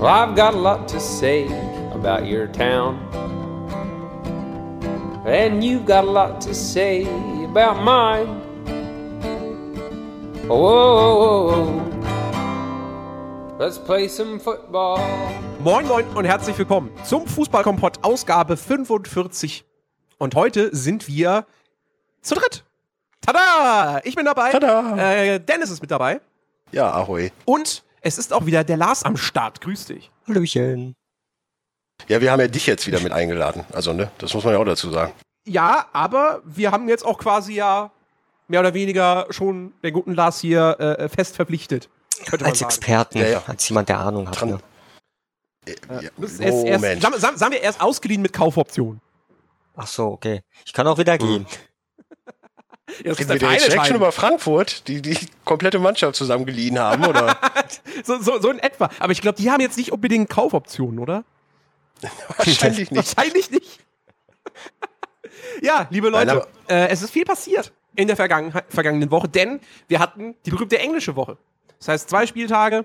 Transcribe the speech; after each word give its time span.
Well, 0.00 0.08
I've 0.08 0.34
got 0.34 0.54
a 0.54 0.56
lot 0.56 0.88
to 0.88 0.98
say 0.98 1.44
about 1.92 2.26
your 2.26 2.46
town. 2.46 2.96
And 5.26 5.62
you've 5.62 5.84
got 5.84 6.04
a 6.04 6.10
lot 6.10 6.40
to 6.40 6.54
say 6.54 7.02
about 7.44 7.84
mine. 7.84 8.26
Whoa, 10.48 11.82
let's 13.58 13.76
play 13.76 14.08
some 14.08 14.40
football. 14.40 14.98
Moin 15.62 15.86
Moin 15.86 16.06
und 16.14 16.24
herzlich 16.24 16.56
willkommen 16.56 16.90
zum 17.04 17.26
Fußballkompott 17.26 18.02
Ausgabe 18.02 18.56
45. 18.56 19.66
Und 20.16 20.34
heute 20.34 20.74
sind 20.74 21.08
wir 21.08 21.44
zu 22.22 22.36
dritt. 22.36 22.64
Tada! 23.20 24.00
Ich 24.04 24.16
bin 24.16 24.24
dabei. 24.24 24.52
Tada! 24.52 24.96
Äh, 24.96 25.40
Dennis 25.40 25.70
ist 25.70 25.82
mit 25.82 25.90
dabei. 25.90 26.22
Ja, 26.72 26.90
ahoi. 26.90 27.32
Und 27.44 27.82
es 28.00 28.18
ist 28.18 28.32
auch 28.32 28.46
wieder 28.46 28.64
der 28.64 28.76
Lars 28.76 29.02
am 29.04 29.16
Start. 29.16 29.60
Grüß 29.60 29.86
dich. 29.86 30.10
Hallöchen. 30.28 30.94
Ja, 32.08 32.20
wir 32.20 32.32
haben 32.32 32.40
ja 32.40 32.48
dich 32.48 32.66
jetzt 32.66 32.86
wieder 32.86 33.00
mit 33.00 33.12
eingeladen. 33.12 33.64
Also, 33.72 33.92
ne, 33.92 34.10
das 34.18 34.32
muss 34.34 34.44
man 34.44 34.54
ja 34.54 34.58
auch 34.60 34.64
dazu 34.64 34.90
sagen. 34.90 35.12
Ja, 35.46 35.86
aber 35.92 36.40
wir 36.44 36.70
haben 36.70 36.88
jetzt 36.88 37.04
auch 37.04 37.18
quasi 37.18 37.54
ja 37.54 37.90
mehr 38.48 38.60
oder 38.60 38.74
weniger 38.74 39.26
schon 39.30 39.72
den 39.82 39.92
guten 39.92 40.14
Lars 40.14 40.40
hier 40.40 40.78
äh, 40.80 41.08
fest 41.08 41.36
verpflichtet. 41.36 41.88
Könnte 42.26 42.44
man 42.44 42.50
Als 42.50 42.58
sagen. 42.60 42.70
Experten, 42.70 43.18
Ja, 43.18 43.26
ja. 43.26 43.42
als 43.46 43.68
jemand, 43.68 43.88
der 43.88 44.00
Ahnung 44.00 44.28
hat. 44.28 44.36
Tran- 44.36 44.48
Ne? 44.50 44.60
Äh, 45.66 45.74
ja, 46.04 46.10
ist 46.24 46.40
erst, 46.40 46.64
erst, 46.64 46.80
Moment. 46.82 47.02
sagen, 47.02 47.18
sagen 47.18 47.36
sagen 47.36 47.52
wir 47.52 47.60
erst 47.60 47.80
ausgeliehen 47.82 48.22
mit 48.22 48.32
Kaufoption. 48.32 49.00
Ach 49.76 49.86
so, 49.86 50.06
okay. 50.08 50.40
Ich 50.64 50.72
kann 50.72 50.86
auch 50.86 50.96
wieder 50.98 51.18
gehen. 51.18 51.46
Ja, 53.04 53.12
Reden 53.12 53.28
wir 53.28 53.38
direkt 53.38 53.86
schon 53.86 53.96
über 53.96 54.12
Frankfurt, 54.12 54.86
die 54.88 55.02
die 55.02 55.16
komplette 55.44 55.78
Mannschaft 55.78 56.16
zusammengeliehen 56.16 56.78
haben, 56.78 57.04
oder? 57.06 57.38
so, 58.04 58.20
so, 58.20 58.40
so 58.40 58.50
in 58.50 58.58
etwa. 58.58 58.90
Aber 58.98 59.12
ich 59.12 59.20
glaube, 59.20 59.36
die 59.40 59.50
haben 59.50 59.60
jetzt 59.60 59.76
nicht 59.76 59.92
unbedingt 59.92 60.28
Kaufoptionen, 60.28 60.98
oder? 60.98 61.24
Wahrscheinlich 62.36 62.90
nicht. 62.90 63.16
Wahrscheinlich 63.16 63.50
nicht. 63.50 63.80
ja, 65.62 65.86
liebe 65.90 66.08
Leute, 66.08 66.46
Nein, 66.68 66.78
äh, 66.78 66.88
es 66.88 67.02
ist 67.02 67.10
viel 67.10 67.24
passiert 67.24 67.72
in 67.96 68.06
der 68.06 68.16
vergangen 68.16 68.52
vergangenen 68.68 69.10
Woche, 69.10 69.28
denn 69.28 69.60
wir 69.88 69.98
hatten 69.98 70.34
die 70.46 70.50
berühmte 70.50 70.78
englische 70.78 71.16
Woche. 71.16 71.36
Das 71.78 71.88
heißt, 71.88 72.10
zwei 72.10 72.26
Spieltage 72.26 72.84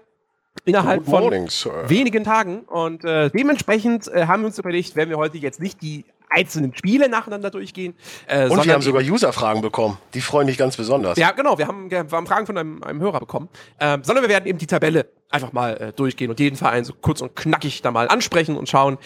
innerhalb 0.64 1.06
von 1.06 1.22
morning, 1.22 1.50
wenigen 1.88 2.24
Tagen. 2.24 2.62
Und 2.62 3.04
äh, 3.04 3.30
dementsprechend 3.30 4.08
äh, 4.08 4.26
haben 4.28 4.44
wir 4.44 4.48
uns 4.48 4.58
überlegt, 4.60 4.96
werden 4.96 5.10
wir 5.10 5.18
heute 5.18 5.38
jetzt 5.38 5.60
nicht 5.60 5.82
die 5.82 6.06
einzelnen 6.30 6.76
Spiele 6.76 7.10
nacheinander 7.10 7.50
durchgehen. 7.50 7.96
Äh, 8.28 8.48
Und 8.50 8.66
wir 8.66 8.74
haben 8.74 8.82
sogar 8.82 9.02
User-Fragen 9.02 9.62
bekommen. 9.62 9.98
Die 10.14 10.22
freuen 10.22 10.46
mich 10.46 10.58
ganz 10.58 10.78
besonders. 10.78 11.18
ja, 11.18 11.32
genau. 11.32 11.58
Wir 11.58 11.68
haben, 11.68 11.90
wir 11.92 12.00
haben 12.00 12.28
Fragen 12.28 12.46
von 12.46 12.58
einem, 12.58 12.84
einem 12.84 13.00
Hörer 13.02 13.20
bekommen. 13.20 13.50
Ähm, 13.80 14.04
sondern 14.04 14.24
wir 14.24 14.30
werden 14.30 14.46
eben 14.48 14.58
die 14.58 14.68
Tabelle 14.68 15.08
einfach 15.30 15.52
mal 15.54 15.78
äh, 15.78 15.94
durchgehen 15.94 16.30
und 16.30 16.40
jeden 16.40 16.56
Verein 16.56 16.86
so 16.86 16.94
kurz 16.94 17.22
und 17.22 17.36
knackig 17.36 17.82
da 17.82 17.92
mal 17.92 18.08
ansprechen 18.08 18.58
und 18.58 18.70
schauen, 18.70 18.98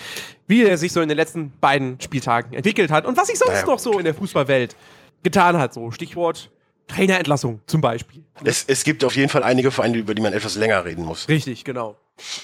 wie 0.48 0.64
er 0.64 0.78
sich 0.78 0.92
so 0.92 1.02
in 1.02 1.10
den 1.10 1.18
letzten 1.18 1.52
beiden 1.60 2.00
Spieltagen 2.02 2.54
entwickelt 2.54 2.92
hat 2.92 3.06
und 3.06 3.18
was 3.18 3.28
sich 3.28 3.38
sonst 3.40 3.54
Naja, 3.54 3.66
noch 3.66 3.80
so 3.80 3.98
in 3.98 4.06
der 4.06 4.14
Fußballwelt 4.14 4.76
getan 5.24 5.58
hat. 5.58 5.74
So 5.74 5.92
Stichwort 5.92 6.52
Trainerentlassung 6.88 7.62
zum 7.68 7.82
Beispiel. 7.82 8.24
Es, 8.44 8.66
es 8.68 8.84
gibt 8.84 9.04
auf 9.04 9.16
jeden 9.16 9.30
Fall 9.30 9.44
einige 9.44 9.72
Vereine, 9.72 9.98
über 9.98 10.16
die 10.16 10.22
man 10.22 10.34
etwas 10.34 10.56
länger 10.56 10.86
reden 10.86 11.06
muss. 11.06 11.30
Richtig, 11.30 11.64
genau. 11.64 11.96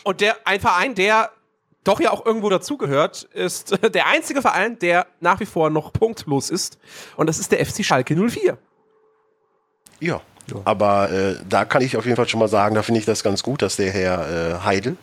Und 0.04 0.22
der 0.22 0.36
ein 0.46 0.60
Verein, 0.60 0.96
der 0.96 1.32
doch 1.86 2.02
ja 2.02 2.12
auch 2.12 2.26
irgendwo 2.26 2.50
dazugehört, 2.50 3.24
ist 3.34 3.72
äh, 3.72 3.90
der 3.90 4.08
einzige 4.08 4.42
Verein, 4.42 4.78
der 4.80 5.08
nach 5.22 5.40
wie 5.40 5.46
vor 5.46 5.70
noch 5.70 5.94
punktlos 5.94 6.50
ist. 6.50 6.78
Und 7.16 7.28
das 7.28 7.40
ist 7.40 7.52
der 7.52 7.66
FC 7.66 7.86
Schalke 7.86 8.16
04. 8.16 8.58
Ja. 10.00 10.22
Aber 10.64 11.12
äh, 11.12 11.38
da 11.48 11.66
kann 11.66 11.82
ich 11.82 11.98
auf 11.98 12.06
jeden 12.06 12.18
Fall 12.18 12.28
schon 12.28 12.40
mal 12.40 12.48
sagen, 12.48 12.76
da 12.76 12.84
finde 12.84 13.00
ich 13.00 13.06
das 13.06 13.24
ganz 13.24 13.42
gut, 13.42 13.62
dass 13.62 13.78
der 13.78 13.92
Herr 13.92 14.60
äh, 14.60 14.64
Heidel 14.64 14.98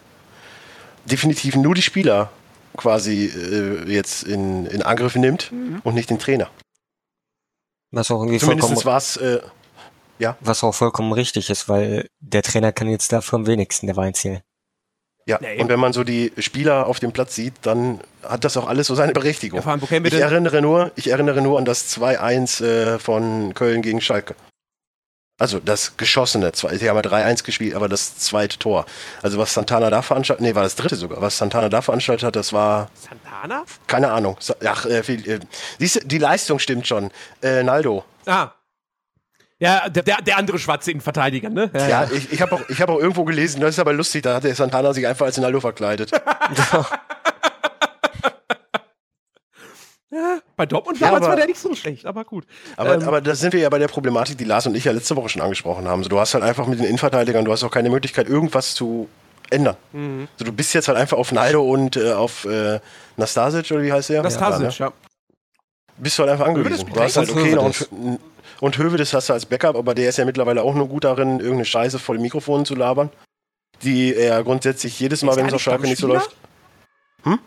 definitiv 1.05 1.57
nur 1.57 1.75
die 1.75 1.83
Spieler 1.83 2.31
quasi 2.77 3.27
äh, 3.27 3.91
jetzt 3.91 4.23
in, 4.23 4.67
in 4.67 4.83
Angriff 4.83 5.17
nimmt 5.17 5.53
und 5.83 5.95
nicht 5.95 6.11
den 6.11 6.19
Trainer. 6.19 6.49
Was 7.91 8.11
auch 8.11 8.21
irgendwie 8.21 8.39
vollkommen, 8.39 8.61
Zumindest 8.61 8.87
war 8.87 8.97
es 8.97 9.17
äh, 9.17 9.41
was 10.41 10.63
auch 10.63 10.73
vollkommen 10.73 11.13
richtig 11.13 11.51
ist, 11.51 11.69
weil 11.69 12.09
der 12.21 12.43
Trainer 12.43 12.73
kann 12.73 12.89
jetzt 12.89 13.13
dafür 13.13 13.41
am 13.41 13.47
wenigsten 13.47 13.87
der 13.87 13.97
Wein 13.97 14.15
zählen. 14.15 14.41
Ja, 15.27 15.39
Nee. 15.41 15.61
und 15.61 15.69
wenn 15.69 15.79
man 15.79 15.93
so 15.93 16.03
die 16.05 16.33
Spieler 16.39 16.87
auf 16.87 16.99
dem 16.99 17.13
Platz 17.13 17.35
sieht, 17.35 17.55
dann 17.63 18.01
hat 18.29 18.45
das 18.45 18.57
auch 18.57 18.67
alles 18.67 18.89
so 18.89 18.95
seine 18.95 19.13
Berechtigung. 19.13 19.61
Ja, 19.61 19.67
allem, 19.67 20.05
ich 20.05 20.15
erinnere 20.15 20.61
nur, 20.63 20.91
ich 20.97 21.09
erinnere 21.11 21.41
nur 21.43 21.59
an 21.59 21.65
das 21.65 21.89
2-1 21.97 22.61
äh, 22.65 22.99
von 22.99 23.55
Köln 23.55 23.83
gegen 23.83 24.01
Schalke. 24.01 24.35
Also 25.39 25.59
das 25.59 25.97
geschossene, 25.97 26.53
zwei- 26.53 26.77
sie 26.77 26.89
haben 26.89 26.97
ja 26.97 27.03
3-1 27.03 27.43
gespielt, 27.43 27.75
aber 27.75 27.89
das 27.89 28.17
zweite 28.19 28.59
Tor. 28.59 28.85
Also 29.23 29.39
was 29.39 29.55
Santana 29.55 29.91
da 29.91 30.03
veranstaltet, 30.03 30.43
nee, 30.43 30.55
war 30.55 30.63
das 30.63 30.77
dritte 30.77 30.95
sogar. 30.95 31.21
Was 31.21 31.39
Santana 31.39 31.69
da 31.69 31.83
veranstaltet 31.83 32.25
hat, 32.25 32.37
das 32.37 32.53
war, 32.53 32.91
Santana? 32.95 33.65
keine 33.89 34.13
Ahnung. 34.13 34.37
Ach, 34.65 34.87
äh, 34.87 35.03
viel, 35.03 35.29
äh, 35.29 35.41
siehst 35.79 35.97
du, 35.97 36.07
die 36.07 36.19
Leistung 36.19 36.59
stimmt 36.59 36.87
schon. 36.87 37.11
Äh, 37.43 37.63
Naldo. 37.65 38.05
Ah. 38.27 38.51
Ja, 39.63 39.89
der, 39.89 40.03
der, 40.03 40.17
der 40.23 40.39
andere 40.39 40.59
schwarze 40.59 40.91
Innenverteidiger, 40.91 41.49
ne? 41.49 41.71
Ja, 41.73 42.09
ich, 42.13 42.33
ich 42.33 42.43
habe 42.43 42.57
auch, 42.57 42.61
ich 42.69 42.81
hab 42.83 42.89
auch 42.91 42.99
irgendwo 42.99 43.25
gelesen, 43.25 43.61
das 43.61 43.71
ist 43.71 43.79
aber 43.79 43.93
lustig, 43.93 44.23
da 44.23 44.35
hat 44.35 44.43
der 44.45 44.55
Santana 44.57 44.93
sich 44.93 45.07
einfach 45.07 45.27
als 45.27 45.37
Naldo 45.39 45.61
verkleidet. 45.61 46.11
Bei 50.57 50.67
Dortmund 50.67 51.01
Ja, 51.01 51.07
damals 51.07 51.23
aber- 51.23 51.31
war 51.31 51.37
der 51.37 51.47
nicht 51.47 51.59
so 51.61 51.75
schlecht, 51.75 52.05
aber 52.05 52.25
gut. 52.25 52.45
Aber, 52.77 52.95
Ähm, 52.95 53.03
aber 53.05 53.21
da 53.23 53.35
sind 53.35 53.55
wir 53.55 53.61
ja 53.61 53.71
bei 53.71 53.79
der 53.79 53.89
Problematik, 53.89 54.37
die 54.37 54.45
Lars 54.45 54.67
und 54.67 54.75
ich 54.77 54.85
ja 54.85 54.93
letzte 54.93 55.17
Woche 55.17 55.31
schon 55.31 55.41
angesprochen 55.41 55.89
haben. 55.89 56.03
So, 56.03 56.11
du 56.11 56.19
hast 56.21 56.35
halt 56.35 56.45
einfach 56.45 56.67
mit 56.67 56.79
den 56.81 56.87
Innenverteidigern, 56.87 57.45
du 57.47 57.53
hast 57.53 57.65
auch 57.65 57.71
keine 57.71 57.89
Möglichkeit, 57.89 58.29
irgendwas 58.29 58.75
zu 58.75 59.09
ändern. 59.49 59.77
Mhm. 59.93 60.29
So, 60.37 60.45
du 60.45 60.53
bist 60.53 60.75
jetzt 60.75 60.89
halt 60.89 60.99
einfach 60.99 61.17
auf 61.17 61.33
Naldo 61.33 61.63
und 61.63 61.97
äh, 61.97 62.13
auf 62.13 62.45
äh, 62.45 62.81
Nastasic, 63.17 63.71
oder 63.71 63.83
wie 63.83 63.93
heißt 63.93 64.11
der? 64.11 64.23
Nastasic, 64.23 64.79
Ja, 64.79 64.87
ja. 64.87 64.87
ne? 64.89 64.93
Bist 65.97 66.19
du 66.19 66.23
halt 66.25 66.33
einfach 66.33 66.47
angewiesen. 66.47 66.91
Du 66.93 67.01
hast 67.01 67.17
halt 67.17 67.31
okay 67.31 67.55
noch 67.55 67.65
einen, 67.65 68.19
und 68.63 68.79
Hövedes 68.79 69.13
hast 69.13 69.29
du 69.29 69.33
als 69.33 69.45
Backup, 69.45 69.75
aber 69.75 69.93
der 69.93 70.09
ist 70.09 70.19
ja 70.19 70.25
mittlerweile 70.25 70.63
auch 70.63 70.77
nur 70.77 70.89
gut 70.89 71.03
darin, 71.03 71.41
irgendeine 71.41 71.65
Scheiße 71.65 71.99
vor 71.99 72.15
dem 72.15 72.23
Mikrofon 72.23 72.65
zu 72.65 72.77
labern. 72.77 73.11
Die 73.83 74.15
er 74.15 74.45
grundsätzlich 74.45 75.01
jedes 75.01 75.23
Mal, 75.25 75.35
wenn 75.35 75.47
es 75.47 75.53
auf 75.53 75.57
nicht 75.57 75.63
Schalke 75.65 75.89
nicht 75.89 75.99
so 75.99 76.07
läuft. 76.07 76.37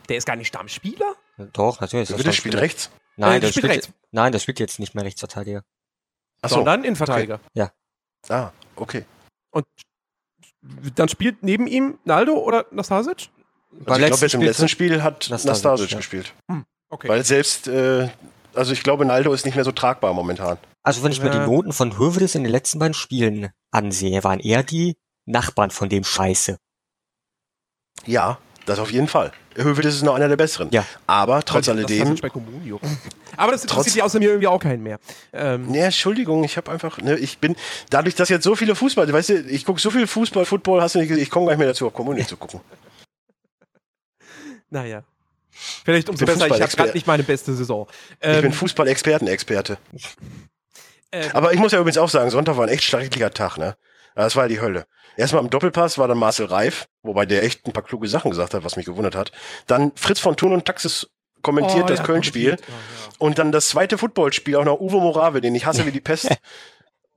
Der 0.09 0.17
ist 0.17 0.25
gar 0.25 0.35
nicht 0.35 0.47
Stammspieler? 0.49 1.15
Doch, 1.53 1.79
natürlich. 1.79 2.03
ist 2.03 2.11
das 2.11 2.19
Hövedes 2.19 2.35
spielt 2.35 2.55
Stammspieler. 2.55 2.61
rechts. 2.61 2.89
Nein, 3.15 3.37
Äh, 3.37 3.39
der 3.39 3.47
spielt 3.47 3.65
rechts. 3.65 3.89
nein, 4.11 4.31
der 4.33 4.39
spielt 4.39 4.59
jetzt 4.59 4.77
nicht 4.79 4.93
mehr 4.93 5.05
Rechtsverteidiger. 5.05 5.63
Achso. 6.41 6.55
Sondern 6.55 6.83
Innenverteidiger. 6.83 7.39
Ah, 8.27 8.51
okay. 8.75 9.05
Und 9.51 9.65
dann 10.95 11.07
spielt 11.07 11.43
neben 11.43 11.65
ihm 11.65 11.97
Naldo 12.03 12.33
oder 12.33 12.65
Nastasic? 12.71 13.29
Also 13.85 14.01
ich 14.01 14.07
glaube, 14.07 14.21
jetzt 14.21 14.33
im 14.33 14.41
letzten 14.41 14.67
Spiel 14.67 15.01
hat 15.01 15.29
Nastasic, 15.29 15.47
Nastasic 15.47 15.91
ja. 15.91 15.97
gespielt. 15.97 16.33
Okay. 16.89 17.07
Weil 17.07 17.23
selbst, 17.23 17.69
äh, 17.69 18.09
also 18.55 18.73
ich 18.73 18.83
glaube, 18.83 19.05
Naldo 19.05 19.33
ist 19.33 19.45
nicht 19.45 19.55
mehr 19.55 19.63
so 19.63 19.71
tragbar 19.71 20.13
momentan. 20.13 20.57
Also 20.83 21.03
wenn 21.03 21.11
ich 21.11 21.21
mir 21.21 21.27
Ja. 21.33 21.39
die 21.45 21.51
Noten 21.51 21.73
von 21.73 21.97
Hövedes 21.97 22.35
in 22.35 22.43
den 22.43 22.51
letzten 22.51 22.79
beiden 22.79 22.93
Spielen 22.93 23.49
ansehe, 23.71 24.23
waren 24.23 24.39
eher 24.39 24.63
die 24.63 24.95
Nachbarn 25.25 25.71
von 25.71 25.89
dem 25.89 26.03
Scheiße. 26.03 26.57
Ja, 28.05 28.37
das 28.65 28.79
auf 28.79 28.91
jeden 28.91 29.07
Fall. 29.07 29.31
Hövedes 29.55 29.95
ist 29.95 30.01
noch 30.03 30.15
einer 30.15 30.27
der 30.27 30.35
besseren. 30.35 30.69
Ja. 30.71 30.85
Aber 31.07 31.43
trotz 31.43 31.69
alledem. 31.69 32.17
Comunio. 32.29 32.79
Aber 33.37 33.51
das 33.53 33.61
interessiert 33.63 33.95
die 33.95 34.01
außer 34.01 34.19
mir 34.19 34.29
irgendwie 34.29 34.47
auch 34.47 34.59
keinen 34.59 34.83
mehr. 34.83 34.99
Ähm, 35.33 35.67
Nee, 35.67 35.79
Entschuldigung, 35.79 36.43
ich 36.43 36.57
habe 36.57 36.71
einfach, 36.71 36.97
ne, 36.97 37.17
ich 37.17 37.37
bin, 37.39 37.55
dadurch, 37.89 38.15
dass 38.15 38.29
jetzt 38.29 38.43
so 38.43 38.55
viele 38.55 38.75
Fußball, 38.75 39.11
weißt 39.11 39.29
du, 39.29 39.39
ich 39.41 39.65
gucke 39.65 39.79
so 39.79 39.89
viel 39.91 40.07
Fußball, 40.07 40.45
Football, 40.45 40.81
hast 40.81 40.95
du 40.95 40.99
nicht 40.99 41.07
gesehen, 41.07 41.23
ich 41.23 41.29
komme 41.29 41.45
gar 41.45 41.53
nicht 41.53 41.59
mehr 41.59 41.67
dazu, 41.69 41.87
auf 41.87 41.93
Kommunik 41.93 42.27
zu 42.27 42.35
gucken. 42.37 42.59
naja. 44.69 45.03
Vielleicht 45.55 46.09
umso 46.09 46.25
Ich 46.25 46.31
besser, 46.31 46.47
ich 46.47 46.61
habe 46.61 46.75
gerade 46.75 46.91
nicht 46.93 47.07
meine 47.07 47.23
beste 47.23 47.53
Saison. 47.53 47.87
ich 48.09 48.27
Ähm, 48.27 48.41
bin 48.41 48.53
Fußball-Experten-Experte. 48.53 49.77
ähm, 51.11 51.29
Aber 51.33 51.53
ich 51.53 51.59
muss 51.59 51.71
ja 51.71 51.79
übrigens 51.79 51.97
auch 51.97 52.09
sagen, 52.09 52.29
Sonntag 52.29 52.57
war 52.57 52.65
ein 52.65 52.69
echt 52.69 52.83
schrecklicher 52.83 53.31
Tag, 53.31 53.57
ne? 53.57 53.75
Das 54.15 54.35
war 54.35 54.43
ja 54.43 54.49
die 54.49 54.61
Hölle. 54.61 54.85
Erstmal 55.17 55.43
im 55.43 55.49
Doppelpass 55.49 55.97
war 55.97 56.07
dann 56.07 56.17
Marcel 56.17 56.45
Reif, 56.45 56.87
wobei 57.03 57.25
der 57.25 57.43
echt 57.43 57.65
ein 57.65 57.73
paar 57.73 57.83
kluge 57.83 58.07
Sachen 58.07 58.31
gesagt 58.31 58.53
hat, 58.53 58.63
was 58.63 58.75
mich 58.75 58.85
gewundert 58.85 59.15
hat. 59.15 59.31
Dann 59.67 59.91
Fritz 59.95 60.19
von 60.19 60.35
Thun 60.35 60.53
und 60.53 60.65
Taxis 60.65 61.07
kommentiert 61.41 61.83
oh, 61.85 61.87
das 61.87 61.99
ja, 61.99 62.05
Köln-Spiel. 62.05 62.51
Ja, 62.51 62.55
ja. 62.55 62.65
Und 63.19 63.37
dann 63.37 63.51
das 63.51 63.69
zweite 63.69 63.97
Footballspiel, 63.97 64.55
auch 64.55 64.65
noch 64.65 64.79
Uwe 64.79 64.97
Morave, 64.97 65.41
den 65.41 65.55
ich 65.55 65.65
hasse 65.65 65.85
wie 65.85 65.91
die 65.91 66.01
Pest. 66.01 66.29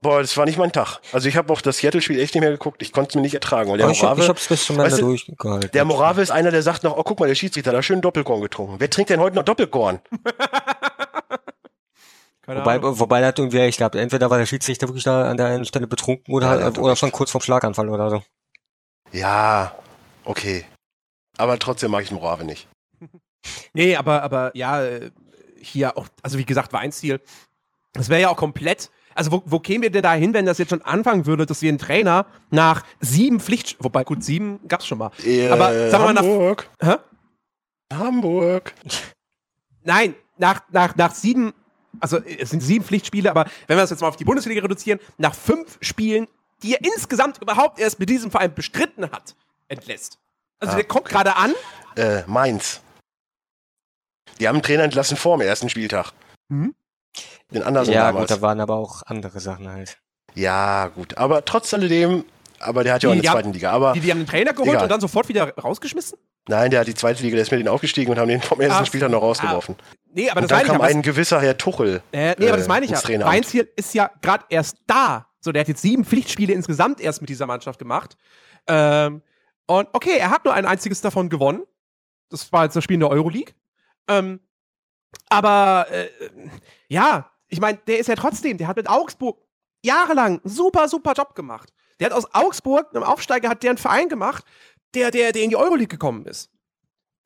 Boah, 0.00 0.20
das 0.20 0.36
war 0.36 0.44
nicht 0.44 0.58
mein 0.58 0.70
Tag. 0.70 1.00
Also 1.12 1.28
ich 1.28 1.36
habe 1.36 1.52
auch 1.52 1.60
das 1.60 1.78
Seattle-Spiel 1.78 2.20
echt 2.20 2.34
nicht 2.34 2.40
mehr 2.42 2.52
geguckt. 2.52 2.82
Ich 2.82 2.92
konnte 2.92 3.08
es 3.10 3.14
mir 3.16 3.22
nicht 3.22 3.34
ertragen. 3.34 3.68
Weil 3.70 3.78
der 3.78 3.86
Aber 3.86 3.92
ich, 3.92 3.98
hab, 4.02 4.10
Morave, 4.10 4.22
ich 4.22 4.28
hab's 4.28 4.46
bis 4.46 4.64
zum 4.64 4.76
Ende 4.76 4.92
weißt 4.92 5.00
du, 5.02 5.06
durchgehalten. 5.06 5.70
der 5.72 5.84
Morave 5.84 6.22
ist 6.22 6.30
einer, 6.30 6.52
der 6.52 6.62
sagt 6.62 6.84
noch, 6.84 6.96
oh 6.96 7.02
guck 7.02 7.18
mal, 7.18 7.26
der 7.26 7.34
Schiedsrichter 7.34 7.70
hat 7.72 7.76
da 7.76 7.82
schön 7.82 8.00
Doppelkorn 8.00 8.40
getrunken. 8.40 8.76
Wer 8.78 8.88
trinkt 8.90 9.10
denn 9.10 9.18
heute 9.18 9.34
noch 9.34 9.42
Doppelkorn? 9.44 9.98
Keine 12.42 12.60
Wobei, 12.60 12.76
Ahnung. 12.76 12.98
wobei 12.98 13.26
hat 13.26 13.38
irgendwie 13.38 13.58
recht 13.58 13.78
gehabt. 13.78 13.94
Entweder 13.94 14.30
war 14.30 14.38
der 14.38 14.46
Schiedsrichter 14.46 14.88
wirklich 14.88 15.04
da 15.04 15.28
an 15.30 15.36
der 15.36 15.46
einen 15.46 15.64
Stelle 15.66 15.86
betrunken 15.86 16.32
oder, 16.32 16.56
Ja, 16.58 16.64
halt, 16.64 16.78
oder 16.78 16.96
schon 16.96 17.12
kurz 17.12 17.30
vorm 17.30 17.42
Schlaganfall 17.42 17.88
oder 17.90 18.08
so. 18.08 18.22
Ja, 19.12 19.74
okay. 20.24 20.64
Aber 21.36 21.58
trotzdem 21.58 21.90
mag 21.90 22.04
ich 22.04 22.10
Morave 22.10 22.44
nicht. 22.44 22.68
Nee, 23.72 23.94
aber, 23.96 24.22
aber 24.24 24.50
ja, 24.54 24.82
äh, 24.84 25.10
hier 25.60 25.96
auch, 25.96 26.08
also 26.22 26.38
wie 26.38 26.44
gesagt, 26.44 26.72
Weinstil. 26.72 27.20
Das 27.92 28.08
wäre 28.08 28.20
ja 28.20 28.28
auch 28.30 28.36
komplett. 28.36 28.90
Also 29.18 29.32
wo, 29.32 29.42
wo 29.46 29.58
kämen 29.58 29.82
wir 29.82 29.90
denn 29.90 30.04
da 30.04 30.14
hin, 30.14 30.32
wenn 30.32 30.46
das 30.46 30.58
jetzt 30.58 30.68
schon 30.70 30.82
anfangen 30.82 31.26
würde, 31.26 31.44
dass 31.44 31.60
wir 31.60 31.68
einen 31.70 31.78
Trainer 31.78 32.24
nach 32.50 32.84
sieben 33.00 33.40
Pflicht, 33.40 33.76
wobei 33.80 34.04
gut, 34.04 34.22
sieben 34.22 34.60
gab's 34.68 34.86
schon 34.86 34.98
mal. 34.98 35.10
Äh, 35.24 35.48
Aber 35.48 35.90
sagen 35.90 36.04
wir 36.04 36.06
mal 36.06 36.12
nach, 36.12 36.22
Hamburg. 36.22 36.70
hä? 36.80 36.94
Hamburg. 37.92 38.74
Nein, 39.82 40.14
nach, 40.36 40.60
nach, 40.70 40.94
nach 40.94 41.12
sieben, 41.14 41.52
also 41.98 42.18
es 42.18 42.50
sind 42.50 42.60
sieben 42.60 42.84
Pflichtspiele, 42.84 43.28
aber 43.28 43.46
wenn 43.66 43.76
wir 43.76 43.82
das 43.82 43.90
jetzt 43.90 44.00
mal 44.02 44.08
auf 44.08 44.14
die 44.16 44.24
Bundesliga 44.24 44.62
reduzieren, 44.62 45.00
nach 45.16 45.34
fünf 45.34 45.78
Spielen, 45.80 46.28
die 46.62 46.74
er 46.74 46.84
insgesamt 46.84 47.42
überhaupt 47.42 47.80
erst 47.80 47.98
mit 47.98 48.08
diesem 48.08 48.30
Verein 48.30 48.54
bestritten 48.54 49.10
hat, 49.10 49.34
entlässt. 49.66 50.18
Also 50.60 50.74
Ah, 50.74 50.76
der 50.76 50.84
kommt 50.84 51.06
gerade 51.06 51.34
an. 51.34 51.54
Äh, 51.96 52.22
Mainz. 52.28 52.80
Die 54.38 54.46
haben 54.46 54.54
einen 54.56 54.62
Trainer 54.62 54.84
entlassen 54.84 55.16
vor 55.16 55.36
dem 55.38 55.46
ersten 55.46 55.68
Spieltag. 55.68 56.12
Mhm. 56.48 56.74
Den 57.52 57.62
Andersen 57.62 57.92
ja, 57.92 58.06
damals. 58.08 58.28
gut, 58.28 58.36
da 58.38 58.42
waren 58.42 58.60
aber 58.60 58.74
auch 58.76 59.02
andere 59.06 59.40
Sachen 59.40 59.68
halt. 59.68 59.98
ja, 60.34 60.88
gut. 60.88 61.16
Aber 61.16 61.44
trotz 61.44 61.72
alledem, 61.74 62.24
aber 62.60 62.84
der 62.84 62.94
hat 62.94 63.02
ja 63.02 63.08
auch 63.08 63.12
Die- 63.12 63.18
in 63.18 63.22
die 63.22 63.22
der 63.22 63.30
haben- 63.32 63.36
zweiten 63.40 63.52
Liga. 63.52 63.70
Aber 63.72 63.92
Die, 63.92 64.00
die 64.00 64.10
haben 64.10 64.18
einen 64.18 64.26
Trainer 64.26 64.52
geholt 64.52 64.68
Egal. 64.70 64.82
und 64.84 64.88
dann 64.90 65.00
sofort 65.00 65.28
wieder 65.28 65.54
rausgeschmissen? 65.56 66.18
nein, 66.50 66.70
der 66.70 66.80
hat 66.80 66.86
die 66.86 66.94
zweite 66.94 67.22
Liga, 67.22 67.34
der 67.36 67.42
ist 67.42 67.50
mit 67.50 67.60
denen 67.60 67.68
aufgestiegen 67.68 68.10
und 68.10 68.18
haben 68.18 68.28
den 68.28 68.40
vom 68.40 68.60
ersten 68.60 68.82
Ach, 68.82 68.86
Spieltag 68.86 69.10
noch 69.10 69.20
rausgeworfen. 69.22 69.76
Nee, 70.12 70.30
aber 70.30 70.40
und 70.40 70.50
das 70.50 70.58
dann 70.58 70.58
meine 70.58 70.62
ich 70.62 70.66
kam 70.68 70.76
ja. 70.80 70.82
was- 70.86 70.94
ein 70.94 71.02
gewisser 71.02 71.40
Herr 71.42 71.58
Tuchel. 71.58 72.02
Äh, 72.12 72.34
nee, 72.38 72.48
aber 72.48 72.56
das 72.56 72.64
äh, 72.66 72.68
meine 72.68 72.84
ich 72.86 72.90
ja. 72.90 72.98
Traineramt. 73.00 73.34
Weinziel 73.36 73.68
ist 73.76 73.94
ja 73.94 74.10
gerade 74.22 74.44
erst 74.48 74.78
da. 74.86 75.26
So, 75.40 75.52
der 75.52 75.60
hat 75.60 75.68
jetzt 75.68 75.82
sieben 75.82 76.04
Pflichtspiele 76.04 76.52
insgesamt 76.52 77.00
erst 77.00 77.20
mit 77.20 77.28
dieser 77.30 77.46
Mannschaft 77.46 77.78
gemacht. 77.78 78.16
Ähm, 78.66 79.22
und 79.66 79.88
okay, 79.92 80.16
er 80.18 80.30
hat 80.30 80.44
nur 80.46 80.54
ein 80.54 80.64
einziges 80.66 81.00
davon 81.02 81.28
gewonnen. 81.28 81.62
Das 82.30 82.50
war 82.52 82.64
jetzt 82.64 82.74
das 82.76 82.82
Spiel 82.84 82.94
in 82.94 83.00
der 83.00 83.10
Euroleague. 83.10 83.52
Ähm, 84.08 84.40
aber 85.28 85.86
äh, 85.90 86.08
ja, 86.88 87.30
ich 87.48 87.60
meine, 87.60 87.78
der 87.86 87.98
ist 87.98 88.08
ja 88.08 88.14
trotzdem, 88.14 88.58
der 88.58 88.68
hat 88.68 88.76
mit 88.76 88.88
Augsburg 88.88 89.38
jahrelang 89.82 90.40
einen 90.40 90.40
super, 90.44 90.88
super 90.88 91.12
Job 91.12 91.34
gemacht. 91.34 91.72
Der 92.00 92.06
hat 92.06 92.12
aus 92.12 92.32
Augsburg, 92.34 92.88
einem 92.94 93.04
Aufsteiger, 93.04 93.48
hat 93.48 93.62
der 93.62 93.70
einen 93.70 93.78
Verein 93.78 94.08
gemacht, 94.08 94.44
der, 94.94 95.10
der, 95.10 95.32
der 95.32 95.42
in 95.42 95.50
die 95.50 95.56
Euroleague 95.56 95.88
gekommen 95.88 96.26
ist. 96.26 96.50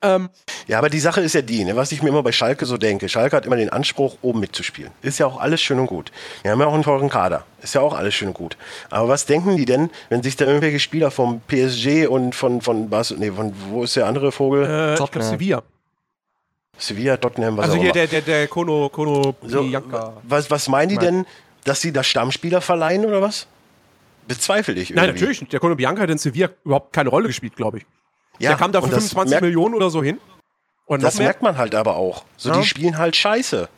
Ähm, 0.03 0.29
Ja, 0.67 0.77
aber 0.79 0.89
die 0.89 0.99
Sache 0.99 1.21
ist 1.21 1.33
ja 1.33 1.41
die, 1.41 1.63
ne, 1.63 1.75
was 1.75 1.91
ich 1.91 2.03
mir 2.03 2.09
immer 2.09 2.23
bei 2.23 2.31
Schalke 2.31 2.65
so 2.65 2.77
denke. 2.77 3.07
Schalke 3.07 3.35
hat 3.35 3.45
immer 3.45 3.55
den 3.55 3.69
Anspruch, 3.69 4.17
oben 4.21 4.41
mitzuspielen. 4.41 4.91
Ist 5.01 5.19
ja 5.19 5.25
auch 5.25 5.39
alles 5.39 5.61
schön 5.61 5.79
und 5.79 5.87
gut. 5.87 6.11
Wir 6.41 6.51
haben 6.51 6.59
ja 6.59 6.67
auch 6.67 6.73
einen 6.73 6.83
teuren 6.83 7.09
Kader. 7.09 7.45
Ist 7.61 7.75
ja 7.75 7.81
auch 7.81 7.93
alles 7.93 8.13
schön 8.13 8.29
und 8.29 8.33
gut. 8.33 8.57
Aber 8.89 9.07
was 9.07 9.25
denken 9.25 9.55
die 9.55 9.65
denn, 9.65 9.89
wenn 10.09 10.21
sich 10.21 10.35
da 10.35 10.45
irgendwelche 10.45 10.79
Spieler 10.79 11.09
vom 11.09 11.41
PSG 11.47 12.07
und 12.07 12.35
von, 12.35 12.61
von, 12.61 12.89
Bas 12.89 13.11
nee, 13.11 13.31
von 13.31 13.53
wo 13.69 13.83
ist 13.83 13.95
der 13.95 14.05
andere 14.05 14.31
Vogel? 14.31 14.63
äh, 14.63 14.65
ich 14.65 14.97
glaube, 14.97 15.11
Tottenham. 15.11 15.29
Sevilla. 15.29 15.63
Sevilla, 16.77 17.17
Tottenham, 17.17 17.57
was 17.57 17.65
Also 17.65 17.77
auch 17.77 17.81
hier 17.81 17.85
immer. 17.91 17.93
der, 17.93 18.07
der, 18.07 18.21
der 18.21 18.47
Kono, 18.47 18.89
Kono 18.89 19.35
so, 19.43 19.63
Bianca. 19.63 20.17
was, 20.23 20.49
was 20.51 20.67
meinen 20.67 20.89
die 20.89 20.97
denn, 20.97 21.25
dass 21.63 21.81
sie 21.81 21.91
da 21.93 22.03
Stammspieler 22.03 22.61
verleihen 22.61 23.05
oder 23.05 23.21
was? 23.21 23.47
Bezweifle 24.27 24.73
ich 24.73 24.89
irgendwie. 24.91 25.05
Nein, 25.05 25.13
natürlich 25.15 25.41
nicht. 25.41 25.53
Der 25.53 25.59
Kono 25.59 25.75
Bianca 25.75 26.01
hat 26.01 26.09
in 26.09 26.17
Sevilla 26.17 26.49
überhaupt 26.65 26.93
keine 26.93 27.09
Rolle 27.09 27.27
gespielt, 27.27 27.55
glaube 27.55 27.79
ich. 27.79 27.85
Ja, 28.39 28.49
der 28.51 28.57
kam 28.57 28.71
da 28.71 28.79
für 28.79 28.85
und 28.85 28.91
das 28.93 29.09
25 29.09 29.29
merkt- 29.31 29.43
Millionen 29.43 29.75
oder 29.75 29.89
so 29.89 30.01
hin. 30.03 30.19
Und 30.85 31.03
Das 31.03 31.17
merkt 31.17 31.41
man 31.41 31.57
halt 31.57 31.75
aber 31.75 31.95
auch. 31.95 32.25
So, 32.35 32.49
Ja. 32.49 32.57
die 32.57 32.65
spielen 32.65 32.97
halt 32.97 33.15
scheiße. 33.15 33.69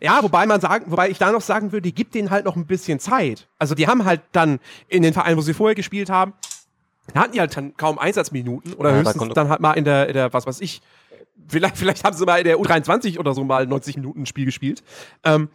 Ja, 0.00 0.20
wobei 0.22 0.46
man 0.46 0.60
sagen, 0.60 0.86
wobei 0.90 1.10
ich 1.10 1.18
da 1.18 1.30
noch 1.30 1.40
sagen 1.40 1.70
würde, 1.70 1.82
die 1.82 1.94
gibt 1.94 2.14
denen 2.16 2.30
halt 2.30 2.44
noch 2.44 2.56
ein 2.56 2.66
bisschen 2.66 2.98
Zeit. 2.98 3.46
Also 3.58 3.74
die 3.76 3.86
haben 3.86 4.04
halt 4.04 4.20
dann 4.32 4.58
in 4.88 5.02
den 5.02 5.14
Vereinen, 5.14 5.36
wo 5.36 5.42
sie 5.42 5.54
vorher 5.54 5.76
gespielt 5.76 6.10
haben, 6.10 6.32
da 7.14 7.20
hatten 7.20 7.32
die 7.32 7.40
halt 7.40 7.56
dann 7.56 7.76
kaum 7.76 7.98
Einsatzminuten 7.98 8.74
oder 8.74 8.90
Ja, 8.90 8.94
da 8.96 9.00
höchstens 9.00 9.18
konnte- 9.18 9.34
dann 9.34 9.48
halt 9.48 9.60
mal 9.60 9.72
in 9.74 9.84
der, 9.84 10.06
in 10.08 10.14
der, 10.14 10.32
was 10.32 10.46
weiß 10.46 10.60
ich, 10.60 10.80
vielleicht, 11.48 11.76
vielleicht 11.76 12.04
haben 12.04 12.16
sie 12.16 12.24
mal 12.24 12.38
in 12.38 12.44
der 12.44 12.58
U23 12.58 13.18
oder 13.18 13.34
so 13.34 13.44
mal 13.44 13.66
90 13.66 13.96
Minuten 13.96 14.22
ein 14.22 14.26
Spiel 14.26 14.44
gespielt. 14.44 14.82
Ähm, 15.24 15.48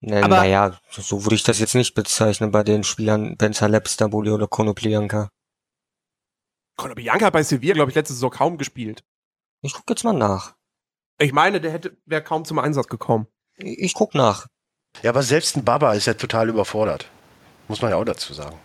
Ne, 0.00 0.22
Aber- 0.22 0.36
naja, 0.36 0.78
so 0.90 1.24
würde 1.24 1.34
ich 1.34 1.42
das 1.42 1.58
jetzt 1.58 1.74
nicht 1.74 1.92
bezeichnen 1.94 2.52
bei 2.52 2.62
den 2.62 2.84
Spielern 2.84 3.36
Bentaleb, 3.36 3.88
Stamboli 3.88 4.30
oder 4.30 4.46
Konoplianka. 4.46 5.28
Kono 6.76 6.94
Bianca 6.94 7.26
hat 7.26 7.32
bei 7.32 7.42
Sevilla, 7.42 7.74
glaube 7.74 7.90
ich, 7.90 7.96
letzte 7.96 8.14
Saison 8.14 8.30
kaum 8.30 8.58
gespielt. 8.58 9.02
Ich 9.62 9.72
guck 9.74 9.90
jetzt 9.90 10.04
mal 10.04 10.12
nach. 10.12 10.54
Ich 11.18 11.32
meine, 11.32 11.60
der 11.60 11.72
hätte, 11.72 11.96
wäre 12.06 12.22
kaum 12.22 12.44
zum 12.44 12.60
Einsatz 12.60 12.86
gekommen. 12.86 13.26
Ich, 13.56 13.76
ich 13.80 13.94
guck 13.94 14.14
nach. 14.14 14.46
Ja, 15.02 15.10
aber 15.10 15.24
selbst 15.24 15.56
ein 15.56 15.64
Baba 15.64 15.92
ist 15.94 16.06
ja 16.06 16.14
total 16.14 16.48
überfordert. 16.48 17.10
Muss 17.66 17.82
man 17.82 17.90
ja 17.90 17.96
auch 17.96 18.04
dazu 18.04 18.32
sagen. 18.32 18.56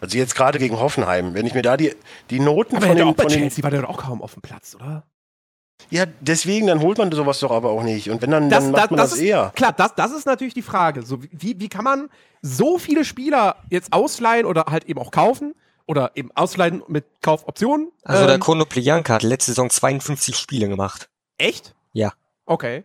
Also 0.00 0.16
jetzt 0.16 0.34
gerade 0.34 0.58
gegen 0.58 0.78
Hoffenheim, 0.78 1.34
wenn 1.34 1.46
ich 1.46 1.54
mir 1.54 1.62
da 1.62 1.76
die, 1.76 1.94
die 2.30 2.40
Noten 2.40 2.76
Aber 2.76 2.86
von 2.86 2.96
der 2.96 3.04
den, 3.04 3.12
auch 3.12 3.16
bei 3.16 3.24
von 3.24 3.32
den 3.32 3.40
Chelsea 3.40 3.64
war 3.64 3.70
der 3.70 3.82
doch 3.82 3.88
auch 3.90 3.98
kaum 3.98 4.22
auf 4.22 4.34
dem 4.34 4.42
Platz, 4.42 4.74
oder? 4.74 5.04
Ja, 5.88 6.04
deswegen, 6.20 6.66
dann 6.66 6.80
holt 6.80 6.98
man 6.98 7.10
sowas 7.10 7.40
doch 7.40 7.50
aber 7.50 7.70
auch 7.70 7.82
nicht. 7.82 8.10
Und 8.10 8.22
wenn 8.22 8.30
dann, 8.30 8.50
Das, 8.50 8.64
dann 8.64 8.72
das, 8.72 8.80
macht 8.82 8.90
man 8.90 8.98
das 8.98 9.10
das, 9.10 9.18
ist, 9.18 9.24
eher. 9.24 9.52
Klar, 9.56 9.72
das, 9.72 9.94
das 9.94 10.12
ist 10.12 10.26
natürlich 10.26 10.54
die 10.54 10.62
Frage. 10.62 11.02
So, 11.02 11.22
wie, 11.32 11.58
wie 11.58 11.68
kann 11.68 11.84
man 11.84 12.10
so 12.42 12.78
viele 12.78 13.04
Spieler 13.04 13.56
jetzt 13.70 13.92
ausleihen 13.92 14.46
oder 14.46 14.66
halt 14.68 14.84
eben 14.84 15.00
auch 15.00 15.10
kaufen? 15.10 15.54
Oder 15.86 16.12
eben 16.14 16.30
ausleihen 16.36 16.84
mit 16.86 17.04
Kaufoptionen? 17.20 17.90
Also 18.04 18.24
der 18.26 18.34
Ähm, 18.36 18.40
Konoplianka 18.40 19.14
hat 19.14 19.22
letzte 19.24 19.50
Saison 19.50 19.70
52 19.70 20.36
Spiele 20.36 20.68
gemacht. 20.68 21.08
Echt? 21.36 21.74
Ja. 21.92 22.12
Okay. 22.46 22.84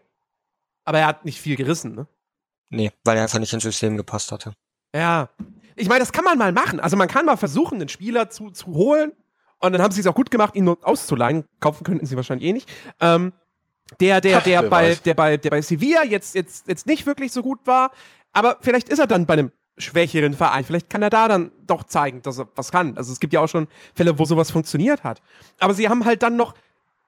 Aber 0.86 1.00
er 1.00 1.06
hat 1.08 1.24
nicht 1.24 1.40
viel 1.40 1.56
gerissen, 1.56 1.94
ne? 1.94 2.08
Nee, 2.70 2.92
weil 3.04 3.18
er 3.18 3.24
einfach 3.24 3.38
nicht 3.38 3.54
ins 3.54 3.62
System 3.62 3.96
gepasst 3.96 4.32
hatte. 4.32 4.54
Ja. 4.96 5.30
Ich 5.76 5.90
meine, 5.90 6.00
das 6.00 6.12
kann 6.12 6.24
man 6.24 6.38
mal 6.38 6.52
machen. 6.52 6.80
Also 6.80 6.98
man 6.98 7.08
kann 7.08 7.26
mal 7.26 7.38
versuchen, 7.38 7.76
einen 7.76 7.90
Spieler 7.90 8.30
zu, 8.30 8.52
zu 8.52 8.68
holen. 8.68 9.12
Und 9.60 9.74
dann 9.74 9.82
haben 9.82 9.92
sie 9.92 10.02
es 10.02 10.08
auch 10.08 10.16
gut 10.16 10.32
gemacht, 10.32 10.56
ihn 10.56 10.66
nur 10.66 10.78
auszuleihen. 10.82 11.46
Kaufen 11.60 11.84
könnten 11.84 12.06
sie 12.06 12.16
wahrscheinlich 12.16 12.48
eh 12.48 12.54
nicht. 12.54 12.70
Ähm, 13.00 13.34
der, 14.00 14.22
der, 14.22 14.40
Ach, 14.40 14.44
der, 14.44 14.64
wer 14.64 14.70
bei, 14.70 14.96
der, 14.96 15.14
bei, 15.14 15.38
der 15.38 15.50
bei 15.50 15.62
Sevilla 15.62 16.04
jetzt, 16.04 16.36
jetzt, 16.36 16.68
jetzt 16.68 16.88
nicht 16.88 17.06
wirklich 17.06 17.32
so 17.32 17.42
gut 17.42 17.60
war. 17.66 17.92
Aber 18.34 18.58
vielleicht 18.62 18.90
ist 18.90 19.00
er 19.00 19.08
dann 19.08 19.26
bei 19.26 19.34
einem 19.34 19.52
schwächeren 19.78 20.34
Verein. 20.34 20.64
Vielleicht 20.64 20.90
kann 20.90 21.02
er 21.02 21.10
da 21.10 21.28
dann 21.28 21.52
doch 21.68 21.84
zeigen, 21.84 22.22
dass 22.22 22.40
er 22.40 22.48
was 22.56 22.72
kann. 22.72 22.98
Also 22.98 23.12
es 23.12 23.20
gibt 23.20 23.34
ja 23.34 23.42
auch 23.42 23.48
schon 23.48 23.68
Fälle, 23.94 24.18
wo 24.18 24.26
sowas 24.26 24.52
funktioniert 24.52 25.04
hat. 25.04 25.22
Aber 25.60 25.74
sie 25.74 25.90
haben 25.90 26.06
halt 26.06 26.24
dann 26.24 26.36
noch 26.36 26.54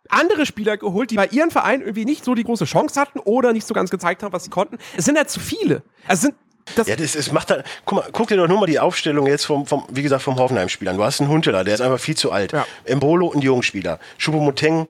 andere 0.09 0.45
Spieler 0.45 0.77
geholt, 0.77 1.11
die 1.11 1.15
bei 1.15 1.27
ihren 1.27 1.51
Vereinen 1.51 1.81
irgendwie 1.81 2.05
nicht 2.05 2.23
so 2.23 2.35
die 2.35 2.43
große 2.43 2.65
Chance 2.65 2.99
hatten 2.99 3.19
oder 3.19 3.53
nicht 3.53 3.67
so 3.67 3.73
ganz 3.73 3.89
gezeigt 3.89 4.23
haben, 4.23 4.33
was 4.33 4.45
sie 4.45 4.49
konnten. 4.49 4.77
Es 4.95 5.05
sind 5.05 5.17
halt 5.17 5.29
zu 5.29 5.39
viele. 5.39 5.83
Es 6.07 6.21
sind 6.21 6.35
das, 6.75 6.87
Ja, 6.87 6.95
das, 6.95 7.15
es 7.15 7.31
macht 7.31 7.49
da, 7.49 7.63
guck 7.85 7.97
mal, 7.99 8.09
guck 8.11 8.27
dir 8.27 8.37
doch 8.37 8.47
nur 8.47 8.59
mal 8.59 8.65
die 8.65 8.79
Aufstellung 8.79 9.27
jetzt 9.27 9.45
vom, 9.45 9.65
vom 9.65 9.85
wie 9.89 10.01
gesagt, 10.03 10.23
vom 10.23 10.37
Hoffenheim-Spielern. 10.37 10.97
Du 10.97 11.03
hast 11.03 11.19
einen 11.21 11.29
Hunteler, 11.29 11.63
der 11.63 11.73
ist 11.75 11.81
einfach 11.81 11.99
viel 11.99 12.15
zu 12.17 12.31
alt. 12.31 12.51
Ja. 12.51 12.65
Embolo, 12.85 13.31
ein 13.33 13.41
Jungspieler. 13.41 13.99
Choupo-Moteng, 14.19 14.87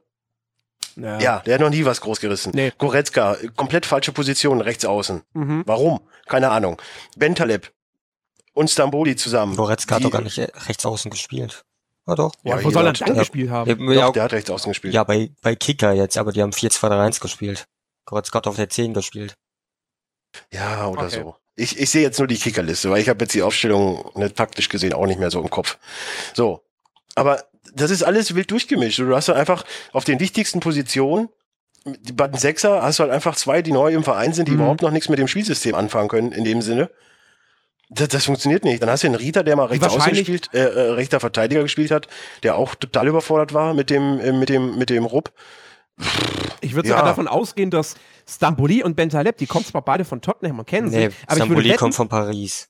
ja, 0.96 1.40
der 1.42 1.54
hat 1.54 1.62
noch 1.62 1.70
nie 1.70 1.86
was 1.86 2.02
groß 2.02 2.20
gerissen. 2.20 2.52
Nee. 2.56 2.72
Goretzka, 2.80 3.38
komplett 3.56 3.86
falsche 3.86 4.12
Position, 4.12 4.62
rechts 4.62 4.84
außen. 4.84 5.22
Mhm. 5.34 5.62
Warum? 5.68 6.00
Keine 6.26 6.50
Ahnung. 6.50 6.82
Bentaleb 7.16 7.72
und 8.54 8.70
Stamboli 8.72 9.16
zusammen. 9.16 9.56
Goretzka 9.56 9.96
hat 9.96 10.04
doch 10.04 10.10
gar 10.12 10.22
nicht 10.24 10.40
äh, 10.40 10.48
rechts 10.68 10.84
außen 10.88 11.12
gespielt. 11.12 11.64
Ja 12.08 12.16
doch. 12.16 12.34
Ja, 12.44 12.58
Ja, 12.58 12.64
wo 12.64 12.72
soll 12.72 12.86
er 12.88 12.94
dann 12.94 13.10
ja. 13.10 13.20
gespielt 13.20 13.52
haben? 13.52 13.70
Ja, 13.70 13.76
Doch, 13.76 13.94
ja, 13.94 14.12
der 14.12 14.24
hat 14.24 14.32
rechts 14.34 14.50
außen 14.50 14.72
gespielt. 14.72 14.94
ja 14.96 15.04
bei, 15.04 15.30
bei 15.44 15.56
Kicker 15.56 15.92
jetzt, 15.94 16.18
aber 16.18 16.32
die 16.32 16.42
haben 16.42 16.52
4-2-3-1 16.52 17.22
gespielt. 17.22 17.66
Goretzka 18.06 18.38
hat 18.38 18.48
auf 18.48 18.56
der 18.56 18.70
10 18.70 18.96
gespielt. 18.96 19.36
Ja, 20.52 20.88
oder 20.88 21.04
Okay. 21.06 21.22
so. 21.22 21.36
Ich, 21.60 21.78
ich 21.80 21.90
sehe 21.90 22.04
jetzt 22.04 22.20
nur 22.20 22.28
die 22.28 22.38
Kickerliste, 22.38 22.90
weil 22.92 23.02
ich 23.02 23.10
habe 23.10 23.24
jetzt 23.26 23.34
die 23.34 23.42
Aufstellung 23.42 24.10
ne, 24.16 24.32
taktisch 24.34 24.70
gesehen 24.70 24.94
auch 24.94 25.08
nicht 25.08 25.20
mehr 25.20 25.32
so 25.32 25.42
im 25.42 25.50
Kopf. 25.50 25.78
So. 26.34 26.62
Aber 27.16 27.44
das 27.74 27.90
ist 27.92 28.04
alles 28.04 28.36
wild 28.36 28.52
durchgemischt. 28.52 29.00
Du 29.00 29.14
hast 29.16 29.28
halt 29.28 29.38
einfach 29.40 29.66
auf 29.92 30.04
den 30.04 30.20
wichtigsten 30.20 30.60
Positionen, 30.60 31.30
die 31.86 32.14
beiden 32.14 32.38
Sechser, 32.38 32.84
hast 32.84 33.00
du 33.00 33.04
halt 33.04 33.12
einfach 33.12 33.36
zwei, 33.36 33.62
die 33.62 33.72
neu 33.72 33.92
im 33.94 34.04
Verein 34.04 34.34
sind, 34.34 34.48
die 34.48 34.52
Mhm. 34.52 34.60
überhaupt 34.60 34.82
noch 34.84 34.92
nichts 34.92 35.10
mit 35.10 35.18
dem 35.20 35.28
Spielsystem 35.28 35.74
anfangen 35.74 36.10
können, 36.10 36.32
in 36.32 36.44
dem 36.44 36.62
Sinne. 36.62 36.90
Das, 37.90 38.10
das 38.10 38.26
funktioniert 38.26 38.64
nicht. 38.66 38.82
Dann 38.84 38.90
hast 38.90 39.04
du 39.04 39.08
einen 39.08 39.16
Rita, 39.16 39.42
der 39.44 39.56
mal 39.56 39.66
rechts 39.66 39.88
außen 39.88 40.12
gespielt, 40.14 40.50
äh, 40.54 40.60
äh, 40.60 40.92
rechter 40.92 41.20
Verteidiger 41.22 41.64
gespielt 41.64 41.90
hat, 41.90 42.08
der 42.44 42.56
auch 42.58 42.76
total 42.76 43.08
überfordert 43.08 43.54
war 43.54 43.74
mit 43.74 43.90
dem, 43.90 44.20
äh, 44.20 44.32
mit 44.34 44.50
dem, 44.50 44.78
mit 44.78 44.90
dem 44.90 45.06
Rupp. 45.06 45.32
Ich 46.62 46.76
würde 46.76 46.90
Ja. 46.90 46.96
sogar 46.98 47.10
davon 47.10 47.28
ausgehen, 47.28 47.72
dass 47.72 47.96
Stamboli 48.30 48.84
und 48.84 48.96
Bentaleb, 48.96 49.38
die 49.38 49.48
kommen 49.48 49.66
zwar 49.66 49.82
beide 49.82 50.04
von 50.06 50.22
Tottenham 50.22 50.60
und 50.60 50.66
kennen 50.68 50.90
Nee, 50.90 51.10
sich, 51.10 51.16
aber 51.28 51.38
ich 51.38 51.50
würde 51.50 51.62
Stamboli 51.62 51.76
kommt 51.76 51.96
von 51.96 52.10
Paris. 52.10 52.70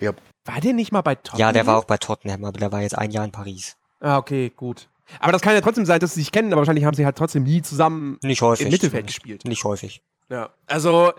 war 0.00 0.60
der 0.60 0.72
nicht 0.72 0.92
mal 0.92 1.00
bei 1.02 1.14
Tottenham? 1.14 1.40
Ja, 1.40 1.52
der 1.52 1.66
war 1.66 1.78
auch 1.78 1.84
bei 1.84 1.96
Tottenham, 1.98 2.44
aber 2.44 2.58
der 2.58 2.70
war 2.72 2.82
jetzt 2.82 2.96
ein 2.96 3.10
Jahr 3.10 3.24
in 3.24 3.32
Paris. 3.32 3.76
Ah, 4.00 4.16
okay, 4.18 4.50
gut. 4.54 4.88
Aber 5.20 5.32
das 5.32 5.40
kann 5.40 5.54
ja 5.54 5.60
trotzdem 5.62 5.86
sein, 5.86 6.00
dass 6.00 6.14
sie 6.14 6.20
sich 6.20 6.30
kennen, 6.32 6.52
aber 6.52 6.60
wahrscheinlich 6.60 6.84
haben 6.84 6.94
sie 6.94 7.04
halt 7.06 7.16
trotzdem 7.16 7.42
nie 7.44 7.62
zusammen 7.62 8.18
Nicht 8.22 8.42
häufig. 8.42 8.66
im 8.66 8.72
Mittelfeld 8.72 9.06
gespielt. 9.06 9.44
Nicht 9.46 9.64
häufig. 9.64 10.02
Ja. 10.28 10.50
Also, 10.66 11.12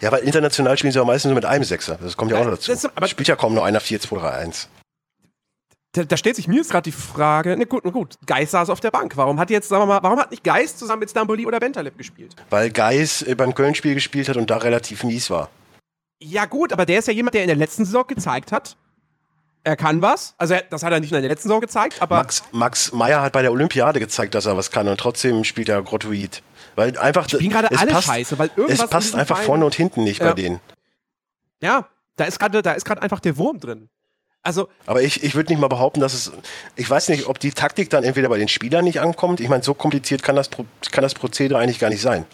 Ja, 0.00 0.10
weil 0.12 0.20
international 0.24 0.76
spielen 0.76 0.92
sie 0.92 0.98
auch 1.00 1.06
meistens 1.06 1.28
nur 1.30 1.36
mit 1.36 1.44
einem 1.44 1.64
Sechser. 1.64 1.96
Das 2.00 2.16
kommt 2.16 2.32
ja 2.32 2.38
auch 2.40 2.44
noch 2.44 2.50
dazu. 2.52 2.72
Das 2.72 2.84
aber- 2.84 3.06
Spielt 3.06 3.28
ja 3.28 3.36
kaum 3.36 3.54
nur 3.54 3.64
einer 3.64 3.80
4-2-3-1. 3.80 4.66
Da, 5.98 6.04
da 6.04 6.16
stellt 6.16 6.36
sich 6.36 6.48
mir 6.48 6.56
jetzt 6.56 6.70
gerade 6.70 6.84
die 6.90 6.96
Frage, 6.96 7.56
ne 7.56 7.66
gut, 7.66 7.84
na 7.84 7.90
gut, 7.90 8.14
Geist 8.26 8.52
saß 8.52 8.70
auf 8.70 8.80
der 8.80 8.90
Bank. 8.90 9.16
Warum 9.16 9.38
hat 9.38 9.50
jetzt, 9.50 9.68
sagen 9.68 9.82
wir 9.82 9.86
mal, 9.86 10.02
warum 10.02 10.18
hat 10.18 10.30
nicht 10.30 10.44
Geist 10.44 10.78
zusammen 10.78 11.00
mit 11.00 11.10
Stamboli 11.10 11.46
oder 11.46 11.60
Bentaleb 11.60 11.98
gespielt? 11.98 12.34
Weil 12.50 12.70
Geis 12.70 13.22
äh, 13.22 13.34
beim 13.34 13.54
Köln-Spiel 13.54 13.94
gespielt 13.94 14.28
hat 14.28 14.36
und 14.36 14.48
da 14.50 14.56
relativ 14.58 15.04
mies 15.04 15.28
war. 15.30 15.50
Ja 16.20 16.46
gut, 16.46 16.72
aber 16.72 16.86
der 16.86 16.98
ist 17.00 17.08
ja 17.08 17.12
jemand, 17.14 17.34
der 17.34 17.42
in 17.42 17.48
der 17.48 17.56
letzten 17.56 17.84
Saison 17.84 18.04
gezeigt 18.06 18.50
hat, 18.52 18.76
Er 19.64 19.76
kann 19.76 20.00
was. 20.02 20.34
Also 20.38 20.54
das 20.70 20.82
hat 20.82 20.92
er 20.92 21.00
nicht 21.00 21.10
nur 21.10 21.18
in 21.18 21.22
der 21.24 21.30
letzten 21.30 21.48
Saison 21.48 21.60
gezeigt, 21.60 22.00
aber 22.00 22.16
Max, 22.16 22.42
Max 22.52 22.92
Meyer 22.92 23.20
hat 23.22 23.32
bei 23.32 23.42
der 23.42 23.52
Olympiade 23.52 23.98
gezeigt, 24.00 24.34
dass 24.34 24.46
er 24.46 24.56
was 24.56 24.70
kann 24.70 24.88
und 24.88 24.98
trotzdem 24.98 25.44
spielt 25.44 25.68
er 25.68 25.82
grottoid. 25.82 26.42
Weil 26.76 26.96
einfach. 26.96 27.28
spielen 27.28 27.50
gerade 27.50 27.68
es 27.70 27.78
alle 27.78 27.90
passt, 27.90 28.06
scheiße, 28.06 28.38
weil 28.38 28.50
irgendwas 28.56 28.84
Es 28.84 28.90
passt 28.90 29.14
einfach 29.14 29.36
Vereinen- 29.36 29.46
vorne 29.46 29.64
und 29.66 29.74
hinten 29.74 30.04
nicht 30.04 30.20
Ja. 30.20 30.28
bei 30.28 30.32
denen. 30.34 30.60
ja, 31.60 31.86
da 32.16 32.24
ist 32.24 32.38
gerade 32.38 32.62
da 32.62 32.72
ist 32.72 32.84
gerade 32.84 33.02
einfach 33.02 33.20
der 33.20 33.36
Wurm 33.36 33.60
drin. 33.60 33.88
Also 34.42 34.68
Aber 34.86 35.02
ich, 35.02 35.22
ich 35.24 35.34
würde 35.34 35.52
nicht 35.52 35.60
mal 35.60 35.68
behaupten, 35.68 36.00
dass 36.00 36.14
es. 36.14 36.32
Ich 36.76 36.88
weiß 36.88 37.08
nicht, 37.08 37.26
ob 37.26 37.38
die 37.38 37.50
Taktik 37.50 37.90
dann 37.90 38.04
entweder 38.04 38.28
bei 38.28 38.38
den 38.38 38.48
Spielern 38.48 38.84
nicht 38.84 39.00
ankommt. 39.00 39.40
Ich 39.40 39.48
meine, 39.48 39.62
so 39.62 39.74
kompliziert 39.74 40.22
kann 40.22 40.36
das, 40.36 40.50
kann 40.50 41.02
das 41.02 41.14
Prozedere 41.14 41.58
eigentlich 41.58 41.78
gar 41.78 41.90
nicht 41.90 42.00
sein. 42.00 42.24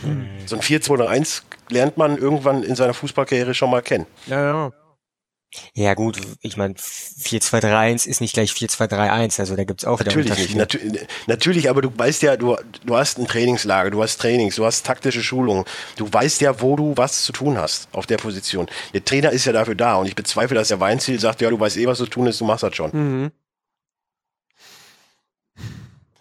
Hm. 0.00 0.28
So 0.46 0.56
ein 0.56 0.62
4-2-1 0.62 1.42
lernt 1.70 1.96
man 1.96 2.18
irgendwann 2.18 2.62
in 2.62 2.76
seiner 2.76 2.94
Fußballkarriere 2.94 3.54
schon 3.54 3.70
mal 3.70 3.82
kennen. 3.82 4.06
ja, 4.26 4.42
ja. 4.42 4.72
Ja 5.74 5.94
gut, 5.94 6.18
ich 6.40 6.56
meine, 6.56 6.74
4-2-3-1 6.74 8.06
ist 8.06 8.20
nicht 8.20 8.34
gleich 8.34 8.52
4-2-3-1, 8.52 9.40
also 9.40 9.56
da 9.56 9.64
gibt's 9.64 9.84
auch 9.84 10.00
wieder 10.00 10.10
Natürlich 10.10 10.54
nicht. 10.54 10.54
Unterschiede. 10.54 10.92
Natu 10.92 11.06
natürlich, 11.26 11.70
aber 11.70 11.82
du 11.82 11.90
weißt 11.96 12.22
ja, 12.22 12.36
du, 12.36 12.56
du 12.84 12.96
hast 12.96 13.18
ein 13.18 13.26
Trainingslager, 13.26 13.90
du 13.90 14.02
hast 14.02 14.18
Trainings, 14.20 14.56
du 14.56 14.64
hast 14.64 14.84
taktische 14.84 15.22
Schulungen. 15.22 15.64
Du 15.96 16.10
weißt 16.10 16.40
ja, 16.40 16.60
wo 16.60 16.76
du 16.76 16.96
was 16.96 17.22
zu 17.22 17.32
tun 17.32 17.58
hast 17.58 17.88
auf 17.92 18.06
der 18.06 18.16
Position. 18.16 18.66
Der 18.94 19.04
Trainer 19.04 19.30
ist 19.30 19.44
ja 19.44 19.52
dafür 19.52 19.74
da 19.74 19.96
und 19.96 20.06
ich 20.06 20.14
bezweifle, 20.14 20.56
dass 20.56 20.68
der 20.68 20.80
Weinziel 20.80 21.20
sagt, 21.20 21.40
ja, 21.40 21.50
du 21.50 21.58
weißt 21.58 21.76
eh, 21.76 21.86
was 21.86 21.98
zu 21.98 22.06
tun 22.06 22.26
ist, 22.26 22.40
du 22.40 22.44
machst 22.44 22.62
das 22.62 22.74
schon. 22.74 22.90
Mhm. 22.92 23.30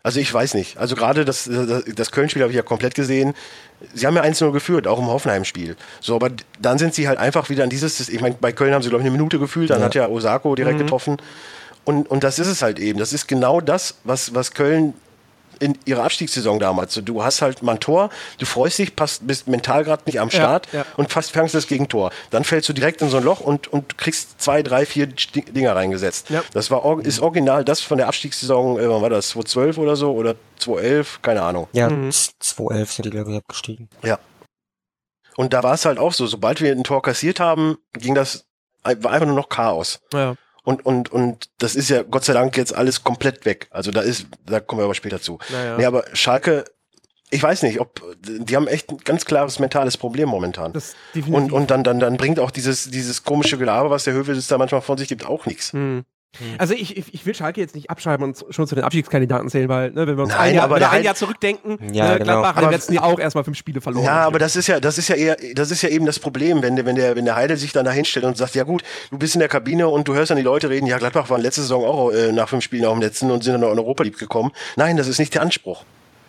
Also 0.06 0.20
ich 0.20 0.32
weiß 0.32 0.54
nicht. 0.54 0.78
Also 0.78 0.96
gerade 0.96 1.26
das, 1.26 1.50
das, 1.96 2.12
Köln-Spiel 2.12 2.44
habe 2.44 2.52
ich 2.52 2.56
ja 2.56 2.62
komplett 2.62 2.94
gesehen. 2.94 3.34
Sie 3.96 4.06
haben 4.06 4.16
ja 4.16 4.22
1-0 4.22 4.52
geführt, 4.52 4.86
auch 4.86 5.00
im 5.00 5.08
Hoffenheim-Spiel. 5.08 5.76
So, 6.00 6.14
aber 6.16 6.30
das 6.62 6.80
sind 6.80 6.94
sie 6.94 7.08
halt 7.08 7.18
einfach 7.18 7.50
wieder 7.50 7.64
an 7.64 7.72
dieses, 7.72 8.08
ich 8.08 8.22
meine, 8.22 8.36
bei 8.40 8.52
Köln 8.52 8.72
haben 8.72 8.84
sie, 8.84 8.90
glaube 8.90 9.02
ich, 9.02 9.08
eine 9.08 9.18
Minute 9.18 9.40
gefühlt, 9.40 9.72
dann 9.72 9.80
Ja. 9.80 9.86
hat 9.86 9.96
ja 9.96 10.08
Osako 10.08 10.54
direkt 10.54 10.78
getroffen. 10.78 11.18
Und, 11.86 12.08
und 12.08 12.24
das 12.24 12.38
ist 12.38 12.46
es 12.46 12.62
halt 12.62 12.78
eben. 12.78 13.00
Das 13.00 13.14
ist 13.14 13.28
genau 13.28 13.62
das, 13.62 13.96
was, 14.04 14.36
was 14.36 14.52
Köln 14.52 14.94
in 15.60 15.78
ihrer 15.86 16.04
Abstiegssaison 16.04 16.60
damals. 16.60 16.94
So, 16.94 17.02
du 17.02 17.24
hast 17.24 17.42
halt 17.42 17.62
mal 17.64 17.74
ein 17.74 17.80
Tor, 17.80 18.10
du 18.38 18.46
freust 18.46 18.80
dich, 18.80 18.96
passt, 18.96 19.26
bist 19.28 19.48
mental 19.48 19.84
gerade 19.84 20.04
nicht 20.06 20.20
am 20.20 20.30
Ja, 20.30 20.36
Start 20.36 20.68
ja. 20.74 20.86
und 20.98 21.12
fast 21.12 21.32
fängst 21.32 21.56
das 21.56 21.68
Gegentor. 21.68 22.12
Dann 22.30 22.44
fällst 22.44 22.70
du 22.70 22.74
direkt 22.74 23.02
in 23.02 23.10
so 23.10 23.18
ein 23.18 23.24
Loch 23.24 23.40
und, 23.42 23.68
und 23.68 23.98
kriegst 23.98 24.42
zwei, 24.42 24.64
drei, 24.64 24.86
vier 24.86 25.08
Dinger 25.08 25.76
reingesetzt. 25.76 26.30
Ja. 26.30 26.44
Das 26.54 26.72
war 26.72 26.84
ist 27.00 27.20
original 27.22 27.64
das 27.66 27.82
von 27.82 27.98
der 27.98 28.08
Abstiegssaison, 28.08 28.80
äh, 28.80 28.90
wann 28.90 29.02
war 29.02 29.10
das 29.10 29.30
2012 29.30 29.78
oder 29.78 29.96
so 29.96 30.14
oder 30.14 30.36
2011, 30.60 31.22
keine 31.22 31.42
Ahnung. 31.42 31.68
Ja, 31.74 31.90
Mhm. 31.90 32.10
2-11 32.10 32.86
sind 32.96 33.06
die, 33.06 33.10
glaube 33.10 33.32
ich, 33.32 33.38
abgestiegen. 33.38 33.90
Ja. 34.04 34.20
Und 35.36 35.54
da 35.54 35.64
war 35.64 35.74
es 35.74 35.86
halt 35.86 36.00
auch 36.00 36.14
so, 36.14 36.28
sobald 36.28 36.62
wir 36.62 36.72
ein 36.72 36.84
Tor 36.84 37.02
kassiert 37.02 37.40
haben, 37.40 37.78
ging 37.94 38.16
das 38.16 38.46
war 38.84 39.12
einfach 39.12 39.26
nur 39.28 39.36
noch 39.36 39.50
Chaos. 39.50 40.00
ja. 40.14 40.36
Und, 40.66 40.86
und, 40.86 41.12
und 41.12 41.50
das 41.60 41.76
ist 41.76 41.90
ja 41.90 42.02
Gott 42.02 42.26
sei 42.26 42.34
Dank 42.34 42.58
jetzt 42.58 42.76
alles 42.76 43.04
komplett 43.04 43.46
weg. 43.46 43.68
Also 43.70 43.92
da 43.92 44.02
ist, 44.02 44.28
da 44.46 44.60
kommen 44.60 44.82
wir 44.82 44.86
aber 44.86 44.96
später 44.96 45.22
zu. 45.22 45.40
Naja. 45.50 45.78
Nee, 45.78 45.86
aber 45.86 46.04
Schalke, 46.14 46.66
ich 47.30 47.42
weiß 47.42 47.64
nicht, 47.64 47.80
ob 47.80 48.02
die 48.20 48.56
haben 48.56 48.68
echt 48.68 48.90
ein 48.90 48.98
ganz 48.98 49.26
klares 49.26 49.60
mentales 49.60 49.96
Problem 49.96 50.28
momentan. 50.28 50.74
Und, 51.28 51.52
und 51.52 51.72
dann, 51.72 51.84
dann, 51.84 52.00
dann 52.00 52.18
bringt 52.18 52.40
auch 52.40 52.52
dieses, 52.52 52.90
dieses 52.90 53.24
komische 53.24 53.58
Gelaber, 53.58 53.90
was 53.90 54.04
der 54.04 54.14
Hövel 54.14 54.40
da 54.48 54.58
manchmal 54.58 54.82
von 54.82 54.98
sich 54.98 55.08
gibt, 55.08 55.26
auch 55.26 55.46
nichts. 55.46 55.72
Hm. 55.74 56.04
Also 56.58 56.74
ich, 56.74 56.98
ich, 56.98 57.26
will 57.26 57.34
Schalke 57.34 57.62
jetzt 57.62 57.76
nicht 57.76 57.90
abschreiben 57.90 58.24
und 58.26 58.46
schon 58.50 58.68
zu 58.68 58.76
den 58.76 58.84
Abstiegskandidaten 58.84 59.50
zählen, 59.50 59.70
weil, 59.70 59.92
ne, 59.92 60.08
wenn 60.08 60.18
wir 60.18 60.24
uns 60.24 60.34
Nein, 60.34 60.50
ein, 60.50 60.56
Jahr, 60.56 60.64
aber 60.66 60.76
ein 60.76 60.92
halt- 60.92 61.06
Jahr 61.06 61.16
zurückdenken, 61.16 61.78
Ja, 61.94 62.10
ne, 62.10 62.20
genau. 62.20 62.42
Gladbach 62.42 62.56
hat 62.56 62.64
im 62.64 62.70
letzten 62.72 62.94
Jahr 62.94 63.06
auch 63.06 63.20
erstmal 63.20 63.44
fünf 63.44 63.58
Spiele 63.58 63.82
verloren. 63.82 64.06
Ja, 64.06 64.26
aber 64.26 64.40
das 64.40 64.56
ist 64.56 64.68
ja, 64.68 64.80
das 64.80 64.98
ist 64.98 65.08
ja 65.08 65.16
eher, 65.16 65.38
das 65.54 65.72
ist 65.72 65.82
ja 65.82 65.90
eben 65.90 66.06
das 66.06 66.20
Problem, 66.20 66.62
wenn 66.62 66.76
der, 66.76 66.86
wenn 66.86 66.96
der, 66.96 67.16
wenn 67.16 67.26
der 67.26 67.36
Heidel 67.36 67.58
sich 67.58 67.72
dann 67.72 67.86
da 67.86 67.92
hinstellt 67.92 68.26
und 68.26 68.38
sagt, 68.38 68.56
ja 68.56 68.64
gut, 68.64 68.84
du 69.12 69.18
bist 69.18 69.36
in 69.36 69.40
der 69.40 69.50
Kabine 69.50 69.88
und 69.88 70.08
du 70.08 70.14
hörst 70.14 70.30
dann 70.30 70.38
die 70.38 70.44
Leute 70.44 70.70
reden, 70.70 70.88
ja, 70.88 70.98
Gladbach 70.98 71.30
waren 71.30 71.42
letzte 71.42 71.62
Saison 71.62 71.86
auch 71.86 72.12
äh, 72.12 72.32
nach 72.32 72.50
fünf 72.50 72.64
Spielen 72.64 72.86
auf 72.86 72.94
dem 72.94 73.02
letzten 73.02 73.32
und 73.32 73.44
sind 73.44 73.54
dann 73.54 73.62
noch 73.62 73.72
in 73.72 73.80
Europa 73.80 74.04
League 74.04 74.18
gekommen. 74.18 74.52
Nein, 74.76 74.98
das 74.98 75.08
ist 75.08 75.20
nicht 75.20 75.34
der 75.34 75.42
Anspruch. 75.42 75.84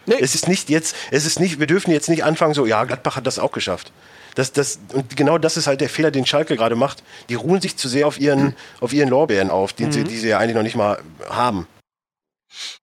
Nee. 0.07 0.17
Es 0.21 0.35
ist 0.35 0.49
nicht 0.49 0.71
jetzt, 0.71 0.95
es 1.11 1.27
ist 1.27 1.41
nicht, 1.41 1.59
wir 1.59 1.67
dürfen 1.67 1.91
jetzt 1.91 2.09
nicht 2.09 2.25
anfangen 2.25 2.55
so, 2.55 2.65
ja, 2.65 2.85
Gladbach 2.85 3.17
hat 3.17 3.27
das 3.27 3.39
auch 3.39 3.51
geschafft. 3.51 3.93
Das, 4.37 4.53
das, 4.53 4.79
und 4.93 5.17
genau 5.17 5.39
das 5.39 5.57
ist 5.57 5.67
halt 5.67 5.81
der 5.81 5.89
Fehler, 5.89 6.11
den 6.11 6.27
Schalke 6.27 6.57
gerade 6.57 6.77
macht. 6.77 7.03
Die 7.31 7.35
ruhen 7.35 7.61
sich 7.61 7.77
zu 7.77 7.89
sehr 7.89 8.07
auf 8.07 8.21
ihren, 8.21 8.55
auf 8.81 8.93
ihren 8.93 9.09
Lorbeeren 9.09 9.51
auf, 9.51 9.73
die, 9.73 9.91
sie, 9.91 10.05
die 10.05 10.17
sie 10.19 10.29
ja 10.29 10.39
eigentlich 10.39 10.55
noch 10.55 10.63
nicht 10.63 10.77
mal 10.77 10.99
haben. 11.29 11.67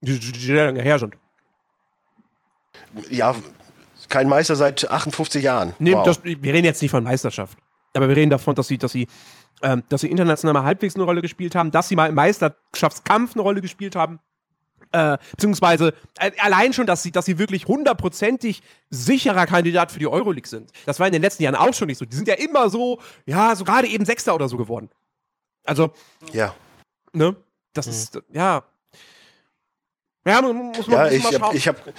die, 0.01 0.19
die, 0.19 0.31
die 0.31 0.39
sehr 0.39 0.65
lange 0.65 0.81
her 0.81 0.97
sind. 0.99 1.15
Ja, 3.09 3.35
kein 4.09 4.27
Meister 4.27 4.55
seit 4.55 4.89
58 4.89 5.43
Jahren. 5.43 5.73
Nee, 5.79 5.93
Wow. 5.93 6.05
das, 6.05 6.23
wir 6.23 6.53
reden 6.53 6.65
jetzt 6.65 6.81
nicht 6.81 6.91
von 6.91 7.03
Meisterschaft. 7.03 7.57
Aber 7.93 8.09
wir 8.09 8.15
reden 8.15 8.31
davon, 8.31 8.55
dass 8.55 8.67
sie, 8.67 8.77
dass 8.79 8.91
sie, 8.91 9.07
ähm, 9.61 9.83
dass 9.89 10.01
sie 10.01 10.09
international 10.09 10.53
mal 10.53 10.63
halbwegs 10.63 10.95
eine 10.95 11.03
Rolle 11.03 11.21
gespielt 11.21 11.53
haben, 11.55 11.69
dass 11.71 11.87
sie 11.87 11.95
mal 11.95 12.09
im 12.09 12.15
Meisterschaftskampf 12.15 13.33
eine 13.35 13.43
Rolle 13.43 13.61
gespielt 13.61 13.95
haben. 13.95 14.19
Äh, 14.93 15.17
beziehungsweise 15.31 15.95
äh, 16.19 16.31
allein 16.39 16.71
schon, 16.71 16.85
dass 16.85 17.01
sie, 17.01 17.11
dass 17.11 17.25
sie 17.25 17.39
wirklich 17.39 17.65
hundertprozentig 17.65 18.61
sicherer 18.91 19.47
Kandidat 19.47 19.91
für 19.91 19.97
die 19.97 20.07
Euroleague 20.07 20.47
sind. 20.47 20.71
Das 20.85 20.99
war 20.99 21.07
in 21.07 21.13
den 21.13 21.23
letzten 21.23 21.41
Jahren 21.41 21.55
auch 21.55 21.73
schon 21.73 21.87
nicht 21.87 21.97
so. 21.97 22.05
Die 22.05 22.15
sind 22.15 22.27
ja 22.27 22.35
immer 22.35 22.69
so, 22.69 23.01
ja, 23.25 23.55
so 23.55 23.63
gerade 23.63 23.87
eben 23.87 24.05
Sechster 24.05 24.35
oder 24.35 24.47
so 24.47 24.55
geworden. 24.55 24.91
Also, 25.65 25.93
ja. 26.31 26.53
ne? 27.11 27.35
Das 27.73 27.87
ist, 27.87 28.19
ja. 28.31 28.63
Ja, 30.25 30.41
muss 30.43 30.87
man, 30.87 30.95
Ja, 30.95 31.11
ich 31.11 31.23
mal 31.23 31.33
hab, 31.33 31.39
schauen. 31.41 31.55
ich 31.55 31.67
habe 31.67 31.93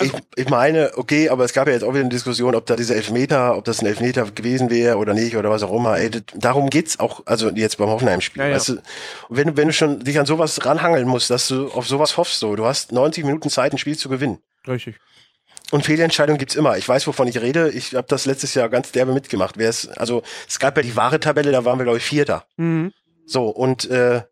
ich, 0.00 0.12
ich 0.36 0.48
meine, 0.50 0.90
okay, 0.96 1.28
aber 1.30 1.44
es 1.44 1.52
gab 1.52 1.66
ja 1.68 1.72
jetzt 1.72 1.82
auch 1.82 1.90
wieder 1.92 2.00
eine 2.00 2.08
Diskussion, 2.10 2.54
ob 2.54 2.66
da 2.66 2.76
dieser 2.76 2.96
Elfmeter, 2.96 3.56
ob 3.56 3.64
das 3.64 3.80
ein 3.80 3.86
Elfmeter 3.86 4.30
gewesen 4.30 4.68
wäre 4.70 4.98
oder 4.98 5.14
nicht 5.14 5.36
oder 5.36 5.50
was 5.50 5.62
auch 5.62 5.72
immer. 5.72 5.96
Ey, 5.98 6.10
darum 6.34 6.68
geht's 6.68 6.98
auch, 7.00 7.22
also 7.26 7.50
jetzt 7.50 7.78
beim 7.78 7.88
Hoffenheim-Spiel. 7.88 8.42
Ja, 8.42 8.48
ja. 8.48 8.54
Weißt 8.56 8.68
du, 8.70 8.82
wenn, 9.30 9.48
du- 9.48 9.56
wenn 9.56 9.68
du 9.68 9.72
schon 9.74 10.00
dich 10.00 10.18
an 10.18 10.26
sowas 10.26 10.64
ranhangeln 10.66 11.08
musst, 11.08 11.30
dass 11.30 11.48
du 11.48 11.68
auf 11.68 11.86
sowas 11.86 12.16
hoffst, 12.16 12.40
so, 12.40 12.56
du 12.56 12.66
hast 12.66 12.92
90 12.92 13.24
Minuten 13.24 13.48
Zeit, 13.48 13.72
ein 13.72 13.78
Spiel 13.78 13.96
zu 13.96 14.08
gewinnen. 14.08 14.38
Richtig. 14.68 14.96
Und 15.72 15.84
Fehlentscheidungen 15.84 16.38
gibt's 16.38 16.54
immer. 16.54 16.76
Ich 16.76 16.88
weiß, 16.88 17.06
wovon 17.08 17.26
ich 17.26 17.40
rede. 17.40 17.70
Ich 17.70 17.94
habe 17.94 18.06
das 18.08 18.24
letztes 18.26 18.54
Jahr 18.54 18.68
ganz 18.68 18.92
derbe 18.92 19.12
mitgemacht. 19.12 19.56
Wer 19.58 19.68
es, 19.70 19.88
also 19.88 20.22
es 20.46 20.58
gab 20.60 20.76
ja 20.76 20.82
die 20.82 20.94
wahre 20.94 21.18
Tabelle, 21.18 21.50
da 21.50 21.64
waren 21.64 21.78
wir, 21.78 21.84
glaube 21.84 21.98
ich, 21.98 22.04
Vierter. 22.04 22.44
Mhm. 22.56 22.92
So, 23.24 23.48
und 23.48 23.90
äh, 23.90 24.22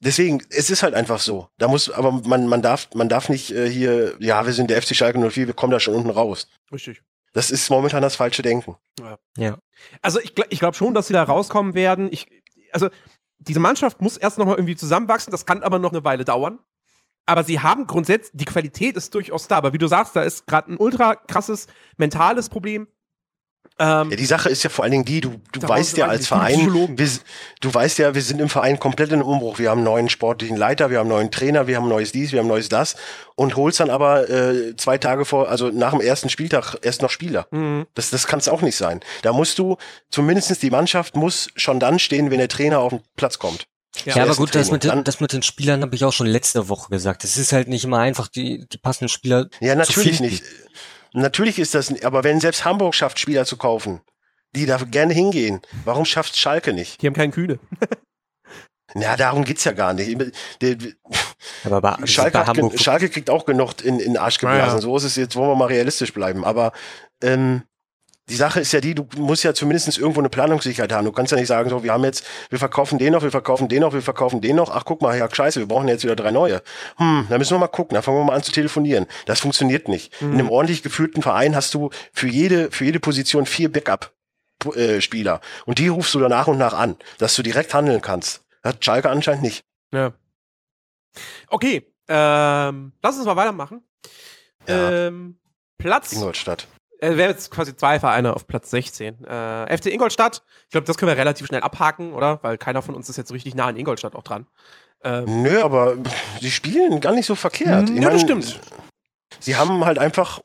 deswegen, 0.00 0.42
es 0.50 0.70
ist 0.70 0.82
halt 0.82 0.94
einfach 0.94 1.20
so. 1.20 1.48
Da 1.58 1.68
muss, 1.68 1.90
aber 1.90 2.12
man, 2.12 2.46
man 2.46 2.62
darf, 2.62 2.88
man 2.94 3.08
darf 3.08 3.28
nicht 3.28 3.52
äh, 3.52 3.70
hier, 3.70 4.14
ja, 4.18 4.44
wir 4.44 4.52
sind 4.52 4.70
der 4.70 4.82
FC 4.82 4.94
Schalke 4.94 5.18
04, 5.18 5.46
wir 5.46 5.54
kommen 5.54 5.70
da 5.70 5.80
schon 5.80 5.94
unten 5.94 6.10
raus. 6.10 6.48
Richtig. 6.72 7.02
Das 7.32 7.50
ist 7.50 7.70
momentan 7.70 8.02
das 8.02 8.16
falsche 8.16 8.42
Denken. 8.42 8.76
Ja. 9.36 9.58
Also 10.02 10.20
ich, 10.20 10.34
ich 10.48 10.58
glaube 10.58 10.76
schon, 10.76 10.94
dass 10.94 11.06
sie 11.06 11.12
da 11.12 11.22
rauskommen 11.22 11.74
werden. 11.74 12.08
Ich, 12.10 12.26
also 12.72 12.88
diese 13.38 13.60
Mannschaft 13.60 14.00
muss 14.00 14.16
erst 14.16 14.38
noch 14.38 14.46
mal 14.46 14.56
irgendwie 14.56 14.76
zusammenwachsen. 14.76 15.30
Das 15.30 15.46
kann 15.46 15.62
aber 15.62 15.78
noch 15.78 15.92
eine 15.92 16.04
Weile 16.04 16.24
dauern. 16.24 16.58
Aber 17.26 17.44
sie 17.44 17.60
haben 17.60 17.86
grundsätzlich, 17.86 18.32
die 18.34 18.44
Qualität 18.44 18.96
ist 18.96 19.14
durchaus 19.14 19.46
da. 19.46 19.58
Aber 19.58 19.72
wie 19.72 19.78
du 19.78 19.86
sagst, 19.86 20.16
da 20.16 20.22
ist 20.22 20.46
gerade 20.46 20.72
ein 20.72 20.76
ultra 20.76 21.14
krasses 21.14 21.68
mentales 21.96 22.48
Problem. 22.48 22.88
Ähm, 23.80 24.10
Ja, 24.10 24.16
die 24.16 24.26
Sache 24.26 24.50
ist 24.50 24.62
ja 24.62 24.68
vor 24.68 24.84
allen 24.84 24.92
Dingen 24.92 25.04
die, 25.06 25.22
du, 25.22 25.40
du 25.52 25.66
weißt 25.66 25.96
ja 25.96 26.06
als. 26.06 26.28
Verein, 26.28 26.72
wir, 26.72 27.08
du 27.60 27.74
weißt 27.74 27.98
ja, 27.98 28.14
wir 28.14 28.20
sind 28.20 28.40
im 28.40 28.50
Verein 28.50 28.78
komplett 28.78 29.10
in 29.10 29.22
Umbruch. 29.22 29.58
Wir 29.58 29.70
haben 29.70 29.78
einen 29.78 29.86
neuen 29.86 30.08
sportlichen 30.10 30.56
Leiter, 30.56 30.90
wir 30.90 30.98
haben 30.98 31.06
einen 31.06 31.16
neuen 31.16 31.30
Trainer, 31.30 31.66
wir 31.66 31.76
haben 31.76 31.88
neues 31.88 32.12
dies, 32.12 32.32
wir 32.32 32.40
haben 32.40 32.48
neues 32.48 32.68
das 32.68 32.96
und 33.36 33.56
holst 33.56 33.80
dann 33.80 33.88
aber 33.88 34.28
äh, 34.28 34.76
zwei 34.76 34.98
Tage 34.98 35.24
vor, 35.24 35.48
also 35.48 35.70
nach 35.70 35.92
dem 35.92 36.02
ersten 36.02 36.28
Spieltag 36.28 36.76
erst 36.82 37.00
noch 37.00 37.10
Spieler. 37.10 37.46
mhm. 37.50 37.86
Das, 37.94 38.10
das 38.10 38.26
kann 38.26 38.38
es 38.38 38.48
auch 38.48 38.60
nicht 38.60 38.76
sein. 38.76 39.00
Da 39.22 39.32
musst 39.32 39.58
du, 39.58 39.78
zumindest 40.10 40.62
die 40.62 40.70
Mannschaft 40.70 41.16
muss 41.16 41.48
schon 41.56 41.80
dann 41.80 41.98
stehen, 41.98 42.30
wenn 42.30 42.38
der 42.38 42.48
Trainer 42.48 42.80
auf 42.80 42.90
den 42.90 43.00
Platz 43.16 43.38
kommt. 43.38 43.66
Ja, 44.04 44.16
Ja, 44.16 44.22
aber 44.24 44.36
gut, 44.36 44.54
das 44.54 44.70
mit, 44.70 44.84
den, 44.84 45.04
das 45.04 45.20
mit 45.20 45.32
den 45.32 45.42
Spielern 45.42 45.82
habe 45.82 45.94
ich 45.94 46.04
auch 46.04 46.12
schon 46.12 46.26
letzte 46.26 46.68
Woche 46.68 46.90
gesagt. 46.90 47.24
Es 47.24 47.36
ist 47.36 47.52
halt 47.52 47.68
nicht 47.68 47.84
immer 47.84 47.98
einfach, 47.98 48.28
die, 48.28 48.66
die 48.70 48.78
passenden 48.78 49.08
Spieler 49.08 49.48
Ja, 49.60 49.74
natürlich 49.74 50.20
nicht. 50.20 50.44
Natürlich 51.12 51.58
ist 51.58 51.74
das, 51.74 52.02
aber 52.02 52.24
wenn 52.24 52.40
selbst 52.40 52.64
Hamburg 52.64 52.94
schafft, 52.94 53.18
Spieler 53.18 53.44
zu 53.44 53.56
kaufen, 53.56 54.00
die 54.54 54.66
da 54.66 54.78
gerne 54.78 55.12
hingehen, 55.12 55.60
warum 55.84 56.04
schafft 56.04 56.36
Schalke 56.36 56.72
nicht? 56.72 57.02
Die 57.02 57.06
haben 57.06 57.14
keinen 57.14 57.32
Kühne. 57.32 57.58
Na, 58.94 59.16
darum 59.16 59.44
geht's 59.44 59.64
ja 59.64 59.72
gar 59.72 59.92
nicht. 59.92 60.16
Aber 61.64 61.80
bei, 61.80 62.06
Schalke, 62.06 62.38
bei 62.38 62.44
Hamburg, 62.44 62.80
Schalke 62.80 63.08
kriegt 63.08 63.30
auch 63.30 63.44
genug 63.44 63.84
in, 63.84 64.00
in 64.00 64.14
den 64.14 64.16
Arsch 64.16 64.38
geblasen. 64.38 64.78
Ja. 64.78 64.82
So 64.82 64.96
ist 64.96 65.04
es 65.04 65.16
jetzt, 65.16 65.36
wollen 65.36 65.50
wir 65.50 65.54
mal 65.54 65.66
realistisch 65.66 66.12
bleiben. 66.12 66.44
Aber 66.44 66.72
ähm, 67.22 67.62
die 68.30 68.36
Sache 68.36 68.60
ist 68.60 68.72
ja 68.72 68.80
die, 68.80 68.94
du 68.94 69.06
musst 69.16 69.42
ja 69.42 69.52
zumindest 69.52 69.98
irgendwo 69.98 70.20
eine 70.20 70.28
Planungssicherheit 70.28 70.92
haben. 70.92 71.04
Du 71.04 71.12
kannst 71.12 71.32
ja 71.32 71.38
nicht 71.38 71.48
sagen, 71.48 71.68
so, 71.68 71.82
wir 71.82 71.92
haben 71.92 72.04
jetzt, 72.04 72.24
wir 72.48 72.58
verkaufen 72.58 72.98
den 72.98 73.12
noch, 73.12 73.22
wir 73.22 73.30
verkaufen 73.30 73.68
den 73.68 73.80
noch, 73.80 73.92
wir 73.92 74.02
verkaufen 74.02 74.40
den 74.40 74.56
noch. 74.56 74.70
Ach, 74.70 74.84
guck 74.84 75.02
mal, 75.02 75.18
ja, 75.18 75.28
scheiße, 75.30 75.58
wir 75.60 75.66
brauchen 75.66 75.88
jetzt 75.88 76.04
wieder 76.04 76.16
drei 76.16 76.30
neue. 76.30 76.62
Hm, 76.96 77.26
da 77.28 77.38
müssen 77.38 77.54
wir 77.54 77.58
mal 77.58 77.68
gucken, 77.68 77.94
da 77.94 78.02
fangen 78.02 78.18
wir 78.18 78.24
mal 78.24 78.34
an 78.34 78.42
zu 78.42 78.52
telefonieren. 78.52 79.06
Das 79.26 79.40
funktioniert 79.40 79.88
nicht. 79.88 80.12
In 80.20 80.32
einem 80.32 80.48
ordentlich 80.48 80.82
geführten 80.82 81.22
Verein 81.22 81.56
hast 81.56 81.74
du 81.74 81.90
für 82.12 82.28
jede, 82.28 82.70
für 82.70 82.84
jede 82.84 83.00
Position 83.00 83.46
vier 83.46 83.70
Backup-Spieler. 83.70 85.40
Und 85.66 85.78
die 85.78 85.88
rufst 85.88 86.14
du 86.14 86.20
dann 86.20 86.30
nach 86.30 86.46
und 86.46 86.58
nach 86.58 86.74
an, 86.74 86.96
dass 87.18 87.34
du 87.34 87.42
direkt 87.42 87.74
handeln 87.74 88.00
kannst. 88.00 88.44
Hat 88.62 88.84
Schalke 88.84 89.10
anscheinend 89.10 89.42
nicht. 89.42 89.64
Ja. 89.92 90.12
Okay, 91.48 91.92
ähm, 92.08 92.92
lass 93.02 93.16
uns 93.16 93.26
mal 93.26 93.36
weitermachen. 93.36 93.82
Ja. 94.68 95.08
Ähm, 95.08 95.38
Platz 95.78 96.12
Ingolstadt. 96.12 96.68
Äh, 97.00 97.16
wären 97.16 97.30
jetzt 97.30 97.50
quasi 97.50 97.76
zwei 97.76 97.98
Vereine 97.98 98.34
auf 98.34 98.46
Platz 98.46 98.70
16. 98.70 99.24
Äh, 99.24 99.76
FC 99.76 99.86
Ingolstadt, 99.86 100.42
ich 100.64 100.70
glaube, 100.70 100.86
das 100.86 100.98
können 100.98 101.10
wir 101.10 101.16
relativ 101.16 101.46
schnell 101.46 101.62
abhaken, 101.62 102.12
oder? 102.12 102.38
Weil 102.42 102.58
keiner 102.58 102.82
von 102.82 102.94
uns 102.94 103.08
ist 103.08 103.16
jetzt 103.16 103.28
so 103.28 103.34
richtig 103.34 103.54
nah 103.54 103.66
an 103.66 103.76
Ingolstadt 103.76 104.14
auch 104.14 104.22
dran. 104.22 104.46
Ähm, 105.02 105.42
Nö, 105.42 105.62
aber 105.62 105.96
sie 106.40 106.50
spielen 106.50 107.00
gar 107.00 107.12
nicht 107.12 107.26
so 107.26 107.34
verkehrt. 107.34 107.90
Ich 107.90 108.02
ja, 108.02 108.10
das 108.10 108.20
stimmt. 108.20 108.60
Sie 109.38 109.56
haben 109.56 109.84
halt 109.84 109.98
einfach, 109.98 110.40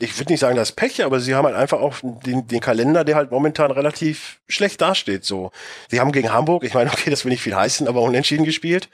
ich 0.00 0.18
würde 0.18 0.32
nicht 0.32 0.40
sagen, 0.40 0.56
das 0.56 0.72
Pech, 0.72 1.04
aber 1.04 1.20
sie 1.20 1.34
haben 1.34 1.44
halt 1.44 1.56
einfach 1.56 1.80
auch 1.80 1.94
den, 2.02 2.48
den 2.48 2.60
Kalender, 2.60 3.04
der 3.04 3.14
halt 3.14 3.30
momentan 3.30 3.70
relativ 3.70 4.40
schlecht 4.48 4.80
dasteht. 4.80 5.24
So, 5.24 5.52
sie 5.88 6.00
haben 6.00 6.10
gegen 6.10 6.32
Hamburg, 6.32 6.64
ich 6.64 6.74
meine, 6.74 6.90
okay, 6.92 7.10
das 7.10 7.24
will 7.24 7.30
nicht 7.30 7.42
viel 7.42 7.54
heißen, 7.54 7.86
aber 7.86 8.02
unentschieden 8.02 8.44
gespielt. 8.44 8.88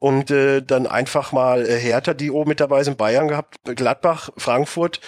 Und 0.00 0.30
äh, 0.30 0.62
dann 0.62 0.86
einfach 0.86 1.30
mal 1.30 1.66
äh, 1.66 1.78
Hertha, 1.78 2.14
die 2.14 2.30
oben 2.30 2.48
mit 2.48 2.60
dabei 2.60 2.82
sind, 2.82 2.96
Bayern 2.96 3.28
gehabt, 3.28 3.56
Gladbach, 3.64 4.30
Frankfurt. 4.38 5.00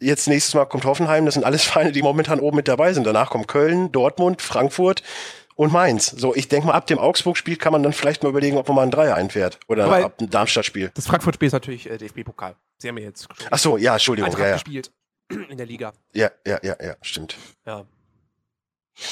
Jetzt 0.00 0.28
nächstes 0.28 0.54
Mal 0.54 0.64
kommt 0.66 0.84
Hoffenheim. 0.84 1.24
Das 1.24 1.34
sind 1.34 1.44
alles 1.44 1.64
Vereine, 1.64 1.92
die 1.92 2.02
momentan 2.02 2.40
oben 2.40 2.56
mit 2.56 2.68
dabei 2.68 2.92
sind. 2.92 3.04
Danach 3.06 3.30
kommt 3.30 3.48
Köln, 3.48 3.90
Dortmund, 3.92 4.42
Frankfurt 4.42 5.02
und 5.56 5.72
Mainz. 5.72 6.06
So, 6.06 6.34
ich 6.36 6.48
denke 6.48 6.68
mal, 6.68 6.74
ab 6.74 6.86
dem 6.86 6.98
Augsburg-Spiel 6.98 7.56
kann 7.56 7.72
man 7.72 7.82
dann 7.82 7.92
vielleicht 7.92 8.22
mal 8.22 8.28
überlegen, 8.28 8.56
ob 8.58 8.68
man 8.68 8.76
mal 8.76 8.82
ein 8.82 8.90
Dreier 8.92 9.16
einfährt. 9.16 9.58
Oder 9.68 9.86
Aber- 9.86 10.04
ab 10.04 10.18
dem 10.18 10.30
Darmstadt-Spiel. 10.30 10.92
Das 10.94 11.06
Frankfurt-Spiel 11.08 11.46
ist 11.48 11.52
natürlich 11.52 11.90
äh, 11.90 11.98
DFB-Pokal. 11.98 12.54
Sie 12.78 12.88
haben 12.88 12.98
ja 12.98 13.04
jetzt 13.04 13.26
Ach 13.50 13.58
so, 13.58 13.76
ja, 13.76 13.94
Entschuldigung. 13.94 14.26
Eintracht 14.30 14.42
Ja, 14.44 14.48
ja, 14.50 14.54
gespielt 14.54 14.92
in 15.50 15.56
der 15.56 15.66
Liga. 15.66 15.92
ja, 16.12 16.30
ja, 16.46 16.58
ja, 16.62 16.76
ja, 16.80 16.94
stimmt. 17.02 17.36
Ja. 17.66 17.84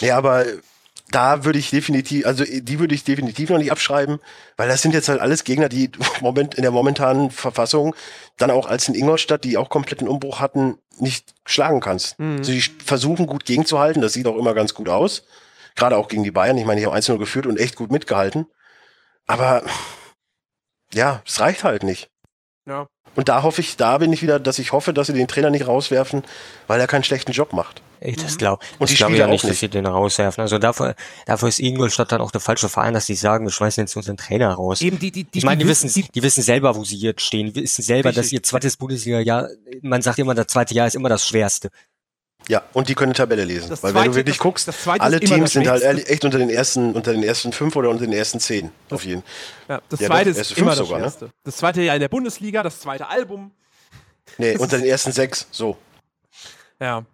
Nee, 0.00 0.10
aber 0.12 0.46
äh, 0.46 0.58
da 1.16 1.46
würde 1.46 1.58
ich 1.58 1.70
definitiv, 1.70 2.26
also 2.26 2.44
äh, 2.44 2.60
die 2.60 2.78
würde 2.78 2.94
ich 2.94 3.02
definitiv 3.02 3.48
noch 3.48 3.56
nicht 3.56 3.72
abschreiben, 3.72 4.18
weil 4.58 4.68
das 4.68 4.82
sind 4.82 4.92
jetzt 4.92 5.08
halt 5.08 5.18
alles 5.18 5.44
Gegner, 5.44 5.70
die 5.70 5.90
Moment 6.20 6.54
in 6.54 6.62
der 6.62 6.70
momentanen 6.70 7.30
Verfassung 7.30 7.96
dann 8.36 8.50
auch 8.50 8.66
als 8.66 8.86
in 8.86 8.94
Ingolstadt, 8.94 9.42
die 9.42 9.56
auch 9.56 9.70
kompletten 9.70 10.08
Umbruch 10.08 10.40
hatten, 10.40 10.76
nicht 10.98 11.34
schlagen 11.46 11.80
kannst. 11.80 12.18
Mhm. 12.18 12.36
Also 12.38 12.52
die 12.52 12.60
versuchen 12.60 13.26
gut 13.26 13.46
gegenzuhalten, 13.46 14.02
das 14.02 14.12
sieht 14.12 14.26
auch 14.26 14.36
immer 14.36 14.52
ganz 14.52 14.74
gut 14.74 14.90
aus. 14.90 15.24
Gerade 15.74 15.96
auch 15.96 16.08
gegen 16.08 16.22
die 16.22 16.30
Bayern. 16.30 16.58
Ich 16.58 16.66
meine, 16.66 16.80
die 16.80 16.86
haben 16.86 16.94
1-0 16.94 17.18
geführt 17.18 17.46
und 17.46 17.58
echt 17.58 17.76
gut 17.76 17.90
mitgehalten. 17.90 18.46
Aber 19.26 19.62
ja, 20.92 21.22
es 21.26 21.40
reicht 21.40 21.64
halt 21.64 21.82
nicht. 21.82 22.10
Ja. 22.66 22.88
Und 23.14 23.30
da 23.30 23.42
hoffe 23.42 23.62
ich, 23.62 23.76
da 23.76 23.96
bin 23.98 24.12
ich 24.12 24.22
wieder, 24.22 24.38
dass 24.38 24.58
ich 24.58 24.72
hoffe, 24.72 24.92
dass 24.92 25.06
sie 25.06 25.14
den 25.14 25.28
Trainer 25.28 25.50
nicht 25.50 25.66
rauswerfen, 25.66 26.24
weil 26.66 26.80
er 26.80 26.86
keinen 26.86 27.04
schlechten 27.04 27.32
Job 27.32 27.54
macht. 27.54 27.80
Ich 28.00 28.16
das 28.16 28.36
glaube 28.38 28.62
Mhm. 28.64 28.72
Und 28.78 28.80
das 28.82 28.90
die 28.90 28.96
glaub 28.96 29.10
ich 29.12 29.18
ja 29.18 29.26
nicht, 29.26 29.44
dass 29.44 29.58
sie 29.60 29.68
den 29.68 29.86
rauswerfen. 29.86 30.42
Also 30.42 30.58
dafür, 30.58 30.94
dafür 31.26 31.48
ist 31.48 31.58
Ingolstadt 31.58 32.12
dann 32.12 32.20
auch 32.20 32.30
der 32.30 32.40
falsche 32.40 32.68
Verein, 32.68 32.94
dass 32.94 33.06
die 33.06 33.14
sagen, 33.14 33.44
wir 33.46 33.50
schmeißen 33.52 33.82
jetzt 33.82 33.96
unseren 33.96 34.16
Trainer 34.16 34.52
raus. 34.54 34.80
Eben 34.82 34.98
die, 34.98 35.10
die, 35.10 35.24
die, 35.24 35.38
ich 35.38 35.44
meine, 35.44 35.62
die 35.62 35.68
wissen, 35.68 35.90
die, 35.92 36.02
die 36.02 36.22
wissen 36.22 36.42
selber, 36.42 36.76
wo 36.76 36.84
sie 36.84 36.96
jetzt 36.96 37.22
stehen. 37.22 37.52
Die 37.52 37.62
wissen 37.62 37.82
selber, 37.82 38.10
dass 38.10 38.24
Richtig. 38.26 38.32
ihr 38.34 38.42
zweites 38.42 38.76
Bundesliga-Jahr, 38.76 39.48
man 39.82 40.02
sagt 40.02 40.18
immer, 40.18 40.34
das 40.34 40.46
zweite 40.48 40.74
Jahr 40.74 40.86
ist 40.86 40.94
immer 40.96 41.08
das 41.08 41.26
schwerste. 41.26 41.70
Ja, 42.48 42.62
und 42.74 42.88
die 42.88 42.94
können 42.94 43.12
Tabelle 43.12 43.44
lesen. 43.44 43.70
Das 43.70 43.82
Weil 43.82 43.92
wenn 43.94 44.02
zweite- 44.02 44.10
du 44.10 44.16
wirklich 44.16 44.36
das- 44.36 44.42
guckst, 44.42 44.68
das 44.68 44.86
alle 44.86 45.18
Teams 45.18 45.52
sind 45.52 45.66
halt 45.66 45.82
echt 46.08 46.24
unter 46.24 46.38
den 46.38 46.50
ersten, 46.50 46.92
unter 46.92 47.12
den 47.12 47.24
ersten 47.24 47.52
fünf 47.52 47.74
oder 47.74 47.90
unter 47.90 48.04
den 48.04 48.12
ersten 48.12 48.38
zehn. 48.38 48.70
Auf 48.90 49.04
jeden 49.04 49.24
ja, 49.68 49.80
das 49.88 49.98
Ja, 50.00 50.06
zweite 50.06 50.32
doch, 50.32 50.40
ist 50.40 50.56
immer 50.56 50.70
das 50.76 50.78
sogar, 50.78 51.00
ne? 51.00 51.12
Das 51.42 51.56
zweite 51.56 51.82
Jahr 51.82 51.96
in 51.96 52.00
der 52.00 52.08
Bundesliga, 52.08 52.62
das 52.62 52.78
zweite 52.78 53.08
Album. 53.08 53.50
Nee, 54.38 54.52
Das 54.52 54.62
unter 54.62 54.78
den 54.78 54.86
ersten 54.86 55.10
sechs. 55.12 55.48
So. 55.50 55.76
Ja. 56.80 57.04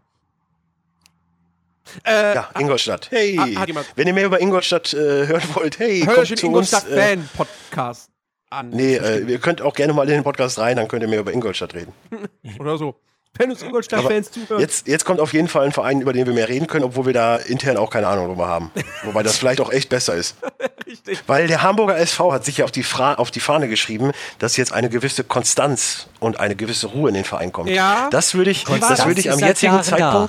Äh, 2.05 2.35
Ja, 2.35 2.49
Ingolstadt. 2.59 3.09
Hey. 3.11 3.33
jemand- 3.67 3.87
Wenn 3.97 4.07
ihr 4.07 4.13
mehr 4.15 4.27
über 4.27 4.41
Ingolstadt 4.41 4.93
äh, 4.95 4.97
hören 5.27 5.43
wollt, 5.55 5.79
hey, 5.79 6.01
hör 6.01 6.07
kommt 6.07 6.19
euch 6.19 6.29
den 6.31 6.39
zu 6.39 6.47
uns. 6.53 6.73
Äh, 6.73 6.77
Ingolstadt-Fan-Podcast 7.13 8.11
an. 8.51 8.71
nee, 8.71 8.97
äh, 8.97 9.21
ihr 9.25 9.39
könnt 9.39 9.63
auch 9.63 9.75
gerne 9.75 9.93
mal 9.93 10.03
in 10.09 10.15
den 10.15 10.25
Podcast 10.25 10.59
rein, 10.59 10.77
dann 10.77 10.89
könnt 10.89 11.03
ihr 11.03 11.09
mehr 11.09 11.21
über 11.21 11.33
Ingolstadt 11.33 11.75
reden. 11.75 11.93
Oder 12.59 12.77
so. 12.79 12.95
Wenn 13.39 13.51
uns 13.51 13.63
Ingolstadt-Fans 13.63 14.31
zuhören. 14.31 14.61
Jetzt, 14.61 14.87
jetzt 14.87 15.07
kommt 15.07 15.19
auf 15.19 15.33
jeden 15.33 15.49
Fall 15.49 15.65
ein 15.65 15.73
Verein, 15.73 16.03
über 16.03 16.13
den 16.13 16.27
wir 16.27 16.35
mehr 16.35 16.51
reden 16.51 16.67
können, 16.67 16.85
obwohl 16.85 17.07
wir 17.07 17.15
da 17.15 17.37
intern 17.37 17.79
auch 17.79 17.89
keine 17.89 18.07
Ahnung 18.09 18.29
drüber 18.29 18.47
haben. 18.47 18.71
Wobei 19.05 19.23
das 19.23 19.39
vielleicht 19.39 19.63
auch 19.63 19.73
echt 19.73 19.89
besser 19.89 20.15
ist. 20.15 20.37
Richtig. 20.87 21.23
Weil 21.27 21.47
der 21.47 21.63
Hamburger 21.63 21.97
SV 21.97 22.31
hat 22.31 22.45
sich 22.45 22.59
ja 22.59 22.67
auf 22.67 22.71
die, 22.73 22.83
Fra 22.83 23.15
auf 23.15 23.31
die 23.31 23.41
Fahne 23.41 23.69
geschrieben, 23.69 24.13
dass 24.39 24.59
jetzt 24.59 24.73
eine 24.75 24.91
gewisse 24.91 25.25
Konstanz 25.25 26.09
und 26.21 26.41
eine 26.41 26.57
gewisse 26.57 26.89
Ruhe 26.89 27.09
in 27.09 27.15
den 27.15 27.25
Verein 27.25 27.53
kommt. 27.53 27.71
Ja. 27.71 28.09
Das 28.11 28.35
würde 28.35 28.51
ich, 28.51 28.65
das 28.65 29.07
würde 29.07 29.19
ich 29.21 29.31
am 29.33 29.39
jetzigen 29.39 29.73
Jahren 29.73 29.97
da. 29.99 30.27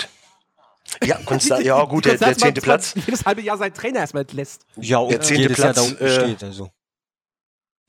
Ja, 1.04 1.18
Konstanz, 1.26 1.66
ja 1.66 1.84
gut, 1.86 2.06
der, 2.06 2.18
der 2.18 2.38
zehnte 2.38 2.62
Platz. 2.62 2.94
Jedes 2.96 3.26
halbe 3.26 3.42
Jahr 3.42 3.58
seinen 3.58 3.74
Trainer 3.74 4.00
erstmal 4.00 4.22
entlässt. 4.22 4.66
Ja, 4.76 5.00
und 5.00 5.12
Der 5.12 5.22
zehnte 5.22 5.44
jedes 5.44 5.58
Jahr 5.58 5.74
da 5.74 5.82
Platz, 5.82 5.92
unten 5.92 6.06
äh, 6.06 6.14
steht, 6.14 6.44
also. 6.44 6.70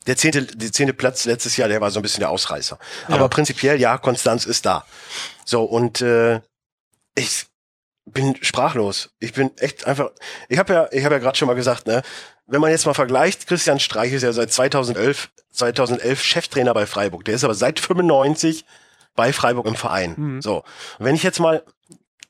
Der 0.07 0.17
zehnte, 0.17 0.45
der 0.45 0.73
zehnte 0.73 0.93
Platz 0.93 1.25
letztes 1.25 1.57
Jahr, 1.57 1.69
der 1.69 1.81
war 1.81 1.91
so 1.91 1.99
ein 1.99 2.03
bisschen 2.03 2.21
der 2.21 2.31
Ausreißer. 2.31 2.79
Ja. 3.09 3.15
Aber 3.15 3.29
prinzipiell, 3.29 3.81
ja, 3.81 3.97
Konstanz 3.97 4.45
ist 4.45 4.67
da. 4.67 4.85
So, 5.45 5.65
und 5.65 6.03
äh, 6.03 6.41
ich 7.15 7.47
bin 8.05 8.37
sprachlos. 8.43 9.11
Ich 9.19 9.33
bin 9.33 9.57
echt 9.59 9.87
einfach. 9.87 10.11
Ich 10.49 10.59
habe 10.59 10.73
ja, 10.73 10.89
ich 10.93 11.05
habe 11.05 11.15
ja 11.15 11.19
gerade 11.21 11.37
schon 11.37 11.47
mal 11.47 11.55
gesagt, 11.55 11.87
ne, 11.87 12.03
wenn 12.47 12.61
man 12.61 12.71
jetzt 12.71 12.85
mal 12.85 12.95
vergleicht, 12.95 13.47
Christian 13.47 13.81
Streich 13.81 14.13
ist 14.13 14.23
ja 14.23 14.33
seit 14.33 14.53
2011, 14.53 15.31
2011 15.51 16.23
Cheftrainer 16.23 16.75
bei 16.75 16.87
Freiburg. 16.87 17.25
Der 17.25 17.35
ist 17.35 17.45
aber 17.45 17.55
seit 17.55 17.81
95 17.81 18.67
bei 19.15 19.33
Freiburg 19.33 19.67
im 19.67 19.77
Verein. 19.77 20.15
Mhm. 20.17 20.43
So, 20.43 20.65
und 20.99 21.07
wenn 21.07 21.15
ich 21.15 21.23
jetzt 21.23 21.41
mal 21.41 21.63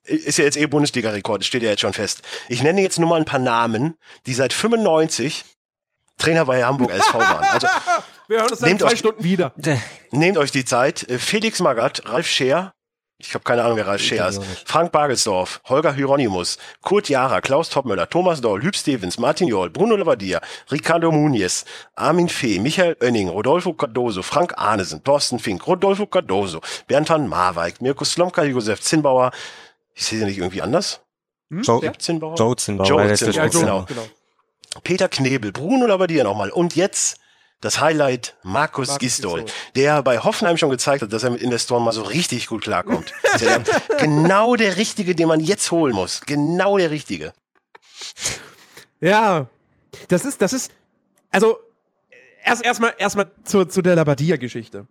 ist 0.05 0.39
ja 0.39 0.45
jetzt 0.45 0.57
eh 0.57 0.67
Bundesliga-Rekord, 0.67 1.41
das 1.41 1.47
steht 1.47 1.63
ja 1.63 1.71
jetzt 1.71 1.81
schon 1.81 1.93
fest. 1.93 2.23
Ich 2.49 2.63
nenne 2.63 2.81
jetzt 2.83 2.99
nur 2.99 3.09
mal 3.09 3.17
ein 3.17 3.25
paar 3.25 3.39
Namen, 3.41 3.97
die 4.27 4.35
seit 4.35 4.53
95 4.53 5.45
Trainer 6.19 6.45
bei 6.45 6.65
Hamburg 6.65 6.91
SV 6.93 7.19
waren. 7.19 7.45
Also 7.45 7.67
Wir 8.29 8.39
hören 8.41 8.51
uns 8.51 8.61
dann 8.61 8.71
in 8.71 8.79
zwei 8.79 8.93
euch- 8.93 8.99
Stunden 8.99 9.23
wieder. 9.25 9.53
Nehmt 10.11 10.39
euch 10.39 10.51
die 10.51 10.65
Zeit. 10.65 11.09
Äh, 11.11 11.19
Felix 11.19 11.61
Magath, 11.61 12.03
Ralf 12.07 12.27
Scheer, 12.27 12.73
ich 13.19 13.33
habe 13.35 13.45
keine 13.45 13.63
Ahnung, 13.65 13.77
wer 13.77 13.87
Ralf 13.87 14.01
Scheer 14.03 14.29
ist. 14.29 14.41
Frank 14.67 14.93
Bagelsdorf, 14.93 15.61
Holger 15.69 15.93
Hieronymus, 15.95 16.59
Kurt 16.83 17.09
Jara, 17.09 17.41
Klaus 17.41 17.69
Topmöller, 17.71 18.09
Thomas 18.09 18.41
Doll, 18.41 18.63
Hüb 18.63 18.75
Stevens, 18.77 19.19
Martin 19.19 19.49
Joll, 19.49 19.71
Bruno 19.71 19.97
Lavadier, 19.97 20.41
Ricardo 20.71 21.11
Muniz, 21.13 21.65
Armin 21.95 22.29
Fee, 22.29 22.59
Michael 22.59 22.97
Oenning, 23.03 23.29
Rodolfo 23.29 23.73
Cardoso, 23.73 24.23
Frank 24.23 24.55
Arnesen, 24.57 25.03
Thorsten 25.05 25.39
Fink, 25.39 25.67
Rodolfo 25.67 26.07
Cardoso, 26.07 26.61
Bernd 26.87 27.09
van 27.09 27.29
Marwijk, 27.29 27.81
Mirko 27.81 28.05
Slomka, 28.05 28.43
Josef 28.45 28.81
Zinnbauer. 28.81 29.31
Ich 29.95 30.05
sehe 30.07 30.19
sie 30.19 30.25
nicht 30.25 30.39
irgendwie 30.39 30.63
anders. 30.63 31.01
Hm? 31.51 31.63
Joe- 31.63 31.85
Ja? 31.85 31.93
Zinnbauer? 31.99 32.35
Joe 32.37 32.57
Zinbauer, 32.57 32.87
Joe 32.87 33.15
Zinbauer, 33.15 33.49
genau. 33.51 33.85
genau. 33.85 34.07
Peter 34.83 35.09
Knebel, 35.09 35.53
Bruno 35.53 35.87
Labbadia 35.87 36.25
nochmal 36.25 36.51
und 36.51 36.75
jetzt 36.75 37.19
das 37.61 37.81
Highlight 37.81 38.37
Markus, 38.43 38.89
Markus 38.89 38.99
Gistol, 38.99 39.43
Gisdol. 39.45 39.55
der 39.77 40.03
bei 40.03 40.19
Hoffenheim 40.19 40.57
schon 40.59 40.69
gezeigt 40.71 41.03
hat, 41.03 41.13
dass 41.13 41.23
er 41.23 41.31
mit 41.31 41.41
Investoren 41.43 41.83
mal 41.85 41.93
so 41.93 42.03
richtig 42.03 42.49
gut 42.49 42.63
klarkommt. 42.65 43.13
Genau 43.99 44.57
der 44.57 44.77
Richtige, 44.77 45.15
den 45.15 45.29
man 45.29 45.41
jetzt 45.41 45.71
holen 45.71 45.95
muss. 45.95 46.21
Genau 46.23 46.77
der 46.77 46.91
Richtige. 46.91 47.33
Ja, 49.01 49.47
das 50.09 50.25
ist, 50.25 50.43
das 50.43 50.53
ist, 50.53 50.73
also 51.31 51.59
erst 52.43 52.65
erstmal 52.65 52.95
erstmal 52.99 53.31
zu, 53.45 53.65
zu 53.65 53.81
der 53.83 53.97
Labadia-Geschichte. 53.97 54.87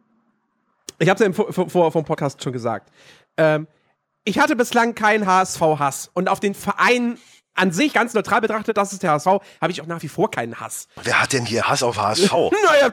Ich 1.00 1.10
habe 1.10 1.16
es 1.16 1.20
ja 1.20 1.26
im, 1.26 1.34
vor, 1.34 1.70
vor, 1.70 1.92
vom 1.92 2.06
Podcast 2.06 2.42
schon 2.44 2.54
gesagt. 2.54 2.90
Ähm, 3.38 3.68
ich 4.24 4.40
hatte 4.40 4.56
bislang 4.56 4.96
keinen 4.96 5.26
HSV-Hass 5.26 6.10
und 6.14 6.30
auf 6.30 6.40
den 6.40 6.56
Verein 6.56 7.18
an 7.56 7.72
sich 7.72 7.94
ganz 7.94 8.14
neutral 8.14 8.42
betrachtet, 8.42 8.78
das 8.78 8.94
ist 8.94 9.04
der 9.04 9.12
HSV, 9.12 9.28
habe 9.62 9.72
ich 9.72 9.82
auch 9.82 9.86
nach 9.86 10.02
wie 10.02 10.08
vor 10.08 10.32
keinen 10.32 10.60
Hass. 10.60 10.88
Wer 11.04 11.22
hat 11.22 11.34
denn 11.34 11.46
hier 11.46 11.64
Hass 11.64 11.84
auf 11.84 11.98
HSV? 11.98 12.32
Naja, 12.64 12.92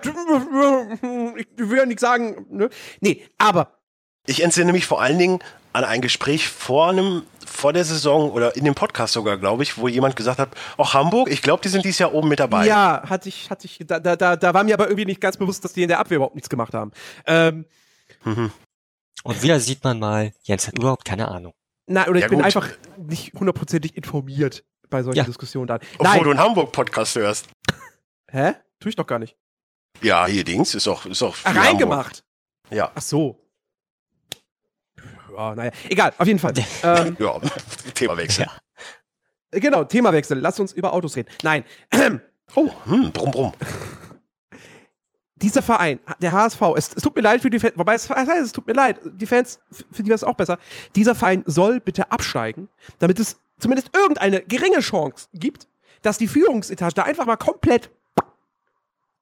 ich 1.37 1.47
will 1.57 1.79
ja 1.79 1.87
nicht 1.87 2.01
sagen, 2.01 2.47
ne? 2.51 2.69
Nee, 3.01 3.25
aber 3.39 3.79
Ich 4.27 4.43
entsinne 4.43 4.73
mich 4.73 4.87
vor 4.87 5.01
allen 5.01 5.19
Dingen 5.19 5.39
an 5.73 5.85
ein 5.85 6.01
Gespräch 6.03 6.49
vor 6.49 6.91
einem, 6.91 7.23
vor 7.47 7.73
der 7.73 7.85
Saison 7.85 8.33
oder 8.33 8.57
in 8.57 8.65
dem 8.65 8.75
Podcast 8.75 9.15
sogar, 9.15 9.39
glaube 9.39 9.63
ich, 9.63 9.79
wo 9.79 9.89
jemand 9.89 10.17
gesagt 10.17 10.39
hat, 10.39 10.51
auch 10.77 10.95
Hamburg, 10.95 11.31
ich 11.31 11.43
glaube, 11.43 11.63
die 11.63 11.69
sind 11.69 11.85
dieses 11.85 12.01
Jahr 12.01 12.13
oben 12.13 12.29
mit 12.29 12.41
dabei. 12.41 12.67
Ja, 12.67 13.03
hatte 13.09 13.29
ich, 13.29 13.51
hatte 13.51 13.67
ich, 13.67 13.79
da, 13.87 14.01
da, 14.01 14.37
da, 14.37 14.55
war 14.55 14.65
mir 14.65 14.75
aber 14.75 14.89
irgendwie 14.89 15.07
nicht 15.07 15.21
ganz 15.21 15.37
bewusst, 15.37 15.65
dass 15.65 15.73
die 15.73 15.83
in 15.83 15.89
der 15.89 16.01
Abwehr 16.01 16.17
überhaupt 16.17 16.35
nichts 16.35 16.51
gemacht 16.51 16.75
haben. 16.75 16.91
Ähm, 17.25 17.65
Und 19.23 19.43
wieder 19.43 19.61
sieht 19.61 19.85
man 19.85 19.99
mal, 19.99 20.33
Jens 20.43 20.67
hat 20.67 20.79
überhaupt 20.79 21.05
keine 21.05 21.29
Ahnung. 21.29 21.53
na, 21.87 22.07
oder 22.09 22.17
ich 22.19 22.23
Ja, 22.23 22.29
bin 22.29 22.39
gut. 22.39 22.47
einfach 22.47 22.69
nicht 22.97 23.35
hundertprozentig 23.35 23.97
informiert 23.97 24.65
bei 24.89 25.03
solchen 25.03 25.19
Ja. 25.19 25.25
Diskussionen 25.25 25.67
dann. 25.67 25.81
Obwohl 25.99 26.07
Nein, 26.15 26.23
du 26.25 26.31
einen 26.31 26.39
Hamburg-Podcast 26.41 27.17
hörst. 27.17 27.49
hä? 28.31 28.53
Tu 28.79 28.89
ich 28.89 28.97
doch 28.97 29.07
gar 29.07 29.19
nicht. 29.19 29.37
Ja, 30.01 30.27
hier 30.27 30.45
Dings 30.45 30.75
ist 30.75 30.89
auch, 30.89 31.05
ist 31.07 31.23
auch 31.23 31.35
Ah, 31.35 31.35
für 31.35 31.49
Hamburg. 31.49 31.65
reingemacht. 31.67 32.25
Ja. 32.71 32.91
Ach 32.95 33.03
so. 33.03 33.37
Ja, 35.37 35.55
naja, 35.55 35.71
egal, 35.89 36.13
auf 36.19 36.27
jeden 36.27 36.39
Fall. 36.39 36.53
ähm, 36.83 37.17
Ja, 37.21 37.39
Themawechsel. 37.95 38.47
genau, 39.53 39.85
Themawechsel. 39.85 40.39
Lass 40.39 40.59
uns 40.61 40.73
über 40.73 40.93
Autos 40.93 41.17
reden. 41.17 41.29
Nein, 41.43 41.65
Oh, 42.57 42.69
hm, 42.87 43.13
brumm, 43.13 43.31
brumm. 43.31 43.53
Dieser 45.43 45.63
Verein, 45.63 46.01
der 46.21 46.33
HSV, 46.33 46.61
es, 46.77 46.91
es 46.95 47.03
tut 47.03 47.17
mir 47.17 47.23
leid 47.23 47.41
für 47.43 47.51
die 47.51 47.59
Fans, 47.59 47.73
wobei 47.77 47.95
es, 47.95 48.05
es 48.05 48.11
heißt, 48.11 48.47
es 48.47 48.53
tut 48.53 48.67
mir 48.67 48.75
leid, 48.75 49.01
die 49.05 49.27
Fans, 49.27 49.59
für 49.91 50.03
die 50.03 50.11
war 50.11 50.17
es 50.17 50.25
auch 50.25 50.35
besser. 50.35 50.59
Dieser 50.95 51.15
Verein 51.15 51.43
soll 51.47 51.81
bitte 51.81 52.11
absteigen, 52.13 52.69
damit 52.99 53.19
es 53.19 53.39
zumindest 53.59 53.95
irgendeine 53.95 54.43
geringe 54.43 54.81
Chance 54.81 55.29
gibt, 55.35 55.67
dass 56.03 56.19
die 56.19 56.29
Führungsetage 56.29 56.95
da 56.95 57.03
einfach 57.03 57.27
mal 57.27 57.37
komplett 57.37 57.91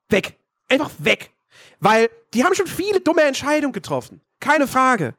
weg. 0.08 0.36
Einfach 0.68 0.90
weg. 0.98 1.30
Weil 1.80 2.10
die 2.34 2.44
haben 2.44 2.54
schon 2.54 2.66
viele 2.66 3.00
dumme 3.00 3.22
Entscheidungen 3.22 3.72
getroffen. 3.72 4.20
Keine 4.40 4.66
Frage. 4.66 5.14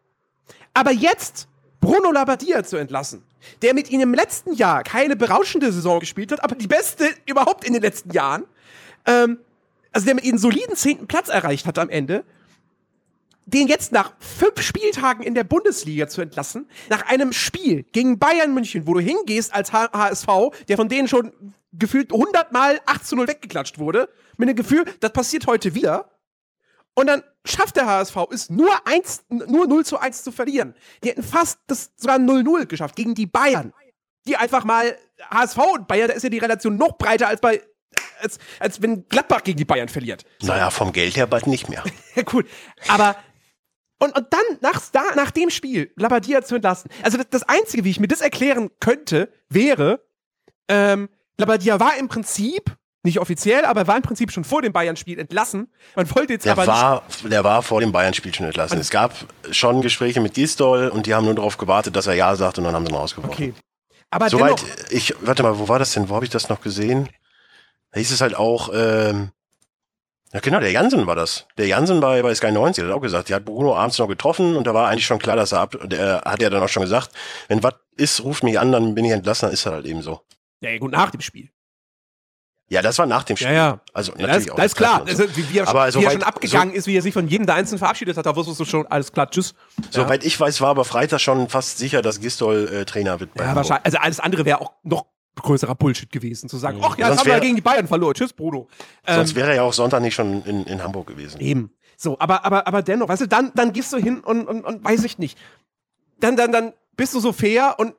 Aber 0.74 0.92
jetzt 0.92 1.48
Bruno 1.82 2.12
Labbadia 2.12 2.64
zu 2.64 2.78
entlassen, 2.78 3.24
der 3.62 3.74
mit 3.74 3.90
ihnen 3.90 4.04
im 4.04 4.14
letzten 4.14 4.54
Jahr 4.54 4.84
keine 4.84 5.16
berauschende 5.16 5.72
Saison 5.72 6.00
gespielt 6.00 6.32
hat, 6.32 6.44
aber 6.44 6.56
die 6.56 6.68
beste 6.68 7.10
überhaupt 7.26 7.64
in 7.64 7.74
den 7.74 7.82
letzten 7.82 8.12
Jahren, 8.12 8.46
ähm, 9.06 9.40
also 9.91 10.06
der 10.06 10.15
mit 10.15 10.23
ihnen 10.23 10.38
soliden 10.38 10.75
zehnten 10.75 11.08
Platz 11.08 11.30
erreicht 11.30 11.65
hat 11.65 11.80
am 11.80 11.89
Ende, 11.89 12.23
den 13.45 13.67
jetzt 13.67 13.91
nach 13.91 14.13
fünf 14.19 14.62
Spieltagen 14.62 15.23
in 15.23 15.34
der 15.34 15.43
Bundesliga 15.43 16.08
zu 16.08 16.21
entlassen, 16.21 16.69
nach 16.89 17.08
einem 17.08 17.34
Spiel 17.34 17.84
gegen 17.91 18.19
Bayern 18.19 18.54
München, 18.54 18.86
wo 18.86 18.93
du 18.93 18.99
hingehst 18.99 19.54
als 19.54 19.73
HSV, 19.73 20.28
der 20.67 20.78
von 20.78 20.88
denen 20.88 21.08
schon 21.08 21.32
gefühlt 21.73 22.13
100 22.13 22.52
Mal 22.52 22.80
8 22.86 23.06
zu 23.06 23.15
0 23.15 23.28
weggeklatscht 23.28 23.80
wurde, 23.80 24.10
mit 24.38 24.49
dem 24.49 24.56
Gefühl, 24.56 24.86
das 24.99 25.13
passiert 25.13 25.47
heute 25.47 25.75
wieder. 25.75 26.12
Und 26.93 27.08
dann 27.08 27.23
schafft 27.45 27.78
der 27.78 27.86
HSV 27.86 28.15
es 28.32 28.49
nur 28.49 28.71
1, 28.86 29.25
nur 29.30 29.67
0 29.67 29.86
zu 29.86 29.99
1 29.99 30.23
zu 30.23 30.32
verlieren. 30.32 30.75
Die 31.04 31.10
hätten 31.10 31.23
fast 31.23 31.60
das 31.67 31.91
sogar 31.95 32.17
0-0 32.17 32.65
geschafft 32.65 32.95
gegen 32.95 33.15
die 33.15 33.25
Bayern. 33.25 33.73
Die 34.28 34.36
einfach 34.36 34.63
mal 34.63 34.95
HSV 35.30 35.58
und 35.75 35.88
Bayern, 35.88 36.10
da 36.10 36.13
ist 36.13 36.23
ja 36.23 36.30
die 36.30 36.39
Relation 36.39 36.75
noch 36.75 36.97
breiter 36.97 37.28
als 37.28 37.41
bei 37.41 37.62
als, 38.21 38.38
als 38.60 38.82
wenn 38.82 39.08
Gladbach 39.08 39.43
gegen 39.43 39.58
die 39.58 39.65
Bayern 39.65 39.89
verliert. 39.89 40.25
Naja, 40.41 40.69
vom 40.69 40.91
Geld 40.91 41.15
her 41.15 41.28
bald 41.28 41.47
nicht 41.47 41.69
mehr. 41.69 41.84
Ja, 42.15 42.23
cool. 42.34 42.45
Aber 42.88 43.15
und, 43.99 44.15
und 44.17 44.28
dann 44.32 44.41
nach, 44.62 44.82
da, 44.91 45.02
nach 45.15 45.32
dem 45.32 45.49
Spiel 45.49 45.91
Labadia 45.95 46.41
zu 46.41 46.56
entlassen. 46.56 46.89
Also 47.04 47.17
das, 47.17 47.28
das 47.30 47.43
Einzige, 47.43 47.84
wie 47.84 47.89
ich 47.91 47.99
mir 47.99 48.08
das 48.08 48.21
erklären 48.21 48.69
könnte, 48.80 49.32
wäre, 49.49 50.02
ähm, 50.69 51.10
Labadia 51.38 51.80
war 51.80 51.97
im 51.97 52.08
Prinzip, 52.08 52.75
nicht 53.04 53.19
offiziell, 53.19 53.63
aber 53.65 53.88
war 53.88 53.95
im 53.95 54.02
Prinzip 54.02 54.32
schon 54.32 54.43
vor 54.43 54.62
dem 54.62 54.73
Bayern-Spiel 54.73 55.19
entlassen. 55.19 55.71
Man 55.95 56.13
wollte 56.15 56.34
jetzt 56.34 56.45
Der 56.45 56.54
aber 56.54 56.67
war, 56.67 57.04
der 57.23 57.43
war 57.43 57.62
vor 57.62 57.80
dem 57.82 57.91
Bayern-Spiel 57.91 58.34
schon 58.34 58.45
entlassen. 58.45 58.80
Es 58.80 58.89
gab 58.89 59.13
schon 59.52 59.82
Gespräche 59.82 60.19
mit 60.19 60.34
Gistol 60.34 60.89
und 60.89 61.06
die 61.06 61.13
haben 61.13 61.25
nur 61.25 61.36
darauf 61.36 61.58
gewartet, 61.58 61.95
dass 61.95 62.08
er 62.08 62.13
Ja 62.15 62.36
sagt 62.36 62.58
und 62.58 62.65
dann 62.65 62.73
haben 62.75 62.86
sie 62.86 62.89
ihn 62.91 62.93
nicht. 62.93 63.02
rausgeworfen. 63.02 63.34
Okay. 63.34 63.54
Aber 64.12 64.30
Soweit, 64.30 64.60
dennoch, 64.60 64.91
ich, 64.91 65.13
warte 65.21 65.43
mal, 65.43 65.60
wo 65.60 65.67
war 65.67 65.80
das 65.80 65.93
denn? 65.93 66.10
Wo 66.10 66.15
habe 66.15 66.25
ich 66.25 66.32
das 66.32 66.49
noch 66.49 66.62
gesehen? 66.62 67.10
Da 67.91 67.99
hieß 67.99 68.12
es 68.12 68.21
halt 68.21 68.36
auch, 68.36 68.69
ähm, 68.73 69.32
ja 70.32 70.39
genau, 70.41 70.60
der 70.60 70.71
Jansen 70.71 71.08
war 71.08 71.15
das. 71.15 71.47
Der 71.58 71.65
Jansen 71.67 71.99
bei, 71.99 72.21
bei 72.21 72.36
Sky 72.36 72.52
90 72.52 72.84
hat 72.84 72.91
auch 72.91 73.02
gesagt, 73.02 73.30
die 73.30 73.34
hat 73.34 73.45
Bruno 73.45 73.75
abends 73.75 73.97
noch 73.97 74.08
getroffen 74.08 74.56
und 74.56 74.67
da 74.67 74.73
war 74.75 74.88
eigentlich 74.89 75.06
schon 75.08 75.17
klar, 75.19 75.36
dass 75.36 75.52
er 75.54 75.62
ab, 75.62 75.75
und 75.75 75.91
er 75.93 76.21
hat 76.23 76.41
ja 76.41 76.49
dann 76.52 76.62
auch 76.62 76.69
schon 76.69 76.84
gesagt, 76.84 77.10
wenn 77.47 77.63
was 77.63 77.73
ist, 77.95 78.23
ruft 78.23 78.43
mich 78.43 78.60
an, 78.60 78.71
dann 78.71 78.93
bin 78.95 79.06
ich 79.06 79.12
entlassen, 79.12 79.47
dann 79.47 79.54
ist 79.54 79.65
er 79.65 79.71
halt 79.73 79.86
eben 79.86 80.02
so. 80.04 80.21
ja, 80.62 80.78
gut, 80.78 80.91
nach 80.91 81.10
dem 81.12 81.21
Spiel. 81.21 81.49
Ja, 82.71 82.84
das 82.84 82.99
war 82.99 83.08
nach 83.08 83.23
dem 83.23 83.36
Ja, 83.38 83.47
Spiel. 83.47 83.56
ja. 83.56 83.80
Also 83.95 84.12
Ja, 84.12 84.28
natürlich 84.28 84.45
das, 84.45 84.52
auch 84.54 84.58
das 84.58 84.65
ist 84.67 84.75
klar. 84.75 84.99
So. 84.99 85.06
Also, 85.23 85.36
wie, 85.36 85.49
wie 85.52 85.58
er, 85.58 85.67
Aber 85.67 85.91
schon, 85.91 86.02
wie 86.04 86.06
er 86.06 86.12
schon 86.12 86.21
abgegangen 86.21 86.71
ist, 86.75 86.86
wie 86.86 86.95
er 86.95 87.02
sich 87.02 87.13
von 87.15 87.28
jedem 87.28 87.47
der 87.47 87.56
Einzelnen 87.56 87.80
verabschiedet 87.80 88.15
hat, 88.15 88.28
da 88.28 88.36
wusstest 88.36 88.60
du 88.60 88.65
schon, 88.65 88.86
alles 88.86 89.12
klar, 89.12 89.28
tschüss. 89.32 89.56
Soweit 89.89 90.23
ich 90.23 90.39
weiß, 90.39 90.62
war 90.62 90.69
aber 90.69 90.86
Freitag 90.86 91.19
schon 91.19 91.49
fast 91.49 91.80
sicher, 91.80 92.04
dass 92.04 92.19
Gistol 92.21 92.67
äh, 92.71 92.86
Trainer 92.86 93.19
wird. 93.19 93.34
bei 93.34 93.43
Ja, 93.43 93.56
wahrscheinlich. 93.56 93.86
Also 93.86 93.97
alles 93.97 94.19
andere 94.19 94.45
wäre 94.45 94.62
auch 94.62 94.73
noch 94.84 95.08
größerer 95.36 95.76
Bullshit 95.76 96.12
gewesen, 96.12 96.50
zu 96.50 96.58
sagen, 96.58 96.80
ach 96.82 96.98
ja, 96.98 97.08
jetzt 97.08 97.18
Sonst 97.18 97.20
haben 97.20 97.36
wir 97.36 97.39
gegen 97.39 97.56
die 97.56 97.62
Bayern 97.62 97.88
verloren. 97.88 98.13
Tschüss, 98.13 98.34
Bruno. 98.34 98.68
Ähm, 99.06 99.15
Sonst 99.15 99.36
wäre 99.36 99.50
er 99.50 99.56
ja 99.56 99.62
auch 99.63 99.74
Sonntag 99.74 100.02
nicht 100.02 100.15
schon 100.15 100.44
in, 100.44 100.65
in 100.65 100.84
Hamburg 100.84 101.08
gewesen. 101.08 101.39
Eben. 101.39 101.72
So, 101.98 102.18
aber, 102.20 102.46
aber, 102.46 102.68
aber 102.68 102.82
dennoch, 102.82 103.10
weißt 103.10 103.24
du, 103.24 103.28
dann, 103.28 103.52
dann 103.56 103.74
gehst 103.74 103.92
du 103.92 103.98
hin 103.98 104.22
und, 104.22 104.48
und, 104.48 104.63
und 104.63 104.84
weiß 104.84 105.04
ich 105.04 105.18
nicht. 105.18 105.38
Dann, 106.20 106.36
dann, 106.36 106.52
dann 106.52 106.74
bist 106.96 107.13
du 107.13 107.20
so 107.20 107.32
fair 107.34 107.76
und 107.78 107.94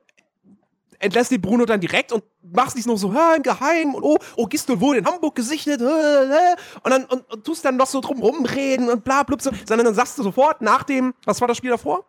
entlässt 0.99 1.31
den 1.31 1.41
Bruno 1.41 1.65
dann 1.65 1.81
direkt 1.81 2.11
und 2.11 2.23
machst 2.43 2.75
nicht 2.75 2.87
noch 2.87 2.97
so, 2.97 3.13
ha, 3.13 3.35
im 3.35 3.43
Geheimen 3.43 3.95
und 3.95 4.03
oh, 4.03 4.17
oh, 4.35 4.45
Gistol 4.45 4.79
wurde 4.79 4.99
in 4.99 5.05
Hamburg 5.05 5.35
gesichtet, 5.35 5.81
und 5.81 5.89
dann 6.91 7.05
und, 7.05 7.31
und 7.31 7.43
tust 7.43 7.65
dann 7.65 7.77
noch 7.77 7.87
so 7.87 8.01
drum 8.01 8.19
rumreden 8.19 8.89
und 8.89 9.03
bla, 9.03 9.23
blub, 9.23 9.41
so, 9.41 9.51
sondern 9.65 9.85
dann 9.85 9.95
sagst 9.95 10.17
du 10.17 10.23
sofort 10.23 10.61
nach 10.61 10.83
dem, 10.83 11.13
was 11.25 11.41
war 11.41 11.47
das 11.47 11.57
Spiel 11.57 11.71
davor? 11.71 12.05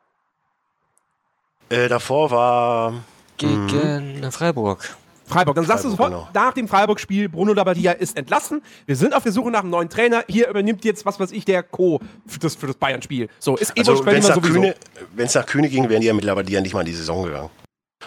Äh, 1.71 1.89
davor 1.89 2.31
war 2.31 3.03
Gegen 3.39 4.31
Freiburg. 4.31 4.97
Freiburg. 5.33 5.57
Dann 5.57 5.67
sagst 5.67 5.85
du 5.85 5.91
sofort, 5.91 6.11
genau. 6.11 6.29
nach 6.33 6.53
dem 6.53 6.69
Freiburg-Spiel, 6.69 7.29
Bruno 7.29 7.53
Labbadia 7.53 7.93
ist 7.93 8.17
entlassen. 8.17 8.63
Wir 8.87 8.97
sind 8.97 9.15
auf 9.15 9.23
der 9.23 9.33
Suche 9.33 9.51
nach 9.51 9.61
einem 9.61 9.71
neuen 9.71 9.89
Trainer. 9.89 10.25
Hier 10.29 10.49
übernimmt 10.49 10.85
jetzt, 10.85 11.05
was 11.07 11.19
weiß 11.19 11.33
ich, 11.33 11.45
der 11.45 11.63
Co. 11.63 12.01
für 12.27 12.39
das, 12.39 12.55
für 12.55 12.67
das 12.67 12.77
Bayern-Spiel. 12.77 13.29
So, 13.39 13.57
ist 13.57 13.77
Also, 13.77 14.05
wenn 14.05 14.17
es 14.17 14.29
nach. 14.29 14.41
Kühne, 14.41 14.75
nach 15.17 15.47
Kühne 15.47 15.69
ging, 15.69 15.89
wären 15.89 16.01
die 16.01 16.07
ja 16.07 16.15
mittlerweile 16.15 16.51
ja 16.51 16.61
nicht 16.61 16.75
mal 16.75 16.81
in 16.81 16.87
die 16.87 16.95
Saison 16.95 17.25
gegangen. 17.25 17.51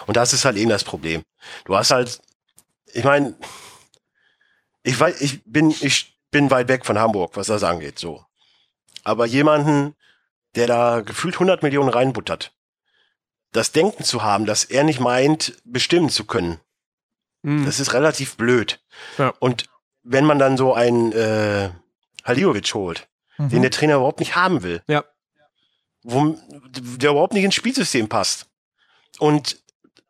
Und 0.06 0.16
das 0.16 0.32
ist 0.32 0.44
halt 0.44 0.56
eben 0.56 0.70
das 0.70 0.84
Problem. 0.84 1.22
Du 1.64 1.76
hast 1.76 1.90
halt, 1.90 2.20
ich 2.92 3.04
meine, 3.04 3.34
ich, 4.82 4.98
weiß, 4.98 5.20
ich, 5.20 5.42
bin, 5.44 5.70
ich 5.70 6.18
bin 6.30 6.50
weit 6.50 6.68
weg 6.68 6.84
von 6.84 6.98
Hamburg, 6.98 7.36
was 7.36 7.46
das 7.46 7.64
angeht, 7.64 7.98
so. 7.98 8.24
Aber 9.04 9.26
jemanden, 9.26 9.94
der 10.54 10.66
da 10.66 11.00
gefühlt 11.00 11.34
100 11.34 11.62
Millionen 11.62 11.88
reinbuttert, 11.88 12.52
das 13.52 13.72
Denken 13.72 14.04
zu 14.04 14.22
haben, 14.22 14.46
dass 14.46 14.64
er 14.64 14.84
nicht 14.84 15.00
meint, 15.00 15.56
bestimmen 15.64 16.10
zu 16.10 16.24
können, 16.24 16.60
Hm. 17.46 17.64
das 17.64 17.78
ist 17.80 17.94
relativ 17.94 18.36
blöd. 18.36 18.80
Ja. 19.18 19.32
Und 19.38 19.66
wenn 20.02 20.24
man 20.24 20.38
dann 20.38 20.56
so 20.56 20.74
einen 20.74 21.12
äh, 21.12 21.70
Haliovic 22.24 22.74
holt, 22.74 23.08
den 23.38 23.62
der 23.62 23.70
Trainer 23.70 23.96
überhaupt 23.96 24.20
nicht 24.20 24.34
haben 24.36 24.62
will, 24.62 24.82
Mhm. 24.86 24.92
Ja. 24.94 25.04
wo, 26.02 26.36
der 26.70 27.10
überhaupt 27.10 27.34
nicht 27.34 27.44
ins 27.44 27.54
Spielsystem 27.54 28.08
passt. 28.08 28.46
Und 29.18 29.58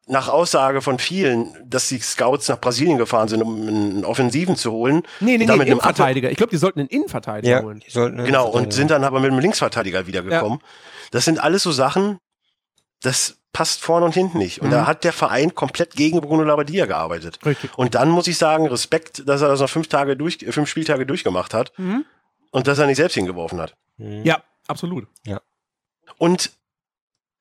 nach 0.08 0.28
Aussage 0.28 0.82
von 0.82 0.98
vielen, 1.00 1.52
dass 1.68 1.88
die 1.88 1.98
Scouts 1.98 2.48
nach 2.48 2.60
Brasilien 2.60 2.96
gefahren 2.96 3.26
sind, 3.28 3.42
um 3.42 3.66
einen 3.66 4.04
Offensiven 4.04 4.54
zu 4.54 4.70
holen. 4.70 5.02
Nee, 5.18 5.32
nee, 5.32 5.38
nee, 5.38 5.46
damit 5.46 5.62
einem 5.62 5.72
Innenverteidiger. 5.72 6.30
Ich 6.30 6.36
glaube, 6.36 6.50
die 6.50 6.56
sollten 6.58 6.78
einen 6.80 6.88
Innenverteidiger 6.88 7.56
Ja, 7.58 7.62
holen. 7.64 7.80
die 7.84 7.90
sollten 7.90 8.24
Genau, 8.24 8.48
und 8.48 8.72
sind 8.72 8.90
dann 8.92 9.02
aber 9.02 9.18
mit 9.20 9.30
einem 9.32 9.40
Linksverteidiger 9.40 10.06
wiedergekommen. 10.06 10.60
Das 11.10 11.24
sind 11.24 11.40
alles 11.40 11.64
so 11.64 11.72
Sachen, 11.72 12.18
das 13.02 13.35
passt 13.56 13.80
vorne 13.80 14.04
und 14.04 14.12
hinten 14.12 14.36
nicht. 14.36 14.60
Und 14.60 14.66
Mhm. 14.66 14.72
da 14.72 14.86
hat 14.86 15.02
der 15.02 15.14
Verein 15.14 15.54
komplett 15.54 15.96
gegen 15.96 16.20
Bruno 16.20 16.42
Labbadia 16.42 16.84
gearbeitet. 16.84 17.38
Richtig. 17.46 17.70
Und 17.78 17.94
dann 17.94 18.10
muss 18.10 18.26
ich 18.26 18.36
sagen, 18.36 18.66
Respekt, 18.68 19.26
dass 19.26 19.40
er 19.40 19.48
das 19.48 19.60
noch 19.60 19.70
fünf 19.70 19.88
Tage 19.88 20.14
durch, 20.14 20.42
äh, 20.42 20.52
fünf 20.52 20.68
Spieltage 20.68 21.06
durchgemacht 21.06 21.54
hat 21.54 21.72
Mhm. 21.78 22.04
und 22.50 22.66
dass 22.66 22.78
er 22.78 22.86
nicht 22.86 22.98
selbst 22.98 23.14
hingeworfen 23.14 23.58
hat. 23.58 23.74
Mhm. 23.96 24.24
Ja, 24.24 24.42
absolut. 24.66 25.06
Und 26.18 26.52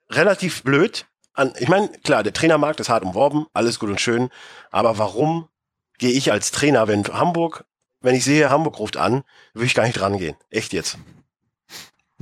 relativ 0.09 0.63
blöd. 0.63 1.05
An, 1.33 1.53
ich 1.59 1.67
meine, 1.67 1.89
klar, 2.05 2.23
der 2.23 2.31
Trainermarkt 2.33 2.79
ist 2.79 2.87
hart 2.89 3.03
umworben, 3.03 3.45
alles 3.53 3.77
gut 3.79 3.89
und 3.89 3.99
schön. 3.99 4.29
Aber 4.71 4.97
warum 4.97 5.49
gehe 5.97 6.11
ich 6.11 6.31
als 6.31 6.51
Trainer, 6.51 6.87
wenn 6.87 7.03
Hamburg, 7.05 7.65
wenn 7.99 8.15
ich 8.15 8.23
sehe, 8.23 8.49
Hamburg 8.49 8.79
ruft 8.79 8.95
an, 8.95 9.23
würde 9.53 9.65
ich 9.65 9.75
gar 9.75 9.85
nicht 9.85 9.99
rangehen. 9.99 10.37
Echt 10.49 10.71
jetzt. 10.71 10.97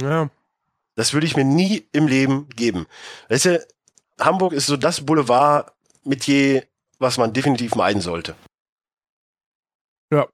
Ja. 0.01 0.29
Das 0.95 1.13
würde 1.13 1.25
ich 1.27 1.35
mir 1.35 1.43
nie 1.45 1.87
im 1.91 2.07
Leben 2.07 2.49
geben. 2.49 2.85
Weißt 3.29 3.45
du, 3.45 3.65
Hamburg 4.25 4.53
ist 4.53 4.67
so 4.67 4.77
das 4.77 5.05
Boulevard 5.05 5.71
mit 6.03 6.25
je, 6.25 6.63
was 6.99 7.17
man 7.17 7.33
definitiv 7.33 7.75
meiden 7.75 8.01
sollte. 8.01 8.35
Ja. 10.11 10.27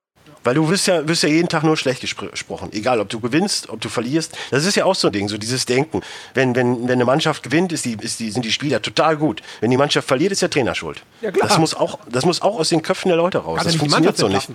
Weil 0.43 0.55
du 0.55 0.69
wirst 0.69 0.87
ja, 0.87 1.05
wirst 1.07 1.23
ja 1.23 1.29
jeden 1.29 1.49
Tag 1.49 1.63
nur 1.63 1.75
schlecht 1.75 2.01
gespr- 2.01 2.29
gesprochen. 2.29 2.71
Egal, 2.71 2.99
ob 2.99 3.09
du 3.09 3.19
gewinnst, 3.19 3.69
ob 3.69 3.81
du 3.81 3.89
verlierst. 3.89 4.37
Das 4.51 4.65
ist 4.65 4.75
ja 4.75 4.85
auch 4.85 4.95
so 4.95 5.07
ein 5.07 5.13
Ding, 5.13 5.27
so 5.27 5.37
dieses 5.37 5.65
Denken. 5.65 6.01
Wenn, 6.33 6.55
wenn, 6.55 6.83
wenn 6.83 6.93
eine 6.93 7.05
Mannschaft 7.05 7.43
gewinnt, 7.43 7.71
ist 7.71 7.85
die, 7.85 7.97
ist 7.99 8.19
die, 8.19 8.31
sind 8.31 8.45
die 8.45 8.51
Spieler 8.51 8.81
total 8.81 9.17
gut. 9.17 9.41
Wenn 9.59 9.69
die 9.69 9.77
Mannschaft 9.77 10.07
verliert, 10.07 10.31
ist 10.31 10.41
der 10.41 10.49
Trainer 10.49 10.75
schuld. 10.75 11.03
Ja, 11.21 11.31
klar. 11.31 11.47
Das 11.47 11.57
muss 11.57 11.75
auch, 11.75 11.99
das 12.09 12.25
muss 12.25 12.41
auch 12.41 12.57
aus 12.57 12.69
den 12.69 12.81
Köpfen 12.81 13.09
der 13.09 13.17
Leute 13.17 13.39
raus. 13.39 13.57
Kann 13.57 13.65
das 13.65 13.75
er 13.75 13.79
funktioniert 13.79 14.17
so 14.17 14.29
nicht. 14.29 14.51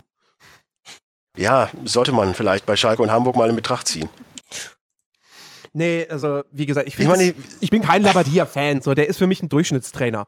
Ja, 1.36 1.68
sollte 1.84 2.12
man 2.12 2.34
vielleicht 2.34 2.64
bei 2.64 2.76
Schalke 2.76 3.02
und 3.02 3.10
Hamburg 3.10 3.36
mal 3.36 3.50
in 3.50 3.56
Betracht 3.56 3.88
ziehen. 3.88 4.08
Nee, 5.74 6.06
also, 6.08 6.42
wie 6.52 6.66
gesagt, 6.66 6.88
ich, 6.88 6.98
Ich 6.98 7.06
meine, 7.06 7.24
ich, 7.24 7.34
ich 7.60 7.70
bin 7.70 7.82
kein 7.82 8.02
Labadia-Fan. 8.02 8.80
So, 8.80 8.94
der 8.94 9.08
ist 9.08 9.18
für 9.18 9.26
mich 9.26 9.42
ein 9.42 9.48
Durchschnittstrainer. 9.48 10.26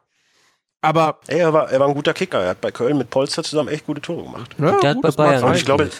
Aber, 0.82 1.20
ey, 1.28 1.38
er 1.38 1.52
war, 1.52 1.70
er 1.70 1.80
war 1.80 1.88
ein 1.88 1.94
guter 1.94 2.12
Kicker. 2.12 2.42
Er 2.42 2.50
hat 2.50 2.60
bei 2.60 2.70
Köln 2.70 2.98
mit 2.98 3.10
Polster 3.10 3.42
zusammen 3.42 3.68
echt 3.70 3.86
gute 3.86 4.00
Tore 4.00 4.24
gemacht. 4.24 4.54
ja, 4.58 4.78
Der 4.80 4.90
hat 4.90 5.00
bei 5.02 5.10
Bayern. 5.10 5.44
Und 5.44 5.54
ich 5.56 5.64
glaube, 5.64 5.90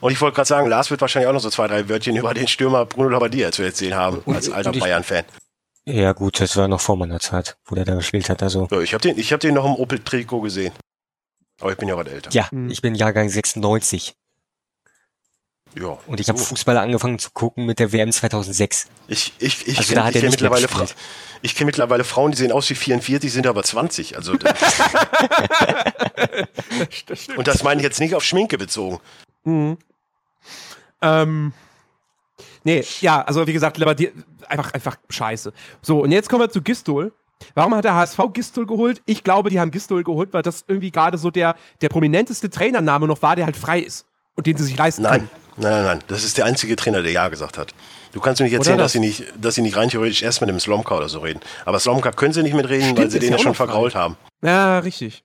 und 0.00 0.12
ich 0.12 0.20
wollte 0.20 0.36
gerade 0.36 0.46
sagen, 0.48 0.68
Lars 0.68 0.90
wird 0.90 1.00
wahrscheinlich 1.00 1.28
auch 1.28 1.32
noch 1.32 1.40
so 1.40 1.50
zwei, 1.50 1.66
drei 1.66 1.88
Wörtchen 1.88 2.16
über 2.16 2.32
den 2.32 2.46
Stürmer 2.46 2.86
Bruno 2.86 3.08
Labbadia 3.08 3.50
zu 3.52 3.62
erzählen 3.62 3.94
haben, 3.96 4.22
als 4.32 4.50
alter 4.50 4.70
und 4.70 4.78
Bayern-Fan. 4.78 5.24
Ja 5.86 6.12
gut, 6.12 6.40
das 6.40 6.56
war 6.56 6.68
noch 6.68 6.80
vor 6.80 6.96
meiner 6.96 7.20
Zeit, 7.20 7.56
wo 7.66 7.74
der 7.74 7.84
da 7.84 7.94
gespielt 7.94 8.30
hat. 8.30 8.42
Also 8.42 8.68
So, 8.70 8.80
ich 8.80 8.94
habe 8.94 9.02
den, 9.02 9.18
ich 9.18 9.32
hab 9.32 9.40
den 9.40 9.54
noch 9.54 9.66
im 9.66 9.74
Opel-Trikot 9.74 10.40
gesehen. 10.40 10.72
Aber 11.60 11.72
ich 11.72 11.78
bin 11.78 11.88
ja 11.88 11.96
was 11.96 12.06
älter. 12.06 12.30
ja, 12.32 12.50
Hm. 12.50 12.70
ich 12.70 12.80
bin 12.82 12.94
Jahrgang 12.94 13.28
96 13.28 14.14
Ja. 15.76 15.98
und 16.06 16.20
ich 16.20 16.28
habe 16.28 16.38
so. 16.38 16.44
Fußball 16.44 16.76
angefangen 16.78 17.18
zu 17.18 17.30
gucken 17.32 17.66
mit 17.66 17.78
der 17.78 17.92
WM 17.92 18.12
2006. 18.12 18.86
Ich, 19.08 19.32
ich, 19.38 19.66
ich 19.66 19.78
Also 19.78 19.92
kenn- 19.92 19.96
da 19.96 20.04
hat 20.04 20.10
ich 20.10 20.16
er 20.16 20.20
kenn 20.22 20.30
nicht 20.30 20.40
mehr 20.40 20.50
mittlerweile 20.50 20.68
Fra 20.68 20.86
ich 21.42 21.54
kenne 21.54 21.66
mittlerweile 21.66 22.04
Frauen, 22.04 22.30
die 22.30 22.38
sehen 22.38 22.52
aus 22.52 22.70
wie 22.70 22.74
44, 22.74 23.32
sind 23.32 23.46
aber 23.46 23.62
20. 23.62 24.16
Also, 24.16 24.34
das- 24.34 24.54
das 27.06 27.28
und 27.36 27.46
das 27.46 27.62
meine 27.62 27.80
ich 27.80 27.84
jetzt 27.84 28.00
nicht 28.00 28.14
auf 28.14 28.24
Schminke 28.24 28.56
bezogen. 28.58 28.98
Mhm. 29.44 29.76
Ähm, 31.02 31.52
nee, 32.62 32.84
ja, 33.00 33.22
also 33.22 33.46
wie 33.46 33.52
gesagt, 33.52 33.78
einfach, 34.48 34.72
einfach 34.72 34.96
scheiße. 35.10 35.52
So, 35.82 36.02
und 36.02 36.12
jetzt 36.12 36.28
kommen 36.30 36.42
wir 36.42 36.50
zu 36.50 36.62
Gistol. 36.62 37.12
Warum 37.54 37.74
hat 37.74 37.84
der 37.84 37.94
HSV 37.94 38.18
Gistol 38.32 38.64
geholt? 38.66 39.02
Ich 39.04 39.22
glaube, 39.22 39.50
die 39.50 39.60
haben 39.60 39.70
Gistol 39.70 40.02
geholt, 40.02 40.32
weil 40.32 40.42
das 40.42 40.64
irgendwie 40.66 40.90
gerade 40.90 41.18
so 41.18 41.30
der, 41.30 41.56
der 41.82 41.90
prominenteste 41.90 42.48
Trainername 42.48 43.06
noch 43.06 43.20
war, 43.20 43.36
der 43.36 43.44
halt 43.44 43.56
frei 43.56 43.80
ist. 43.80 44.06
Und 44.36 44.46
den 44.46 44.56
sie 44.56 44.64
sich 44.64 44.76
leisten 44.76 45.02
Nein. 45.02 45.28
können. 45.28 45.43
Nein, 45.56 45.70
nein, 45.72 45.84
nein. 45.84 46.00
Das 46.08 46.24
ist 46.24 46.36
der 46.38 46.44
einzige 46.46 46.74
Trainer, 46.76 47.02
der 47.02 47.12
Ja 47.12 47.28
gesagt 47.28 47.58
hat. 47.58 47.72
Du 48.12 48.20
kannst 48.20 48.40
mir 48.40 48.44
nicht 48.46 48.54
erzählen, 48.54 48.74
Oder 48.74 48.84
dass 48.84 48.92
das- 48.92 49.00
sie 49.00 49.06
nicht, 49.06 49.24
dass 49.40 49.54
sie 49.56 49.62
nicht 49.62 49.76
rein 49.76 49.88
theoretisch 49.88 50.22
erst 50.22 50.40
mit 50.40 50.50
dem 50.50 50.60
Slomka 50.60 50.96
oder 50.96 51.08
so 51.08 51.20
reden. 51.20 51.40
Aber 51.64 51.78
Slomka 51.80 52.12
können 52.12 52.32
sie 52.32 52.42
nicht 52.42 52.54
mitreden, 52.54 52.82
Stimmt, 52.84 52.98
weil 52.98 53.10
sie 53.10 53.18
den 53.18 53.32
ja 53.32 53.38
schon 53.38 53.54
vergrault 53.54 53.94
haben. 53.94 54.16
Ja, 54.42 54.78
richtig. 54.80 55.22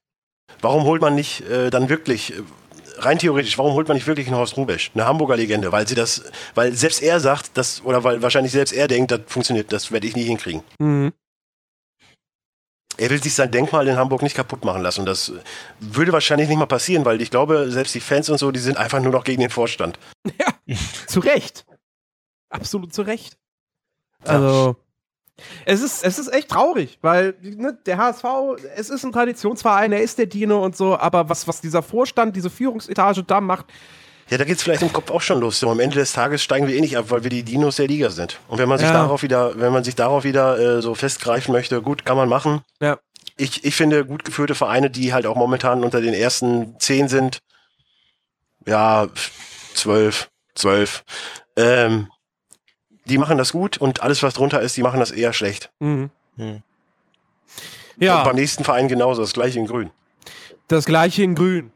Warum 0.62 0.84
holt 0.84 1.02
man 1.02 1.15
nicht 1.15 1.42
äh, 1.50 1.70
dann 1.70 1.89
wirklich, 1.89 2.34
äh, 2.34 2.42
rein 2.98 3.18
theoretisch, 3.20 3.58
warum 3.58 3.74
holt 3.74 3.88
man 3.88 3.96
nicht 3.96 4.08
wirklich 4.08 4.28
einen 4.28 4.36
Horst 4.36 4.58
Rubesch, 4.58 4.92
eine 4.94 5.06
Hamburger 5.06 5.38
Legende? 5.38 5.72
Weil 5.72 5.88
sie 5.88 5.96
das, 5.96 6.24
weil 6.56 6.74
selbst 6.74 7.02
er 7.02 7.20
sagt, 7.20 7.52
dass, 7.58 7.82
oder 7.86 8.04
weil 8.04 8.22
wahrscheinlich 8.22 8.52
selbst 8.52 8.72
er 8.74 8.88
denkt, 8.88 9.12
das 9.12 9.22
funktioniert, 9.28 9.72
das 9.72 9.92
werde 9.92 10.08
ich 10.08 10.15
nie 10.15 10.24
hinkriegen. 10.26 10.63
Mhm. 10.80 11.13
Er 12.99 13.09
will 13.09 13.21
sich 13.21 13.33
sein 13.33 13.51
Denkmal 13.51 13.88
in 13.88 13.95
Hamburg 13.95 14.21
nicht 14.21 14.35
kaputt 14.35 14.65
machen 14.65 14.81
lassen. 14.81 15.01
Und 15.01 15.05
das 15.05 15.31
würde 15.79 16.12
wahrscheinlich 16.12 16.49
nicht 16.49 16.57
mal 16.57 16.65
passieren, 16.65 17.05
weil 17.05 17.21
ich 17.21 17.31
glaube, 17.31 17.71
selbst 17.71 17.95
die 17.95 17.99
Fans 17.99 18.29
und 18.29 18.38
so, 18.38 18.51
die 18.51 18.59
sind 18.59 18.77
einfach 18.77 19.01
nur 19.01 19.12
noch 19.12 19.23
gegen 19.23 19.41
den 19.41 19.49
Vorstand. 19.49 19.97
Zu 21.07 21.19
Recht. 21.21 21.65
Absolut 22.49 22.93
zu 22.93 23.03
Recht. 23.03 23.38
Also, 24.25 24.75
es 25.65 25.81
ist, 25.81 26.03
es 26.03 26.19
ist 26.19 26.33
echt 26.33 26.49
traurig, 26.49 26.97
weil 27.01 27.35
ne, 27.41 27.77
der 27.85 27.97
HSV, 27.97 28.25
es 28.75 28.89
ist 28.89 29.05
ein 29.05 29.12
Traditionsverein, 29.12 29.91
er 29.91 30.01
ist 30.01 30.17
der 30.17 30.25
Dino 30.25 30.63
und 30.63 30.75
so, 30.75 30.97
aber 30.97 31.29
was, 31.29 31.47
was 31.47 31.62
dieser 31.62 31.81
Vorstand, 31.81 32.35
diese 32.35 32.49
Führungsetage 32.49 33.23
da 33.23 33.39
macht, 33.39 33.67
Ja, 34.30 34.38
da 34.38 34.44
geht's 34.44 34.62
vielleicht 34.62 34.82
im 34.84 34.94
Kopf 34.94 35.10
auch 35.10 35.22
schon 35.22 35.39
los. 35.39 35.60
So, 35.60 35.70
am 35.72 35.80
Ende 35.80 35.96
des 35.96 36.13
Tages 36.13 36.44
steigen 36.44 36.68
wir 36.68 36.76
eh 36.76 36.82
nicht 36.82 36.98
ab, 36.98 37.06
weil 37.10 37.24
wir 37.24 37.30
die 37.32 37.44
Dinos 37.44 37.78
der 37.78 37.88
Liga 37.88 38.10
sind. 38.12 38.39
Und 38.48 38.60
wenn 38.60 38.70
man 38.70 38.78
sich 38.78 38.88
Ja. 38.88 38.94
darauf 38.94 39.24
wieder, 39.24 39.60
wenn 39.60 39.74
man 39.74 39.84
sich 39.84 39.96
darauf 39.96 40.24
wieder 40.24 40.60
äh, 40.78 40.82
so 40.82 40.94
festgreifen 40.94 41.52
möchte, 41.52 41.82
gut, 41.82 42.06
kann 42.06 42.15
man 42.18 42.30
machen. 42.30 42.62
Ja. 42.80 43.00
Ich, 43.38 43.63
ich 43.63 43.76
finde 43.76 44.06
gut 44.06 44.24
geführte 44.26 44.54
Vereine, 44.54 44.89
die 44.92 45.13
halt 45.13 45.26
auch 45.26 45.36
momentan 45.36 45.84
unter 45.84 46.00
den 46.02 46.13
ersten 46.13 46.76
zehn 46.80 47.08
sind, 47.08 47.39
ja, 48.68 49.08
zwölf, 49.74 50.30
zwölf, 50.56 51.04
ähm, 51.56 52.10
die 53.06 53.18
machen 53.18 53.38
das 53.38 53.52
gut 53.52 53.78
und 53.78 54.02
alles, 54.04 54.22
was 54.22 54.34
drunter 54.36 54.62
ist, 54.62 54.78
die 54.78 54.84
machen 54.84 55.00
das 55.00 55.12
eher 55.12 55.34
schlecht. 55.34 55.72
mhm. 55.80 56.10
Hm. 56.38 56.62
Und 57.98 58.06
ja, 58.06 58.24
beim 58.24 58.36
nächsten 58.36 58.63
Verein 58.63 58.88
genauso, 58.88 59.22
das 59.22 59.34
gleiche 59.34 59.60
in 59.60 59.65
Grün. 59.65 59.89
das 60.70 60.86
gleiche 60.86 61.24
in 61.24 61.36
Grün. 61.36 61.72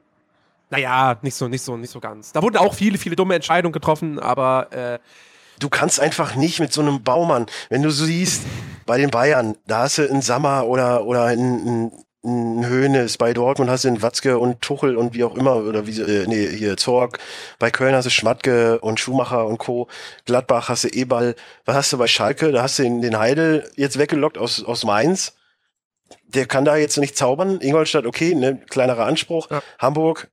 Naja, 0.70 1.18
nicht 1.22 1.36
so, 1.36 1.48
nicht 1.48 1.64
so, 1.64 1.78
nicht 1.78 1.92
so 1.92 2.00
ganz. 2.00 2.32
Da 2.32 2.42
wurden 2.42 2.58
auch 2.58 2.74
viele, 2.74 2.98
viele 2.98 3.16
dumme 3.16 3.36
Entscheidungen 3.36 3.74
getroffen, 3.74 4.20
aber 4.20 4.72
äh, 4.72 5.00
Du 5.60 5.70
kannst 5.70 6.00
einfach 6.00 6.36
nicht 6.36 6.60
mit 6.60 6.74
so 6.74 6.82
einem 6.82 7.04
Baumann, 7.04 7.46
wenn 7.70 7.84
du 7.84 7.92
so 7.92 8.06
siehst, 8.06 8.42
bei 8.86 8.98
den 8.98 9.12
Bayern, 9.12 9.56
da 9.68 9.84
hast 9.84 9.98
du 9.98 10.10
einen 10.10 10.22
Sammer 10.22 10.66
oder, 10.66 11.06
oder 11.06 11.26
einen, 11.26 11.92
einen 12.26 12.66
Höhnes, 12.66 13.18
bei 13.18 13.34
Dortmund 13.34 13.70
hast 13.70 13.84
du 13.84 13.90
einen 13.90 14.02
Watzke 14.02 14.40
und 14.40 14.62
Tuchel 14.62 14.98
und 14.98 15.14
wie 15.14 15.24
auch 15.24 15.36
immer, 15.36 15.58
oder 15.58 15.86
wie, 15.88 16.02
äh, 16.02 16.26
nee, 16.28 16.48
hier 16.48 16.76
Zorg, 16.76 17.20
bei 17.60 17.70
Köln 17.72 17.96
hast 17.96 18.06
du 18.06 18.10
Schmatke 18.10 18.80
und 18.80 19.00
Schumacher 19.00 19.46
und 19.46 19.58
Co., 19.58 19.88
Gladbach 20.26 20.70
hast 20.70 20.86
du 20.86 20.90
Ebal, 20.90 21.36
was 21.66 21.76
hast 21.76 21.94
du 21.94 21.98
bei 21.98 22.08
Schalke, 22.08 22.52
da 22.52 22.64
hast 22.64 22.80
du 22.80 22.84
den, 22.84 23.02
den 23.02 23.18
Heidel 23.18 23.70
jetzt 23.76 24.00
weggelockt 24.00 24.38
aus, 24.38 24.64
aus 24.64 24.84
Mainz, 24.84 25.34
der 26.28 26.46
kann 26.46 26.66
da 26.66 26.76
jetzt 26.76 26.98
nicht 26.98 27.16
zaubern, 27.16 27.62
Ingolstadt, 27.62 28.06
okay, 28.06 28.36
ne, 28.36 28.60
kleinerer 28.70 29.06
Anspruch, 29.06 29.50
Ja. 29.52 29.62
Hamburg, 29.80 30.30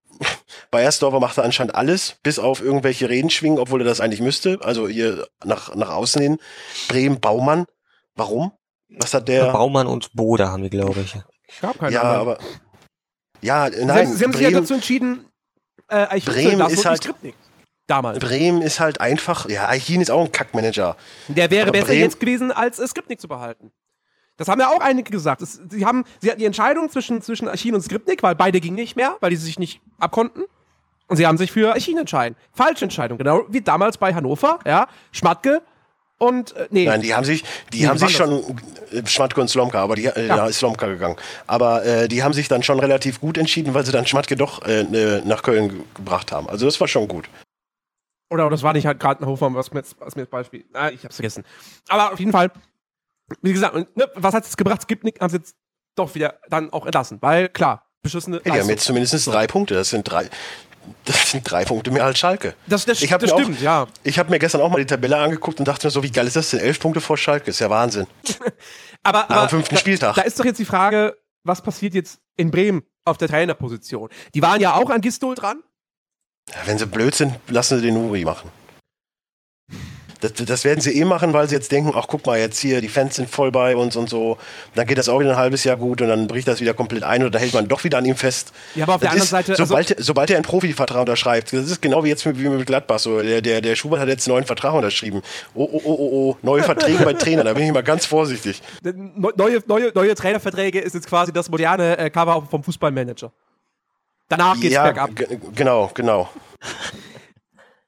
Bayersdorfer 0.71 1.21
macht 1.21 1.39
er 1.39 1.45
anscheinend 1.45 1.75
alles, 1.75 2.17
bis 2.23 2.39
auf 2.39 2.61
irgendwelche 2.61 3.09
Reden 3.09 3.31
schwingen, 3.31 3.59
obwohl 3.59 3.81
er 3.81 3.85
das 3.85 4.01
eigentlich 4.01 4.21
müsste. 4.21 4.59
Also 4.63 4.89
hier 4.89 5.27
nach, 5.45 5.75
nach 5.75 5.91
außen 5.91 6.21
hin. 6.23 6.39
Bremen, 6.89 7.21
Baumann. 7.21 7.67
Warum? 8.15 8.53
Was 8.89 9.15
hat 9.15 9.29
der? 9.29 9.53
Baumann 9.53 9.87
und 9.87 10.13
Bode 10.13 10.49
haben 10.49 10.63
die, 10.63 10.71
glaube 10.71 11.01
ich. 11.01 11.15
ich 11.49 11.63
habe 11.63 11.79
keine 11.79 11.93
ja, 11.95 12.03
Ahnung. 12.03 12.17
aber. 12.21 12.39
Ja, 13.41 13.71
Sie 13.71 13.85
nein. 13.85 14.07
haben, 14.07 14.17
sie 14.17 14.25
haben 14.25 14.33
sich 14.33 14.41
ja 14.43 14.49
Bremen, 14.49 14.63
dazu 14.63 14.75
entschieden, 14.75 15.25
äh, 15.89 16.07
Eichel 16.09 16.33
Bremen 16.35 16.71
ist 16.71 16.85
halt- 16.85 17.03
Skripnik. 17.03 17.35
Damals. 17.87 18.19
Bremen 18.21 18.63
ist 18.63 18.79
halt 18.79 19.01
einfach. 19.01 19.49
Ja, 19.49 19.69
Eichin 19.69 20.01
ist 20.01 20.11
auch 20.13 20.25
ein 20.25 20.31
Kackmanager. 20.31 20.97
Der 21.27 21.51
wäre 21.51 21.65
Aber 21.65 21.73
besser 21.73 21.87
Bremen- 21.87 22.03
jetzt 22.03 22.21
gewesen, 22.21 22.53
als 22.53 22.79
äh, 22.79 22.87
Skripnik 22.87 23.21
zu 23.21 23.27
behalten. 23.27 23.73
Das 24.41 24.49
haben 24.49 24.59
ja 24.59 24.69
auch 24.69 24.81
einige 24.81 25.11
gesagt. 25.11 25.43
Es, 25.43 25.61
sie, 25.69 25.85
haben, 25.85 26.05
sie 26.19 26.31
hatten 26.31 26.39
die 26.41 26.47
Entscheidung 26.47 26.89
zwischen, 26.89 27.21
zwischen 27.21 27.47
Archin 27.47 27.75
und 27.75 27.83
Skripnik, 27.83 28.23
weil 28.23 28.35
beide 28.35 28.59
gingen 28.59 28.77
nicht 28.77 28.97
mehr, 28.97 29.19
weil 29.21 29.29
die 29.29 29.37
sich 29.37 29.59
nicht 29.59 29.83
abkonnten. 29.99 30.45
Und 31.09 31.19
sie 31.19 31.27
haben 31.27 31.37
sich 31.37 31.53
für 31.53 31.75
Archin 31.75 31.99
entschieden. 31.99 32.37
Falsche 32.55 32.87
Entscheidung, 32.87 33.19
genau 33.19 33.43
wie 33.51 33.61
damals 33.61 33.99
bei 33.99 34.15
Hannover, 34.15 34.59
ja. 34.65 34.89
Schmatke 35.13 35.61
und, 36.17 36.57
äh, 36.57 36.69
nee. 36.71 36.87
Nein, 36.87 37.03
die 37.03 37.15
haben 37.15 37.25
sich, 37.25 37.45
die 37.71 37.81
Nee, 37.83 37.89
haben 37.89 37.99
sich 37.99 38.17
schon, 38.17 38.43
äh, 38.93 39.07
Schmatke 39.07 39.43
und 39.43 39.49
Slomka, 39.49 39.79
aber 39.83 39.97
die, 39.97 40.07
äh, 40.07 40.27
Ja. 40.29 40.37
da 40.37 40.47
ist 40.47 40.57
Slomka 40.61 40.87
gegangen. 40.87 41.17
Aber 41.47 41.85
äh, 41.85 42.09
die 42.09 42.23
haben 42.23 42.33
sich 42.33 42.49
dann 42.49 42.63
schon 42.63 42.81
relativ 42.81 43.21
gut 43.21 43.37
entschieden, 43.37 43.75
weil 43.75 43.85
sie 43.85 43.93
dann 43.93 44.07
Schmatke 44.07 44.37
doch 44.37 44.65
äh, 44.65 44.81
äh, 44.81 45.23
nach 45.27 45.43
Köln 45.43 45.69
ge 45.69 45.79
gebracht 45.95 46.33
haben. 46.33 46.49
Also 46.49 46.65
das 46.65 46.81
war 46.81 46.89
schon 46.89 47.09
gut. 47.09 47.29
Oder 48.31 48.49
das 48.49 48.63
war 48.63 48.73
nicht 48.73 48.87
halt 48.87 49.01
gerade 49.01 49.21
ein 49.21 49.27
Hannover, 49.27 49.53
was 49.53 49.71
mir 49.71 49.81
jetzt, 49.81 49.97
jetzt 50.17 50.31
Beispiel. 50.31 50.65
Ah, 50.73 50.89
ich 50.89 51.05
hab's 51.05 51.17
vergessen. 51.17 51.45
Aber 51.89 52.13
auf 52.13 52.19
jeden 52.19 52.33
Fall, 52.33 52.51
wie 53.43 53.53
gesagt, 53.53 53.75
ne, 53.75 54.09
was 54.15 54.35
hat's 54.35 54.49
jetzt 54.49 54.57
gebracht? 54.57 54.83
Skripnik 54.83 55.21
haben 55.21 55.31
sie 55.31 55.37
jetzt 55.37 55.55
doch 55.97 56.15
wieder 56.15 56.39
dann 56.49 56.73
auch 56.73 56.85
entlassen. 56.87 57.19
Weil, 57.21 57.49
klar, 57.49 57.87
beschissene. 58.03 58.41
Ja, 58.45 58.55
die 58.55 58.61
haben 58.61 58.69
jetzt 58.69 58.85
zumindest 58.85 59.27
drei 59.27 59.47
Punkte. 59.47 59.75
Das 59.75 59.91
sind 59.91 60.03
drei, 60.05 60.29
das 61.05 61.31
sind 61.31 61.49
drei 61.51 61.65
Punkte 61.65 61.91
mehr 61.91 62.05
als 62.05 62.19
Schalke. 62.19 62.55
das, 62.67 62.85
das, 62.87 63.03
Ich 63.03 63.11
das 63.11 63.23
mir 63.23 63.35
auch- 63.35 63.41
stimmt, 63.41 63.61
ja. 63.61 63.87
Ich 64.03 64.19
habe 64.19 64.31
mir 64.31 64.39
gestern 64.39 64.61
auch 64.61 64.71
mal 64.71 64.79
die 64.79 64.87
Tabelle 64.87 65.17
angeguckt 65.19 65.59
und 65.59 65.67
dachte 65.69 65.87
mir 65.87 65.91
so, 65.91 66.03
wie 66.03 66.11
geil 66.11 66.27
ist 66.27 66.37
das 66.37 66.51
denn? 66.51 66.61
Elf 66.61 66.79
Punkte 66.81 67.01
vor 67.01 67.17
Schalke, 67.17 67.51
ist 67.51 67.59
ja 67.61 67.71
Wahnsinn. 67.71 68.07
Aber, 69.03 69.21
Nach 69.21 69.31
aber 69.31 69.47
dem 69.47 69.51
fünften 69.51 69.75
da, 69.77 69.81
Spieltag. 69.81 70.15
Da 70.17 70.23
ist 70.23 70.39
doch 70.39 70.45
jetzt 70.45 70.59
die 70.59 70.65
Frage, 70.67 71.17
was 71.43 71.63
passiert 71.63 71.95
jetzt 71.95 72.21
in 72.37 72.51
Bremen 72.51 72.83
auf 73.07 73.17
der 73.17 73.29
Trainerposition? 73.29 74.11
Die 74.35 74.43
waren 74.43 74.61
ja 74.61 74.75
auch 74.75 74.91
an 74.91 75.01
Gistol 75.01 75.35
dran. 75.35 75.63
Ja, 76.51 76.57
wenn 76.67 76.77
sie 76.79 76.87
blöd 76.87 77.15
sind, 77.15 77.35
lassen 77.49 77.79
sie 77.79 77.87
den 77.87 77.97
Uri 77.97 78.25
machen. 78.27 78.51
Das, 80.21 80.35
das 80.35 80.65
werden 80.65 80.81
sie 80.81 80.99
eh 80.99 81.05
machen, 81.05 81.33
weil 81.33 81.49
sie 81.49 81.55
jetzt 81.55 81.73
denken, 81.73 81.93
ach 81.97 82.07
guck 82.07 82.27
mal, 82.27 82.39
jetzt 82.39 82.59
hier, 82.59 82.81
die 82.83 82.89
Fans 82.89 83.17
sind 83.17 83.31
voll 83.31 83.51
bei 83.51 83.75
uns 83.75 83.97
und 83.97 84.09
so. 84.11 84.37
Dann 84.75 84.87
geht 84.87 84.99
das 84.99 85.09
auch 85.09 85.19
wieder 85.21 85.31
ein 85.31 85.37
halbes 85.37 85.65
Jahr 85.65 85.77
gut 85.77 86.03
und 86.03 86.09
dann 86.09 86.27
bricht 86.27 86.47
das 86.47 86.61
wieder 86.61 86.75
komplett 86.75 87.03
ein 87.05 87.23
oder 87.23 87.31
da 87.31 87.39
hält 87.39 87.55
man 87.55 87.67
doch 87.69 87.85
wieder 87.85 87.99
an 87.99 88.05
ihm 88.05 88.17
fest. 88.17 88.53
Ja, 88.75 88.85
aber 88.85 88.97
auf 88.97 89.01
der 89.01 89.11
Das 89.13 89.15
anderen 89.15 89.25
ist, 89.25 89.31
Seite. 89.31 89.53
Also, 89.53 89.65
sobald, 89.65 89.97
sobald 89.99 90.31
er 90.31 90.37
einen 90.37 90.45
Profivertrag 90.45 91.01
unterschreibt, 91.01 91.53
das 91.53 91.71
ist 91.71 91.81
genau 91.81 92.05
wie 92.05 92.09
jetzt 92.09 92.27
mit, 92.27 92.39
wie 92.39 92.49
mit 92.49 92.67
Gladbach 92.67 92.99
so. 92.99 93.23
Der, 93.23 93.41
der, 93.41 93.61
der 93.61 93.75
Schubert 93.77 94.01
hat 94.01 94.09
jetzt 94.09 94.27
einen 94.29 94.35
neuen 94.35 94.45
Vertrag 94.47 94.75
unterschrieben. 94.75 95.23
Oh, 95.55 95.65
oh, 95.73 95.81
oh, 95.85 95.95
oh, 95.95 96.09
oh, 96.13 96.37
neue 96.43 96.63
Verträge 96.63 97.03
bei 97.05 97.15
Trainern, 97.15 97.47
da 97.47 97.55
bin 97.55 97.65
ich 97.65 97.73
mal 97.73 97.83
ganz 97.83 98.05
vorsichtig. 98.07 98.61
ne- 98.83 98.95
neue, 99.37 99.63
neue, 99.67 99.91
neue 99.95 100.15
Trainerverträge 100.15 100.81
ist 100.81 100.95
jetzt 100.95 101.07
quasi 101.09 101.33
das 101.33 101.49
moderne 101.51 101.97
äh, 101.97 102.11
Cover 102.11 102.47
vom 102.51 102.63
Fußballmanager. 102.63 103.33
Danach 104.29 104.61
geht's 104.61 104.75
ja, 104.75 104.85
bergab. 104.85 105.17
ge- 105.17 105.39
genau, 105.55 105.91
genau. 105.95 106.29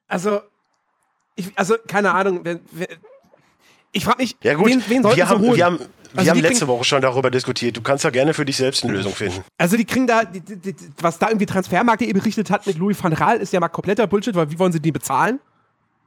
Also, 0.09 0.41
ich, 1.37 1.51
also 1.57 1.77
keine 1.87 2.13
Ahnung. 2.13 2.41
Wer, 2.43 2.61
wer, 2.73 2.89
ich 3.93 4.05
frage 4.05 4.23
mich, 4.23 4.37
Ja 4.43 4.55
gut, 4.55 4.67
wen, 4.67 4.83
wen 4.89 5.03
sollten 5.03 5.17
wir, 5.17 5.29
haben, 5.29 5.41
holen? 5.43 5.57
wir 5.57 5.65
haben, 5.65 5.79
wir 5.79 5.89
Also 6.19 6.31
haben 6.31 6.41
letzte 6.41 6.67
Woche 6.67 6.85
schon 6.85 7.03
darüber 7.03 7.31
diskutiert. 7.31 7.77
Du 7.77 7.83
kannst 7.83 8.05
ja 8.05 8.11
gerne 8.11 8.33
für 8.35 8.45
dich 8.45 8.57
selbst 8.57 8.85
eine 8.85 8.93
Lösung 8.95 9.13
finden. 9.15 9.43
Also 9.59 9.77
die 9.77 9.85
kriegen 9.85 10.07
da, 10.07 10.25
die, 10.25 10.41
die, 10.41 10.75
was 10.99 11.19
da 11.19 11.29
irgendwie 11.29 11.47
Transfermarkt.de 11.47 12.13
berichtet 12.13 12.51
hat 12.51 12.67
mit 12.67 12.79
Louis 12.79 13.03
van 13.03 13.15
Gaal, 13.15 13.39
ist 13.39 13.53
ja 13.53 13.61
mal 13.61 13.69
kompletter 13.69 14.07
Bullshit, 14.07 14.35
weil 14.35 14.51
wie 14.51 14.59
wollen 14.59 14.73
sie 14.73 14.81
den 14.81 14.93
bezahlen? 14.93 15.41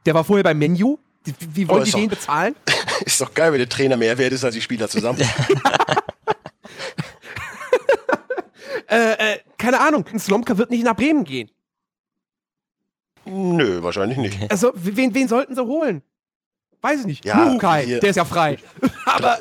Der 0.04 0.14
war 0.14 0.24
vorher 0.24 0.44
beim 0.44 0.58
Menu. 0.58 0.98
Die, 1.26 1.34
wie 1.54 1.66
wollen 1.68 1.82
Oh, 1.82 1.84
die 1.84 1.90
doch- 1.90 1.98
den 1.98 2.08
bezahlen? 2.08 2.54
Ist 3.04 3.20
doch 3.20 3.34
geil, 3.34 3.50
wenn 3.52 3.58
der 3.58 3.68
Trainer 3.68 3.96
mehr 3.96 4.16
wert 4.16 4.32
ist 4.32 4.44
als 4.44 4.54
die 4.54 4.60
Spieler 4.60 4.88
zusammen. 4.88 5.18
Äh, 8.88 9.12
äh, 9.34 9.38
keine 9.58 9.80
Ahnung, 9.80 10.04
ein 10.12 10.20
Slomka 10.20 10.56
wird 10.58 10.70
nicht 10.70 10.84
nach 10.84 10.94
Bremen 10.94 11.24
gehen. 11.24 11.50
Nö, 13.26 13.82
wahrscheinlich 13.82 14.18
nicht. 14.18 14.38
Also, 14.50 14.72
wen, 14.74 15.14
wen 15.14 15.28
sollten 15.28 15.54
sie 15.54 15.64
holen? 15.64 16.02
Weiß 16.80 17.00
ich 17.00 17.06
nicht. 17.06 17.24
Ja, 17.24 17.50
hier- 17.80 18.00
der 18.00 18.10
ist 18.10 18.16
ja 18.16 18.24
frei. 18.24 18.58
Aber, 19.06 19.38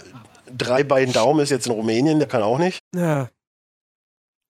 Drei 0.56 0.84
bei 0.84 1.04
den 1.04 1.12
Daumen 1.14 1.40
ist 1.42 1.50
jetzt 1.50 1.66
in 1.66 1.72
Rumänien, 1.74 2.20
der 2.20 2.28
kann 2.28 2.42
auch 2.44 2.58
nicht. 2.60 2.80
ja. 2.96 3.30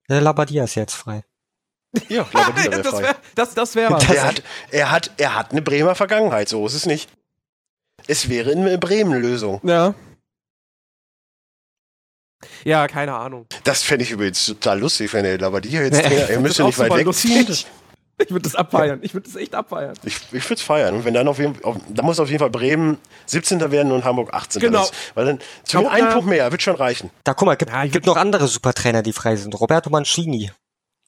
Der 0.07 0.21
Labadia 0.21 0.65
ist 0.65 0.75
jetzt 0.75 0.93
frei. 0.93 1.23
Ja, 2.09 2.23
dieser 2.55 2.71
wäre 2.71 2.81
das 2.83 2.91
frei. 2.93 3.01
wäre 3.03 3.15
das, 3.33 3.53
das 3.55 3.75
wär 3.75 3.89
was. 3.89 4.07
Er 4.07 4.23
hat, 4.23 4.43
er, 4.69 4.91
hat, 4.91 5.11
er 5.17 5.33
hat 5.35 5.51
eine 5.51 5.63
Bremer 5.63 5.95
Vergangenheit, 5.95 6.47
so 6.47 6.63
ist 6.67 6.75
es 6.75 6.85
nicht. 6.85 7.09
Es 8.05 8.29
wäre 8.29 8.51
eine 8.51 8.77
Bremen-Lösung. 8.77 9.61
Ja. 9.63 9.95
Ja, 12.63 12.87
keine 12.87 13.13
Ahnung. 13.15 13.47
Das 13.63 13.81
fände 13.81 14.03
ich 14.03 14.11
übrigens 14.11 14.45
total 14.45 14.79
lustig, 14.79 15.11
wenn 15.13 15.25
er 15.25 15.41
aber 15.41 15.61
die 15.61 15.69
jetzt 15.71 15.99
Trainer, 16.03 16.29
er 16.29 16.39
müsste 16.39 16.63
nicht 16.65 16.77
weit 16.77 16.87
super 16.87 16.99
weg 16.99 17.05
lustig. 17.05 17.47
ziehen. 17.47 17.71
Ich 18.17 18.31
würde 18.31 18.43
das 18.43 18.55
abfeiern. 18.55 18.99
Ich 19.01 19.13
würde 19.13 19.27
das 19.27 19.35
echt 19.35 19.53
abfeiern. 19.55 19.93
Ich, 20.03 20.15
ich 20.31 20.45
würde 20.45 20.53
es 20.53 20.61
feiern. 20.61 20.95
Und 20.95 21.05
wenn 21.05 21.13
dann 21.13 21.27
auf 21.27 21.37
jeden 21.37 21.61
auf, 21.65 21.75
da 21.89 22.01
muss 22.01 22.19
auf 22.19 22.29
jeden 22.29 22.39
Fall 22.39 22.49
Bremen 22.49 22.97
17. 23.25 23.71
werden 23.71 23.91
und 23.91 24.05
Hamburg 24.05 24.33
18. 24.33 24.61
Genau. 24.61 24.79
Das, 24.79 24.91
weil 25.15 25.25
dann 25.25 25.39
zumindest 25.63 25.93
Hamburg, 25.93 25.93
ein 25.93 26.11
äh, 26.11 26.13
Punkt 26.13 26.29
mehr, 26.29 26.51
wird 26.51 26.61
schon 26.61 26.75
reichen. 26.75 27.09
Da 27.25 27.33
guck 27.33 27.45
mal, 27.45 27.55
gibt, 27.55 27.71
Ja, 27.71 27.85
gibt 27.85 28.05
noch 28.05 28.15
andere 28.15 28.47
Supertrainer, 28.47 29.03
die 29.03 29.11
frei 29.11 29.35
sind. 29.35 29.59
Roberto 29.59 29.89
Mancini, 29.89 30.51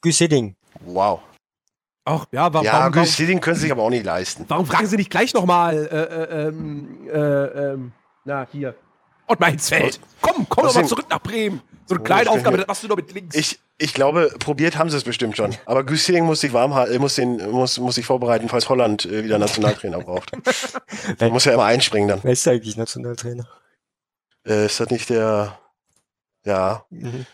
Güsseding. 0.02 0.54
Wow. 0.80 1.20
Auch, 2.04 2.26
ja, 2.30 2.52
warum, 2.52 2.64
Ja, 2.64 2.72
warum, 2.72 2.94
warum, 2.94 3.40
können 3.40 3.56
sie 3.56 3.62
sich 3.62 3.72
aber 3.72 3.82
auch 3.82 3.90
nicht 3.90 4.04
leisten. 4.04 4.44
warum 4.48 4.66
fragen 4.66 4.86
sie 4.86 4.96
nicht 4.96 5.10
gleich 5.10 5.34
nochmal, 5.34 5.88
äh, 5.90 5.96
äh, 5.96 6.48
ähm, 6.48 7.08
äh, 7.08 7.18
ähm, 7.18 7.92
na, 8.24 8.46
hier. 8.50 8.74
Ottmar 9.26 9.50
Hitzfeld. 9.50 10.00
Komm, 10.20 10.46
komm 10.48 10.64
doch 10.64 10.74
mal 10.74 10.86
zurück 10.86 11.06
nach 11.10 11.20
Bremen. 11.20 11.60
So 11.88 11.94
eine 11.94 12.04
kleine 12.04 12.30
Aufgabe, 12.30 12.58
das 12.58 12.66
machst 12.66 12.82
du 12.82 12.88
doch 12.88 12.96
mit 12.96 13.10
links. 13.12 13.34
Ich, 13.34 13.58
ich 13.78 13.94
glaube, 13.94 14.34
probiert 14.38 14.76
haben 14.76 14.90
sie 14.90 14.96
es 14.98 15.04
bestimmt 15.04 15.38
schon. 15.38 15.56
Aber 15.64 15.84
Güssing 15.84 16.26
muss 16.26 16.40
sich 16.40 16.52
warm 16.52 16.74
halten, 16.74 17.00
muss, 17.00 17.14
den, 17.14 17.50
muss, 17.50 17.78
muss 17.78 17.94
sich 17.94 18.04
vorbereiten, 18.04 18.50
falls 18.50 18.68
Holland 18.68 19.06
äh, 19.06 19.24
wieder 19.24 19.38
Nationaltrainer 19.38 20.00
braucht. 20.00 20.32
Man 21.18 21.30
muss 21.30 21.46
ja 21.46 21.54
immer 21.54 21.64
einspringen 21.64 22.08
dann. 22.08 22.20
Wer 22.22 22.32
ist 22.32 22.46
eigentlich 22.46 22.76
Nationaltrainer? 22.76 23.48
Äh, 24.46 24.66
ist 24.66 24.78
das 24.80 24.90
nicht 24.90 25.08
der. 25.08 25.58
Ja. 26.44 26.84
Mhm. 26.90 27.24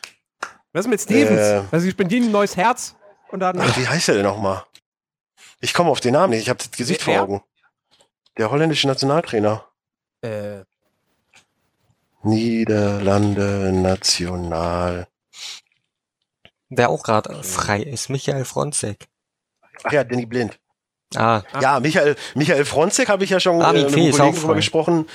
Was 0.73 0.85
ist 0.85 0.90
mit 0.90 1.01
Stevens? 1.01 1.40
Äh. 1.40 1.62
also, 1.73 1.88
ich 1.88 1.97
bin 1.97 2.09
ein 2.09 2.31
neues 2.31 2.57
Herz 2.57 2.95
und 3.31 3.40
dann. 3.40 3.59
Ach, 3.61 3.77
wie 3.77 3.88
heißt 3.88 4.07
der 4.07 4.14
denn 4.14 4.25
nochmal? 4.25 4.64
Ich 5.61 5.75
komme 5.75 5.90
auf 5.90 6.01
den 6.01 6.12
Namen 6.12 6.31
nicht, 6.31 6.43
ich 6.43 6.49
habe 6.49 6.59
das 6.59 6.71
Gesicht 6.71 7.05
Wer? 7.07 7.14
vor 7.14 7.25
Augen. 7.25 7.43
Der 8.38 8.51
holländische 8.53 8.87
Nationaltrainer. 8.87 9.64
Äh, 10.21 10.64
Niederlande 12.25 13.71
National. 13.73 15.07
Wer 16.69 16.89
auch 16.89 17.03
gerade 17.03 17.43
frei 17.45 17.83
ist, 17.83 18.09
Michael 18.11 18.45
Fronzek. 18.45 19.07
Ach 19.85 19.93
ja, 19.93 20.05
Danny 20.05 20.27
Blind. 20.27 20.59
Ah, 21.15 21.43
Ah. 21.53 21.61
Ja, 21.61 21.81
Michael, 21.81 22.17
Michael 22.35 22.65
Fronzek 22.65 23.09
habe 23.09 23.23
ich 23.25 23.31
ja 23.31 23.39
schon 23.39 23.61
äh, 23.61 23.65
Armin 23.65 23.85
mit 23.85 23.95
einem 23.95 24.11
Kollegen 24.13 24.37
drüber 24.37 24.55
gesprochen. 24.55 25.07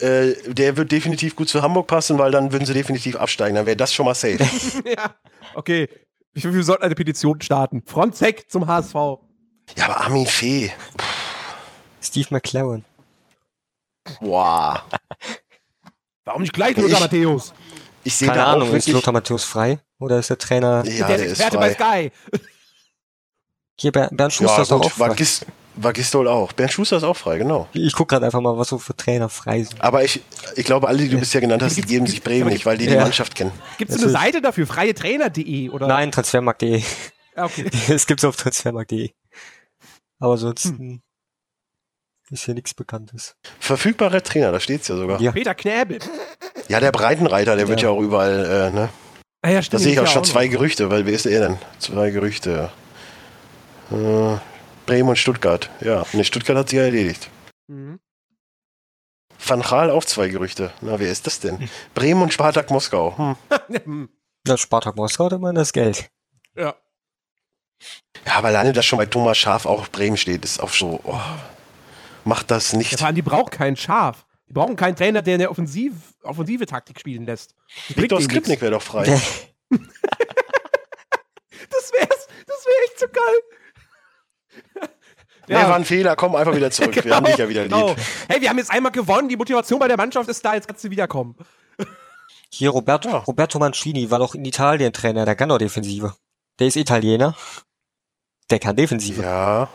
Äh, 0.00 0.32
der 0.52 0.76
wird 0.76 0.90
definitiv 0.90 1.36
gut 1.36 1.48
zu 1.48 1.62
Hamburg 1.62 1.86
passen, 1.86 2.18
weil 2.18 2.32
dann 2.32 2.50
würden 2.50 2.66
sie 2.66 2.74
definitiv 2.74 3.14
absteigen. 3.16 3.54
Dann 3.54 3.66
wäre 3.66 3.76
das 3.76 3.94
schon 3.94 4.06
mal 4.06 4.14
safe. 4.14 4.38
ja. 4.84 5.14
Okay. 5.54 5.88
Ich 6.32 6.42
finde, 6.42 6.56
wir 6.56 6.64
sollten 6.64 6.82
eine 6.82 6.96
Petition 6.96 7.40
starten. 7.40 7.82
Fronzek 7.86 8.50
zum 8.50 8.66
HSV. 8.66 8.94
ja, 8.94 9.84
aber 9.84 10.00
Armin 10.00 10.26
Fee. 10.26 10.72
Steve 12.02 12.26
McLaren. 12.30 12.84
Boah. 14.20 14.82
Warum 16.24 16.42
nicht 16.42 16.52
gleich 16.54 16.76
Lothar 16.76 16.92
Ich- 16.92 17.00
Matthäus? 17.00 17.52
Ich 18.06 18.14
sehe 18.16 18.28
Keine 18.28 18.40
da 18.40 18.52
Ahnung, 18.52 18.72
ist. 18.74 18.88
Lothar 18.88 19.12
Matthäus 19.12 19.44
frei? 19.44 19.78
Oder 19.98 20.18
ist 20.18 20.28
der 20.30 20.38
Trainer? 20.38 20.84
ja, 20.86 21.06
der 21.06 21.16
der 21.18 21.28
Experte 21.30 21.56
bei 21.58 21.74
frei. 21.74 22.10
Sky. 22.30 22.38
Hier, 23.80 23.92
Ber- 23.92 24.08
Bernd 24.12 24.32
Schuster 24.32 24.56
Ja, 24.56 24.62
ist 24.62 24.72
auch 24.72 24.82
gut, 24.82 24.92
frei. 24.92 25.08
Vagis, 25.08 25.44
Vagistol 25.76 26.28
auch. 26.28 26.52
Bernd 26.52 26.72
Schuster 26.72 26.98
ist 26.98 27.02
auch 27.02 27.16
frei, 27.16 27.38
genau. 27.38 27.66
Ich 27.72 27.92
guck 27.94 28.08
gerade 28.08 28.26
einfach 28.26 28.40
mal, 28.40 28.56
was 28.56 28.68
so 28.68 28.78
für 28.78 28.94
Trainer 28.96 29.28
frei 29.28 29.62
sind. 29.64 29.80
Aber 29.80 30.04
ich, 30.04 30.20
ich 30.54 30.64
glaube, 30.64 30.86
alle, 30.86 30.98
die 30.98 31.08
du 31.08 31.18
bisher 31.18 31.40
genannt 31.40 31.62
hast, 31.62 31.76
die 31.76 31.82
geben 31.82 32.06
sich 32.06 32.22
Bremen 32.22 32.50
nicht, 32.50 32.66
weil 32.66 32.78
die 32.78 32.86
die 32.86 32.92
Ja. 32.94 33.02
Mannschaft 33.02 33.34
kennen. 33.34 33.52
Gibt 33.78 33.90
es 33.90 34.02
eine. 34.02 34.10
Seite 34.12 34.40
dafür? 34.40 34.66
Freietrainer.de 34.66 35.70
oder? 35.70 35.86
Nein, 35.88 36.12
transfermarkt.de. 36.12 36.82
Ja, 37.36 37.44
okay. 37.46 37.68
Es 37.88 38.06
gibt's 38.06 38.24
auf 38.24 38.36
transfermarkt.de. 38.36 39.10
Aber 40.20 40.36
sonst 40.38 40.66
Hm. 40.66 41.02
Ist 42.34 42.44
hier 42.44 42.54
nichts 42.54 42.74
Bekanntes. 42.74 43.36
Verfügbarer 43.60 44.22
Trainer, 44.22 44.52
da 44.52 44.60
steht's 44.60 44.88
ja 44.88 44.96
sogar. 44.96 45.18
Ja, 45.18 45.26
Ja. 45.26 45.32
Peter 45.32 45.54
Knäbel. 45.54 45.98
der 46.68 46.92
Breitenreiter, 46.92 47.56
der 47.56 47.68
wird 47.68 47.80
Ja. 47.80 47.88
ja 47.88 47.94
auch 47.94 48.00
überall, 48.00 48.44
äh, 48.44 48.70
ne? 48.70 48.88
Ah, 49.42 49.48
ja, 49.50 49.60
Da 49.60 49.78
sehe 49.78 49.92
ich 49.92 49.98
auch 50.00 50.04
ja 50.04 50.10
schon 50.10 50.22
noch. 50.22 50.28
zwei 50.28 50.46
Gerüchte, 50.48 50.90
weil 50.90 51.06
wer 51.06 51.12
ist 51.12 51.26
er 51.26 51.48
denn? 51.48 51.58
Zwei 51.78 52.10
Gerüchte. 52.10 52.70
Äh, 53.90 54.36
Bremen 54.86 55.08
und 55.10 55.16
Stuttgart. 55.16 55.70
Ja, 55.80 56.04
ne, 56.12 56.24
Stuttgart 56.24 56.56
hat 56.56 56.68
sich 56.68 56.78
ja 56.78 56.84
erledigt. 56.84 57.28
Mhm. 57.68 58.00
Van 59.46 59.60
Gaal 59.62 59.90
auch 59.90 60.04
zwei 60.04 60.28
Gerüchte. 60.28 60.72
Na, 60.80 60.98
wer 60.98 61.10
ist 61.10 61.26
das 61.26 61.40
denn? 61.40 61.68
Bremen 61.94 62.22
und 62.22 62.32
Spartak 62.32 62.70
Moskau. 62.70 63.36
Hm. 63.84 64.08
Ja, 64.46 64.58
Spartak 64.58 64.96
Moskau 64.96 65.24
hat 65.26 65.32
immerhin 65.32 65.54
das 65.56 65.72
Geld. 65.72 66.10
ja. 66.56 66.74
Ja, 68.26 68.34
aber 68.36 68.48
alleine, 68.48 68.72
dass 68.72 68.86
schon 68.86 68.98
bei 68.98 69.04
Thomas 69.06 69.36
Schaf 69.36 69.66
auch 69.66 69.88
Bremen 69.88 70.16
steht, 70.16 70.44
ist 70.44 70.60
auch 70.62 70.70
so, 70.70 71.00
oh, 71.04 71.20
macht 72.26 72.50
das 72.50 72.72
Ja, 72.72 72.78
nicht. 72.78 72.98
vor 72.98 73.06
allem, 73.06 73.14
die 73.16 73.22
brauchen 73.22 73.50
keinen 73.50 73.76
Schaf. 73.76 74.26
Die 74.48 74.52
brauchen 74.52 74.76
keinen 74.76 74.94
Trainer, 74.96 75.22
der 75.22 75.34
eine 75.34 75.50
Offensiv, 75.50 75.92
offensive 76.22 76.66
Taktik 76.66 77.00
spielen 77.00 77.24
lässt. 77.24 77.54
Viktor 77.88 78.20
Skripnik 78.20 78.60
wäre 78.60 78.72
doch 78.72 78.82
frei. 78.82 79.04
Das 81.70 81.92
wär's. 81.92 82.28
Das 82.46 82.66
wär 82.66 82.84
echt 82.84 82.98
so 83.00 83.06
geil. 83.12 84.88
Ja, 85.48 85.68
war 85.68 85.76
ein 85.76 85.84
Fehler, 85.84 86.14
komm 86.16 86.34
einfach 86.36 86.54
wieder 86.54 86.70
zurück. 86.70 87.04
Wir 87.04 87.14
haben 87.16 87.26
dich 87.26 87.36
ja 87.36 87.48
wieder 87.48 87.64
genau. 87.64 87.88
lieb. 87.88 87.98
Hey, 88.28 88.40
wir 88.40 88.48
haben 88.48 88.58
jetzt 88.58 88.70
einmal 88.70 88.92
gewonnen. 88.92 89.28
Die 89.28 89.36
Motivation 89.36 89.78
bei 89.78 89.88
der 89.88 89.96
Mannschaft 89.96 90.28
ist 90.28 90.42
da. 90.44 90.54
Jetzt 90.54 90.66
kannst 90.68 90.84
du 90.84 90.90
wiederkommen. 90.90 91.36
Hier 92.50 92.70
Roberto, 92.70 93.08
Ja. 93.08 93.16
Roberto 93.18 93.58
Mancini 93.58 94.10
war 94.10 94.20
doch 94.20 94.34
in 94.34 94.44
Italien 94.44 94.92
Trainer, 94.92 95.24
der 95.24 95.34
kann 95.34 95.48
doch 95.48 95.58
Defensive. 95.58 96.14
Der 96.58 96.68
ist 96.68 96.76
Italiener. 96.76 97.36
Der 98.50 98.58
kann 98.58 98.76
Defensive. 98.76 99.20
Ja. 99.22 99.68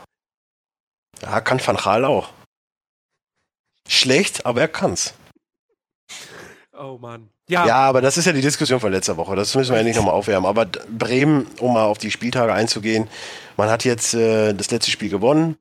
Ja, 1.22 1.42
kann 1.42 1.60
Van 1.66 1.76
Gaal 1.76 2.06
auch. 2.06 2.30
Schlecht, 3.90 4.46
aber 4.46 4.62
er 4.62 4.68
kann's. 4.68 5.14
Oh 6.78 6.98
Mann. 7.02 7.30
Ja. 7.50 7.66
Ja, 7.66 7.76
aber 7.78 8.02
das 8.02 8.18
ist 8.18 8.26
ja 8.26 8.32
die 8.32 8.42
Diskussion 8.42 8.80
von 8.80 8.92
letzter 8.92 9.18
Woche. 9.18 9.36
Das 9.36 9.54
müssen 9.56 9.72
wir 9.72 9.80
ja 9.80 9.84
nicht 9.84 9.96
nochmal 9.98 10.14
aufwärmen. 10.14 10.48
Aber 10.48 10.66
Bremen, 10.66 11.48
um 11.60 11.74
mal 11.74 11.86
auf 11.86 11.98
die 11.98 12.12
Spieltage 12.12 12.54
einzugehen, 12.54 13.10
man 13.58 13.70
hat 13.70 13.84
jetzt 13.84 14.14
äh, 14.14 14.54
das 14.54 14.70
letzte 14.72 14.92
Spiel 14.92 15.10
gewonnen. 15.10 15.58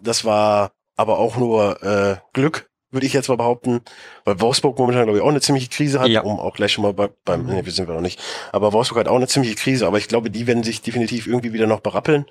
Das 0.00 0.24
war 0.24 0.70
aber 0.96 1.18
auch 1.18 1.36
nur 1.36 1.82
äh, 1.82 2.16
Glück, 2.32 2.70
würde 2.92 3.06
ich 3.06 3.12
jetzt 3.12 3.28
mal 3.28 3.36
behaupten, 3.36 3.80
weil 4.24 4.40
Wolfsburg 4.40 4.78
momentan, 4.78 5.04
glaube 5.04 5.18
ich, 5.18 5.24
auch 5.24 5.28
eine 5.28 5.40
ziemliche 5.40 5.68
Krise 5.68 5.98
hat, 5.98 6.06
Ja. 6.08 6.22
um 6.22 6.38
auch 6.38 6.54
gleich 6.54 6.72
schon 6.72 6.82
mal 6.84 6.94
bei, 6.94 7.10
beim, 7.24 7.46
nee, 7.46 7.64
wir 7.64 7.72
sind 7.72 7.88
wir 7.88 7.94
noch 7.94 8.00
nicht, 8.00 8.20
aber 8.52 8.72
Wolfsburg 8.72 9.00
hat 9.00 9.08
auch 9.08 9.16
eine 9.16 9.26
ziemliche 9.26 9.56
Krise, 9.56 9.86
aber 9.88 9.98
ich 9.98 10.06
glaube, 10.06 10.30
die 10.30 10.46
werden 10.46 10.62
sich 10.62 10.82
definitiv 10.82 11.26
irgendwie 11.26 11.52
wieder 11.52 11.66
noch 11.66 11.80
berappeln. 11.80 12.26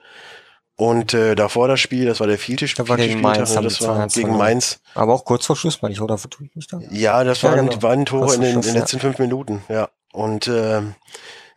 Und 0.75 1.13
äh, 1.13 1.35
davor 1.35 1.67
das 1.67 1.79
Spiel, 1.79 2.05
das 2.05 2.19
war 2.19 2.25
der 2.27 2.39
vierte 2.39 2.67
Spiel, 2.67 2.83
Das 2.83 2.89
war 2.89 2.97
gegen 2.97 3.21
Mainz, 3.21 3.53
das 3.53 3.81
war 3.81 3.97
2-1 3.99 4.15
gegen. 4.15 4.35
Mainz. 4.37 4.79
Aber 4.95 5.13
auch 5.13 5.23
kurz 5.23 5.45
vor 5.45 5.55
Schluss, 5.55 5.81
meine 5.83 5.93
ich, 5.93 6.01
oder 6.01 6.17
vertue 6.17 6.47
ich 6.47 6.55
mich 6.55 6.67
da? 6.67 6.79
Ja, 6.89 7.23
das 7.23 7.41
Ja, 7.43 7.51
waren 7.51 7.67
genau. 7.67 7.79
beiden 7.79 8.05
Tore 8.05 8.33
in 8.33 8.41
den, 8.41 8.55
in 8.55 8.61
den 8.61 8.73
letzten 8.73 8.99
fünf 8.99 9.19
Minuten, 9.19 9.63
ja. 9.69 9.89
Und 10.11 10.47
ähm, 10.47 10.95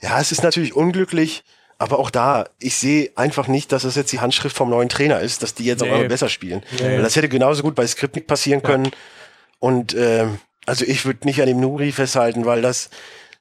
ja, 0.02 0.20
es 0.20 0.32
ist 0.32 0.42
natürlich 0.42 0.74
unglücklich, 0.76 1.44
aber 1.78 1.98
auch 1.98 2.10
da, 2.10 2.46
ich 2.58 2.76
sehe 2.76 3.10
einfach 3.16 3.48
nicht, 3.48 3.72
dass 3.72 3.84
es 3.84 3.94
jetzt 3.96 4.12
die 4.12 4.20
Handschrift 4.20 4.56
vom 4.56 4.68
neuen 4.70 4.88
Trainer 4.90 5.20
ist, 5.20 5.42
dass 5.42 5.54
die 5.54 5.64
jetzt 5.64 5.80
Nee. 5.82 5.90
einmal 5.90 6.08
besser 6.08 6.28
spielen. 6.28 6.62
Nee. 6.78 6.84
Weil 6.96 7.02
das 7.02 7.16
hätte 7.16 7.28
genauso 7.30 7.62
gut 7.62 7.74
bei 7.74 7.86
Skripnik 7.86 8.26
passieren 8.26 8.62
können. 8.62 8.90
Und 9.58 9.94
ähm, 9.94 10.38
also 10.66 10.84
ich 10.84 11.04
würde 11.06 11.26
nicht 11.26 11.40
an 11.40 11.46
dem 11.48 11.60
Nuri 11.60 11.92
festhalten, 11.92 12.44
weil 12.44 12.60
das, 12.62 12.90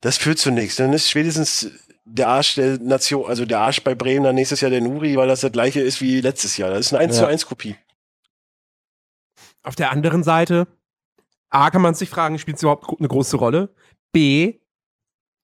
das 0.02 0.18
führt 0.18 0.38
zu 0.40 0.52
nichts. 0.52 0.76
Dann 0.78 0.94
ist 0.94 1.10
spätestens 1.10 1.70
der 2.06 2.28
Arsch 2.30 2.56
der 2.56 2.78
Nation, 2.80 3.26
also 3.28 3.46
der 3.46 3.60
Arsch 3.60 3.84
bei 3.84 3.96
Bremen 3.96 4.24
dann 4.24 4.36
nächstes 4.36 4.62
Jahr 4.62 4.72
der 4.72 4.82
Nuri, 4.82 5.16
weil 5.18 5.28
das 5.28 5.42
das 5.42 5.52
gleiche 5.52 5.82
ist 5.82 6.02
wie 6.02 6.22
letztes 6.22 6.56
Jahr. 6.58 6.70
Das 6.70 6.80
ist 6.82 6.94
eine 6.94 7.04
1 7.04 7.16
zu 7.16 7.22
Ja. 7.24 7.28
1 7.28 7.46
Kopie. 7.48 7.76
Auf 9.64 9.76
der 9.76 9.92
anderen 9.92 10.24
Seite, 10.24 10.68
A, 11.50 11.70
kann 11.72 11.82
man 11.82 11.96
sich 11.96 12.10
fragen, 12.10 12.38
spielt 12.38 12.58
es 12.58 12.64
überhaupt 12.64 12.88
eine 13.00 13.08
große 13.08 13.38
Rolle? 13.38 13.74
B, 14.12 14.60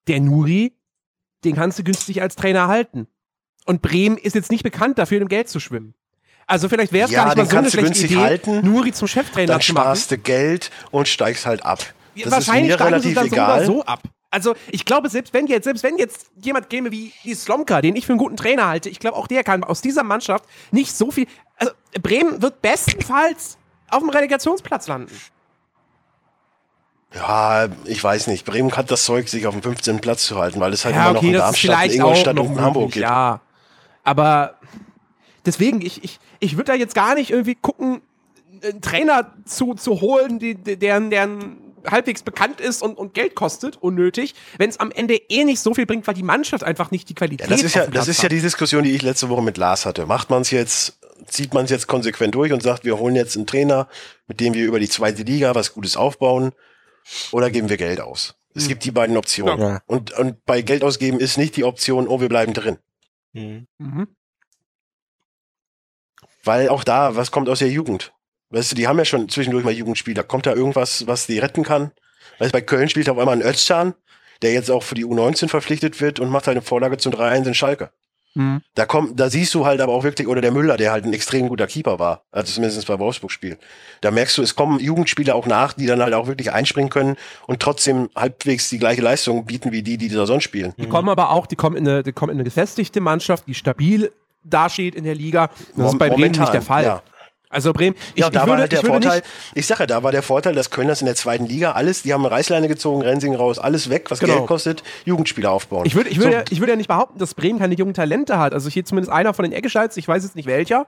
der 0.07 0.19
Nuri, 0.19 0.75
den 1.43 1.55
kannst 1.55 1.79
du 1.79 1.83
günstig 1.83 2.21
als 2.21 2.35
Trainer 2.35 2.67
halten. 2.67 3.07
Und 3.65 3.81
Bremen 3.81 4.17
ist 4.17 4.35
jetzt 4.35 4.51
nicht 4.51 4.63
bekannt 4.63 4.97
dafür, 4.99 5.21
im 5.21 5.27
Geld 5.27 5.49
zu 5.49 5.59
schwimmen. 5.59 5.93
Also 6.47 6.69
vielleicht 6.69 6.91
wäre 6.91 7.05
es 7.05 7.11
Ja, 7.11 7.23
gar 7.23 7.35
nicht 7.35 7.37
mal 7.37 7.45
so 7.49 7.57
eine 7.57 7.69
schlechte 7.71 7.85
günstig 7.89 8.11
Idee, 8.11 8.19
halten, 8.21 8.65
Nuri 8.65 8.91
zum 8.91 9.07
Cheftrainer 9.07 9.53
Dann 9.53 9.61
zu 9.61 9.73
machen. 9.73 9.83
sparst 9.83 10.11
du 10.11 10.17
Geld 10.17 10.69
und 10.91 11.07
steigst 11.07 11.45
halt 11.45 11.63
ab. 11.65 11.79
Das 12.15 12.25
ist 12.25 12.31
Wahrscheinlich 12.31 12.67
mir 12.69 12.73
steigen 12.75 13.01
sie 13.01 13.07
relativ 13.09 13.15
dann 13.15 13.29
so 13.29 13.33
egal. 13.35 13.57
oder 13.57 13.65
so 13.65 13.85
ab. 13.85 14.03
Also 14.31 14.55
ich 14.71 14.85
glaube, 14.85 15.09
selbst 15.09 15.33
wenn 15.33 15.45
jetzt, 15.47 15.65
selbst 15.65 15.83
wenn 15.83 15.97
jetzt 15.97 16.31
jemand 16.41 16.69
käme 16.69 16.89
wie 16.91 17.11
die 17.25 17.35
Slomka, 17.35 17.81
den 17.81 17.95
ich 17.97 18.05
für 18.05 18.13
einen 18.13 18.19
guten 18.19 18.37
Trainer 18.37 18.67
halte, 18.67 18.87
ich 18.89 18.99
glaube 18.99 19.17
auch 19.17 19.27
der 19.27 19.43
kann 19.43 19.63
aus 19.63 19.81
dieser 19.81 20.03
Mannschaft 20.03 20.45
nicht 20.71 20.93
so 20.95 21.11
viel. 21.11 21.27
Also 21.57 21.73
Bremen 22.01 22.41
wird 22.41 22.61
bestenfalls 22.61 23.57
auf 23.89 23.99
dem 23.99 24.09
Relegationsplatz 24.09 24.87
landen. 24.87 25.13
Ja, 27.13 27.67
ich 27.83 28.01
weiß 28.01 28.27
nicht. 28.27 28.45
Bremen 28.45 28.71
hat 28.77 28.89
das 28.89 29.03
Zeug, 29.03 29.27
sich 29.27 29.45
auf 29.45 29.53
dem 29.53 29.61
15. 29.61 29.99
Platz 29.99 30.25
zu 30.25 30.37
halten, 30.37 30.61
weil 30.61 30.71
es 30.71 30.85
halt 30.85 30.95
ja, 30.95 31.03
immer 31.03 31.13
noch 31.13 31.19
okay, 31.19 31.27
in 31.27 31.33
das 31.33 31.51
ist 31.55 31.67
Darmstadt, 31.67 31.93
Ingolstadt 31.93 32.35
noch 32.35 32.45
und 32.45 32.53
in 32.53 32.61
Hamburg 32.61 32.91
gibt. 32.93 33.03
ja. 33.03 33.41
Aber 34.03 34.55
deswegen, 35.45 35.81
ich, 35.81 36.03
ich, 36.03 36.19
ich 36.39 36.53
würde 36.55 36.71
da 36.71 36.73
jetzt 36.73 36.95
gar 36.95 37.15
nicht 37.15 37.29
irgendwie 37.31 37.55
gucken, 37.55 38.01
einen 38.63 38.79
Trainer 38.81 39.33
zu, 39.45 39.73
zu 39.73 39.99
holen, 39.99 40.39
die- 40.39 40.55
deren, 40.55 41.09
deren 41.09 41.57
halbwegs 41.89 42.23
bekannt 42.23 42.61
ist 42.61 42.81
und, 42.81 42.97
und 42.97 43.13
Geld 43.13 43.35
kostet, 43.35 43.77
unnötig, 43.77 44.35
wenn 44.57 44.69
es 44.69 44.79
am 44.79 44.91
Ende 44.91 45.15
eh 45.15 45.43
nicht 45.43 45.59
so 45.59 45.73
viel 45.73 45.85
bringt, 45.85 46.07
weil 46.07 46.13
die 46.13 46.23
Mannschaft 46.23 46.63
einfach 46.63 46.91
nicht 46.91 47.09
die 47.09 47.15
Qualität 47.15 47.49
Ja, 47.49 47.55
das 47.55 47.63
ist 47.63 47.75
ja, 47.75 47.87
das 47.87 48.07
ist 48.07 48.21
ja 48.21 48.29
die 48.29 48.41
Diskussion, 48.41 48.83
die 48.83 48.91
ich 48.91 49.01
letzte 49.01 49.29
Woche 49.29 49.41
mit 49.41 49.57
Lars 49.57 49.85
hatte. 49.85 50.05
Macht 50.05 50.29
man 50.29 50.41
es 50.41 50.51
jetzt, 50.51 50.99
zieht 51.27 51.53
man 51.53 51.65
es 51.65 51.71
jetzt 51.71 51.87
konsequent 51.87 52.35
durch 52.35 52.51
und 52.51 52.61
sagt, 52.63 52.85
wir 52.85 52.97
holen 52.97 53.15
jetzt 53.15 53.35
einen 53.35 53.47
Trainer, 53.47 53.87
mit 54.27 54.39
dem 54.39 54.53
wir 54.53 54.65
über 54.65 54.79
die 54.79 54.89
zweite 54.89 55.23
Liga 55.23 55.55
was 55.55 55.73
Gutes 55.73 55.97
aufbauen, 55.97 56.51
oder 57.31 57.49
geben 57.49 57.69
wir 57.69 57.77
Geld 57.77 57.99
aus? 57.99 58.35
Es 58.53 58.67
gibt 58.67 58.83
die 58.83 58.91
beiden 58.91 59.17
Optionen. 59.17 59.59
Ja. 59.59 59.81
Und, 59.85 60.11
und 60.11 60.45
bei 60.45 60.61
Geld 60.61 60.83
ausgeben 60.83 61.19
ist 61.19 61.37
nicht 61.37 61.55
die 61.55 61.63
Option, 61.63 62.07
oh, 62.07 62.19
wir 62.19 62.29
bleiben 62.29 62.53
drin. 62.53 62.77
Mhm. 63.33 63.67
Mhm. 63.77 64.07
Weil 66.43 66.69
auch 66.69 66.83
da, 66.83 67.15
was 67.15 67.31
kommt 67.31 67.49
aus 67.49 67.59
der 67.59 67.69
Jugend? 67.69 68.13
Weißt 68.51 68.71
du, 68.71 68.75
die 68.75 68.87
haben 68.87 68.97
ja 68.97 69.05
schon 69.05 69.29
zwischendurch 69.29 69.63
mal 69.63 69.73
Jugendspieler. 69.73 70.23
Kommt 70.23 70.45
da 70.45 70.53
irgendwas, 70.53 71.07
was 71.07 71.25
die 71.25 71.39
retten 71.39 71.63
kann? 71.63 71.91
Weißt 72.39 72.53
du, 72.53 72.57
bei 72.57 72.61
Köln 72.61 72.89
spielt 72.89 73.09
auf 73.09 73.17
einmal 73.17 73.35
ein 73.35 73.41
Özcan, 73.41 73.93
der 74.41 74.53
jetzt 74.53 74.69
auch 74.69 74.83
für 74.83 74.95
die 74.95 75.05
U19 75.05 75.47
verpflichtet 75.47 76.01
wird 76.01 76.19
und 76.19 76.29
macht 76.29 76.47
halt 76.47 76.57
eine 76.57 76.65
Vorlage 76.65 76.97
zum 76.97 77.13
3-1 77.13 77.47
in 77.47 77.53
Schalke. 77.53 77.91
Mhm. 78.33 78.61
Da 78.75 78.85
kommt, 78.85 79.19
da 79.19 79.29
siehst 79.29 79.53
du 79.53 79.65
halt 79.65 79.81
aber 79.81 79.93
auch 79.93 80.03
wirklich, 80.03 80.27
oder 80.27 80.41
der 80.41 80.51
Müller, 80.51 80.77
der 80.77 80.91
halt 80.91 81.05
ein 81.05 81.13
extrem 81.13 81.49
guter 81.49 81.67
Keeper 81.67 81.99
war, 81.99 82.23
also 82.31 82.53
zumindest 82.53 82.87
bei 82.87 82.97
Wolfsburg-Spiel. 82.97 83.57
Da 83.99 84.11
merkst 84.11 84.37
du, 84.37 84.41
es 84.41 84.55
kommen 84.55 84.79
Jugendspieler 84.79 85.35
auch 85.35 85.47
nach, 85.47 85.73
die 85.73 85.85
dann 85.85 86.01
halt 86.01 86.13
auch 86.13 86.27
wirklich 86.27 86.51
einspringen 86.51 86.89
können 86.89 87.17
und 87.47 87.61
trotzdem 87.61 88.09
halbwegs 88.15 88.69
die 88.69 88.79
gleiche 88.79 89.01
Leistung 89.01 89.45
bieten 89.45 89.71
wie 89.71 89.83
die, 89.83 89.97
die 89.97 90.07
da 90.07 90.25
sonst 90.25 90.43
spielen. 90.43 90.73
Die 90.77 90.87
kommen 90.87 91.09
aber 91.09 91.31
auch, 91.31 91.45
die 91.45 91.57
kommen 91.57 91.75
in 91.75 91.87
eine, 91.87 92.03
die 92.03 92.13
kommen 92.13 92.31
in 92.31 92.37
eine 92.37 92.45
gefestigte 92.45 93.01
Mannschaft, 93.01 93.47
die 93.47 93.53
stabil 93.53 94.11
dasteht 94.43 94.95
in 94.95 95.03
der 95.03 95.15
Liga. 95.15 95.49
Das 95.75 95.91
ist 95.91 95.99
bei 95.99 96.09
Bremen 96.09 96.31
nicht 96.31 96.53
der 96.53 96.61
Fall. 96.61 96.85
Ja. 96.85 97.03
Also 97.51 97.73
Bremen, 97.73 97.95
ich, 98.15 98.21
Ja, 98.21 98.27
ich 98.27 98.31
da 98.33 98.41
würde, 98.41 98.51
war 98.51 98.57
halt 98.59 98.71
der 98.71 98.79
ich 98.79 98.85
Vorteil, 98.87 99.21
ich 99.53 99.67
sage 99.67 99.81
ja, 99.83 99.85
da 99.87 100.03
war 100.03 100.11
der 100.11 100.23
Vorteil, 100.23 100.55
dass 100.55 100.69
Kölners 100.69 101.01
in 101.01 101.05
der 101.05 101.15
zweiten 101.15 101.45
Liga 101.45 101.73
alles, 101.73 102.01
die 102.01 102.13
haben 102.13 102.25
eine 102.25 102.31
Reißleine 102.33 102.67
gezogen, 102.67 103.01
Rensing 103.01 103.35
raus, 103.35 103.59
alles 103.59 103.89
weg, 103.89 104.09
was 104.09 104.19
Genau. 104.19 104.35
Geld 104.37 104.47
kostet, 104.47 104.83
Jugendspieler 105.05 105.51
aufbauen. 105.51 105.85
ich 105.85 105.95
würde, 105.95 106.09
ich 106.09 106.17
würde, 106.17 106.31
So, 106.31 106.37
ja, 106.37 106.43
ich 106.49 106.59
würde 106.59 106.71
ja 106.71 106.77
nicht 106.77 106.87
behaupten, 106.87 107.19
dass 107.19 107.33
Bremen 107.35 107.59
keine 107.59 107.75
jungen 107.75 107.93
Talente 107.93 108.39
hat. 108.39 108.53
Also 108.53 108.69
hier 108.69 108.85
zumindest 108.85 109.11
einer 109.11 109.33
von 109.33 109.43
den 109.43 109.51
Eckeschalts, 109.51 109.97
ich 109.97 110.07
weiß 110.07 110.23
jetzt 110.23 110.35
nicht 110.35 110.45
welcher. 110.47 110.87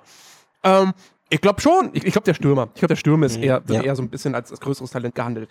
Ähm, 0.64 0.94
ich 1.30 1.42
glaube 1.42 1.62
schon. 1.62 1.90
Ich, 1.94 2.06
ich 2.06 2.12
glaube 2.14 2.26
der 2.26 2.34
Stürmer. 2.34 2.70
Ich 2.76 2.80
glaube 2.80 2.94
der 2.94 2.96
Stürmer 2.96 3.26
ist 3.26 3.38
eher, 3.38 3.68
wird 3.68 3.80
ja. 3.80 3.84
eher 3.86 3.96
so 3.96 4.02
ein 4.04 4.10
bisschen 4.10 4.34
als, 4.36 4.52
als 4.52 4.60
größeres 4.60 4.92
Talent 4.92 5.16
gehandelt. 5.16 5.50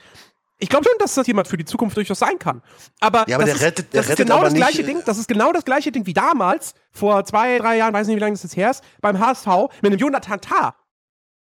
Ich 0.58 0.68
glaube 0.68 0.84
schon, 0.88 0.96
dass 1.00 1.14
das 1.14 1.26
jemand 1.26 1.48
für 1.48 1.56
die 1.56 1.64
Zukunft 1.64 1.96
durchaus 1.96 2.20
sein 2.20 2.38
kann. 2.38 2.62
Aber, 3.00 3.24
Ja, 3.28 3.36
aber 3.36 3.46
das 3.46 3.56
ist, 3.56 3.62
rettet- 3.62 3.86
das 3.92 4.14
genau 4.14 4.42
das 4.42 4.54
gleiche 4.54 4.82
äh, 4.82 4.86
Ding. 4.86 5.02
Das 5.04 5.18
ist 5.18 5.26
genau 5.26 5.50
das 5.52 5.64
gleiche 5.64 5.90
Ding 5.90 6.06
wie 6.06 6.14
damals 6.14 6.74
vor 6.92 7.24
zwei, 7.24 7.58
drei 7.58 7.78
Jahren, 7.78 7.92
weiß 7.92 8.06
nicht, 8.06 8.14
wie 8.14 8.20
lange 8.20 8.34
das 8.34 8.44
jetzt 8.44 8.56
her 8.56 8.70
ist, 8.70 8.84
beim 9.00 9.18
HSV 9.18 9.46
mit 9.82 9.92
dem 9.92 9.98
Jonathan 9.98 10.40
Tah. 10.40 10.76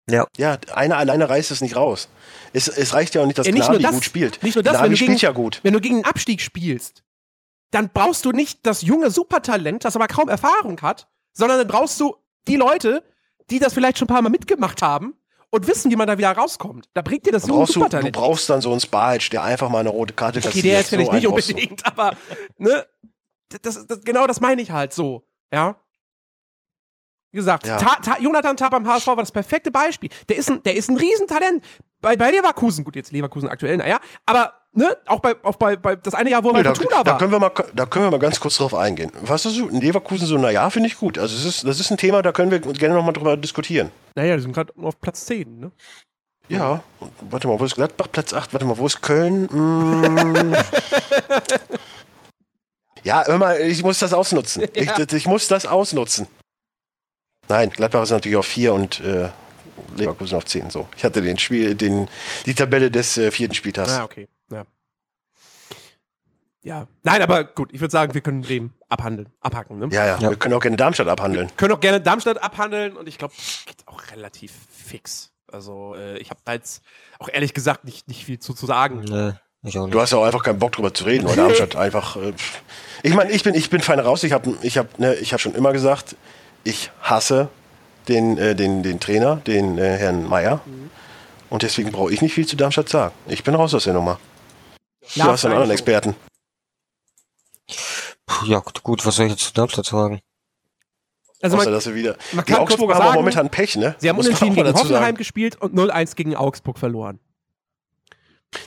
Ja, 0.09 0.59
einer 0.75 0.97
alleine 0.99 1.29
reißt 1.29 1.51
es 1.51 1.61
nicht 1.61 1.77
raus. 1.77 2.09
Es, 2.53 2.69
es 2.69 2.93
reicht 2.95 3.15
ja 3.15 3.23
auch 3.23 3.27
nicht, 3.27 3.39
dass 3.39 3.47
Ja, 3.47 3.53
nicht 3.53 3.69
nur 3.71 3.79
das, 3.79 3.93
gut 3.93 4.05
spielt. 4.05 4.43
Nicht 4.43 4.57
nur 4.57 4.63
das, 4.63 4.75
Gnabi 4.75 4.85
wenn 4.91 4.93
du, 4.99 4.99
gegen, 5.07 5.17
ja 5.17 5.31
gut. 5.33 5.61
wenn 5.63 5.73
du 5.73 5.81
gegen 5.81 5.97
einen 5.97 6.05
Abstieg 6.05 6.41
spielst, 6.41 7.03
dann 7.71 7.89
brauchst 7.89 8.25
du 8.25 8.33
nicht 8.33 8.67
das 8.67 8.83
junge 8.83 9.11
Supertalent, 9.11 9.85
das 9.85 9.97
aber 9.97 10.09
kaum 10.09 10.29
Erfahrung 10.29 10.81
hat, 10.83 11.09
sondern 11.33 11.59
dann 11.59 11.69
brauchst 11.69 11.99
du 12.01 12.17
die 12.49 12.57
Leute, 12.57 13.03
die 13.51 13.59
das 13.59 13.73
vielleicht 13.75 13.99
schon 13.99 14.07
ein 14.07 14.13
paar 14.15 14.23
Mal 14.23 14.29
mitgemacht 14.29 14.83
haben 14.83 15.15
und 15.51 15.67
wissen, 15.67 15.91
wie 15.91 15.97
man 15.97 16.07
da 16.09 16.19
wieder 16.19 16.33
rauskommt. 16.33 16.89
Da 16.95 17.03
bringt 17.03 17.25
dir 17.27 17.33
das 17.33 17.47
junge 17.47 17.61
Brauchst 17.61 17.71
du, 17.77 17.81
du 17.81 17.85
Supertalent. 17.85 18.17
brauchst 18.17 18.51
dann 18.51 18.61
so 18.61 18.71
einen 18.73 18.81
Sparhitch, 18.81 19.31
der 19.31 19.43
einfach 19.43 19.69
mal 19.71 19.79
eine 19.81 19.89
rote 19.91 20.13
Karte 20.15 20.39
okay, 20.41 20.49
kassiert. 20.49 20.65
der 20.67 20.79
jetzt 20.79 20.89
vielleicht 20.91 21.11
So 21.11 21.17
nicht 21.17 21.27
brauchst 21.29 21.49
du. 21.49 21.55
unbedingt, 21.55 21.87
aber 21.87 22.17
ne, 22.59 22.87
das, 23.63 23.87
das, 23.87 24.01
genau 24.03 24.27
das 24.27 24.41
meine 24.41 24.61
ich 24.63 24.71
halt 24.71 24.93
so, 24.93 25.25
ja. 25.53 25.77
Wie 27.33 27.39
gesagt, 27.39 27.67
Ja. 27.67 27.79
Ta, 27.79 27.97
Ta, 27.97 28.19
Jonathan 28.21 28.57
Tah 28.57 28.69
beim 28.69 28.87
HSV 28.87 29.07
war 29.09 29.17
das 29.17 29.33
perfekte 29.33 29.71
Beispiel. 29.71 30.11
Der 30.29 30.37
ist 30.37 30.51
ein, 30.51 30.63
der 30.63 30.77
ist 30.77 30.89
ein 30.91 30.97
Riesentalent. 30.99 31.65
Bei, 32.01 32.17
bei 32.17 32.31
Leverkusen, 32.31 32.85
gut, 32.85 32.97
jetzt 32.97 33.13
Leverkusen 33.13 33.49
aktuell, 33.49 33.77
naja, 33.77 34.01
aber 34.27 34.53
ne, 34.73 34.97
auch 35.07 35.21
bei, 35.21 35.37
auch 35.45 35.55
bei, 35.55 35.77
bei 35.77 35.95
das 35.95 36.15
eine 36.15 36.31
Jahr, 36.31 36.43
wo 36.43 36.49
er 36.49 36.55
Nee, 36.55 36.59
bei 36.59 36.63
da, 36.65 36.75
Fortuna 36.75 37.05
da, 37.05 37.11
war. 37.13 37.19
können 37.19 37.31
wir 37.33 37.39
mal, 37.39 37.53
da 37.75 37.87
können 37.87 38.07
wir 38.07 38.11
mal 38.11 38.19
ganz 38.19 38.41
kurz 38.41 38.57
drauf 38.57 38.75
eingehen. 38.75 39.13
Was 39.23 39.47
ist 39.47 39.55
so, 39.55 39.69
in 39.69 39.81
Leverkusen 39.81 40.27
so, 40.27 40.37
naja, 40.37 40.69
finde 40.71 40.89
ich 40.89 40.99
gut. 40.99 41.17
Also 41.17 41.37
es 41.37 41.45
ist, 41.45 41.65
das 41.67 41.79
ist 41.79 41.91
ein 41.93 41.97
Thema, 41.97 42.21
da 42.23 42.33
können 42.33 42.51
wir 42.51 42.59
gerne 42.59 42.97
nochmal 42.97 43.13
drüber 43.13 43.37
diskutieren. 43.37 43.93
Naja, 44.17 44.35
die 44.37 44.43
sind 44.43 44.53
gerade 44.53 44.73
auf 44.83 45.01
Platz 45.01 45.25
10, 45.27 45.61
ne? 45.61 45.71
Ja, 46.49 46.83
warte 47.31 47.47
mal, 47.47 47.59
wo 47.61 47.65
ist 47.65 47.77
Gladbach? 47.77 48.09
Platz 48.11 48.35
8, 48.35 48.53
warte 48.53 48.67
mal, 48.67 48.77
wo 48.77 48.87
ist 48.87 49.01
Köln? 49.01 49.45
Mm. 49.45 50.55
ja, 53.05 53.25
hör 53.27 53.39
mal, 53.39 53.61
ich 53.61 53.83
muss 53.85 54.01
das 54.01 54.13
ausnutzen. 54.13 54.65
Ich, 54.75 54.91
ich 55.13 55.27
muss 55.27 55.47
das 55.49 55.67
ausnutzen. 55.67 56.27
Nein, 57.53 57.69
Gladbach 57.69 58.05
ist 58.05 58.11
natürlich 58.11 58.39
auf 58.39 58.47
4 58.47 58.73
und 58.73 59.01
äh, 59.01 59.29
Leverkusen 59.95 60.37
auf 60.39 60.47
10. 60.47 60.71
So. 60.71 60.89
Ich 60.97 61.05
hatte 61.05 61.21
den 61.21 61.39
Spiel, 61.39 61.75
den, 61.75 62.09
die 62.47 62.55
Tabelle 62.55 62.91
des 62.91 63.19
äh, 63.19 63.31
vierten 63.31 63.55
Spieltags. 63.55 63.93
Ah, 63.93 64.05
okay. 64.05 64.27
Ja. 64.51 64.65
ja. 66.63 66.87
Nein, 67.03 67.21
aber 67.21 67.45
gut, 67.45 67.69
ich 67.75 67.81
würde 67.83 67.93
sagen, 67.93 68.15
wir 68.15 68.23
können 68.23 68.41
Bremen 68.41 68.73
abhandeln, 68.89 69.29
abhacken, 69.43 69.79
ne? 69.79 69.89
Ja, 69.93 70.07
ja, 70.07 70.19
Ja. 70.19 70.31
wir 70.31 70.37
können 70.39 70.55
auch 70.55 70.61
gerne 70.63 70.79
Darmstadt 70.79 71.09
abhandeln. 71.09 71.51
Können 71.59 71.75
auch 71.75 71.81
gerne 71.81 72.01
Darmstadt 72.01 72.43
abhandeln 72.43 72.97
und 72.97 73.07
ich 73.07 73.19
glaube, 73.19 73.35
das 73.37 73.65
geht 73.67 73.87
auch 73.87 74.01
relativ 74.13 74.53
fix. 74.71 75.33
Also, 75.47 75.95
äh, 75.95 76.17
ich 76.21 76.31
habe 76.31 76.41
da 76.47 76.55
jetzt 76.55 76.83
auch 77.19 77.29
ehrlich 77.31 77.53
gesagt 77.53 77.85
nicht, 77.85 78.09
nicht 78.09 78.25
viel 78.25 78.39
zu, 78.39 78.55
zu 78.55 78.65
sagen. 78.65 79.01
Nee, 79.01 79.33
ich 79.63 79.79
auch 79.79 79.85
nicht. 79.85 79.95
Du 79.95 80.01
hast 80.01 80.13
ja 80.13 80.17
auch 80.17 80.25
einfach 80.25 80.43
keinen 80.43 80.59
Bock 80.59 80.73
drüber 80.73 80.95
zu 80.95 81.05
reden, 81.05 81.27
oder 81.27 81.37
Darmstadt 81.49 81.77
einfach. 81.77 82.17
Äh, 82.17 82.33
ich 83.03 83.13
meine, 83.13 83.31
ich 83.31 83.43
bin, 83.43 83.55
ich 83.55 83.69
bin 83.69 83.83
fein 83.83 84.01
raus. 84.01 84.25
Ich 84.25 84.33
habe 84.33 84.57
ich 84.63 84.79
hab, 84.79 84.99
ne, 84.99 85.17
ich 85.17 85.35
hab 85.35 85.41
schon 85.41 85.55
immer 85.55 85.75
gesagt, 85.75 86.17
ich 86.65 86.91
hasse 87.01 87.49
den, 88.09 88.39
äh, 88.39 88.55
den, 88.55 88.83
den 88.83 89.01
Trainer, 89.01 89.37
den 89.37 89.79
äh, 89.79 89.97
Herrn 89.97 90.29
Meier. 90.29 90.61
Und 91.51 91.63
deswegen 91.63 91.93
brauche 91.93 92.13
ich 92.13 92.23
nicht 92.23 92.35
viel 92.35 92.47
zu 92.47 92.57
Darmstadt 92.57 92.89
sagen. 92.89 93.15
Ich 93.29 93.45
bin 93.45 93.55
raus 93.55 93.75
aus 93.75 93.85
der 93.85 93.95
Nummer. 93.95 94.19
Du 95.15 95.23
hast 95.25 95.45
einen 95.45 95.55
anderen 95.55 95.71
Experten. 95.71 96.15
Puh, 98.27 98.47
ja, 98.47 98.61
gut, 98.61 98.83
gut, 98.83 99.05
was 99.05 99.17
soll 99.17 99.27
ich 99.27 99.33
jetzt 99.33 99.45
zu 99.45 99.53
Darmstadt 99.53 99.87
sagen? 99.87 100.21
Also, 101.43 101.57
Außer, 101.57 101.67
man, 101.67 101.75
dass 101.75 101.85
sie 101.85 101.95
wieder. 101.95 102.17
man 102.33 102.45
Die 102.45 102.55
Augsburger 102.55 102.95
haben 102.95 103.03
auch 103.03 103.07
sagen, 103.07 103.19
momentan 103.19 103.51
Pech, 103.51 103.77
ne? 103.77 103.97
sie 103.99 104.09
haben 104.09 104.17
Muss 104.17 104.27
unentschieden 104.27 104.55
gegen 104.55 104.73
Hoffenheim 104.73 105.03
sagen. 105.03 105.17
gespielt 105.17 105.61
und 105.61 105.75
0-1 105.75 106.15
gegen 106.15 106.37
Augsburg 106.37 106.79
verloren. 106.79 107.19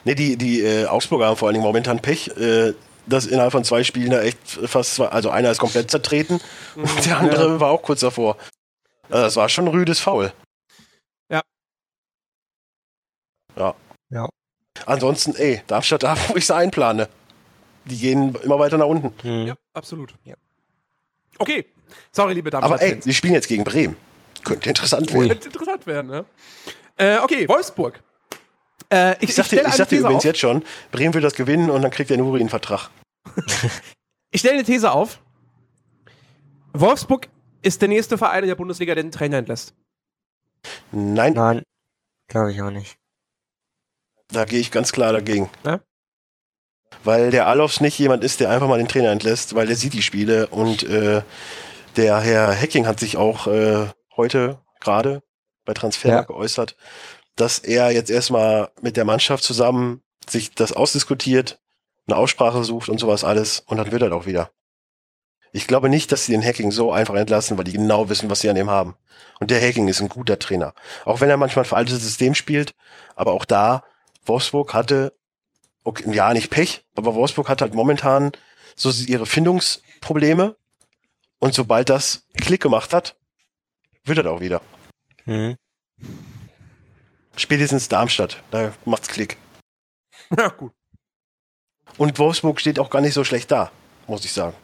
Ne, 0.03 0.15
die, 0.15 0.35
die 0.35 0.61
äh, 0.61 0.85
Augsburger 0.85 1.27
haben 1.27 1.37
vor 1.37 1.47
allen 1.47 1.53
Dingen 1.53 1.65
momentan 1.65 2.01
Pech, 2.01 2.27
äh, 2.37 2.73
dass 3.07 3.25
innerhalb 3.25 3.51
von 3.51 3.63
zwei 3.63 3.83
Spielen 3.83 4.11
da 4.11 4.21
echt 4.21 4.39
fast 4.65 4.95
zwei, 4.95 5.07
also 5.07 5.29
einer 5.29 5.51
ist 5.51 5.59
komplett 5.59 5.91
zertreten 5.91 6.39
und 6.75 7.05
der 7.05 7.17
andere 7.19 7.59
war 7.59 7.71
auch 7.71 7.81
kurz 7.81 8.01
davor. 8.01 8.37
Also 9.09 9.23
das 9.23 9.35
war 9.35 9.49
schon 9.49 9.65
ein 9.65 9.71
rüdes 9.71 9.99
Foul. 9.99 10.33
Ja. 11.29 11.41
Ja. 13.55 13.75
Ja. 14.09 14.29
Ansonsten, 14.85 15.35
ey, 15.35 15.61
Darmstadt 15.67 16.03
da, 16.03 16.17
wo 16.27 16.35
ich 16.35 16.45
sie 16.45 16.55
einplane. 16.55 17.07
Die 17.85 17.97
gehen 17.97 18.35
immer 18.43 18.57
weiter 18.57 18.77
nach 18.77 18.87
unten. 18.87 19.13
Hm. 19.21 19.47
Ja, 19.47 19.55
absolut. 19.73 20.15
Ja. 20.23 20.35
Okay. 21.37 21.65
Sorry, 22.11 22.33
liebe 22.33 22.49
Damen 22.49 22.63
Aber 22.63 22.81
ey, 22.81 22.99
die 22.99 23.13
spielen 23.13 23.33
jetzt 23.33 23.47
gegen 23.47 23.63
Bremen. 23.63 23.95
Könnte 24.43 24.69
interessant 24.69 25.13
werden. 25.13 25.27
Könnte 25.29 25.47
interessant 25.47 25.85
werden, 25.85 26.07
ne? 26.07 26.25
Äh, 26.97 27.19
okay, 27.19 27.47
Wolfsburg. 27.47 28.01
Äh, 28.91 29.15
ich, 29.17 29.29
Ich 29.29 29.35
sagte, 29.35 29.55
stelle 29.57 29.69
ich 29.69 29.75
These 29.75 29.95
übrigens 30.01 30.17
auf. 30.19 30.23
jetzt 30.23 30.39
schon, 30.39 30.63
Bremen 30.91 31.13
will 31.13 31.21
das 31.21 31.33
gewinnen 31.33 31.69
und 31.69 31.81
dann 31.81 31.91
kriegt 31.91 32.09
der 32.09 32.17
Nuri 32.17 32.39
einen 32.39 32.49
Vertrag. 32.49 32.89
Ich 34.31 34.41
stelle 34.41 34.55
eine 34.55 34.63
These 34.65 34.91
auf. 34.91 35.21
Wolfsburg 36.73 37.29
ist 37.61 37.81
der 37.81 37.87
nächste 37.87 38.17
Verein 38.17 38.43
in 38.43 38.49
der 38.49 38.55
Bundesliga, 38.55 38.93
der 38.93 39.03
den 39.03 39.11
Trainer 39.11 39.37
entlässt. 39.37 39.73
Nein, 40.91 41.33
Nein, 41.33 41.63
glaube 42.27 42.51
ich 42.51 42.61
auch 42.61 42.69
nicht. 42.71 42.97
Da 44.27 44.43
gehe 44.45 44.59
ich 44.59 44.71
ganz 44.71 44.91
klar 44.91 45.13
dagegen. 45.13 45.49
Ja? 45.63 45.79
Weil 47.03 47.31
der 47.31 47.47
Alofs 47.47 47.79
nicht 47.81 47.97
jemand 47.97 48.23
ist, 48.23 48.39
der 48.41 48.49
einfach 48.49 48.67
mal 48.67 48.77
den 48.77 48.87
Trainer 48.87 49.11
entlässt, 49.11 49.55
weil 49.55 49.67
der 49.67 49.75
sieht 49.75 49.93
die 49.93 50.01
Spiele 50.01 50.47
und 50.47 50.83
äh, 50.83 51.21
der 51.95 52.19
Herr 52.19 52.59
Hacking 52.59 52.87
hat 52.87 52.99
sich 52.99 53.15
auch 53.17 53.47
äh, 53.47 53.87
heute 54.17 54.59
gerade 54.81 55.23
bei 55.65 55.73
Transfer 55.73 56.09
Ja. 56.09 56.21
geäußert, 56.23 56.75
dass 57.35 57.59
er 57.59 57.91
jetzt 57.91 58.09
erstmal 58.09 58.71
mit 58.81 58.97
der 58.97 59.05
Mannschaft 59.05 59.43
zusammen 59.43 60.01
sich 60.27 60.53
das 60.55 60.73
ausdiskutiert, 60.73 61.59
eine 62.07 62.17
Aussprache 62.17 62.63
sucht 62.63 62.89
und 62.89 62.99
sowas 62.99 63.23
alles 63.23 63.59
und 63.59 63.77
dann 63.77 63.91
wird 63.91 64.01
er 64.01 64.13
auch 64.13 64.25
wieder. 64.25 64.51
Ich 65.51 65.67
glaube 65.67 65.89
nicht, 65.89 66.11
dass 66.11 66.25
sie 66.25 66.33
den 66.33 66.43
Hacking 66.43 66.71
so 66.71 66.91
einfach 66.91 67.15
entlassen, 67.15 67.57
weil 67.57 67.63
die 67.63 67.73
genau 67.73 68.09
wissen, 68.09 68.29
was 68.29 68.41
sie 68.41 68.49
an 68.49 68.57
ihm 68.57 68.69
haben. 68.69 68.95
Und 69.39 69.51
der 69.51 69.61
Hacking 69.61 69.87
ist 69.87 70.01
ein 70.01 70.09
guter 70.09 70.37
Trainer. 70.37 70.73
Auch 71.05 71.21
wenn 71.21 71.29
er 71.29 71.37
manchmal 71.37 71.63
ein 71.63 71.69
veraltetes 71.69 72.03
System 72.03 72.35
spielt, 72.35 72.75
aber 73.15 73.31
auch 73.31 73.45
da, 73.45 73.83
Wolfsburg 74.25 74.73
hatte, 74.73 75.13
okay, 75.83 76.03
ja, 76.13 76.33
nicht 76.33 76.49
Pech, 76.49 76.83
aber 76.95 77.15
Wolfsburg 77.15 77.47
hat 77.47 77.61
halt 77.61 77.73
momentan 77.73 78.31
so 78.75 78.91
ihre 79.05 79.25
Findungsprobleme. 79.25 80.55
Und 81.39 81.53
sobald 81.53 81.89
das 81.89 82.25
Klick 82.37 82.61
gemacht 82.61 82.93
hat, 82.93 83.15
wird 84.03 84.17
er 84.17 84.31
auch 84.31 84.41
wieder. 84.41 84.61
Hm. 85.25 85.55
Spätestens 87.37 87.89
Darmstadt, 87.89 88.41
da 88.51 88.73
macht's 88.85 89.07
Klick. 89.07 89.37
Ja, 90.37 90.47
gut. 90.49 90.71
Und 91.97 92.17
Wolfsburg 92.17 92.59
steht 92.59 92.79
auch 92.79 92.89
gar 92.89 93.01
nicht 93.01 93.13
so 93.13 93.23
schlecht 93.23 93.51
da, 93.51 93.71
muss 94.07 94.25
ich 94.25 94.33
sagen. 94.33 94.55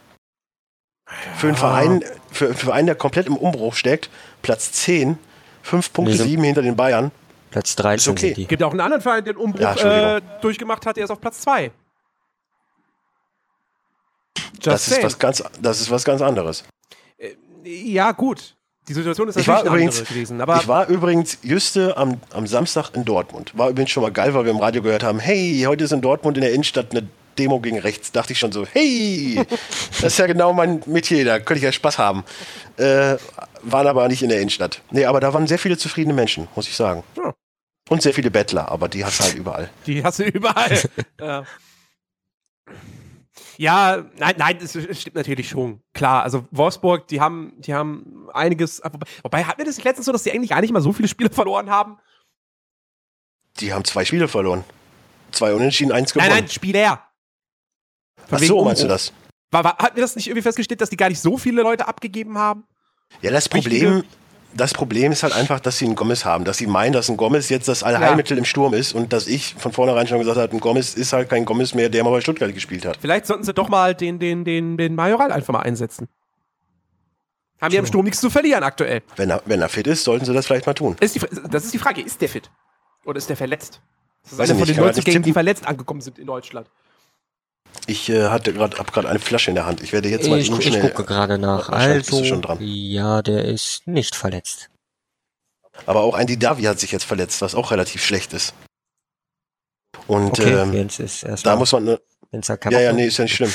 Für 1.36 1.48
einen 1.48 1.56
Verein, 1.56 2.04
für, 2.30 2.46
für 2.46 2.46
einen 2.46 2.56
Verein, 2.56 2.86
der 2.86 2.94
komplett 2.96 3.26
im 3.26 3.36
Umbruch 3.36 3.74
steckt, 3.74 4.10
Platz 4.42 4.72
10, 4.72 5.18
5 5.62 5.92
Punkte, 5.92 6.12
Nee, 6.12 6.18
so- 6.18 6.24
7 6.24 6.42
hinter 6.42 6.62
den 6.62 6.74
Bayern. 6.76 7.12
Platz 7.50 7.76
13 7.76 8.12
okay. 8.12 8.26
sind 8.28 8.36
die. 8.38 8.46
Gibt 8.46 8.62
auch 8.62 8.70
einen 8.70 8.80
anderen 8.80 9.02
Verein, 9.02 9.24
der 9.24 9.34
den 9.34 9.40
Umbruch 9.40 9.60
Ja, 9.60 10.16
äh, 10.16 10.22
durchgemacht 10.40 10.84
hat, 10.86 10.96
der 10.96 11.04
ist 11.04 11.10
auf 11.10 11.20
Platz 11.20 11.40
2. 11.42 11.70
Just 14.54 14.66
Das 14.66 14.88
ist, 14.88 15.02
was 15.02 15.18
ganz, 15.18 15.42
das 15.60 15.80
ist 15.80 15.90
was 15.90 16.04
ganz 16.04 16.22
anderes. 16.22 16.64
Ja, 17.64 18.12
gut. 18.12 18.56
Die 18.88 18.94
Situation 18.94 19.28
ist 19.28 19.36
Ich 19.36 19.46
natürlich 19.46 19.64
war 19.64 19.74
übrigens, 19.74 20.04
gewesen. 20.04 20.40
Aber 20.40 20.56
ich 20.56 20.68
war 20.68 20.88
übrigens 20.88 21.38
Juste 21.42 21.96
am, 21.96 22.20
am 22.32 22.46
Samstag 22.46 22.90
in 22.94 23.04
Dortmund. 23.04 23.56
War 23.56 23.70
übrigens 23.70 23.90
schon 23.90 24.02
mal 24.02 24.10
geil, 24.10 24.34
weil 24.34 24.44
wir 24.44 24.50
im 24.50 24.58
Radio 24.58 24.82
gehört 24.82 25.04
haben, 25.04 25.20
hey, 25.20 25.64
heute 25.66 25.84
ist 25.84 25.92
in 25.92 26.00
Dortmund 26.00 26.36
in 26.36 26.42
der 26.42 26.52
Innenstadt 26.52 26.90
eine 26.90 27.06
Demo 27.38 27.60
gegen 27.60 27.78
rechts. 27.78 28.10
Dachte 28.10 28.32
ich 28.32 28.40
schon 28.40 28.50
so, 28.50 28.66
hey, 28.66 29.40
das 30.00 30.12
ist 30.14 30.18
ja 30.18 30.26
genau 30.26 30.52
mein 30.52 30.82
Metier, 30.86 31.24
da 31.24 31.38
könnte 31.38 31.58
ich 31.58 31.64
ja 31.64 31.72
Spaß 31.72 31.98
haben. 31.98 32.24
Äh, 32.76 33.16
waren 33.62 33.86
aber 33.86 34.08
nicht 34.08 34.22
in 34.22 34.30
der 34.30 34.40
Innenstadt. 34.40 34.82
Nee, 34.90 35.04
aber 35.04 35.20
da 35.20 35.32
waren 35.32 35.46
sehr 35.46 35.58
viele 35.58 35.78
zufriedene 35.78 36.14
Menschen, 36.14 36.48
muss 36.56 36.66
ich 36.66 36.74
sagen. 36.74 37.04
Ja. 37.16 37.34
Und 37.88 38.02
sehr 38.02 38.14
viele 38.14 38.30
Bettler, 38.30 38.68
aber 38.68 38.88
die 38.88 39.04
hast 39.04 39.20
du 39.20 39.24
halt 39.24 39.34
überall. 39.34 39.70
die 39.86 40.02
hast 40.02 40.18
du 40.18 40.24
überall. 40.24 40.80
ja. 41.20 41.44
Ja, 43.62 44.04
nein, 44.16 44.34
nein, 44.38 44.58
es 44.60 44.72
stimmt 44.72 45.14
natürlich 45.14 45.48
schon. 45.48 45.80
Klar, 45.94 46.24
also 46.24 46.48
Wolfsburg, 46.50 47.06
die 47.06 47.20
haben, 47.20 47.52
die 47.58 47.72
haben 47.72 48.28
einiges. 48.34 48.82
Wobei, 48.82 49.06
wobei 49.22 49.44
hatten 49.44 49.58
wir 49.58 49.64
das 49.64 49.76
nicht 49.76 49.84
letztens 49.84 50.06
so, 50.06 50.10
dass 50.10 50.24
die 50.24 50.32
eigentlich 50.32 50.50
gar 50.50 50.60
nicht 50.60 50.72
mal 50.72 50.82
so 50.82 50.92
viele 50.92 51.06
Spiele 51.06 51.30
verloren 51.32 51.70
haben? 51.70 52.00
Die 53.60 53.72
haben 53.72 53.84
zwei 53.84 54.04
Spiele 54.04 54.26
verloren. 54.26 54.64
Zwei 55.30 55.54
Unentschieden, 55.54 55.92
eins 55.92 56.12
gewonnen. 56.12 56.30
Nein, 56.30 56.40
nein, 56.40 56.50
Spieler. 56.50 57.06
Von 58.26 58.38
Ach 58.38 58.42
so, 58.42 58.64
meinst 58.64 58.82
du 58.82 58.88
das? 58.88 59.12
War, 59.52 59.62
war, 59.62 59.78
hatten 59.78 59.94
wir 59.94 60.02
das 60.02 60.16
nicht 60.16 60.26
irgendwie 60.26 60.42
festgestellt, 60.42 60.80
dass 60.80 60.90
die 60.90 60.96
gar 60.96 61.08
nicht 61.08 61.20
so 61.20 61.38
viele 61.38 61.62
Leute 61.62 61.86
abgegeben 61.86 62.36
haben? 62.38 62.64
Ja, 63.20 63.30
das 63.30 63.48
Problem, 63.48 64.02
das 64.54 64.72
Problem 64.72 65.12
ist 65.12 65.22
halt 65.22 65.32
einfach, 65.34 65.60
dass 65.60 65.78
sie 65.78 65.86
einen 65.86 65.94
Gomez 65.94 66.24
haben. 66.24 66.44
Dass 66.44 66.58
sie 66.58 66.66
meinen, 66.66 66.92
dass 66.92 67.08
ein 67.08 67.16
Gomez 67.16 67.48
jetzt 67.48 67.68
das 67.68 67.82
Allheilmittel 67.82 68.38
im 68.38 68.44
Sturm 68.44 68.74
ist 68.74 68.94
und 68.94 69.12
dass 69.12 69.26
ich 69.26 69.54
von 69.58 69.72
vornherein 69.72 70.06
schon 70.06 70.18
gesagt 70.18 70.38
habe, 70.38 70.52
ein 70.52 70.60
Gomez 70.60 70.94
ist 70.94 71.12
halt 71.12 71.28
kein 71.28 71.44
Gomez 71.44 71.74
mehr, 71.74 71.88
der 71.88 72.04
mal 72.04 72.10
bei 72.10 72.20
Stuttgart 72.20 72.52
gespielt 72.52 72.84
hat. 72.84 72.98
Vielleicht 73.00 73.26
sollten 73.26 73.44
sie 73.44 73.54
doch 73.54 73.68
mal 73.68 73.94
den, 73.94 74.18
den, 74.18 74.44
den, 74.44 74.76
den 74.76 74.94
Majoral 74.94 75.32
einfach 75.32 75.52
mal 75.52 75.60
einsetzen. 75.60 76.08
Haben 77.60 77.70
die 77.70 77.78
am 77.78 77.86
Sturm 77.86 78.04
nichts 78.04 78.20
zu 78.20 78.28
verlieren 78.28 78.64
aktuell. 78.64 79.02
Wenn 79.16 79.30
er, 79.30 79.42
wenn 79.46 79.60
er 79.60 79.68
fit 79.68 79.86
ist, 79.86 80.02
sollten 80.02 80.24
sie 80.24 80.32
das 80.32 80.46
vielleicht 80.46 80.66
mal 80.66 80.74
tun. 80.74 80.96
Das 80.98 81.14
ist, 81.14 81.22
die, 81.22 81.48
das 81.48 81.64
ist 81.64 81.72
die 81.72 81.78
Frage, 81.78 82.00
ist 82.00 82.20
der 82.20 82.28
fit? 82.28 82.50
Oder 83.04 83.18
ist 83.18 83.28
der 83.28 83.36
verletzt? 83.36 83.80
Das 84.24 84.32
ist 84.32 84.40
einer 84.40 84.58
von 84.58 84.66
den 84.66 84.74
kann 84.74 84.84
man 84.84 84.88
90 84.88 85.06
nicht 85.06 85.12
Gängen, 85.12 85.22
die 85.22 85.32
verletzt 85.32 85.66
angekommen 85.66 86.00
sind 86.00 86.18
in 86.18 86.26
Deutschland. 86.26 86.68
Ich 87.86 88.08
äh, 88.08 88.28
hatte 88.28 88.52
gerade, 88.52 88.78
hab 88.78 88.92
gerade 88.92 89.08
eine 89.08 89.18
Flasche 89.18 89.50
in 89.50 89.54
der 89.56 89.66
Hand. 89.66 89.82
Ich 89.82 89.92
werde 89.92 90.08
jetzt 90.08 90.28
mal 90.28 90.38
Ich, 90.38 90.48
eben 90.48 90.60
ich 90.60 90.66
schnell. 90.68 90.90
gucke 90.90 91.04
gerade 91.04 91.38
nach. 91.38 91.68
Also, 91.68 92.22
ja, 92.60 93.22
der 93.22 93.44
ist 93.44 93.86
nicht 93.86 94.14
verletzt. 94.14 94.70
Aber 95.86 96.00
auch 96.02 96.14
ein 96.14 96.26
Didavi 96.26 96.62
hat 96.64 96.78
sich 96.78 96.92
jetzt 96.92 97.04
verletzt, 97.04 97.42
was 97.42 97.54
auch 97.54 97.70
relativ 97.70 98.04
schlecht 98.04 98.32
ist. 98.34 98.54
Und 100.06 100.38
Okay, 100.38 100.54
ähm, 100.54 100.86
ist 100.86 101.24
da 101.44 101.56
muss 101.56 101.72
man, 101.72 101.98
keinen 102.30 102.72
Ja, 102.72 102.80
ja, 102.80 102.92
nee, 102.92 103.06
ist 103.06 103.18
ja 103.18 103.24
nicht 103.24 103.34
schlimm. 103.34 103.52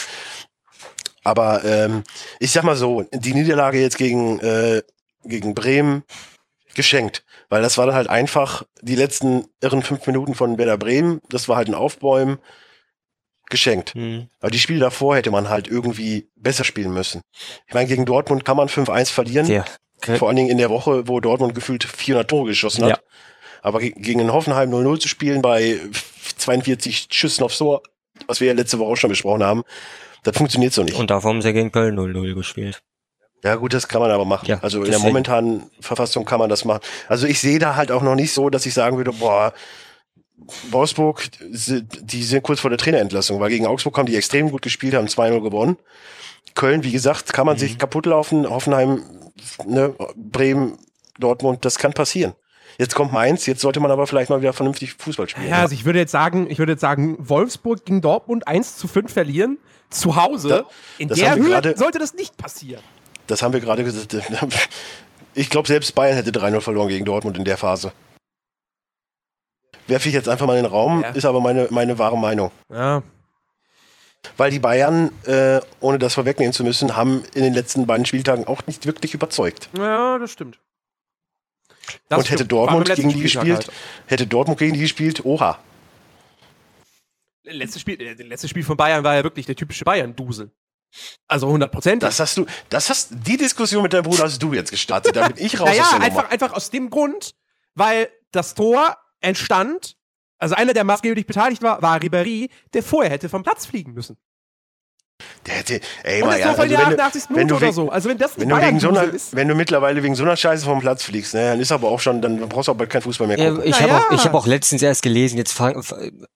Aber 1.24 1.64
ähm, 1.64 2.04
ich 2.40 2.52
sag 2.52 2.64
mal 2.64 2.76
so, 2.76 3.04
die 3.12 3.34
Niederlage 3.34 3.80
jetzt 3.82 3.98
gegen, 3.98 4.40
äh, 4.40 4.82
gegen 5.24 5.54
Bremen 5.54 6.04
geschenkt. 6.74 7.24
Weil 7.50 7.62
das 7.62 7.78
war 7.78 7.86
dann 7.86 7.96
halt 7.96 8.10
einfach 8.10 8.64
die 8.82 8.96
letzten 8.96 9.46
irren 9.62 9.84
fünf 9.84 10.06
Minuten 10.08 10.36
von 10.36 10.58
Werder 10.58 10.78
Bremen. 10.78 11.22
Das 11.30 11.48
war 11.48 11.58
halt 11.58 11.68
ein 11.68 11.76
Aufbäumen 11.76 12.40
geschenkt. 13.50 13.94
Hm. 13.94 14.28
Aber 14.40 14.52
die 14.52 14.60
Spiele 14.60 14.80
davor 14.80 15.16
hätte 15.16 15.32
man 15.32 15.50
halt 15.50 15.68
irgendwie 15.68 16.30
besser 16.36 16.64
spielen 16.64 16.94
müssen. 16.94 17.22
Ich 17.68 17.74
meine, 17.74 17.88
gegen 17.88 18.06
Dortmund 18.06 18.46
kann 18.46 18.58
man 18.58 18.68
5-1 18.70 19.12
verlieren. 19.12 19.48
Der. 19.48 19.66
Vor 20.18 20.28
allen 20.28 20.38
Dingen 20.38 20.50
in 20.50 20.58
der 20.60 20.70
Woche, 20.70 21.08
wo 21.08 21.20
Dortmund 21.20 21.56
gefühlt 21.56 21.84
400 21.84 22.30
Tore 22.30 22.48
geschossen 22.50 22.84
hat. 22.84 22.90
Ja. 22.92 22.98
Aber 23.64 23.80
ge- 23.80 23.94
gegen 23.98 24.20
den 24.20 24.32
Hoffenheim 24.32 24.70
0-0 24.72 25.00
zu 25.00 25.08
spielen 25.08 25.42
bei 25.42 25.80
42 26.38 27.08
Schüssen 27.12 27.44
aufs 27.44 27.58
Tor, 27.58 27.82
was 28.28 28.40
wir 28.40 28.48
ja 28.48 28.54
letzte 28.54 28.80
Woche 28.80 28.92
auch 28.92 28.96
schon 28.96 29.10
besprochen 29.10 29.44
haben, 29.44 29.64
das 30.24 30.38
funktioniert 30.38 30.74
so 30.74 30.84
nicht. 30.84 30.98
Und 30.98 31.10
davor 31.10 31.30
haben 31.32 31.42
sie 31.42 31.54
gegen 31.54 31.72
Köln 31.72 31.98
0-0 31.98 32.34
gespielt. 32.36 32.82
ja 33.44 33.56
gut, 33.56 33.74
das 33.74 33.88
kann 33.88 34.02
man 34.02 34.12
aber 34.12 34.26
machen. 34.26 34.46
Ja, 34.48 34.60
also 34.62 34.84
in 34.84 34.92
der 34.92 35.00
momentanen 35.00 35.70
Verfassung 35.80 36.26
kann 36.26 36.40
man 36.40 36.50
das 36.50 36.66
machen. 36.66 36.82
Also 37.08 37.28
ich 37.28 37.40
sehe 37.40 37.60
da 37.60 37.76
halt 37.76 37.92
auch 37.92 38.02
noch 38.02 38.16
nicht 38.16 38.34
so, 38.34 38.50
dass 38.50 38.66
ich 38.66 38.74
sagen 38.74 38.98
würde, 38.98 39.14
boah, 39.14 39.54
Wolfsburg, 40.72 41.28
die 41.42 42.24
sind 42.24 42.44
kurz 42.44 42.60
vor 42.60 42.70
der 42.70 42.78
Trainerentlassung, 42.78 43.40
weil 43.40 43.50
gegen 43.50 43.66
Augsburg 43.66 43.98
haben 43.98 44.06
die 44.06 44.16
extrem 44.16 44.52
gut 44.52 44.62
gespielt, 44.62 44.94
haben 44.94 45.08
2-0 45.08 45.42
gewonnen. 45.42 45.78
Köln, 46.56 46.84
wie 46.84 46.92
gesagt, 46.92 47.34
kann 47.34 47.46
man 47.46 47.56
Mhm. 47.56 47.60
sich 47.60 47.78
kaputt 47.78 48.06
laufen. 48.06 48.50
Hoffenheim, 48.50 49.04
ne, 49.66 49.94
Bremen, 50.16 50.78
Dortmund, 51.20 51.66
das 51.66 51.78
kann 51.78 51.94
passieren. 51.94 52.34
Jetzt 52.78 52.94
kommt 52.94 53.12
Mainz, 53.12 53.46
jetzt 53.48 53.62
sollte 53.62 53.80
man 53.80 53.90
aber 53.90 54.06
vielleicht 54.06 54.30
mal 54.30 54.40
wieder 54.42 54.54
vernünftig 54.54 54.94
Fußball 54.94 55.28
spielen. 55.28 55.50
Ja, 55.50 55.62
also 55.62 55.74
ich 55.74 55.86
würde 55.86 55.98
jetzt 56.00 56.12
sagen, 56.12 56.48
ich 56.50 56.60
würde 56.60 56.74
jetzt 56.74 56.82
sagen, 56.82 57.16
Wolfsburg 57.20 57.86
gegen 57.86 58.02
Dortmund 58.02 58.48
1 58.48 58.78
zu 58.78 58.88
5 58.88 59.12
verlieren. 59.12 59.58
Zu 59.90 60.16
Hause. 60.16 60.50
Da- 60.50 60.64
in 60.98 61.08
der 61.08 61.36
Höhe 61.36 61.50
gerade- 61.50 61.78
sollte 61.78 61.98
das 61.98 62.14
nicht 62.14 62.38
passieren. 62.38 62.82
Das 63.26 63.42
haben 63.42 63.54
wir 63.54 63.60
gerade 63.62 63.84
gesagt. 63.84 64.16
Ich 65.34 65.52
glaube, 65.52 65.68
selbst 65.68 65.94
Bayern 65.94 66.16
hätte 66.16 66.32
3-0 66.32 66.62
verloren 66.62 66.88
gegen 66.90 67.06
Dortmund 67.06 67.38
in 67.38 67.46
der 67.46 67.58
Phase. 67.58 67.92
Werfe 69.88 70.10
ich 70.10 70.14
jetzt 70.14 70.28
einfach 70.30 70.46
mal 70.46 70.58
in 70.58 70.64
den 70.64 70.72
Raum, 70.72 71.02
Ja. 71.02 71.10
ist 71.10 71.26
aber 71.26 71.40
meine, 71.42 71.68
meine 71.72 71.98
wahre 71.98 72.18
Meinung. 72.18 72.52
Ja. 72.72 73.02
Weil 74.36 74.52
die 74.52 74.60
Bayern, 74.60 75.12
äh, 75.26 75.62
ohne 75.80 76.00
das 76.00 76.14
vorwegnehmen 76.16 76.52
zu 76.54 76.64
müssen, 76.64 76.96
haben 76.96 77.24
in 77.34 77.44
den 77.44 77.54
letzten 77.54 77.88
beiden 77.88 78.06
Spieltagen 78.06 78.46
auch 78.46 78.66
nicht 78.68 78.86
wirklich 78.86 79.14
überzeugt. 79.14 79.70
Ja, 79.78 80.18
das 80.20 80.32
stimmt. 80.32 80.60
Das 82.10 82.18
Und 82.20 82.26
hätte 82.26 82.40
stimmt. 82.40 82.52
Dortmund 82.52 82.94
gegen 82.94 83.10
die 83.10 83.30
Spieltag 83.30 83.60
gespielt, 83.60 83.72
hätte 84.08 84.28
Dortmund 84.28 84.60
gegen 84.60 84.74
die 84.74 84.80
gespielt, 84.82 85.24
oha. 85.24 85.54
Halt. 87.46 87.56
Letztes 87.56 87.82
Spiel, 87.82 88.02
äh, 88.02 88.16
das 88.16 88.28
letzte 88.28 88.48
Spiel 88.50 88.64
von 88.64 88.76
Bayern 88.76 89.04
war 89.06 89.16
ja 89.16 89.24
wirklich 89.24 89.46
der 89.46 89.56
typische 89.56 89.86
Bayern-Dusel. 89.86 90.52
Also 91.28 91.48
100 91.48 91.72
Prozent. 91.72 92.04
Das 92.04 92.20
hast 92.20 92.36
du, 92.38 92.46
das 92.70 92.90
hast, 92.90 93.10
die 93.12 93.38
Diskussion 93.38 93.84
mit 93.84 93.94
deinem 93.94 94.04
Bruder 94.04 94.24
hast 94.24 94.42
du 94.42 94.54
jetzt 94.54 94.72
gestartet, 94.72 95.16
da 95.16 95.28
bin 95.30 95.46
ich 95.46 95.60
raus 95.60 95.70
aus 95.70 95.78
Naja, 95.78 95.90
der 95.92 96.02
einfach, 96.02 96.30
einfach 96.30 96.54
aus 96.54 96.70
dem 96.70 96.90
Grund, 96.90 97.36
weil 97.76 98.10
das 98.32 98.56
Tor 98.56 98.98
entstand, 99.22 99.96
also 100.40 100.56
einer, 100.56 100.74
der 100.74 100.84
maßgeblich 100.84 101.26
beteiligt 101.26 101.62
war, 101.62 101.82
war 101.82 102.00
Ribéry, 102.00 102.50
der 102.74 102.84
vorher 102.84 103.12
hätte 103.12 103.30
vom 103.30 103.44
Platz 103.44 103.66
fliegen 103.66 103.94
müssen. 103.94 104.18
Der 105.48 105.56
hätte, 105.56 105.80
ey, 106.04 106.22
Und 106.22 106.28
mal 106.28 106.38
das 106.38 106.42
ja, 106.42 106.54
von 106.54 106.62
also 106.62 106.76
der 106.76 106.86
wenn, 106.86 106.98
du, 106.98 107.04
88. 107.04 107.24
wenn, 107.30 107.36
Minute 107.38 107.48
du 107.48 107.58
oder 107.58 107.74
so. 107.74 107.90
Also 107.90 108.10
wenn 108.10 108.18
das 108.20 108.38
wenn, 108.38 108.48
nicht 108.48 108.62
du 108.62 108.68
wegen 108.68 108.80
so 108.80 108.90
einer, 108.90 109.04
ist. 109.06 109.36
wenn 109.36 109.48
du 109.48 109.56
mittlerweile 109.56 110.04
wegen 110.04 110.14
so 110.14 110.24
einer 110.24 110.36
Scheiße 110.36 110.64
vom 110.64 110.80
Platz 110.80 111.04
fliegst, 111.04 111.34
ne, 111.34 111.42
dann 111.52 111.60
ist 111.60 111.72
aber 111.72 111.88
auch 111.88 112.00
schon, 112.00 112.22
dann 112.22 112.38
brauchst 112.50 112.68
du 112.68 112.74
auch 112.74 112.76
bald 112.76 112.92
kein 112.92 113.02
Fußball 113.02 113.28
mehr 113.28 113.40
Ja, 113.40 113.50
gucken. 113.50 113.68
ich 113.68 113.82
habe 113.82 113.94
ja. 113.94 113.98
auch, 113.98 114.12
ich 114.12 114.24
hab 114.26 114.34
auch 114.36 114.46
letztens 114.46 114.84
erst 114.84 115.02
gelesen, 115.02 115.38
jetzt 115.38 115.54
fang, 115.54 115.82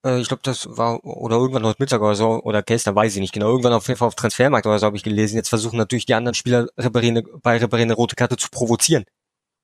äh, 0.04 0.20
ich 0.20 0.28
glaube, 0.28 0.42
das 0.44 0.68
war, 0.78 1.04
oder 1.06 1.36
irgendwann 1.36 1.64
heute 1.64 1.76
Mittag 1.80 2.02
oder 2.02 2.16
so, 2.16 2.42
oder 2.42 2.64
gestern, 2.64 2.96
weiß 2.96 3.14
ich 3.14 3.22
nicht 3.22 3.34
genau, 3.34 3.50
irgendwann 3.50 3.74
auf 3.74 3.88
jeden 3.88 4.00
Fall 4.00 4.08
auf 4.08 4.16
Transfermarkt 4.16 4.66
oder 4.66 4.80
so 4.80 4.88
habe 4.88 4.98
ich 4.98 5.04
gelesen, 5.04 5.36
jetzt 5.36 5.50
versuchen 5.50 5.78
natürlich 5.78 6.08
die 6.08 6.16
anderen 6.16 6.34
Spieler 6.34 6.68
Ribéry 6.80 7.24
bei 7.44 7.58
Ribéry 7.58 7.82
eine 7.82 7.94
rote 7.94 8.16
Karte 8.16 8.38
zu 8.38 8.50
provozieren. 8.50 9.04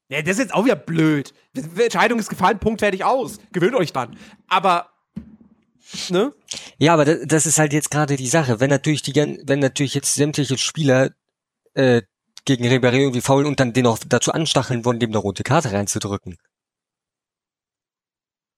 Ja, 0.09 0.21
das 0.21 0.31
ist 0.33 0.39
jetzt 0.39 0.53
auch 0.53 0.63
wieder 0.65 0.75
blöd. 0.77 1.33
Die 1.53 1.83
Entscheidung 1.83 2.17
ist 2.19 2.29
gefallen, 2.29 2.59
Punkt 2.59 2.79
fertig 2.79 3.03
aus. 3.03 3.39
Gewöhnt 3.51 3.75
euch 3.75 3.91
dran. 3.91 4.17
Aber, 4.47 4.89
ne? 6.09 6.33
Ja, 6.77 6.93
aber 6.93 7.03
das, 7.05 7.19
das 7.25 7.45
ist 7.45 7.59
halt 7.59 7.73
jetzt 7.73 7.91
gerade 7.91 8.15
die 8.15 8.27
Sache. 8.29 8.59
Wenn 8.61 8.69
natürlich 8.69 9.01
die, 9.01 9.13
wenn 9.15 9.59
natürlich 9.59 9.93
jetzt 9.95 10.13
sämtliche 10.15 10.57
Spieler 10.57 11.11
äh, 11.73 12.01
gegen 12.45 12.63
Ribéry 12.65 12.99
irgendwie 12.99 13.19
faulen 13.21 13.45
und 13.47 13.59
dann 13.59 13.73
den 13.73 13.85
auch 13.85 13.99
dazu 14.07 14.31
anstacheln 14.31 14.85
wollen, 14.85 14.99
dem 14.99 15.09
eine 15.09 15.17
rote 15.17 15.43
Karte 15.43 15.73
reinzudrücken. 15.73 16.37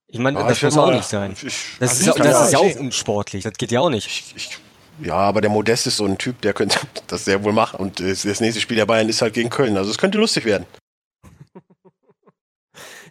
Ich 0.06 0.18
meine, 0.18 0.38
Ah, 0.40 0.48
das 0.48 0.58
ich 0.58 0.64
muss 0.64 0.76
auch 0.76 0.86
mal- 0.86 0.96
nicht 0.96 1.08
sein. 1.08 1.32
Ich, 1.32 1.42
Das, 1.78 1.90
also 1.98 2.10
ist, 2.10 2.18
das 2.18 2.26
ja- 2.26 2.44
ist 2.46 2.52
ja 2.52 2.58
auch 2.60 2.64
ich- 2.66 2.78
unsportlich. 2.78 3.44
Das 3.44 3.54
geht 3.54 3.70
ja 3.70 3.80
auch 3.80 3.90
nicht. 3.90 4.06
ich, 4.06 4.32
ich, 4.36 4.58
ja, 5.06 5.14
aber 5.14 5.40
der 5.40 5.50
Modest 5.50 5.86
ist 5.86 5.96
so 5.96 6.04
ein 6.04 6.18
Typ, 6.18 6.40
der 6.42 6.52
könnte 6.52 6.78
das 7.06 7.24
sehr 7.24 7.42
wohl 7.44 7.52
machen. 7.52 7.76
Und 7.80 8.00
das, 8.00 8.22
das 8.22 8.40
nächste 8.40 8.60
Spiel 8.60 8.76
der 8.76 8.86
Bayern 8.86 9.08
ist 9.08 9.22
halt 9.22 9.34
gegen 9.34 9.50
Köln. 9.50 9.76
Also 9.76 9.90
es 9.90 9.98
könnte 9.98 10.18
lustig 10.18 10.44
werden. 10.44 10.66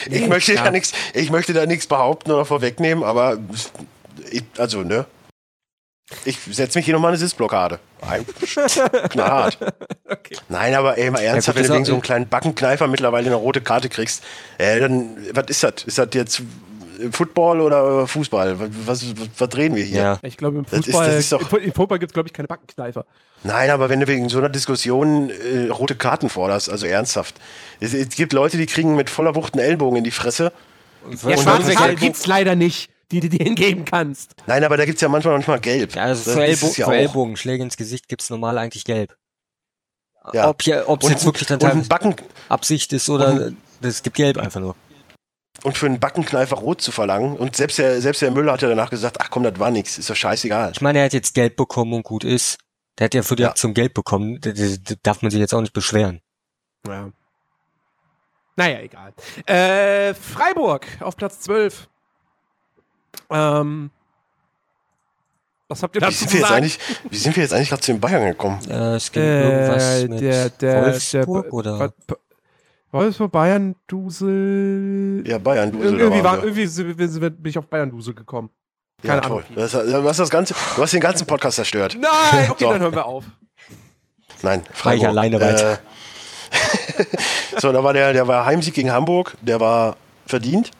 Ich 0.09 0.27
möchte 0.27 0.55
da 0.55 0.71
nichts, 0.71 0.93
ich 1.13 1.29
möchte 1.31 1.53
da 1.53 1.65
nichts 1.65 1.87
behaupten 1.87 2.31
oder 2.31 2.45
vorwegnehmen, 2.45 3.03
aber 3.03 3.37
ich, 4.31 4.43
also, 4.57 4.83
ne? 4.83 5.05
Ich 6.25 6.39
setze 6.49 6.79
mich 6.79 6.85
hier 6.85 6.95
nochmal 6.95 7.11
eine 7.11 7.17
Sitzblockade. 7.17 7.79
Knallhart. 9.09 9.57
Okay. 10.11 10.35
Nein, 10.49 10.73
aber 10.73 10.97
ey, 10.97 11.11
mal 11.11 11.19
ernsthaft, 11.19 11.55
gut, 11.55 11.63
wenn 11.65 11.69
du 11.71 11.75
wegen 11.75 11.85
so 11.85 11.93
einem 11.93 12.01
kleinen 12.01 12.27
Backenkneifer 12.27 12.87
mittlerweile 12.87 13.27
eine 13.27 13.35
rote 13.35 13.61
Karte 13.61 13.89
kriegst, 13.89 14.23
äh, 14.57 14.79
dann, 14.79 15.15
was 15.33 15.45
ist 15.49 15.61
das? 15.61 15.83
Ist 15.85 15.99
das 15.99 16.09
jetzt 16.13 16.41
Football 17.11 17.61
oder 17.61 18.07
Fußball? 18.07 18.59
Was, 18.59 18.69
was, 18.85 19.05
was 19.37 19.57
reden 19.57 19.75
wir 19.75 19.83
hier? 19.83 20.01
Ja. 20.01 20.19
Ich 20.21 20.37
glaube, 20.37 20.57
im 20.59 20.63
Das 20.65 20.73
ist- 20.73 20.85
Fußball, 20.85 21.07
das 21.07 21.15
ist 21.19 21.31
doch- 21.31 21.41
im 21.41 21.47
Fu- 21.47 21.57
im 21.57 21.73
Fußball 21.73 21.99
gibt 21.99 22.11
es, 22.11 22.13
glaube 22.13 22.27
ich, 22.29 22.33
keine 22.33 22.47
Backenkneifer. 22.47 23.05
Nein, 23.43 23.69
aber 23.69 23.89
wenn 23.89 23.99
du 23.99 24.07
wegen 24.07 24.27
so 24.29 24.37
einer 24.39 24.49
Diskussion 24.49 25.29
äh, 25.29 25.69
rote 25.69 25.95
Karten 25.95 26.29
forderst, 26.29 26.69
also 26.69 26.85
ernsthaft. 26.85 27.35
Es, 27.79 27.93
es 27.93 28.09
gibt 28.09 28.33
Leute, 28.33 28.57
die 28.57 28.65
kriegen 28.65 28.95
mit 28.95 29.09
voller 29.09 29.35
Wucht 29.35 29.53
einen 29.53 29.63
Ellbogen 29.63 29.97
in 29.99 30.03
die 30.03 30.11
Fresse. 30.11 30.51
Ja, 31.05 31.09
Und 31.09 31.19
schwarze 31.39 31.67
dann- 31.67 31.75
Karte 31.75 31.95
gibt's 31.95 32.25
leider 32.27 32.55
nicht, 32.55 32.89
die 33.11 33.21
du 33.21 33.29
dir 33.29 33.43
hingeben 33.45 33.85
kannst. 33.85 34.31
Nein, 34.47 34.63
aber 34.63 34.75
da 34.77 34.85
gibt's 34.85 35.01
ja 35.01 35.07
manchmal 35.07 35.35
manchmal 35.35 35.59
gelb. 35.61 35.95
Ja, 35.95 36.03
also 36.03 36.25
Das 36.25 36.33
für, 36.33 36.43
Ellbo 36.43 36.65
es 36.67 36.77
ja 36.77 36.85
für 36.85 36.91
auch. 36.91 36.95
Ellbogenschläge 36.95 37.63
ins 37.63 37.77
Gesicht 37.77 38.07
gibt's 38.09 38.29
normal 38.29 38.57
eigentlich 38.57 38.83
gelb. 38.83 39.15
Ja. 40.33 40.49
Ob 40.49 40.59
es 40.61 41.09
jetzt 41.09 41.25
wirklich 41.25 41.47
dann 41.47 41.59
und, 41.59 41.89
Backen, 41.89 42.15
Absicht 42.49 42.91
ist 42.93 43.09
oder 43.09 43.51
es 43.81 44.03
gibt 44.03 44.17
gelb 44.17 44.37
einfach 44.37 44.59
nur. 44.59 44.75
Und 45.63 45.77
für 45.77 45.85
einen 45.85 45.99
Backenkneifer 45.99 46.55
rot 46.57 46.81
zu 46.81 46.91
verlangen. 46.91 47.35
Und 47.37 47.55
selbst 47.55 47.77
der, 47.77 48.01
selbst 48.01 48.21
der 48.21 48.31
Müller 48.31 48.53
hat 48.53 48.61
ja 48.61 48.69
danach 48.69 48.89
gesagt, 48.89 49.17
ach 49.19 49.29
komm, 49.29 49.43
das 49.43 49.57
war 49.59 49.71
nix, 49.71 49.97
ist 49.97 50.09
doch 50.09 50.15
scheißegal. 50.15 50.71
Ich 50.73 50.81
meine, 50.81 50.99
er 50.99 51.05
hat 51.05 51.13
jetzt 51.13 51.33
gelb 51.33 51.55
bekommen 51.55 51.93
und 51.93 52.03
gut 52.03 52.23
ist. 52.23 52.57
Der 52.97 53.05
hat 53.05 53.13
ja 53.13 53.23
für 53.23 53.35
die 53.35 53.43
Ja. 53.43 53.49
Aktion 53.49 53.73
gelb 53.73 53.93
bekommen. 53.93 54.39
Da, 54.41 54.51
da, 54.51 54.63
da 54.83 54.95
darf 55.03 55.21
man 55.21 55.31
sich 55.31 55.39
jetzt 55.39 55.53
auch 55.53 55.61
nicht 55.61 55.73
beschweren. 55.73 56.21
Ja. 56.87 57.09
Naja, 58.55 58.79
egal. 58.81 59.13
Äh, 59.45 60.13
Freiburg 60.13 60.85
auf 60.99 61.15
Platz 61.15 61.39
12. 61.41 61.87
Ähm, 63.29 63.89
was 65.69 65.83
habt 65.83 65.95
ihr 65.95 66.01
Wie 66.01 66.05
dazu 66.05 66.17
sind, 66.17 66.29
zu 66.29 66.33
wir 66.33 66.39
jetzt 66.39 66.49
sagen? 66.49 66.57
eigentlich, 66.63 66.79
wie 67.09 67.17
sind 67.17 67.35
wir 67.35 67.43
jetzt 67.43 67.53
eigentlich 67.53 67.69
gerade 67.69 67.81
zu 67.81 67.91
den 67.93 68.01
Bayern 68.01 68.25
gekommen? 68.25 68.59
Äh, 68.69 68.95
es 68.95 69.11
ging 69.11 69.23
irgendwas 69.23 69.83
Äh, 70.03 70.07
mit 70.07 70.19
der, 70.21 70.49
der, 70.49 70.85
Wolfsburg 70.85 71.43
der, 71.45 71.53
oder? 71.53 71.93
Ba- 72.91 72.97
Ba- 72.97 73.03
Wolfsburg, 73.03 73.31
Bayern, 73.31 73.75
Dusel. 73.87 75.23
Ja, 75.25 75.37
Bayern, 75.37 75.71
du 75.71 75.79
Ir 75.79 75.99
irgendwie, 75.99 76.23
war, 76.23 76.43
irgendwie 76.43 77.29
bin 77.29 77.49
ich 77.49 77.57
auf 77.57 77.67
Bayern 77.67 77.89
Dusel 77.91 78.13
gekommen. 78.13 78.49
Ja, 79.03 79.09
Keine 79.11 79.21
toll. 79.21 79.43
Ahnung. 79.43 79.55
Du 79.55 79.61
hast, 79.61 79.73
du, 79.73 80.03
hast 80.09 80.19
das 80.19 80.29
ganze, 80.29 80.53
du 80.75 80.81
hast 80.81 80.93
den 80.93 80.99
ganzen 81.01 81.25
Podcast 81.25 81.55
zerstört. 81.55 81.97
Nein, 81.99 82.49
okay, 82.51 82.63
So. 82.65 82.69
dann 82.71 82.81
hören 82.81 82.93
wir 82.95 83.05
auf. 83.05 83.25
Nein, 84.41 84.63
Fahr 84.71 84.95
ich 84.95 85.07
alleine 85.07 85.39
weiter. 85.39 85.73
Äh, 85.73 85.77
so, 87.59 87.71
da 87.71 87.83
war 87.83 87.93
der, 87.93 88.13
der 88.13 88.27
war 88.27 88.45
Heimsieg 88.45 88.73
gegen 88.73 88.91
Hamburg, 88.91 89.35
der 89.41 89.59
war 89.59 89.95
verdient. 90.25 90.71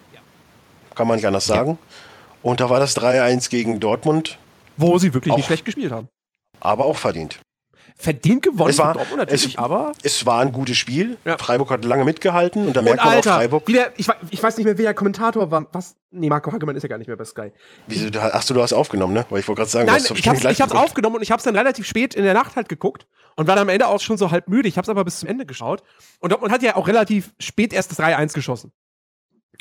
Kann 0.96 1.08
man 1.08 1.16
nicht 1.18 1.26
anders 1.28 1.46
sagen. 1.46 1.78
Und 2.42 2.60
da 2.60 2.70
war 2.70 2.80
das 2.80 2.98
3-1 2.98 3.50
gegen 3.50 3.80
Dortmund, 3.80 4.38
Wo 4.78 4.98
sie 4.98 5.14
wirklich 5.14 5.34
nicht 5.36 5.44
Auch. 5.44 5.48
schlecht 5.48 5.66
gespielt 5.66 5.92
haben. 5.92 6.08
aber 6.60 6.86
auch 6.86 6.98
verdient. 6.98 7.40
Verdient 8.02 8.44
gewonnen 8.44 8.70
Es 8.70 8.78
war- 8.78 8.94
Dortmund 8.94 9.18
natürlich, 9.20 9.46
es- 9.50 9.58
aber. 9.58 9.92
Es 10.04 10.26
war 10.26 10.40
ein 10.40 10.54
gutes 10.54 10.78
Spiel. 10.78 11.18
Ja. 11.26 11.38
Freiburg 11.38 11.70
hat 11.70 11.84
lange 11.84 12.06
mitgehalten 12.06 12.66
und 12.68 12.74
da 12.74 12.80
Und 12.80 12.86
merkt 12.86 13.04
man 13.04 13.18
auch 13.18 13.24
Freiburg. 13.24 13.68
wieder, 13.68 13.92
ich, 13.98 14.08
ich 14.30 14.42
weiß 14.42 14.56
nicht 14.56 14.64
mehr, 14.66 14.78
wer 14.78 14.86
der 14.86 14.94
Kommentator 14.94 15.52
war. 15.52 15.68
Was? 15.74 15.98
Nee, 16.10 16.30
Marco 16.30 16.50
Hagemann 16.50 16.78
ist 16.78 16.84
ja 16.84 16.88
gar 16.88 16.98
nicht 16.98 17.08
mehr 17.08 17.18
bei 17.18 17.26
Sky. 17.26 17.52
Wieso, 17.88 18.10
du- 18.10 18.22
Achso, 18.22 18.54
du 18.54 18.62
hast 18.62 18.72
aufgenommen, 18.72 19.14
ne? 19.14 19.26
Weil 19.30 19.42
ich 19.42 19.48
wollte 19.50 19.60
gerade 19.60 19.70
sagen, 19.70 19.86
Nein, 19.88 19.98
du 20.02 20.10
hast 20.12 20.18
ich 20.18 20.28
hab's, 20.30 20.46
ich 20.46 20.62
hab's 20.62 20.72
aufgenommen 20.72 21.18
und 21.18 21.24
ich 21.24 21.32
hab's 21.32 21.44
dann 21.44 21.58
relativ 21.58 21.86
spät 21.86 22.16
in 22.16 22.24
der 22.24 22.34
Nacht 22.34 22.56
halt 22.56 22.70
geguckt 22.70 23.06
und 23.36 23.48
war 23.50 23.56
dann 23.58 23.64
am 23.64 23.70
Ende 23.70 23.86
auch 23.88 24.00
schon 24.00 24.18
so 24.18 24.32
halb 24.32 24.48
müde. 24.48 24.70
Ich 24.70 24.78
hab's 24.78 24.88
aber 24.88 25.04
bis 25.04 25.20
zum 25.20 25.28
Ende 25.28 25.46
geschaut. 25.46 25.84
Und 26.22 26.32
Dortmund 26.32 26.54
hat 26.54 26.64
ja 26.64 26.78
auch 26.78 26.88
relativ 26.88 27.32
spät 27.38 27.74
erst 27.74 27.92
das 27.92 28.00
3-1 28.00 28.34
geschossen. 28.34 28.72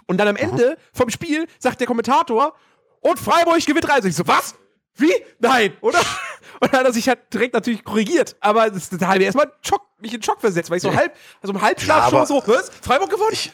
Und 0.06 0.16
dann 0.18 0.28
am 0.28 0.36
Ende 0.36 0.76
vom 0.92 1.10
Spiel 1.10 1.48
sagt 1.58 1.80
der 1.80 1.88
Kommentator, 1.88 2.54
und 3.00 3.18
Freiburg 3.18 3.58
gewinnt 3.66 3.86
3 3.88 3.98
Ich 4.06 4.14
so, 4.14 4.26
was? 4.28 4.54
Wie? 4.98 5.12
Nein, 5.38 5.72
oder? 5.80 6.00
Und 6.60 6.72
dann 6.72 6.80
hat 6.80 6.86
er 6.86 6.92
sich 6.92 7.08
halt 7.08 7.32
direkt 7.32 7.54
natürlich 7.54 7.84
korrigiert. 7.84 8.36
Aber 8.40 8.68
das, 8.68 8.90
das 8.90 9.00
habe 9.00 9.18
ich 9.18 9.24
erstmal 9.26 9.52
Schock, 9.62 9.82
mich 10.00 10.12
in 10.12 10.22
Schock 10.22 10.40
versetzt, 10.40 10.70
weil 10.70 10.78
ich 10.78 10.82
so 10.82 10.94
halb, 10.94 11.14
also 11.40 11.54
im 11.54 11.62
Halbschlaf 11.62 12.10
Ja, 12.10 12.10
schon 12.10 12.26
so, 12.26 12.42
was? 12.46 12.70
Freiburg 12.82 13.10
gewonnen? 13.10 13.30
Ich, 13.32 13.52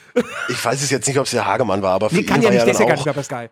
ich 0.49 0.65
weiß 0.65 0.83
es 0.83 0.91
jetzt 0.91 1.07
nicht, 1.07 1.19
ob 1.19 1.27
es 1.27 1.33
der 1.33 1.47
Hagemann 1.47 1.83
war, 1.83 1.93
aber 1.93 2.09
für 2.09 2.17
nee, 2.17 2.23
ihn 2.23 2.27
kann 2.27 2.43
war 2.43 2.45
ja 2.45 2.51
nicht, 2.51 2.59
ja 2.61 2.65
der 2.65 2.73
ist 2.73 2.81
ja 2.81 2.87
dann 2.87 3.05
gar 3.05 3.13
auch, 3.13 3.17
nicht 3.17 3.27
Sky. 3.27 3.49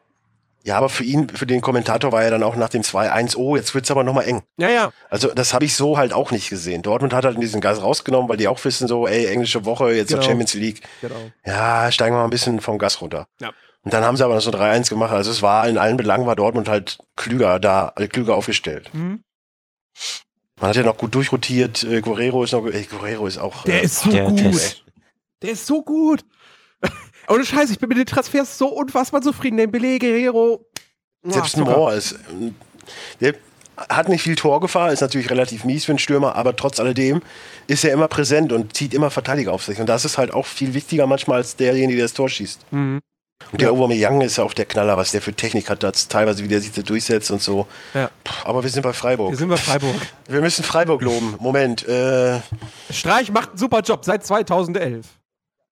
Ja, 0.64 0.78
aber 0.78 0.88
für 0.88 1.02
ihn, 1.02 1.28
für 1.28 1.44
den 1.44 1.60
Kommentator 1.60 2.12
war 2.12 2.22
ja 2.22 2.30
dann 2.30 2.42
auch 2.44 2.54
nach 2.54 2.68
dem 2.68 2.82
2-1, 2.82 3.36
oh, 3.36 3.56
jetzt 3.56 3.74
wird's 3.74 3.90
aber 3.90 4.04
nochmal 4.04 4.28
eng. 4.28 4.42
Ja, 4.58 4.70
ja. 4.70 4.92
Also 5.10 5.34
das 5.34 5.54
habe 5.54 5.64
ich 5.64 5.74
so 5.74 5.98
halt 5.98 6.12
auch 6.12 6.30
nicht 6.30 6.50
gesehen. 6.50 6.82
Dortmund 6.82 7.12
hat 7.12 7.24
halt 7.24 7.42
diesen 7.42 7.60
Gas 7.60 7.82
rausgenommen, 7.82 8.28
weil 8.28 8.36
die 8.36 8.46
auch 8.46 8.64
wissen 8.64 8.86
so, 8.86 9.08
ey, 9.08 9.26
englische 9.26 9.64
Woche, 9.64 9.92
jetzt 9.92 10.10
Genau. 10.10 10.22
Champions 10.22 10.54
League. 10.54 10.82
Genau. 11.00 11.16
Ja, 11.44 11.90
steigen 11.90 12.14
wir 12.14 12.20
mal 12.20 12.24
ein 12.24 12.30
bisschen 12.30 12.60
vom 12.60 12.78
Gas 12.78 13.00
runter. 13.00 13.26
Ja. 13.40 13.50
Und 13.84 13.92
dann 13.92 14.04
haben 14.04 14.16
sie 14.16 14.24
aber 14.24 14.34
noch 14.34 14.40
so 14.42 14.50
3-1 14.50 14.88
gemacht. 14.88 15.10
Also 15.12 15.30
es 15.30 15.42
war 15.42 15.68
in 15.68 15.76
allen 15.78 15.96
Belangen 15.96 16.26
war 16.26 16.36
Dortmund 16.36 16.68
halt 16.68 16.98
klüger 17.16 17.58
da, 17.58 17.92
äh, 17.96 18.06
klüger 18.06 18.36
aufgestellt. 18.36 18.90
Mhm. 18.92 19.22
Man 20.60 20.68
hat 20.68 20.76
ja 20.76 20.84
noch 20.84 20.96
gut 20.96 21.14
durchrotiert. 21.14 21.82
Äh, 21.82 22.00
Guerrero 22.00 22.44
ist 22.44 22.52
noch, 22.52 22.64
ey, 22.66 22.84
Guerrero 22.84 23.26
ist 23.26 23.38
auch. 23.38 23.64
Der 23.64 23.82
äh, 23.82 23.84
ist 23.84 24.00
so 24.00 24.10
der 24.10 24.26
gut. 24.26 24.38
Test. 24.38 24.84
Der 25.42 25.50
ist 25.50 25.66
so 25.66 25.82
gut. 25.82 26.24
Ohne 27.28 27.44
Scheiße, 27.44 27.72
ich 27.72 27.78
bin 27.80 27.88
mit 27.88 27.98
den 27.98 28.06
Transfers 28.06 28.56
so 28.58 28.68
unfassbar 28.68 29.20
zufrieden. 29.22 29.56
Den 29.56 29.72
Belé, 29.72 29.98
Guerrero. 29.98 30.64
Selbst 31.24 31.56
ein. 31.56 31.64
Moore 31.64 31.94
ist. 31.96 32.16
ähm, 32.30 32.54
Der 33.20 33.34
hat 33.88 34.08
nicht 34.08 34.22
viel 34.22 34.36
Torgefahr, 34.36 34.92
ist 34.92 35.00
natürlich 35.00 35.30
relativ 35.30 35.64
mies 35.64 35.84
für 35.84 35.92
einen 35.92 35.98
Stürmer, 35.98 36.36
aber 36.36 36.54
trotz 36.54 36.78
alledem 36.78 37.22
ist 37.66 37.84
er 37.84 37.92
immer 37.92 38.06
präsent 38.06 38.52
und 38.52 38.76
zieht 38.76 38.94
immer 38.94 39.10
Verteidiger 39.10 39.52
auf 39.52 39.64
sich. 39.64 39.80
Und 39.80 39.86
das 39.88 40.04
ist 40.04 40.18
halt 40.18 40.32
auch 40.32 40.46
viel 40.46 40.74
wichtiger 40.74 41.06
manchmal 41.06 41.38
als 41.38 41.56
derjenige, 41.56 41.96
der 41.96 42.04
das 42.04 42.14
Tor 42.14 42.28
schießt. 42.28 42.72
Mhm. 42.72 43.00
Und 43.50 43.60
der 43.60 43.70
Aubameyang 43.72 44.20
ist 44.20 44.36
ja 44.36 44.44
auch 44.44 44.54
der 44.54 44.64
Knaller, 44.66 44.96
was 44.96 45.10
der 45.12 45.20
für 45.22 45.32
Technik 45.34 45.68
hat, 45.68 45.82
das 45.82 46.08
teilweise 46.08 46.42
wie 46.44 46.48
der 46.48 46.60
sich 46.60 46.72
da 46.72 46.82
durchsetzt 46.82 47.30
und 47.30 47.42
so. 47.42 47.66
Ja. 47.94 48.10
Puh, 48.24 48.32
Aber 48.48 48.62
wir 48.62 48.70
sind 48.70 48.82
bei 48.82 48.92
Freiburg. 48.92 49.28
Hier 49.30 49.36
sind 49.38 49.48
wir 49.50 49.56
Freiburg. 49.56 49.94
Wir 50.28 50.40
müssen 50.40 50.62
Freiburg 50.64 51.02
loben. 51.02 51.34
Moment, 51.40 51.86
äh, 51.88 52.38
Streich 52.90 53.30
macht 53.32 53.50
einen 53.50 53.58
super 53.58 53.80
Job 53.80 54.04
seit 54.04 54.24
2011. 54.24 55.04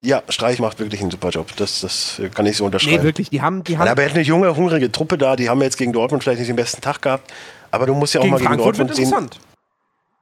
ja, 0.03 0.23
Streich 0.29 0.59
macht 0.59 0.79
wirklich 0.81 1.01
einen 1.01 1.11
super 1.11 1.31
Job. 1.31 1.55
Das, 1.57 1.81
das 1.81 2.21
kann 2.35 2.45
ich 2.47 2.57
so 2.57 2.65
Nee, 2.65 2.67
unterschreiben. 2.67 3.03
wirklich. 3.05 3.31
Die 3.31 3.41
haben, 3.41 3.65
die 3.65 3.79
haben 3.79 3.89
aber 3.89 4.03
er 4.03 4.09
hat 4.11 4.17
eine 4.17 4.25
junge, 4.25 4.55
hungrige 4.57 4.91
Truppe 4.93 5.17
da, 5.17 5.37
die 5.37 5.49
haben 5.49 5.63
jetzt 5.63 5.79
gegen 5.79 5.93
Dortmund 5.93 6.23
vielleicht 6.23 6.41
nicht 6.41 6.49
den 6.49 6.57
besten 6.57 6.81
Tag 6.81 7.01
gehabt. 7.03 7.33
Aber 7.71 7.87
du 7.87 7.95
musst 7.95 8.13
ja 8.15 8.21
auch 8.21 8.25
gegen 8.25 8.33
mal 8.33 8.39
gegen 8.39 8.49
Frankfurt 8.49 8.79
wird 8.79 8.89
Dortmund 8.91 8.97
sehen. 8.97 9.05
interessant. 9.07 9.41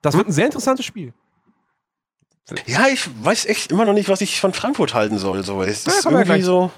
Das 0.03 0.17
wird 0.17 0.29
ein 0.29 0.33
sehr 0.33 0.47
interessantes 0.47 0.85
Spiel. 0.87 1.13
Ja, 2.67 2.87
ich 2.87 3.09
weiß 3.25 3.47
echt 3.47 3.73
immer 3.73 3.85
noch 3.85 3.93
nicht, 3.93 4.09
was 4.09 4.21
ich 4.21 4.41
von 4.41 4.53
Frankfurt 4.55 4.95
halten 4.95 5.19
soll. 5.19 5.43
So, 5.45 5.63
es 5.63 5.85
Ja, 5.85 5.93
ist 5.93 6.05
wir 6.05 6.19
irgendwie 6.21 6.43
so. 6.43 6.71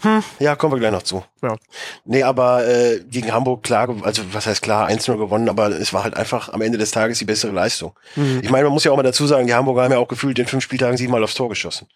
Hm, 0.00 0.22
ja, 0.38 0.56
kommen 0.56 0.74
wir 0.74 0.80
gleich 0.80 0.92
noch 0.92 1.02
zu. 1.02 1.24
Ja. 1.42 1.56
Nee, 2.04 2.22
aber 2.22 2.66
äh, 2.66 3.00
gegen 3.08 3.32
Hamburg 3.32 3.62
klar, 3.62 3.88
also 4.02 4.22
was 4.32 4.46
heißt 4.46 4.62
klar, 4.62 4.88
1-0 4.88 5.16
gewonnen, 5.16 5.48
aber 5.48 5.68
es 5.68 5.92
war 5.92 6.04
halt 6.04 6.16
einfach 6.16 6.52
am 6.52 6.60
Ende 6.62 6.78
des 6.78 6.90
Tages 6.90 7.18
die 7.18 7.24
bessere 7.24 7.52
Leistung. 7.52 7.98
Mhm. 8.16 8.40
Ich 8.42 8.50
meine, 8.50 8.64
man 8.64 8.72
muss 8.72 8.84
ja 8.84 8.92
auch 8.92 8.96
mal 8.96 9.02
dazu 9.02 9.26
sagen, 9.26 9.46
die 9.46 9.54
Hamburger 9.54 9.84
haben 9.84 9.92
ja 9.92 9.98
auch 9.98 10.08
gefühlt 10.08 10.38
in 10.38 10.46
fünf 10.46 10.64
Spieltagen 10.64 10.96
siebenmal 10.96 11.22
aufs 11.22 11.34
Tor 11.34 11.48
geschossen. 11.48 11.88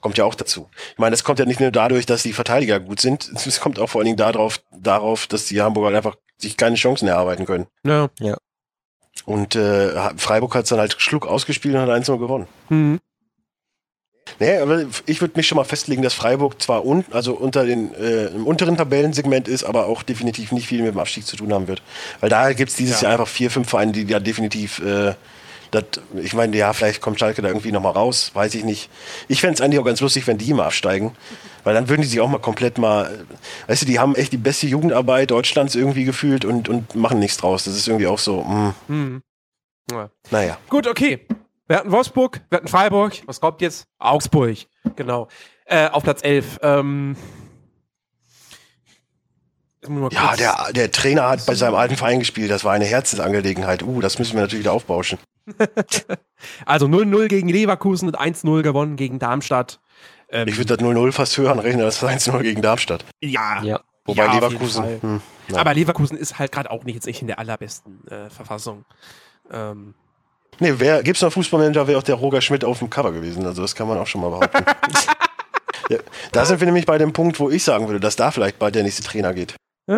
Kommt 0.00 0.18
ja 0.18 0.24
auch 0.24 0.34
dazu. 0.34 0.68
Ich 0.92 0.98
meine, 0.98 1.12
das 1.12 1.24
kommt 1.24 1.38
ja 1.38 1.46
nicht 1.46 1.60
nur 1.60 1.70
dadurch, 1.70 2.06
dass 2.06 2.22
die 2.22 2.32
Verteidiger 2.32 2.78
gut 2.80 3.00
sind, 3.00 3.30
es 3.46 3.60
kommt 3.60 3.78
auch 3.78 3.88
vor 3.88 4.00
allen 4.00 4.06
Dingen 4.06 4.18
darauf, 4.18 4.60
darauf 4.72 5.26
dass 5.26 5.46
die 5.46 5.60
Hamburger 5.60 5.96
einfach 5.96 6.16
sich 6.38 6.56
keine 6.56 6.76
Chancen 6.76 7.08
erarbeiten 7.08 7.46
können. 7.46 7.66
Ja. 8.20 8.36
Und 9.24 9.56
äh, 9.56 9.92
Freiburg 10.18 10.54
hat 10.54 10.64
es 10.64 10.68
dann 10.68 10.78
halt 10.78 10.96
Schluck 10.98 11.26
ausgespielt 11.26 11.74
und 11.74 11.80
hat 11.80 11.88
1-0 11.88 12.18
gewonnen. 12.18 12.46
Mhm. 12.68 13.00
Nee, 14.38 14.58
aber 14.58 14.84
ich 15.06 15.20
würde 15.20 15.34
mich 15.36 15.46
schon 15.46 15.56
mal 15.56 15.64
festlegen, 15.64 16.02
dass 16.02 16.14
Freiburg 16.14 16.60
zwar 16.60 16.84
un, 16.84 17.04
also 17.10 17.34
unter 17.34 17.64
den, 17.64 17.94
äh, 17.94 18.26
im 18.26 18.46
unteren 18.46 18.76
Tabellensegment 18.76 19.48
ist, 19.48 19.64
aber 19.64 19.86
auch 19.86 20.02
definitiv 20.02 20.52
nicht 20.52 20.66
viel 20.66 20.82
mit 20.82 20.92
dem 20.94 20.98
Abstieg 20.98 21.26
zu 21.26 21.36
tun 21.36 21.52
haben 21.52 21.68
wird. 21.68 21.82
Weil 22.20 22.28
da 22.28 22.52
gibt 22.52 22.70
es 22.70 22.76
dieses 22.76 23.00
Ja. 23.00 23.08
Jahr 23.08 23.12
einfach 23.20 23.28
vier, 23.32 23.50
fünf 23.50 23.68
Vereine, 23.70 23.92
die 23.92 24.02
ja 24.02 24.20
definitiv, 24.20 24.78
äh, 24.80 25.14
das, 25.70 25.84
ich 26.22 26.34
meine, 26.34 26.56
ja, 26.56 26.72
vielleicht 26.72 27.00
kommt 27.00 27.18
Schalke 27.18 27.42
da 27.42 27.48
irgendwie 27.48 27.72
nochmal 27.72 27.92
raus, 27.92 28.30
weiß 28.34 28.54
ich 28.54 28.64
nicht. 28.64 28.88
Ich 29.28 29.40
fände 29.40 29.54
es 29.54 29.60
eigentlich 29.60 29.80
auch 29.80 29.84
ganz 29.84 30.00
lustig, 30.00 30.26
wenn 30.26 30.38
die 30.38 30.52
mal 30.54 30.66
absteigen. 30.66 31.12
Weil 31.64 31.74
dann 31.74 31.88
würden 31.88 32.02
die 32.02 32.06
sich 32.08 32.20
auch 32.20 32.28
mal 32.28 32.38
komplett 32.38 32.78
mal, 32.78 33.06
äh, 33.06 33.70
weißt 33.70 33.82
du, 33.82 33.86
die 33.86 33.98
haben 33.98 34.14
echt 34.14 34.32
die 34.32 34.36
beste 34.36 34.66
Jugendarbeit 34.68 35.30
Deutschlands 35.32 35.74
irgendwie 35.74 36.04
gefühlt 36.04 36.44
und, 36.44 36.68
und 36.68 36.94
machen 36.94 37.18
nichts 37.18 37.38
draus. 37.38 37.64
Das 37.64 37.74
ist 37.76 37.88
irgendwie 37.88 38.06
auch 38.06 38.18
so, 38.20 38.42
mh, 38.42 38.74
Mhm. 38.88 39.22
Ja. 39.90 40.10
naja. 40.30 40.58
Gut, 40.68 40.86
okay. 40.86 41.26
Wir 41.68 41.78
hatten 41.78 41.90
Wolfsburg, 41.90 42.40
wir 42.48 42.58
hatten 42.58 42.68
Freiburg. 42.68 43.22
Was 43.26 43.40
kommt 43.40 43.60
jetzt? 43.60 43.86
Augsburg. 43.98 44.56
Genau. 44.94 45.28
Äh, 45.64 45.88
auf 45.88 46.04
Platz 46.04 46.22
11. 46.22 46.60
Ähm, 46.62 47.16
Ja, 50.10 50.36
der, 50.36 50.72
der 50.72 50.90
Trainer 50.90 51.28
hat 51.28 51.44
bei 51.46 51.54
seinem 51.54 51.74
alten 51.74 51.96
Verein 51.96 52.18
gespielt. 52.20 52.50
Das 52.50 52.64
war 52.64 52.72
eine 52.72 52.84
Herzensangelegenheit. 52.84 53.82
Uh, 53.82 54.00
das 54.00 54.18
müssen 54.18 54.34
wir 54.34 54.42
natürlich 54.42 54.64
wieder 54.64 54.72
aufbauschen. 54.72 55.18
Also 56.66 56.86
0-0 56.86 57.28
gegen 57.28 57.48
Leverkusen 57.48 58.08
und 58.08 58.20
1-0 58.20 58.62
gewonnen 58.62 58.96
gegen 58.96 59.18
Darmstadt. 59.18 59.80
Ähm, 60.28 60.46
Ich 60.48 60.58
würde 60.58 60.76
das 60.76 60.84
0-0 60.86 61.12
fast 61.12 61.38
höher 61.38 61.56
rechnen 61.62 61.82
als 61.84 62.00
das 62.00 62.28
1-0 62.28 62.42
gegen 62.42 62.60
Darmstadt. 62.62 63.04
ja. 63.22 63.62
Ja. 63.62 63.80
Wobei 64.04 64.26
Ja, 64.26 64.34
Leverkusen. 64.34 65.00
Hm. 65.02 65.20
Aber 65.54 65.74
Leverkusen 65.74 66.16
ist 66.16 66.38
halt 66.38 66.52
gerade 66.52 66.70
auch 66.70 66.84
nicht 66.84 66.94
jetzt 66.94 67.08
echt 67.08 67.22
in 67.22 67.26
der 67.26 67.38
allerbesten 67.40 68.06
äh, 68.06 68.28
Verfassung. 68.30 68.84
Ähm, 69.50 69.94
nee, 70.60 70.74
wer, 70.76 71.02
gibt's 71.02 71.22
noch 71.22 71.32
Fußballmanager, 71.32 71.86
wäre 71.86 71.98
auch 71.98 72.02
der 72.02 72.14
Roger 72.16 72.40
Schmidt 72.40 72.64
auf 72.64 72.78
dem 72.78 72.90
Cover 72.90 73.12
gewesen. 73.12 73.44
Also 73.46 73.62
das 73.62 73.74
kann 73.74 73.88
man 73.88 73.98
auch 73.98 74.06
schon 74.06 74.20
mal 74.20 74.30
behaupten. 74.30 74.64
ja, 75.90 75.98
da 76.32 76.44
sind 76.44 76.60
wir 76.60 76.66
nämlich 76.66 76.86
bei 76.86 76.98
dem 76.98 77.12
Punkt, 77.12 77.38
wo 77.40 77.50
ich 77.50 77.62
sagen 77.62 77.86
würde, 77.86 78.00
dass 78.00 78.16
da 78.16 78.30
vielleicht 78.30 78.58
bald 78.58 78.74
der 78.74 78.82
nächste 78.82 79.02
Trainer 79.02 79.34
geht. 79.34 79.54
äh, 79.88 79.94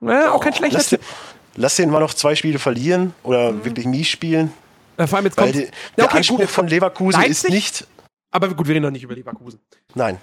ja, 0.00 0.32
auch 0.32 0.40
kein 0.42 0.54
schlechter 0.54 0.78
Lass 0.78 0.88
den, 0.90 1.00
Tipp. 1.00 1.08
lass 1.56 1.76
den 1.76 1.90
mal 1.90 2.00
noch 2.00 2.14
zwei 2.14 2.34
Spiele 2.34 2.58
verlieren 2.58 3.14
oder 3.24 3.64
wirklich 3.64 3.86
mies 3.86 4.08
spielen. 4.08 4.52
Äh, 4.96 5.06
vor 5.06 5.16
allem 5.16 5.26
jetzt 5.26 5.36
kommt. 5.36 5.54
die, 5.54 5.68
der 5.96 6.04
okay, 6.04 6.18
Anspruch 6.18 6.38
gut. 6.38 6.48
von 6.48 6.68
Leverkusen 6.68 7.22
ist 7.22 7.44
Leipzig? 7.44 7.50
nicht. 7.50 7.86
Aber 8.30 8.48
gut, 8.48 8.66
wir 8.66 8.74
reden 8.74 8.84
noch 8.84 8.90
nicht 8.90 9.04
über 9.04 9.14
Leverkusen. 9.14 9.60
Nein. 9.94 10.18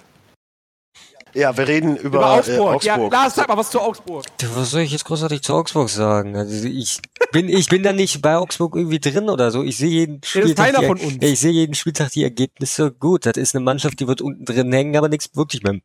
Ja, 1.36 1.54
wir 1.54 1.68
reden 1.68 1.96
über, 1.96 2.18
Über 2.18 2.30
Augsburg. 2.30 2.56
Äh, 2.56 2.60
Augsburg. 2.60 2.84
Ja, 2.84 2.96
Lars, 2.96 3.34
sag 3.34 3.48
mal 3.48 3.58
was 3.58 3.70
zu 3.70 3.78
Augsburg. 3.78 4.24
Du, 4.38 4.46
Was 4.56 4.70
soll 4.70 4.80
ich 4.80 4.92
jetzt 4.92 5.04
großartig 5.04 5.42
zu 5.42 5.52
Augsburg 5.52 5.90
sagen? 5.90 6.34
Also 6.34 6.66
ich 6.66 6.98
bin, 7.30 7.50
ich 7.50 7.68
bin 7.68 7.82
da 7.82 7.92
nicht 7.92 8.22
bei 8.22 8.36
Augsburg 8.36 8.74
irgendwie 8.74 9.00
drin 9.00 9.28
oder 9.28 9.50
so. 9.50 9.62
Ich 9.62 9.76
sehe 9.76 9.90
jeden 9.90 10.22
Spieltag, 10.24 10.74
die, 10.80 10.86
von 10.86 10.98
uns. 10.98 11.18
Ja, 11.20 11.28
ich 11.28 11.38
sehe 11.38 11.52
jeden 11.52 11.74
Spieltag 11.74 12.10
die 12.12 12.22
Ergebnisse 12.22 12.90
gut. 12.90 13.26
Das 13.26 13.36
ist 13.36 13.54
eine 13.54 13.62
Mannschaft, 13.62 14.00
die 14.00 14.08
wird 14.08 14.22
unten 14.22 14.46
drin 14.46 14.72
hängen, 14.72 14.96
aber 14.96 15.10
nichts 15.10 15.28
wirklich 15.34 15.62
mit 15.62 15.72
dem 15.74 15.82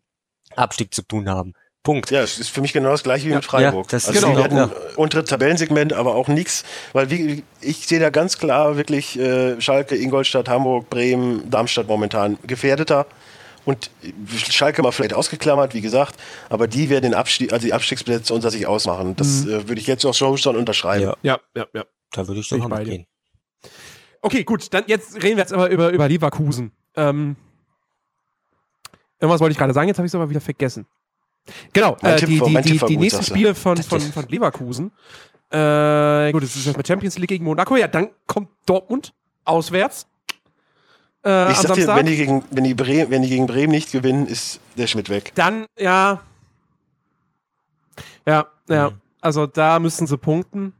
Abstieg 0.55 0.93
zu 0.93 1.01
tun 1.01 1.29
haben. 1.29 1.53
Punkt. 1.83 2.11
Ja, 2.11 2.21
es 2.21 2.39
ist 2.39 2.49
für 2.49 2.61
mich 2.61 2.71
genau 2.71 2.91
das 2.91 3.03
gleiche 3.03 3.27
wie 3.27 3.33
mit 3.33 3.43
Freiburg. 3.43 3.87
Ja, 3.87 3.97
das 3.97 4.07
also 4.07 4.21
genau, 4.21 4.37
werden 4.37 4.57
ja. 4.57 4.69
untere 4.95 5.25
Tabellensegment, 5.25 5.91
aber 5.91 6.15
auch 6.15 6.29
nichts, 6.29 6.63
weil 6.93 7.09
wie, 7.09 7.43
ich 7.59 7.87
sehe 7.87 7.99
da 7.99 8.09
ganz 8.09 8.37
klar 8.37 8.77
wirklich 8.77 9.19
äh, 9.19 9.59
Schalke, 9.59 9.97
Ingolstadt, 9.97 10.47
Hamburg, 10.47 10.89
Bremen, 10.89 11.49
Darmstadt 11.49 11.87
momentan 11.87 12.37
gefährdeter 12.45 13.07
und 13.65 13.91
Schalke 14.49 14.81
mal 14.81 14.91
vielleicht 14.91 15.13
ausgeklammert, 15.13 15.73
wie 15.73 15.81
gesagt, 15.81 16.15
aber 16.49 16.67
die 16.67 16.89
werden 16.89 17.03
den 17.03 17.13
Abstieg, 17.13 17.53
also 17.53 17.65
die 17.65 17.73
Abstiegsplätze 17.73 18.33
unter 18.33 18.49
sich 18.51 18.67
ausmachen. 18.67 19.15
Das 19.15 19.45
äh, 19.45 19.67
würde 19.67 19.79
ich 19.79 19.87
jetzt 19.87 20.05
auch 20.05 20.13
schon 20.13 20.37
schon 20.37 20.55
unterschreiben. 20.55 21.03
Ja, 21.03 21.15
Ja, 21.21 21.39
ja, 21.55 21.65
ja. 21.73 21.85
da 22.11 22.27
würde 22.27 22.39
ich 22.41 22.49
doch 22.49 22.67
mal 22.67 22.83
gehen. 22.83 23.05
Okay, 24.21 24.43
gut, 24.43 24.73
dann 24.73 24.83
jetzt 24.87 25.15
reden 25.15 25.37
wir 25.37 25.43
jetzt 25.43 25.53
aber 25.53 25.69
über, 25.69 25.91
über 25.91 26.07
Leverkusen. 26.07 26.71
Ähm, 26.95 27.35
irgendwas 29.19 29.39
wollte 29.41 29.51
ich 29.51 29.57
gerade 29.57 29.73
sagen, 29.73 29.87
jetzt 29.87 29.97
habe 29.97 30.05
ich 30.05 30.11
es 30.11 30.15
aber 30.15 30.29
wieder 30.29 30.41
vergessen. 30.41 30.85
Genau, 31.73 31.97
äh, 32.01 32.17
die, 32.17 32.39
die, 32.39 32.61
die, 32.61 32.77
die 32.77 32.97
nächsten. 32.97 33.23
Spiele 33.23 33.55
von, 33.55 33.77
von, 33.77 33.99
von 33.99 34.27
Leverkusen. 34.27 34.91
Äh, 35.49 36.31
gut, 36.31 36.43
das 36.43 36.55
ist 36.55 36.65
jetzt 36.65 36.77
mit 36.77 36.87
Champions 36.87 37.17
League 37.17 37.29
gegen 37.29 37.45
Monaco. 37.45 37.75
Ja, 37.75 37.87
dann 37.87 38.09
kommt 38.27 38.49
Dortmund 38.65 39.13
auswärts. 39.43 40.07
Äh, 41.23 41.51
Ich 41.51 41.57
am 41.59 41.63
sag 41.67 41.75
dir, 41.75 41.87
wenn 41.87 42.05
die, 42.05 42.15
gegen, 42.15 42.43
wenn, 42.51 42.63
die 42.63 42.73
Bremen, 42.73 43.11
wenn 43.11 43.21
die 43.21 43.29
gegen 43.29 43.45
Bremen 43.47 43.71
nicht 43.71 43.91
gewinnen, 43.91 44.25
ist 44.27 44.59
der 44.77 44.87
Schmidt 44.87 45.09
weg. 45.09 45.31
dann, 45.35 45.65
ja. 45.77 46.21
Ja, 48.25 48.47
ja. 48.69 48.89
Mhm. 48.91 49.01
Also 49.21 49.45
da 49.47 49.79
müssen 49.79 50.07
sie 50.07 50.17
punkten. 50.17 50.73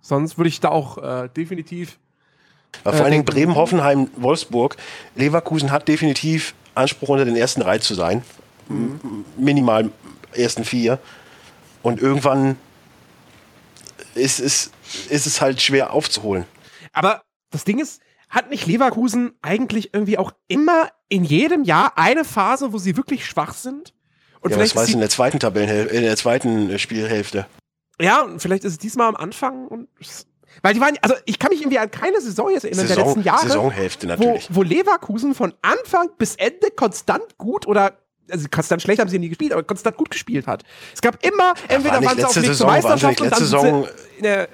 Sonst 0.00 0.38
würde 0.38 0.48
ich 0.48 0.60
da 0.60 0.70
auch 0.70 0.98
äh, 0.98 1.28
definitiv. 1.28 1.98
Aber 2.84 2.94
Äh, 2.94 2.96
vor 2.96 3.04
allen 3.04 3.12
Dingen 3.12 3.24
denken- 3.24 3.40
Bremen, 3.40 3.54
Hoffenheim, 3.56 4.08
Wolfsburg. 4.16 4.76
Leverkusen 5.14 5.70
hat 5.70 5.86
definitiv 5.88 6.54
Anspruch, 6.74 7.10
unter 7.10 7.24
den 7.24 7.36
ersten 7.36 7.60
drei 7.60 7.78
zu 7.78 7.94
sein. 7.94 8.24
M- 8.68 9.24
Minimal 9.36 9.90
ersten 10.32 10.64
vier. 10.64 10.98
Und 11.82 12.00
irgendwann 12.00 12.56
ist 14.14 14.40
es, 14.40 14.70
ist 15.08 15.26
es 15.26 15.40
halt 15.40 15.60
schwer 15.62 15.92
aufzuholen. 15.92 16.44
Aber 16.92 17.22
das 17.50 17.64
Ding 17.64 17.78
ist, 17.78 18.00
hat 18.30 18.48
nicht 18.50 18.66
Leverkusen 18.66 19.32
eigentlich 19.42 19.92
irgendwie 19.92 20.16
auch 20.18 20.32
immer 20.48 20.88
in 21.08 21.24
jedem 21.24 21.64
Jahr 21.64 21.92
eine 21.96 22.24
Phase, 22.24 22.72
wo 22.72 22.78
sie 22.78 22.96
wirklich 22.96 23.26
schwach 23.26 23.52
sind? 23.54 23.92
Und 24.40 24.50
Ja, 24.52 24.56
das 24.56 24.70
vielleicht 24.72 24.76
weiß 24.76 24.82
ist 24.84 24.88
in 24.90 24.94
sie, 24.94 25.00
der 25.00 25.10
zweiten 25.10 25.38
Tabellenhälfte, 25.40 25.94
in 25.96 26.02
der 26.02 26.16
zweiten 26.16 26.78
Spielhälfte. 26.78 27.46
ja, 28.00 28.22
und 28.22 28.40
vielleicht 28.40 28.64
ist 28.64 28.72
es 28.72 28.78
diesmal 28.78 29.08
am 29.08 29.16
Anfang 29.16 29.66
und 29.68 29.88
weil 30.62 30.74
die 30.74 30.80
waren, 30.80 30.96
also 31.02 31.14
ich 31.26 31.38
kann 31.38 31.50
mich 31.50 31.60
irgendwie 31.60 31.78
an 31.78 31.90
keine 31.90 32.20
Saison 32.20 32.50
jetzt 32.50 32.64
erinnern 32.64 32.86
der 32.86 32.96
Saison, 32.96 33.06
letzten 33.08 33.22
Jahre, 33.22 33.46
Saisonhälfte 33.46 34.06
wo, 34.06 34.10
natürlich. 34.10 34.48
wo 34.50 34.62
Leverkusen 34.62 35.34
von 35.34 35.54
Anfang 35.62 36.10
bis 36.18 36.34
Ende 36.36 36.70
konstant 36.74 37.38
gut 37.38 37.66
oder 37.66 37.98
also 38.30 38.46
konstant 38.50 38.80
schlecht 38.82 39.00
haben 39.00 39.08
sie 39.08 39.18
nie 39.18 39.28
gespielt, 39.28 39.52
aber 39.52 39.62
konstant 39.64 39.96
gut 39.96 40.10
gespielt 40.10 40.46
hat. 40.46 40.62
Es 40.94 41.00
gab 41.00 41.24
immer, 41.24 41.54
entweder 41.68 41.96
war 41.96 42.04
waren 42.04 42.16
sie 42.16 42.24
auf 42.24 42.36
Weg 42.36 42.54
zur 42.54 42.66
Meisterschaft 42.66 43.20
und 43.20 43.30
dann 43.32 43.38
Saison- 43.40 43.88
in 44.16 44.22
der 44.22 44.48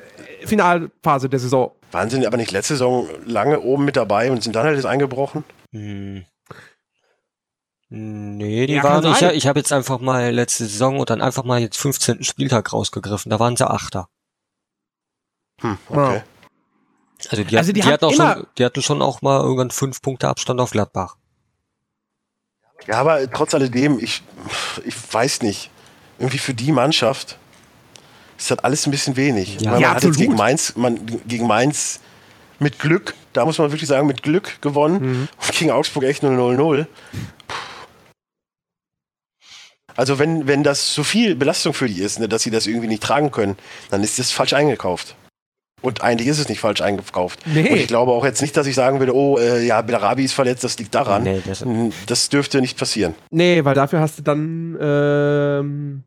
Finalphase 0.46 1.28
der 1.28 1.38
Saison. 1.38 1.72
Waren 1.92 2.10
sie 2.10 2.26
aber 2.26 2.36
nicht 2.36 2.50
letzte 2.52 2.74
Saison 2.74 3.08
lange 3.24 3.60
oben 3.60 3.84
mit 3.84 3.96
dabei 3.96 4.30
und 4.30 4.42
sind 4.42 4.54
dann 4.56 4.66
halt 4.66 4.76
jetzt 4.76 4.86
eingebrochen? 4.86 5.44
Hm. 5.72 6.24
Nee, 7.88 8.66
die 8.66 8.74
Ja, 8.74 8.82
waren, 8.82 9.04
ich, 9.12 9.22
ich 9.22 9.46
habe 9.46 9.60
jetzt 9.60 9.72
einfach 9.72 10.00
mal 10.00 10.30
letzte 10.32 10.64
Saison 10.66 10.98
und 10.98 11.08
dann 11.08 11.22
einfach 11.22 11.44
mal 11.44 11.60
jetzt 11.60 11.78
15. 11.78 12.24
Spieltag 12.24 12.72
rausgegriffen. 12.72 13.30
Da 13.30 13.38
waren 13.38 13.56
sie 13.56 13.68
Achter. 13.68 14.08
Hm, 15.60 15.78
okay. 15.88 16.22
Also 17.30 17.44
die, 17.44 17.56
Also 17.56 17.72
die 17.72 17.80
die, 17.80 17.86
hat 17.86 18.02
auch 18.02 18.12
immer- 18.12 18.34
schon, 18.34 18.46
die 18.58 18.64
hatten 18.64 18.82
schon 18.82 19.00
auch 19.02 19.22
mal 19.22 19.40
irgendwann 19.40 19.70
fünf 19.70 20.02
Punkte 20.02 20.28
Abstand 20.28 20.60
auf 20.60 20.70
Gladbach. 20.72 21.16
Ja, 22.88 22.96
aber 23.00 23.30
trotz 23.30 23.54
alledem, 23.54 23.98
ich, 24.00 24.22
ich 24.84 24.94
weiß 25.14 25.42
nicht. 25.42 25.70
Irgendwie 26.18 26.38
für 26.38 26.54
die 26.54 26.72
Mannschaft 26.72 27.38
ist 28.38 28.50
das 28.50 28.58
alles 28.60 28.86
ein 28.86 28.90
bisschen 28.90 29.16
wenig. 29.16 29.60
Ja. 29.60 29.72
Weil 29.72 29.80
Ja, 29.80 29.88
man 29.88 29.96
hat 29.96 30.04
jetzt 30.04 30.18
gegen 30.18 30.34
Mainz, 30.34 30.74
man, 30.76 31.00
gegen 31.26 31.46
Mainz 31.46 32.00
mit 32.58 32.78
Glück, 32.78 33.14
da 33.32 33.44
muss 33.44 33.58
man 33.58 33.70
wirklich 33.70 33.88
sagen, 33.88 34.06
mit 34.06 34.22
Glück 34.22 34.60
gewonnen. 34.62 35.00
Mhm. 35.00 35.28
Und 35.46 35.52
gegen 35.58 35.70
Augsburg 35.70 36.04
echt 36.04 36.22
0-0-0. 36.22 36.86
Also 39.96 40.18
wenn, 40.18 40.46
wenn 40.46 40.62
das 40.62 40.92
so 40.94 41.02
viel 41.04 41.34
Belastung 41.36 41.72
für 41.72 41.88
die 41.88 42.00
ist, 42.02 42.18
ne, 42.18 42.28
dass 42.28 42.42
sie 42.42 42.50
das 42.50 42.66
irgendwie 42.66 42.86
nicht 42.88 43.02
tragen 43.02 43.30
können, 43.30 43.56
dann 43.90 44.02
ist 44.02 44.18
das 44.18 44.30
falsch 44.30 44.52
eingekauft. 44.52 45.16
Und 45.82 46.02
eigentlich 46.02 46.28
ist 46.28 46.38
es 46.38 46.48
nicht 46.48 46.60
falsch 46.60 46.80
eingekauft. 46.80 47.40
Nee. 47.46 47.70
Und 47.70 47.76
ich 47.76 47.86
glaube 47.86 48.12
auch 48.12 48.24
jetzt 48.24 48.42
nicht, 48.42 48.56
dass 48.56 48.66
ich 48.66 48.74
sagen 48.74 48.98
würde, 48.98 49.14
oh, 49.14 49.38
äh, 49.38 49.64
ja, 49.64 49.80
Bellarabi 49.82 50.24
ist 50.24 50.32
verletzt, 50.32 50.64
das 50.64 50.78
liegt 50.78 50.94
daran. 50.94 51.22
Nee, 51.22 51.42
das- 51.46 51.64
das 52.06 52.28
dürfte 52.28 52.60
nicht 52.60 52.78
passieren. 52.78 53.14
Nee, 53.30 53.64
weil 53.64 53.74
dafür 53.74 54.00
hast 54.00 54.18
du 54.18 54.22
dann, 54.22 54.76
ähm, 54.80 56.02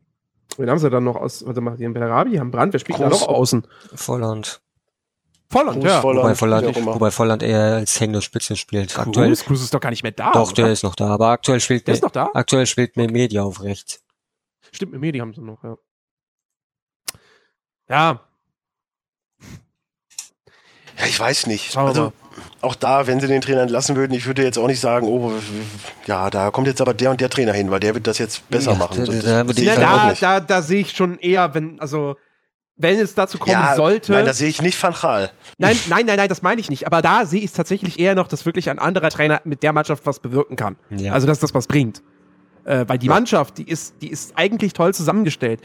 wen 0.60 0.70
haben 0.70 0.78
sie 0.78 0.90
dann 0.90 1.04
noch 1.04 1.16
aus, 1.16 1.44
warte 1.46 1.60
mal, 1.60 1.76
die 1.76 1.84
haben 1.84 1.92
Bellarabi, 1.94 2.36
haben 2.36 2.50
Brand, 2.50 2.72
wer 2.72 2.80
spielt 2.80 3.00
da 3.00 3.08
Groß. 3.08 3.20
noch 3.22 3.28
außen? 3.28 3.66
Volland. 3.94 4.60
Volland, 5.48 5.80
Groß, 5.80 5.84
ja. 5.90 6.00
Volland, 6.00 6.24
Wobei 6.24 6.34
Volland, 6.36 6.86
wobei 6.86 7.10
Volland 7.10 7.42
eher 7.42 7.74
als 7.76 7.98
hängende 7.98 8.22
Spitze 8.22 8.54
spielt. 8.56 8.96
Aktuell, 8.98 9.28
Cruz, 9.30 9.44
Cruz 9.44 9.62
ist 9.62 9.74
doch 9.74 9.80
gar 9.80 9.90
nicht 9.90 10.04
mehr 10.04 10.12
da. 10.12 10.30
doch, 10.32 10.52
der 10.52 10.66
oder? 10.66 10.72
ist 10.72 10.84
noch 10.84 10.94
da, 10.94 11.08
aber 11.08 11.28
aktuell 11.28 11.58
spielt 11.60 11.88
Der 11.88 11.94
ist 11.94 12.02
noch 12.02 12.12
da? 12.12 12.30
aktuell 12.34 12.66
spielt 12.66 12.96
mir 12.96 13.10
Media 13.10 13.42
auf 13.42 13.62
rechts. 13.62 14.02
Stimmt, 14.70 15.02
die 15.02 15.20
haben 15.20 15.34
sie 15.34 15.40
noch, 15.40 15.64
ja. 15.64 15.76
Ja, 17.88 18.20
Ja, 21.00 21.06
ich 21.06 21.18
weiß 21.18 21.46
nicht. 21.46 21.72
Schauen 21.72 21.84
wir 21.84 21.88
Also 21.88 22.02
mal. 22.04 22.12
Auch 22.60 22.74
da, 22.74 23.06
wenn 23.06 23.20
sie 23.20 23.26
den 23.26 23.40
Trainer 23.40 23.62
entlassen 23.62 23.96
würden, 23.96 24.12
ich 24.12 24.26
würde 24.26 24.42
jetzt 24.42 24.58
auch 24.58 24.66
nicht 24.66 24.80
sagen, 24.80 25.06
oh, 25.06 25.32
ja, 26.06 26.30
da 26.30 26.50
kommt 26.50 26.66
jetzt 26.66 26.80
aber 26.80 26.94
der 26.94 27.10
und 27.10 27.20
der 27.20 27.30
Trainer 27.30 27.52
hin, 27.52 27.70
weil 27.70 27.80
der 27.80 27.94
wird 27.94 28.06
das 28.06 28.18
jetzt 28.18 28.48
besser 28.50 28.72
Ja, 28.72 28.78
machen. 28.78 29.04
da- 29.04 29.12
da 29.12 29.44
das 29.44 29.58
ja 29.60 29.74
da, 29.76 30.12
da, 30.20 30.40
da 30.40 30.62
sehe 30.62 30.80
ich 30.80 30.92
schon 30.92 31.18
eher, 31.18 31.54
wenn, 31.54 31.80
also, 31.80 32.16
wenn 32.76 32.98
es 32.98 33.14
dazu 33.14 33.38
kommen 33.38 33.52
ja, 33.52 33.74
sollte. 33.76 34.12
Nein, 34.12 34.24
da 34.24 34.32
sehe 34.32 34.48
ich 34.48 34.62
nicht 34.62 34.82
Van 34.82 34.94
Gaal. 34.94 35.30
Nein, 35.58 35.76
nein, 35.88 36.06
nein, 36.06 36.16
nein, 36.16 36.28
das 36.28 36.40
meine 36.42 36.60
ich 36.60 36.70
nicht. 36.70 36.86
Aber 36.86 37.02
da 37.02 37.26
sehe 37.26 37.40
ich 37.40 37.46
es 37.46 37.52
tatsächlich 37.52 37.98
eher 37.98 38.14
noch, 38.14 38.26
dass 38.26 38.46
wirklich 38.46 38.70
ein 38.70 38.78
anderer 38.78 39.10
Trainer 39.10 39.40
mit 39.44 39.62
der 39.62 39.72
Mannschaft 39.72 40.06
was 40.06 40.18
bewirken 40.20 40.56
kann. 40.56 40.76
Ja. 40.90 41.12
Also, 41.12 41.26
dass 41.26 41.38
das 41.40 41.52
was 41.54 41.66
bringt. 41.66 42.02
Äh, 42.64 42.84
weil 42.86 42.98
die 42.98 43.08
Mannschaft, 43.08 43.58
die 43.58 43.68
ist, 43.68 43.94
die 44.02 44.08
ist 44.08 44.32
eigentlich 44.36 44.72
toll 44.72 44.92
zusammengestellt. 44.94 45.60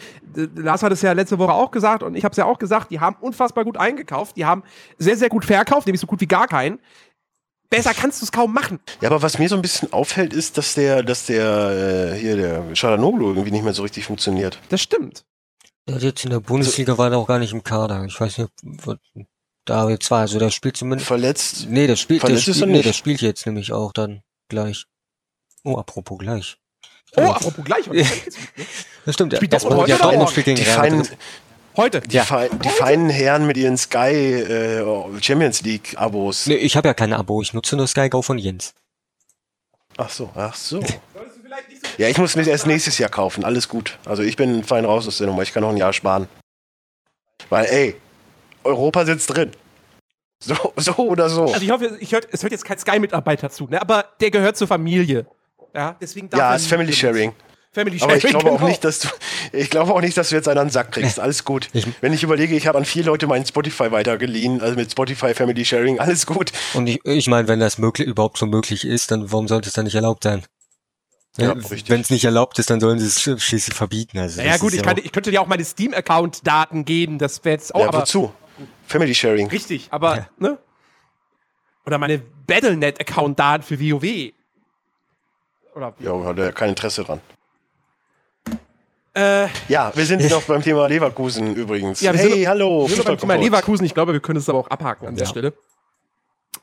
Lars 0.56 0.84
hat 0.84 0.92
es 0.92 1.02
ja 1.02 1.12
letzte 1.12 1.38
Woche 1.40 1.54
auch 1.54 1.72
gesagt 1.72 2.04
und 2.04 2.16
ich 2.16 2.24
habe 2.24 2.32
es 2.32 2.38
ja 2.38 2.46
auch 2.46 2.60
gesagt, 2.60 2.92
die 2.92 3.00
haben 3.00 3.16
unfassbar 3.20 3.64
gut 3.64 3.78
eingekauft, 3.78 4.38
die 4.38 4.46
haben 4.46 4.64
sehr, 4.98 5.18
sehr 5.18 5.30
gut 5.30 5.46
verkauft, 5.46 5.88
nämlich 5.88 6.02
so 6.02 6.08
gut 6.08 6.22
wie 6.22 6.28
gar 6.28 6.48
keinen. 6.48 6.80
Besser 7.70 7.94
kannst 7.94 8.22
du 8.22 8.26
es 8.26 8.32
kaum 8.32 8.54
machen. 8.54 8.80
Ja, 9.02 9.10
aber 9.10 9.22
was 9.22 9.40
mir 9.40 9.50
so 9.50 9.56
ein 9.56 9.62
bisschen 9.62 9.92
auffällt, 9.92 10.34
ist, 10.34 10.58
dass 10.58 10.76
der, 10.76 11.04
dass 11.04 11.26
der, 11.26 12.14
äh, 12.14 12.18
hier, 12.18 12.36
der 12.38 12.76
Schalanoglu 12.76 13.30
irgendwie 13.30 13.52
nicht 13.52 13.64
mehr 13.64 13.74
so 13.74 13.84
richtig 13.84 14.06
funktioniert. 14.06 14.60
Das 14.70 14.82
stimmt. 14.82 15.26
Der 15.88 15.96
hat 15.96 16.04
jetzt 16.04 16.24
in 16.24 16.32
der 16.32 16.40
Bundesliga 16.40 16.98
war 16.98 17.10
der 17.10 17.20
auch 17.20 17.28
gar 17.28 17.40
nicht 17.40 17.54
im 17.54 17.64
Kader. 17.64 18.06
Ich 18.06 18.20
weiß 18.20 18.38
nicht, 18.38 18.50
ob 18.86 19.00
da 19.66 19.90
jetzt 19.90 20.10
war. 20.10 20.22
Also 20.22 20.40
der 20.40 20.52
spielt 20.52 20.78
zumindest. 20.78 21.08
Verletzt. 21.08 21.68
Nee, 21.70 21.88
der 21.88 21.96
spielt, 21.96 22.22
der 22.24 22.30
Verletzt 22.30 22.48
ist 22.48 22.58
spielt, 22.58 22.64
er 22.64 22.68
nee, 22.68 22.74
nicht. 22.78 22.86
der 22.86 22.94
spielt 22.94 23.22
jetzt 23.22 23.46
nämlich 23.46 23.72
auch 23.74 23.92
dann 23.92 24.22
gleich. 24.48 24.86
Oh, 25.64 25.78
apropos 25.78 26.18
gleich. 26.20 26.58
Oh, 27.18 27.22
Ja. 27.22 27.32
apropos 27.32 27.64
gleich. 27.66 27.88
heute 27.88 27.98
ne? 28.00 28.08
Das 29.06 29.14
stimmt, 29.16 29.34
der, 29.34 29.38
Spielt 29.38 29.54
Dortmund 29.54 29.76
heute 29.82 29.90
ja, 29.90 29.96
oder 29.98 30.04
Dortmund 30.06 30.30
spielt 30.32 30.46
gegen 30.46 30.58
Die 30.58 30.64
Real. 30.64 31.04
Heute. 31.78 32.02
die, 32.02 32.20
fein, 32.20 32.50
die 32.64 32.70
feinen 32.70 33.10
Herren 33.10 33.46
mit 33.46 33.58
ihren 33.58 33.78
Sky 33.78 34.14
äh, 34.16 35.22
Champions 35.22 35.62
League 35.62 35.94
Abos. 35.98 36.48
Nee, 36.48 36.56
ich 36.56 36.78
habe 36.78 36.88
ja 36.88 36.94
kein 36.94 37.12
Abo, 37.12 37.42
ich 37.42 37.54
nutze 37.54 37.76
nur 37.76 37.88
Sky 37.88 38.10
Go 38.10 38.22
von 38.22 38.38
Jens. 38.38 38.74
Ach 39.98 40.10
so, 40.10 40.30
ach 40.36 40.56
so. 40.56 40.82
Ja, 41.98 42.08
ich 42.08 42.18
muss 42.18 42.36
mir 42.36 42.48
erst 42.48 42.66
nächstes 42.68 42.98
Jahr 42.98 43.10
kaufen. 43.10 43.44
Alles 43.46 43.70
gut. 43.70 43.98
Also 44.06 44.24
ich 44.24 44.36
bin 44.36 44.64
fein 44.64 44.84
raus 44.86 45.08
aus 45.08 45.18
der 45.20 45.28
Nummer. 45.28 45.42
Ich 45.44 45.54
kann 45.54 45.64
noch 45.64 45.70
ein 45.70 45.78
Jahr 45.78 45.94
sparen. 45.94 46.28
Weil, 47.50 47.66
ey, 47.66 47.96
Europa 48.64 49.06
sitzt 49.06 49.34
drin. 49.36 49.52
So, 50.44 50.74
so 50.76 50.94
oder 50.98 51.30
so. 51.30 51.46
Also 51.46 51.62
ich 51.62 51.72
hoffe, 51.72 51.98
ich 52.00 52.12
hört, 52.12 52.28
es 52.32 52.44
hört 52.44 52.52
jetzt 52.52 52.66
kein 52.66 52.78
Sky-Mitarbeiter 52.78 53.50
zu, 53.50 53.68
ne? 53.68 53.82
aber 53.82 54.06
der 54.20 54.32
gehört 54.32 54.58
zur 54.58 54.68
Familie. 54.68 55.26
Ja, 55.76 55.96
deswegen 56.00 56.30
darf 56.30 56.40
Ja, 56.40 56.56
ist 56.56 56.68
Family. 56.68 56.94
Sharing. 56.94 57.34
Family 57.74 58.00
Aber 58.02 58.16
ich 58.16 58.22
Sharing, 58.22 58.38
glaube 58.40 58.52
auch 58.52 58.58
genau. 58.60 58.70
nicht, 58.70 58.84
dass 58.86 59.00
du, 59.00 59.10
ich 59.52 59.70
glaube 59.70 59.94
auch 59.94 60.00
nicht, 60.00 60.16
dass 60.16 60.30
du 60.30 60.36
jetzt 60.36 60.48
einen 60.48 60.58
an 60.60 60.68
den 60.68 60.72
Sack 60.72 60.94
kriegst. 60.94 61.20
Alles 61.20 61.44
gut. 61.44 61.68
Ich- 61.74 61.86
Wenn 62.00 62.14
ich 62.14 62.24
überlege, 62.24 62.56
ich 62.56 62.68
habe 62.68 62.78
an 62.78 62.86
vier 62.86 63.04
Leute 63.04 63.28
meinen 63.28 63.46
Spotify 63.46 63.92
weitergeliehen, 63.92 64.62
also 64.62 64.76
mit 64.78 64.90
Spotify 64.92 65.34
Family 65.34 65.66
Sharing, 65.66 66.00
alles 66.00 66.26
gut. 66.26 66.54
Und 66.74 66.88
ich, 66.88 67.02
ich 67.04 67.28
meine, 67.28 67.50
wenn 67.50 67.60
das 67.60 67.78
möglich, 67.78 68.08
überhaupt 68.08 68.38
so 68.38 68.46
möglich 68.46 68.86
ist, 68.86 69.12
dann 69.12 69.30
warum 69.32 69.50
sollte 69.50 69.68
es 69.68 69.74
dann 69.74 69.84
nicht 69.84 69.96
erlaubt 69.96 70.24
sein? 70.24 70.44
Ja, 71.38 71.54
Wenn 71.88 72.00
es 72.00 72.10
nicht 72.10 72.24
erlaubt 72.24 72.58
ist, 72.60 72.70
dann 72.70 72.80
sollen 72.80 72.98
sie 72.98 73.08
es 73.08 73.20
sch- 73.20 73.38
schließlich 73.38 73.76
verbieten. 73.76 74.20
Also 74.20 74.40
Naja 74.40 74.54
das 74.54 74.62
gut, 74.62 74.72
ich, 74.72 74.78
ja 74.78 74.84
kann, 74.86 74.98
auch- 74.98 75.04
ich 75.04 75.12
könnte 75.12 75.32
dir 75.32 75.42
auch 75.42 75.48
meine 75.48 75.66
Steam-Account-Daten 75.66 76.86
geben, 76.86 77.18
das 77.20 77.44
wäre 77.44 77.56
jetzt 77.58 77.76
auch, 77.76 77.82
ja, 77.82 77.88
aber 77.90 78.00
wozu? 78.04 78.32
Family 78.88 79.14
Sharing. 79.14 79.48
richtig, 79.50 79.90
aber, 79.92 80.16
Ja. 80.16 80.30
ne? 80.40 80.58
Oder 81.86 81.98
meine 81.98 82.20
Battlenet-Account-Daten 82.48 83.64
für 83.64 83.80
WoW. 83.82 84.32
Oder, 85.76 85.94
Ja, 86.00 86.24
hat 86.24 86.38
er 86.40 86.52
kein 86.54 86.70
Interesse 86.70 87.04
dran. 87.04 87.20
äh, 89.16 89.48
Ja, 89.68 89.92
wir 89.96 90.06
sind 90.06 90.22
noch 90.30 90.44
beim 90.44 90.62
Thema 90.62 90.88
Leverkusen 90.88 91.56
übrigens. 91.56 92.02
Ja, 92.02 92.14
wir 92.14 92.20
hey, 92.20 92.32
sind- 92.32 92.48
hallo. 92.48 92.88
wir 92.88 92.96
sind 92.96 93.06
beim 93.06 93.18
Thema. 93.18 93.36
Leverkusen, 93.36 93.86
ich 93.86 93.94
glaube, 93.94 94.14
wir 94.14 94.20
können 94.20 94.40
es 94.40 94.50
aber 94.50 94.60
auch 94.60 94.68
abhaken 94.70 95.08
an 95.08 95.16
der 95.16 95.26
Ja. 95.26 95.30
Stelle. 95.30 95.54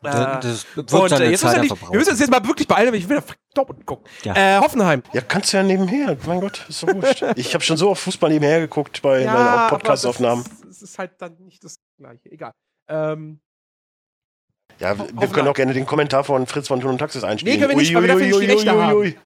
Da- 0.02 0.38
Äh, 0.38 0.40
das 0.40 0.66
wird 0.74 0.92
und 0.92 1.12
äh, 1.12 1.30
jetzt 1.30 1.40
Zeit 1.42 1.58
müssen 1.60 1.68
wir, 1.68 1.74
nicht, 1.76 1.90
wir 1.92 1.98
müssen 1.98 2.10
uns 2.10 2.18
jetzt 2.20 2.30
mal 2.30 2.44
wirklich 2.44 2.66
beeilen, 2.66 2.88
weil 2.92 2.98
ich 2.98 3.08
will 3.08 3.18
auf 3.18 3.24
Dortmund 3.54 3.86
gucken. 3.86 4.04
Ja. 4.24 4.34
Äh, 4.34 4.60
Hoffenheim. 4.60 5.02
Ja, 5.12 5.20
kannst 5.20 5.52
du 5.52 5.58
ja 5.58 5.62
nebenher. 5.62 6.16
Mein 6.26 6.40
Gott, 6.40 6.64
ist 6.68 6.82
doch 6.82 6.88
wurscht. 6.92 7.22
ich 7.36 7.54
habe 7.54 7.62
schon 7.62 7.76
so 7.76 7.90
auf 7.90 8.00
Fußball 8.00 8.30
nebenher 8.30 8.60
geguckt 8.60 9.00
bei 9.02 9.24
meinen 9.24 9.28
aber 9.36 9.68
Podcast-Aufnahmen. 9.76 10.42
Das, 10.42 10.60
das 10.68 10.82
ist 10.82 10.98
halt 10.98 11.12
dann 11.18 11.36
nicht 11.44 11.62
das 11.62 11.76
Gleiche. 11.98 12.32
Egal. 12.32 12.52
Ähm, 12.88 13.40
Ja, 14.82 14.98
wir, 14.98 15.28
können 15.28 15.46
auch 15.46 15.54
gerne 15.54 15.74
den 15.74 15.86
Kommentar 15.86 16.24
von 16.24 16.44
Fritz 16.48 16.66
von 16.66 16.80
Thun 16.80 16.90
und 16.90 16.98
Taxis 16.98 17.22
einspielen. 17.22 17.54
Nee, 17.54 17.60
können 17.64 17.70
wir 17.70 17.82
nicht, 17.82 17.94
weil 17.94 18.02
wir 18.02 18.08
dafür 18.08 18.36
ui, 18.36 18.44
Schlechter 18.44 18.74
ui, 18.76 18.82
haben. 18.82 18.96
ui. 18.96 19.16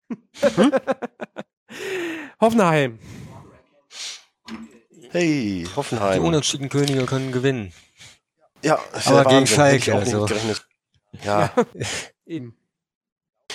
Hoffenheim. 2.40 2.98
Hey, 5.10 5.64
Die 5.66 5.76
Hoffenheim. 5.76 6.22
unentschieden 6.24 6.68
Könige 6.68 7.06
können 7.06 7.32
gewinnen. 7.32 7.72
Ja, 8.62 8.78
ist 8.94 9.08
Aber 9.08 9.24
gegen 9.30 9.46
Schalke, 9.46 9.94
also. 9.94 10.26
Ja. 11.24 11.50
Eben. 12.26 12.54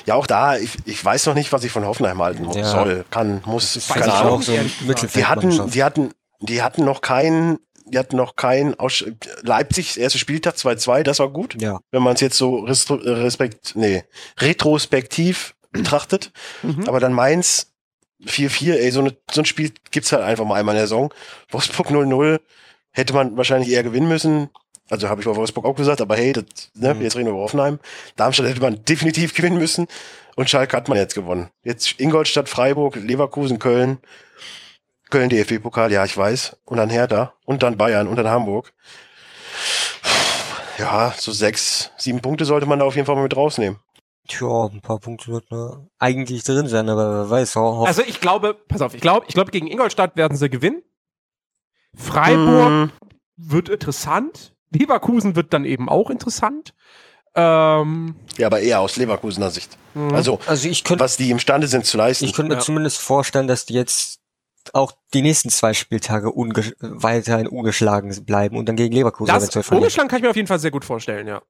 ja, 0.05 0.15
auch 0.15 0.25
da, 0.25 0.57
ich, 0.57 0.77
ich 0.85 1.03
weiß 1.05 1.27
noch 1.27 1.35
nicht, 1.35 1.51
was 1.53 1.63
ich 1.63 1.71
von 1.71 1.85
Hoffenheim 1.85 2.19
halten 2.19 2.49
Ja. 2.51 2.63
soll, 2.63 3.05
kann, 3.11 3.41
muss, 3.45 3.79
keine 3.87 4.07
ich 4.07 4.11
Ahnung. 4.11 4.39
auch. 4.39 4.41
so. 4.41 4.53
Die 4.53 5.25
hatten, 5.25 5.69
die 5.69 5.83
hatten, 5.83 6.13
die 6.39 6.61
hatten 6.63 6.83
noch 6.83 7.01
keinen, 7.01 7.59
die 7.91 7.99
hatten 7.99 8.15
noch 8.15 8.35
keinen 8.35 8.73
Aus 8.79 9.03
Leipzig, 9.43 9.99
erster 9.99 10.19
Spieltag 10.19 10.55
2-2, 10.55 11.03
das 11.03 11.19
war 11.19 11.29
gut. 11.29 11.61
Ja. 11.61 11.79
Wenn 11.91 12.03
man 12.03 12.15
es 12.15 12.21
jetzt 12.21 12.37
so 12.37 12.65
äh, 12.65 12.71
respekt, 13.09 13.73
nee, 13.75 14.03
retrospektiv 14.39 15.55
betrachtet. 15.71 16.31
Mhm. 16.63 16.87
Aber 16.87 16.99
dann 16.99 17.13
Mainz 17.13 17.71
4-4, 18.25 18.73
ey, 18.75 18.91
so, 18.91 19.01
eine, 19.01 19.15
so 19.31 19.41
ein 19.41 19.45
Spiel 19.45 19.71
gibt's 19.91 20.11
halt 20.11 20.23
einfach 20.23 20.45
mal 20.45 20.55
einmal 20.59 20.75
in 20.75 20.79
der 20.79 20.87
Saison. 20.87 21.13
Wolfsburg 21.49 21.89
0-0 21.89 22.39
hätte 22.91 23.13
man 23.13 23.35
wahrscheinlich 23.37 23.69
eher 23.71 23.83
gewinnen 23.83 24.07
müssen. 24.07 24.49
Also 24.89 25.07
habe 25.07 25.21
ich 25.21 25.27
bei 25.27 25.35
Wolfsburg 25.35 25.65
auch 25.65 25.75
gesagt, 25.75 26.01
aber 26.01 26.17
hey, 26.17 26.33
das, 26.33 26.43
ne, 26.75 26.93
Mhm. 26.93 27.01
jetzt 27.01 27.15
reden 27.15 27.27
wir 27.27 27.31
über 27.31 27.41
Hoffenheim. 27.41 27.79
Darmstadt 28.17 28.47
hätte 28.47 28.61
man 28.61 28.83
definitiv 28.85 29.33
gewinnen 29.35 29.57
müssen 29.57 29.87
und 30.35 30.49
Schalke 30.49 30.75
hat 30.75 30.87
man 30.89 30.97
jetzt 30.97 31.15
gewonnen. 31.15 31.49
Jetzt 31.63 31.99
Ingolstadt, 31.99 32.49
Freiburg, 32.49 32.95
Leverkusen, 32.95 33.57
Köln. 33.59 33.99
Köln 35.11 35.29
DFB-Pokal, 35.29 35.91
ja, 35.91 36.03
ich 36.05 36.17
weiß. 36.17 36.57
Und 36.65 36.77
dann 36.77 36.89
Hertha 36.89 37.33
und 37.45 37.61
dann 37.61 37.77
Bayern 37.77 38.07
und 38.07 38.15
dann 38.15 38.27
Hamburg. 38.27 38.73
Ja, 40.79 41.13
so 41.17 41.31
sechs, 41.31 41.91
sieben 41.97 42.21
Punkte 42.21 42.45
sollte 42.45 42.65
man 42.65 42.79
da 42.79 42.85
auf 42.85 42.95
jeden 42.95 43.05
Fall 43.05 43.15
mal 43.15 43.21
mit 43.23 43.35
rausnehmen. 43.35 43.79
Tja, 44.27 44.65
ein 44.71 44.81
paar 44.81 44.99
Punkte 44.99 45.31
wird 45.31 45.51
ne, 45.51 45.87
eigentlich 45.99 46.43
drin 46.43 46.67
sein, 46.67 46.89
aber 46.89 47.23
wer 47.23 47.29
weiß. 47.29 47.55
Ho 47.57 47.83
Also 47.85 48.01
ich 48.01 48.19
glaube, 48.21 48.55
pass 48.67 48.81
auf, 48.81 48.93
ich 48.93 49.01
glaube, 49.01 49.25
ich 49.27 49.33
glaube, 49.33 49.51
gegen 49.51 49.67
Ingolstadt 49.67 50.15
werden 50.15 50.37
sie 50.37 50.49
gewinnen. 50.49 50.81
Freiburg 51.95 52.71
Mm, 52.71 52.91
wird 53.35 53.69
interessant. 53.69 54.53
Leverkusen 54.69 55.35
wird 55.35 55.53
dann 55.53 55.65
eben 55.65 55.89
auch 55.89 56.09
interessant. 56.09 56.73
Ähm, 57.35 58.15
Ja, 58.37 58.47
aber 58.47 58.61
eher 58.61 58.79
aus 58.79 58.95
Leverkusener 58.95 59.49
Sicht. 59.51 59.77
Mhm. 59.93 60.13
Also, 60.15 60.39
also 60.47 60.69
ich 60.69 60.83
könnte 60.83 61.03
was 61.03 61.17
die 61.17 61.29
imstande 61.31 61.67
sind 61.67 61.85
zu 61.85 61.97
leisten. 61.97 62.25
ich 62.25 62.33
könnte 62.33 62.49
mir 62.49 62.55
Ja. 62.59 62.61
zumindest 62.61 62.99
vorstellen, 62.99 63.47
dass 63.47 63.65
die 63.65 63.73
jetzt 63.73 64.20
auch 64.73 64.93
die 65.13 65.21
nächsten 65.21 65.49
zwei 65.49 65.73
Spieltage 65.73 66.31
unge 66.31 66.73
weiterhin 66.79 67.47
ungeschlagen 67.47 68.25
bleiben 68.25 68.57
und 68.57 68.67
dann 68.67 68.75
gegen 68.75 68.93
Leverkusen 68.93 69.33
das 69.33 69.43
eventuell 69.43 69.63
verlieren. 69.63 69.83
Ungeschlagen 69.83 70.09
kann 70.09 70.17
ich 70.17 70.23
mir 70.23 70.29
auf 70.29 70.35
jeden 70.35 70.47
Fall 70.47 70.59
sehr 70.59 70.71
gut 70.71 70.85
vorstellen, 70.85 71.27
ja. 71.27 71.41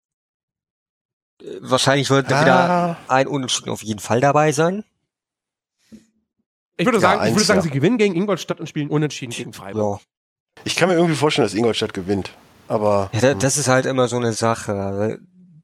Wahrscheinlich 1.59 2.09
wird 2.09 2.29
da 2.29 2.41
wieder 2.41 2.69
ah, 2.69 2.97
ein 3.07 3.27
Unentschieden 3.27 3.71
auf 3.71 3.81
jeden 3.83 3.99
Fall 3.99 4.21
dabei 4.21 4.51
sein. 4.51 4.83
Ich 6.77 6.85
würde 6.85 6.97
Ja, 6.97 7.01
sagen, 7.01 7.19
ich 7.21 7.27
eins, 7.27 7.35
würde 7.35 7.45
sagen, 7.45 7.59
ja. 7.59 7.63
sie 7.63 7.69
gewinnen 7.69 7.97
gegen 7.97 8.15
Ingolstadt 8.15 8.59
und 8.59 8.67
spielen 8.67 8.89
unentschieden 8.89 9.31
gegen 9.33 9.53
Freiburg. 9.53 10.01
Ja. 10.01 10.61
ich 10.63 10.75
kann 10.75 10.89
mir 10.89 10.95
irgendwie 10.95 11.15
vorstellen, 11.15 11.45
dass 11.45 11.53
Ingolstadt 11.53 11.93
gewinnt. 11.93 12.31
Aber 12.67 13.09
ja 13.13 13.19
da, 13.19 13.33
das 13.33 13.57
ist 13.57 13.67
halt 13.67 13.85
immer 13.85 14.07
so 14.07 14.17
eine 14.17 14.33
Sache. 14.33 15.19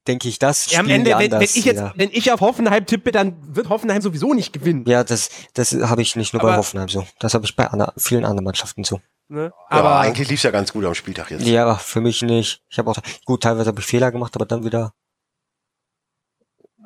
Denke 0.07 0.29
ich, 0.29 0.39
das 0.39 0.71
Ja, 0.71 0.79
am 0.79 0.87
Ende, 0.89 1.11
wenn, 1.11 1.19
wenn 1.19 1.33
anders 1.33 1.55
ich 1.55 1.65
jetzt, 1.65 1.77
wieder. 1.77 1.93
wenn 1.97 2.09
ich 2.11 2.31
auf 2.31 2.39
Hoffenheim 2.41 2.85
tippe, 2.85 3.11
dann 3.11 3.35
wird 3.55 3.67
Hoffenheim 3.69 4.01
sowieso 4.01 4.33
nicht 4.33 4.53
gewinnen. 4.53 4.85
Ja, 4.87 5.03
das, 5.03 5.29
das 5.53 5.73
habe 5.73 6.01
ich 6.01 6.15
nicht 6.15 6.33
nur 6.33 6.41
bei 6.41 6.47
Aber- 6.49 6.57
Hoffenheim 6.57 6.87
so. 6.87 7.05
Das 7.19 7.33
habe 7.33 7.45
ich 7.45 7.55
bei 7.55 7.67
ander, 7.67 7.93
vielen 7.97 8.23
anderen 8.23 8.45
Mannschaften 8.45 8.83
so. 8.83 9.01
Ne? 9.29 9.51
aber, 9.67 9.89
Aber 9.89 9.99
eigentlich 9.99 10.29
lief's 10.29 10.43
ja 10.43 10.51
ganz 10.51 10.71
gut 10.71 10.85
am 10.85 10.95
Spieltag 10.95 11.29
jetzt. 11.31 11.45
Ja, 11.45 11.75
für 11.75 11.99
mich 11.99 12.21
nicht. 12.21 12.63
Ich 12.69 12.77
habe 12.79 12.89
auch, 12.89 12.97
gut, 13.25 13.43
teilweise 13.43 13.67
habe 13.67 13.81
ich 13.81 13.85
Fehler 13.85 14.09
gemacht, 14.13 14.33
aber 14.35 14.45
dann 14.45 14.63
wieder. 14.63 14.93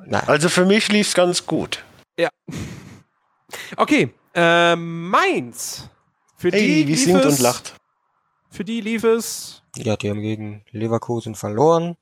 Na, 0.07 0.21
Also 0.21 0.49
für 0.49 0.65
mich 0.65 0.87
lief's 0.91 1.13
ganz 1.13 1.45
gut. 1.45 1.83
okay, 3.77 4.13
ähm, 4.33 5.09
Mainz. 5.09 5.87
Für 6.37 6.49
Hey, 6.49 6.61
die 6.61 6.87
wie 6.87 6.91
lief 6.93 7.03
singt 7.03 7.23
es, 7.25 7.37
und 7.37 7.43
lacht. 7.43 7.75
Für 8.49 8.63
die 8.63 8.81
lief 8.81 9.03
es 9.03 9.61
ja, 9.77 9.95
die 9.95 10.09
haben 10.09 10.21
gegen 10.21 10.65
Leverkusen 10.71 11.35
verloren 11.35 11.95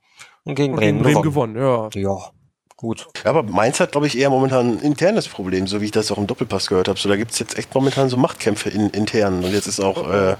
und 0.43 0.55
gegen 0.55 0.74
und 0.74 0.80
gegen 0.80 0.99
Bremen, 0.99 1.01
Bremen 1.03 1.22
gewonnen. 1.22 1.53
gewonnen. 1.55 1.91
Ja. 1.95 2.01
Ja, 2.15 2.32
gut. 2.76 3.07
Ja, 3.24 3.30
aber 3.32 3.43
Mainz 3.43 3.80
hat, 3.80 3.91
glaube 3.91 4.07
ich, 4.07 4.17
eher 4.17 4.30
momentan 4.30 4.74
ein 4.74 4.80
internes 4.80 5.28
Problem, 5.28 5.67
so 5.67 5.82
wie 5.82 5.86
ich 5.86 5.91
das 5.91 6.11
auch 6.11 6.17
im 6.17 6.28
Doppelpass 6.28 6.67
gehört 6.67 6.88
habe. 6.88 6.97
So, 6.99 7.09
da 7.09 7.15
gibt's 7.17 7.39
jetzt 7.39 7.57
echt 7.57 7.74
momentan 7.76 8.09
so 8.09 8.17
Machtkämpfe 8.17 8.70
in, 8.70 8.89
intern. 8.91 9.43
Und 9.43 9.51
jetzt 9.51 9.67
ist 9.67 9.80
auch 9.80 10.09
äh, 10.09 10.36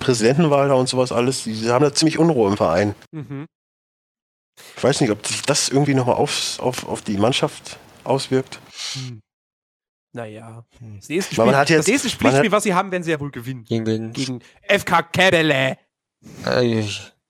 Präsidentenwahl 0.00 0.68
da 0.68 0.74
und 0.74 0.88
sowas 0.88 1.12
alles. 1.12 1.44
Die 1.44 1.68
haben 1.70 1.82
da 1.84 1.92
ziemlich 1.94 2.18
Unruhe 2.18 2.48
im 2.50 2.56
Verein. 2.56 2.94
Mhm. 3.12 3.46
Ich 4.76 4.84
weiß 4.84 5.00
nicht, 5.00 5.10
ob 5.10 5.26
sich 5.26 5.42
das 5.42 5.68
irgendwie 5.70 5.94
nochmal 5.94 6.16
aufs, 6.16 6.60
auf, 6.60 6.86
auf 6.86 7.02
die 7.02 7.16
Mannschaft 7.16 7.78
auswirkt. 8.04 8.60
Hm. 8.94 9.20
Naja. 10.14 10.64
Hm. 10.78 10.96
Das 11.00 11.08
nächste 11.08 11.34
Spiel, 11.34 11.44
man 11.46 11.56
hat 11.56 11.70
jetzt- 11.70 11.80
das 11.80 11.86
nächste 11.86 12.08
man 12.08 12.16
Pflichtspiel, 12.18 12.44
hat- 12.50 12.52
was 12.52 12.62
sie 12.64 12.74
haben, 12.74 12.90
werden 12.90 13.02
sie 13.02 13.10
ja 13.12 13.20
wohl 13.20 13.30
gewinnen. 13.30 13.64
Gegen? 13.64 14.12
Gegen 14.12 14.40
FK 14.68 15.02
Kebele. 15.04 15.78
Äh, 16.44 16.84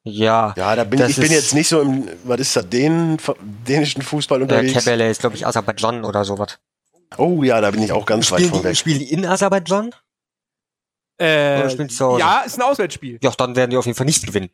ja, 0.04 0.52
Ja, 0.56 0.74
da 0.76 0.84
bin 0.84 0.98
Das 0.98 1.10
ich 1.10 1.16
bin 1.16 1.30
jetzt 1.30 1.54
nicht 1.54 1.68
so 1.68 1.80
im, 1.80 2.08
was 2.24 2.40
ist 2.40 2.56
da, 2.56 2.62
den 2.62 3.18
dänischen 3.66 4.02
Fußball 4.02 4.38
der 4.38 4.48
unterwegs. 4.48 4.72
Kebele 4.84 5.08
ist, 5.10 5.20
glaube 5.20 5.36
ich, 5.36 5.46
Aserbaidschan 5.46 6.04
oder 6.04 6.24
sowas. 6.24 6.58
Oh 7.18 7.42
ja, 7.42 7.60
da 7.60 7.70
bin 7.70 7.82
ich 7.82 7.92
auch 7.92 8.06
ganz 8.06 8.30
weit 8.30 8.38
Spielen 8.40 8.50
von 8.50 8.60
die, 8.62 8.64
weg. 8.68 8.76
spielen 8.76 8.98
die 8.98 9.12
in 9.12 9.26
Aserbaidschan? 9.26 9.94
Äh, 11.18 11.60
Oder 11.60 11.70
spielen 11.70 11.88
zu 11.90 12.04
Hause? 12.06 12.20
ja, 12.20 12.40
ist 12.40 12.56
ein 12.58 12.62
Auswärtsspiel. 12.62 13.18
Ja, 13.22 13.30
dann 13.36 13.54
werden 13.54 13.70
die 13.70 13.76
auf 13.76 13.86
jeden 13.86 13.96
Fall 13.96 14.06
nicht 14.06 14.26
gewinnen. 14.26 14.50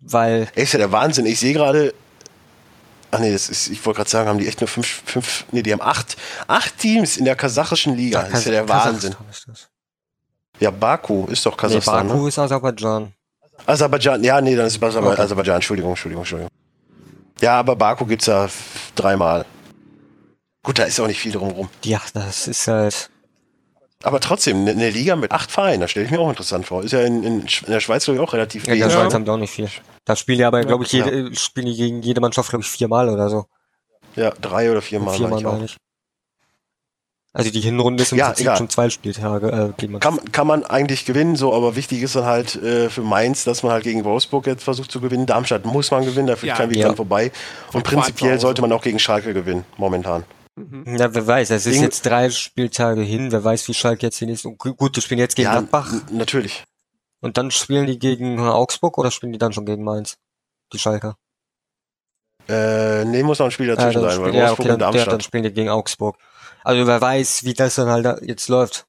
Weil, 0.00 0.48
Ey, 0.54 0.64
ist 0.64 0.72
ja 0.72 0.78
der 0.78 0.92
Wahnsinn. 0.92 1.26
Ich 1.26 1.38
sehe 1.40 1.54
gerade. 1.54 1.94
Ach 3.10 3.18
nee, 3.18 3.32
das 3.32 3.48
ist, 3.48 3.68
ich 3.68 3.84
wollte 3.84 3.98
gerade 3.98 4.10
sagen, 4.10 4.28
haben 4.28 4.38
die 4.38 4.48
echt 4.48 4.60
nur 4.60 4.68
fünf, 4.68 5.02
fünf, 5.04 5.44
nee, 5.52 5.62
die 5.62 5.72
haben 5.72 5.82
acht, 5.82 6.16
acht 6.46 6.78
Teams 6.78 7.16
in 7.18 7.24
der 7.24 7.36
kasachischen 7.36 7.94
Liga. 7.94 8.22
Das 8.22 8.40
ist 8.40 8.44
ja 8.46 8.52
der 8.52 8.68
Wahnsinn. 8.68 9.14
Das. 9.46 9.68
Ja, 10.60 10.70
Baku 10.70 11.26
ist 11.26 11.44
doch 11.44 11.52
Nee, 11.52 11.58
Kasachstan, 11.58 12.08
Baku 12.08 12.22
ne? 12.22 12.28
ist 12.28 12.38
Aserbaidschan. 12.38 13.12
Aserbaidschan, 13.66 14.24
ja, 14.24 14.40
nee, 14.40 14.56
dann 14.56 14.66
ist 14.66 14.76
es 14.76 14.82
Aserbaidschan, 14.82 15.12
Okay. 15.12 15.22
Aserbaidschan, 15.22 15.54
Entschuldigung, 15.56 15.90
Entschuldigung, 15.92 16.22
Entschuldigung. 16.22 16.50
Ja, 17.40 17.58
aber 17.58 17.76
Baku 17.76 18.06
gibt's 18.06 18.26
ja 18.26 18.44
f- 18.46 18.92
dreimal. 18.94 19.44
Gut, 20.64 20.78
da 20.78 20.84
ist 20.84 20.98
auch 21.00 21.06
nicht 21.06 21.20
viel 21.20 21.32
drumherum. 21.32 21.68
Ja, 21.84 22.00
das 22.14 22.46
ist 22.48 22.66
halt. 22.68 23.10
Aber 24.04 24.18
trotzdem, 24.20 24.66
eine 24.66 24.90
Liga 24.90 25.14
mit 25.16 25.30
acht 25.32 25.50
Vereinen, 25.50 25.80
das 25.80 25.90
stelle 25.92 26.06
ich 26.06 26.12
mir 26.12 26.18
auch 26.20 26.28
interessant 26.28 26.66
vor. 26.66 26.82
Ist 26.82 26.92
ja 26.92 27.00
in, 27.02 27.22
in, 27.22 27.40
in 27.42 27.48
der 27.68 27.80
Schweiz, 27.80 28.04
glaube 28.04 28.18
ich, 28.20 28.22
auch 28.28 28.32
relativ 28.32 28.66
Ja, 28.66 28.74
in 28.74 28.80
der. 28.80 28.90
Schweiz 28.90 29.14
haben 29.14 29.24
die 29.24 29.30
auch 29.30 29.36
nicht 29.36 29.52
viel. 29.52 29.68
Da 30.04 30.16
spielen 30.16 30.38
die 30.38 30.44
aber, 30.44 30.58
Ja, 30.58 30.64
glaube 30.64 30.84
ich, 30.84 30.92
ja. 30.92 31.04
jede, 31.04 31.34
spielen 31.36 31.66
die 31.66 31.76
gegen 31.76 32.02
jede 32.02 32.20
Mannschaft, 32.20 32.50
glaube 32.50 32.64
ich, 32.64 32.68
viermal 32.70 33.08
oder 33.08 33.28
so. 33.28 33.46
Ja, 34.16 34.30
drei 34.30 34.70
oder 34.70 34.82
viermal, 34.82 35.14
viermal 35.16 35.40
meine 35.42 35.64
ich 35.64 35.72
auch. 35.74 35.76
Also 37.34 37.50
die 37.50 37.60
Hinrunde 37.60 38.02
ist 38.02 38.12
im 38.12 38.18
Ja, 38.18 38.34
schon 38.56 38.68
zwei 38.68 38.90
Spieltage, 38.90 39.50
äh, 39.50 39.80
die 39.80 39.88
man 39.88 40.00
Kann, 40.00 40.20
kann 40.32 40.46
man 40.46 40.64
eigentlich 40.66 41.06
gewinnen, 41.06 41.34
so, 41.34 41.54
aber 41.54 41.76
wichtig 41.76 42.02
ist 42.02 42.14
dann 42.14 42.26
halt 42.26 42.56
äh, 42.56 42.90
für 42.90 43.00
Mainz, 43.00 43.44
dass 43.44 43.62
man 43.62 43.72
halt 43.72 43.84
gegen 43.84 44.04
Wolfsburg 44.04 44.46
jetzt 44.46 44.64
versucht 44.64 44.90
zu 44.92 45.00
gewinnen. 45.00 45.24
Darmstadt 45.24 45.64
muss 45.64 45.90
man 45.90 46.04
gewinnen, 46.04 46.26
da 46.26 46.36
führt 46.36 46.48
Ja. 46.50 46.56
kein 46.56 46.68
Weg 46.70 46.76
Ja. 46.76 46.88
dran 46.88 46.96
vorbei. 46.96 47.32
Und 47.68 47.74
allem 47.76 47.82
prinzipiell 47.84 48.38
sollte 48.38 48.60
man 48.60 48.70
auch 48.72 48.82
gegen 48.82 48.98
Schalke 48.98 49.32
gewinnen, 49.32 49.64
momentan. 49.78 50.24
Mhm. 50.56 50.98
Ja, 50.98 51.14
wer 51.14 51.26
weiß, 51.26 51.48
es 51.50 51.64
ist 51.64 51.72
Gegen- 51.72 51.84
jetzt 51.84 52.04
drei 52.04 52.28
Spieltage 52.28 53.00
hin, 53.00 53.32
wer 53.32 53.42
weiß, 53.42 53.66
wie 53.68 53.72
Schalke 53.72 54.02
jetzt 54.04 54.20
die 54.20 54.26
nächsten. 54.26 54.48
und 54.48 54.58
gu- 54.58 54.74
Gut, 54.74 54.94
die 54.96 55.00
spielen 55.00 55.20
jetzt 55.20 55.34
gegen 55.34 55.46
ja, 55.46 55.52
Gladbach 55.58 55.90
natürlich. 56.10 56.64
und 57.22 57.38
dann 57.38 57.50
spielen 57.50 57.86
die 57.86 57.98
gegen 57.98 58.38
Augsburg 58.40 58.98
oder 58.98 59.10
spielen 59.10 59.32
die 59.32 59.38
dann 59.38 59.54
schon 59.54 59.64
gegen 59.64 59.82
Mainz? 59.84 60.18
Die 60.74 60.78
Schalker. 60.78 61.16
Äh, 62.48 63.04
nee, 63.06 63.22
muss 63.22 63.38
noch 63.38 63.46
ein 63.46 63.52
Spiel 63.52 63.68
dazwischen 63.68 64.02
sein, 64.02 64.10
weil 64.10 64.12
spielen, 64.12 64.34
ja, 64.34 64.40
Wolfsburg 64.48 64.58
okay, 64.66 64.72
und 64.72 64.78
dann, 64.80 64.88
ja, 64.88 64.90
dann 64.90 64.92
Darmstadt. 65.06 65.22
spielen 65.22 65.42
die 65.44 65.52
gegen 65.52 65.68
Augsburg. 65.70 66.16
Also 66.64 66.86
wer 66.86 67.00
weiß, 67.00 67.44
wie 67.44 67.54
das 67.54 67.74
dann 67.76 67.88
halt 67.88 68.04
da 68.04 68.18
jetzt 68.22 68.48
läuft. 68.48 68.86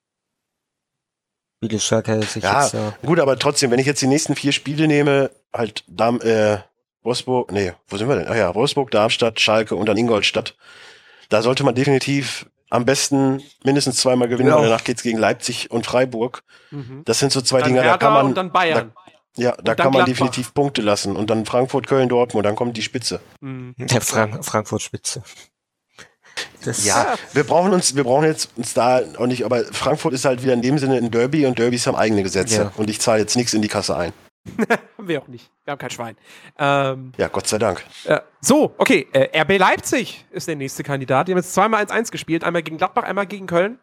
Wie 1.61 1.67
die 1.69 1.79
Schalke 1.79 2.21
sich 2.23 2.43
Ja, 2.43 2.63
jetzt, 2.63 2.73
ja. 2.73 2.93
gut, 3.05 3.19
aber 3.19 3.39
trotzdem, 3.39 3.71
wenn 3.71 3.79
ich 3.79 3.85
jetzt 3.85 4.01
die 4.01 4.07
nächsten 4.07 4.35
vier 4.35 4.51
Spiele 4.51 4.87
nehme, 4.87 5.31
halt 5.53 5.83
Darm, 5.87 6.19
äh, 6.21 6.57
Wolfsburg, 7.03 7.51
nee, 7.51 7.73
wo 7.87 7.97
sind 7.97 8.07
wir 8.09 8.15
denn? 8.15 8.27
Ach 8.29 8.35
ja, 8.35 8.53
Wolfsburg, 8.53 8.91
Darmstadt, 8.91 9.39
Schalke 9.39 9.75
und 9.75 9.87
dann 9.87 9.97
Ingolstadt. 9.97 10.55
Da 11.29 11.41
sollte 11.41 11.63
man 11.63 11.73
definitiv 11.75 12.47
am 12.69 12.85
besten 12.85 13.41
mindestens 13.63 13.97
zweimal 13.97 14.27
gewinnen, 14.27 14.49
Ja. 14.49 14.55
weil 14.57 14.65
danach 14.65 14.83
geht's 14.83 15.03
gegen 15.03 15.17
Leipzig 15.17 15.71
und 15.71 15.85
Freiburg. 15.85 16.43
Mhm. 16.71 17.03
Das 17.05 17.19
sind 17.19 17.31
so 17.31 17.39
zwei 17.41 17.59
Dann 17.59 17.69
Dinge, 17.69 17.79
da 17.81 17.83
Hertha 17.85 17.97
kann 17.97 18.13
man, 18.13 18.25
und 18.27 18.35
dann 18.35 18.51
Bayern. 18.51 18.93
ja, 19.37 19.51
da 19.51 19.57
und 19.57 19.67
dann 19.67 19.75
kann 19.77 19.85
man 19.85 19.91
Gladbach. 19.93 20.05
definitiv 20.07 20.53
Punkte 20.53 20.81
lassen. 20.81 21.15
Und 21.15 21.29
dann 21.29 21.45
Frankfurt, 21.45 21.87
Köln, 21.87 22.09
Dortmund, 22.09 22.45
dann 22.45 22.55
kommt 22.55 22.75
die 22.75 22.81
Spitze. 22.81 23.21
Mhm. 23.41 23.75
Der 23.77 24.01
Frank 24.01 24.43
Frankfurt 24.43 24.81
Spitze. 24.81 25.23
Das, 26.63 26.85
Ja, 26.85 27.15
wir 27.33 27.43
brauchen 27.43 27.73
uns, 27.73 27.95
wir 27.95 28.03
brauchen 28.03 28.25
jetzt 28.25 28.49
uns 28.55 28.73
da 28.73 29.01
auch 29.17 29.27
nicht, 29.27 29.45
aber 29.45 29.63
Frankfurt 29.65 30.13
ist 30.13 30.25
halt 30.25 30.43
wieder 30.43 30.53
in 30.53 30.61
dem 30.61 30.77
Sinne 30.77 30.97
ein 30.97 31.11
Derby 31.11 31.45
und 31.45 31.57
Derbys 31.59 31.87
haben 31.87 31.95
eigene 31.95 32.23
Gesetze. 32.23 32.55
Ja. 32.55 32.71
Und 32.77 32.89
ich 32.89 32.99
zahle 32.99 33.19
jetzt 33.19 33.35
nichts 33.35 33.53
in 33.53 33.61
die 33.61 33.67
Kasse 33.67 33.95
ein. 33.97 34.13
Haben 34.97 35.07
wir 35.07 35.21
auch 35.21 35.27
nicht. 35.27 35.49
Wir 35.63 35.71
haben 35.71 35.79
kein 35.79 35.89
Schwein. 35.89 36.17
Ähm, 36.59 37.13
Ja, 37.17 37.27
Gott 37.27 37.47
sei 37.47 37.57
Dank. 37.57 37.83
äh, 38.05 38.19
so, 38.41 38.73
okay. 38.77 39.07
Äh, 39.13 39.39
RB 39.41 39.57
Leipzig 39.57 40.25
ist 40.31 40.47
der 40.47 40.55
nächste 40.55 40.83
Kandidat. 40.83 41.27
Die 41.27 41.31
haben 41.31 41.39
jetzt 41.39 41.53
zweimal 41.53 41.83
1-1 41.83 42.11
gespielt. 42.11 42.43
Einmal 42.43 42.63
gegen 42.63 42.77
Gladbach, 42.77 43.03
einmal 43.03 43.25
gegen 43.25 43.47
Köln. 43.47 43.79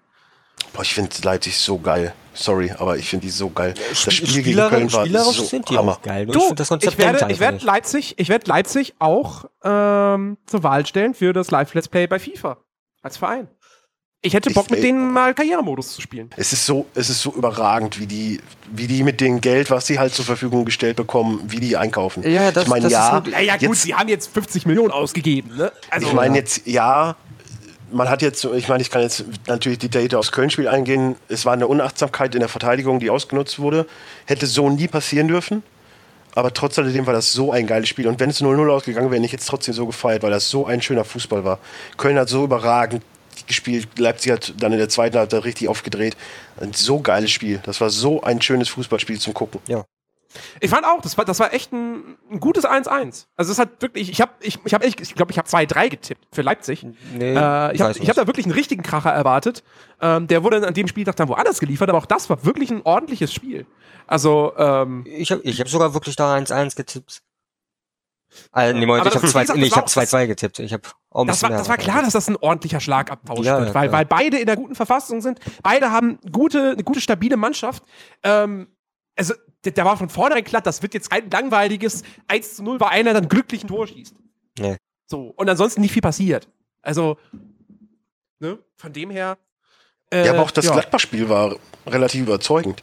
Boah, 0.74 0.83
ich 0.83 0.95
finde 0.95 1.11
Leipzig 1.22 1.59
so 1.59 1.78
geil. 1.78 2.12
Sorry, 2.35 2.70
aber 2.78 2.97
ich 2.97 3.09
finde 3.09 3.26
die 3.26 3.31
so 3.31 3.51
geil. 3.51 3.74
Das 3.91 4.14
Spiel 4.14 4.43
gegen 4.43 4.59
Köln 4.59 4.93
war 4.93 5.07
so 5.07 5.43
sind 5.45 5.68
die 5.68 5.76
Hammer. 5.76 5.93
auch 5.93 6.03
geil. 6.03 6.26
Du, 6.26 6.49
ich 6.51 6.55
das 6.55 6.70
ich 6.70 6.99
werde, 6.99 7.26
ich 7.33 7.41
werde 7.41 7.64
Leipzig, 7.64 8.14
ich 8.18 8.28
werde 8.28 8.47
Leipzig 8.47 8.95
auch 8.99 9.47
ähm, 9.64 10.37
zur 10.47 10.62
Wahl 10.62 10.87
stellen 10.87 11.14
für 11.14 11.33
das 11.33 11.51
Live-Let's 11.51 11.89
Play 11.89 12.07
bei 12.07 12.18
FIFA. 12.18 12.59
Als 13.03 13.16
Verein. 13.16 13.48
Ich 14.22 14.34
hätte 14.34 14.51
Ich 14.51 14.55
Bock, 14.55 14.68
mit 14.70 14.78
will- 14.80 14.86
denen 14.88 15.12
mal 15.12 15.32
Karrieremodus 15.32 15.94
zu 15.94 16.03
spielen. 16.03 16.28
Es 16.36 16.53
ist 16.53 16.66
so, 16.66 16.84
es 16.94 17.09
ist 17.09 17.22
so 17.22 17.32
überragend, 17.32 17.98
wie 17.98 18.07
die, 18.07 18.40
wie 18.70 18.86
die 18.86 19.03
mit 19.03 19.20
dem 19.22 19.40
Geld, 19.40 19.70
was 19.70 19.86
sie 19.86 19.98
halt 19.98 20.12
zur 20.12 20.26
Verfügung 20.26 20.66
gestellt 20.66 20.96
bekommen, 20.96 21.40
wie 21.46 21.59
die 21.59 21.78
einkaufen. 21.78 22.22
Ja, 22.24 22.42
ja, 22.42 22.53
das- 22.53 22.64
ich 22.64 22.68
meine, 22.68 22.82
das 22.82 22.92
ist 22.92 22.98
ja, 22.98 23.18
gut. 23.20 23.32
Naja, 23.32 23.55
gut, 23.55 23.62
jetzt, 23.62 23.82
sie 23.82 23.94
haben 23.94 24.09
jetzt 24.11 24.30
50 24.32 24.66
Millionen 24.66 24.90
ausgegeben, 24.90 25.57
ne? 25.57 25.72
Also, 25.88 26.09
ich 26.09 26.12
meine 26.12 26.36
jetzt, 26.36 26.66
ja, 26.66 27.16
man 27.90 28.11
hat 28.11 28.20
jetzt, 28.20 28.44
ich 28.44 28.68
meine, 28.68 28.82
ich 28.82 28.90
kann 28.90 29.01
jetzt 29.01 29.24
natürlich 29.46 29.78
detaillierter 29.78 30.18
aufs 30.18 30.32
Köln-Spiel 30.32 30.68
eingehen. 30.68 31.16
Es 31.28 31.46
war 31.46 31.55
eine 31.55 31.66
Unachtsamkeit 31.66 32.34
in 32.34 32.40
der 32.40 32.51
Verteidigung, 32.51 33.01
die 33.01 33.09
ausgenutzt 33.09 33.59
wurde. 33.59 33.86
Hätte 34.26 34.46
so 34.46 34.68
nie 34.68 34.86
passieren 34.86 35.28
dürfen. 35.28 35.62
Aber 36.35 36.53
trotz 36.53 36.78
alledem 36.78 37.07
war 37.07 37.14
das 37.14 37.33
so 37.33 37.53
ein 37.53 37.66
geiles 37.66 37.89
Spiel. 37.89 38.07
Und 38.07 38.20
wenn 38.20 38.31
es 38.31 38.41
0-0 38.41 38.68
ausgegangen 38.70 39.11
wäre, 39.11 39.16
hätte 39.16 39.26
ich 39.26 39.33
jetzt 39.33 39.47
trotzdem 39.47 39.74
so 39.74 39.87
gefeiert, 39.87 40.22
weil 40.22 40.31
das 40.31 40.49
so 40.49 40.66
ein 40.66 40.81
schöner 40.81 41.05
Fußball 41.05 41.45
war. 41.45 41.59
Köln 41.97 42.18
hat 42.18 42.28
so 42.28 42.45
überragend 42.45 43.03
gespielt. 43.47 43.89
Leipzig 43.99 44.33
hat 44.33 44.55
dann 44.59 44.72
in 44.72 44.78
der 44.78 44.89
zweiten 44.89 45.18
Halbzeit 45.18 45.45
richtig 45.45 45.68
aufgedreht. 45.68 46.16
Ein 46.61 46.72
so 46.72 47.01
geiles 47.01 47.31
Spiel. 47.31 47.61
Das 47.64 47.81
war 47.81 47.91
so 47.91 48.22
ein 48.22 48.41
schönes 48.41 48.68
Fußballspiel 48.68 49.18
zum 49.18 49.35
Gucken. 49.35 49.61
Ja. 49.66 49.85
Ich 50.61 50.70
fand 50.70 50.85
auch, 50.87 51.01
das 51.01 51.18
war, 51.18 51.24
das 51.24 51.41
war 51.41 51.53
echt 51.53 51.72
ein, 51.72 52.16
ein 52.31 52.41
gutes 52.41 52.64
1-1. 52.64 53.26
Also 53.37 53.51
es 53.53 53.59
hat 53.59 53.83
wirklich, 53.83 54.11
ich 54.11 54.20
habe 54.20 54.33
ich, 54.41 54.59
ich 54.64 54.74
hab 54.74 54.85
echt, 54.85 55.01
ich 55.01 55.14
glaube, 55.14 55.33
ich 55.33 55.39
habe 55.39 55.49
2-3 55.49 55.89
getippt 55.89 56.26
für 56.33 56.43
Leipzig. 56.43 56.85
Nee, 57.14 57.35
Äh, 57.35 57.74
ich 57.74 57.81
habe 57.83 57.93
hab 57.95 58.14
da 58.16 58.26
wirklich 58.26 58.47
einen 58.47 58.55
richtigen 58.55 58.83
Kracher 58.83 59.11
erwartet. 59.11 59.62
Ähm, 60.01 60.26
der 60.28 60.45
wurde 60.45 60.66
an 60.66 60.74
dem 60.74 60.87
Spieltag 60.89 61.16
dann 61.16 61.28
woanders 61.28 61.59
geliefert, 61.61 61.89
aber 61.89 61.99
auch 61.99 62.07
das 62.07 62.31
war 62.31 62.45
wirklich 62.45 62.70
ein 62.70 62.83
ordentliches 62.83 63.33
Spiel. 63.33 63.66
Also, 64.07 64.53
ähm, 64.57 65.05
Ich 65.07 65.31
habe 65.33 65.43
ich 65.43 65.61
hab 65.61 65.68
sogar 65.68 65.95
wirklich 65.95 66.16
da 66.16 66.35
1-1 66.37 66.76
getippt. 66.76 67.22
Äh, 68.55 68.72
nee, 68.74 68.87
Moment, 68.87 69.07
ich 69.07 69.14
habe 69.14 69.22
das- 69.22 69.22
wie 69.24 69.28
2 69.33 69.41
gesagt, 69.43 69.59
nee, 69.59 69.70
hab 69.70 69.87
2-2 69.89 70.26
getippt. 70.28 70.59
Ich 70.61 70.72
habe 70.72 70.85
auch 71.11 71.22
ein 71.22 71.26
das 71.26 71.43
war, 71.43 71.51
das 71.51 71.68
war 71.68 71.76
klar, 71.76 72.03
dass 72.03 72.12
das 72.12 72.28
ein 72.28 72.37
ordentlicher 72.37 72.78
Schlagabtausch 72.78 73.45
Ja, 73.45 73.59
wird, 73.59 73.68
ja, 73.70 73.74
weil, 73.74 73.89
klar. 73.89 73.99
weil 73.99 74.05
beide 74.07 74.39
in 74.39 74.47
der 74.47 74.55
guten 74.57 74.76
Verfassung 74.76 75.20
sind. 75.20 75.41
Beide 75.64 75.91
haben 75.91 76.18
gute, 76.31 76.70
eine 76.70 76.85
gute, 76.85 77.01
stabile 77.01 77.37
Mannschaft. 77.37 77.83
Ähm, 78.22 78.68
also, 79.16 79.35
da 79.62 79.70
da 79.70 79.84
war 79.84 79.96
von 79.96 80.08
vornherein 80.08 80.44
klar, 80.44 80.62
das 80.62 80.82
wird 80.82 80.94
jetzt 80.94 81.11
kein 81.11 81.30
langweiliges 81.30 82.02
1 82.28 82.56
zu 82.56 82.62
0, 82.62 82.80
weil 82.80 82.88
einer 82.88 83.12
dann 83.12 83.28
glücklich 83.28 83.64
ein 83.64 83.68
Tor 83.68 83.86
schießt. 83.86 84.14
Nee. 84.58 84.76
So, 85.06 85.34
und 85.36 85.48
ansonsten 85.48 85.80
nicht 85.80 85.92
viel 85.92 86.02
passiert. 86.02 86.48
Also, 86.82 87.18
ne, 88.38 88.58
von 88.76 88.92
dem 88.92 89.11
her. 89.11 89.38
Äh, 90.12 90.26
ja, 90.26 90.32
aber 90.32 90.42
auch 90.42 90.50
das 90.50 90.64
ja. 90.64 90.72
Gladbach-Spiel 90.72 91.28
war 91.28 91.56
relativ 91.86 92.22
überzeugend. 92.22 92.82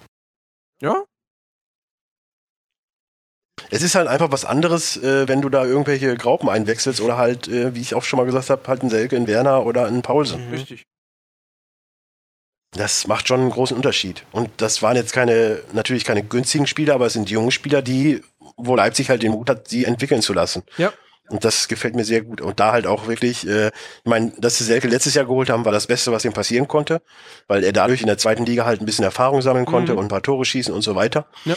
Ja, 0.81 1.03
Es 3.69 3.81
ist 3.81 3.95
halt 3.95 4.07
einfach 4.07 4.31
was 4.31 4.45
anderes, 4.45 4.97
äh, 4.97 5.27
wenn 5.27 5.41
du 5.41 5.49
da 5.49 5.65
irgendwelche 5.65 6.15
Graupen 6.15 6.47
einwechselst 6.47 7.01
oder 7.01 7.17
halt, 7.17 7.47
äh, 7.47 7.75
wie 7.75 7.81
ich 7.81 7.95
auch 7.95 8.03
schon 8.03 8.17
mal 8.17 8.25
gesagt 8.25 8.49
habe, 8.49 8.65
halt 8.67 8.81
einen 8.81 8.89
Selke, 8.89 9.15
einen 9.15 9.27
Werner 9.27 9.65
oder 9.65 9.85
einen 9.87 10.01
Paulsen. 10.01 10.47
Mhm. 10.47 10.53
richtig. 10.53 10.85
Das 12.71 13.07
macht 13.07 13.27
schon 13.27 13.39
einen 13.41 13.49
großen 13.49 13.75
Unterschied. 13.75 14.23
Und 14.31 14.49
das 14.57 14.81
waren 14.81 14.95
jetzt 14.95 15.13
keine, 15.13 15.61
natürlich 15.73 16.03
keine 16.03 16.23
günstigen 16.23 16.67
Spieler, 16.67 16.95
aber 16.95 17.05
es 17.05 17.13
sind 17.13 17.29
junge 17.29 17.51
Spieler, 17.51 17.81
die, 17.81 18.21
wo 18.57 18.75
Leipzig 18.75 19.09
halt 19.09 19.23
den 19.23 19.31
Mut 19.31 19.49
hat, 19.49 19.67
sie 19.67 19.85
entwickeln 19.85 20.21
zu 20.21 20.33
lassen. 20.33 20.63
Ja. 20.77 20.91
Und 21.29 21.43
das 21.43 21.67
gefällt 21.67 21.95
mir 21.95 22.05
sehr 22.05 22.21
gut. 22.21 22.39
Und 22.39 22.59
da 22.59 22.71
halt 22.71 22.87
auch 22.87 23.07
wirklich, 23.07 23.45
äh, 23.47 23.67
ich 23.67 24.05
meine, 24.05 24.31
dass 24.37 24.57
sie 24.57 24.63
Selke 24.63 24.87
letztes 24.87 25.13
Jahr 25.13 25.25
geholt 25.25 25.49
haben, 25.49 25.65
war 25.65 25.71
das 25.73 25.87
Beste, 25.87 26.11
was 26.11 26.23
ihm 26.23 26.33
passieren 26.33 26.67
konnte, 26.67 27.01
weil 27.47 27.63
er 27.63 27.73
dadurch 27.73 28.01
in 28.01 28.07
der 28.07 28.17
zweiten 28.17 28.45
Liga 28.45 28.65
halt 28.65 28.79
ein 28.81 28.85
bisschen 28.85 29.03
Erfahrung 29.03 29.41
sammeln 29.41 29.65
konnte 29.65 29.93
Mhm. 29.93 29.97
und 29.99 30.05
ein 30.05 30.09
paar 30.09 30.21
Tore 30.21 30.45
schießen 30.45 30.73
und 30.73 30.81
so 30.83 30.95
weiter. 30.95 31.25
Ja. 31.45 31.55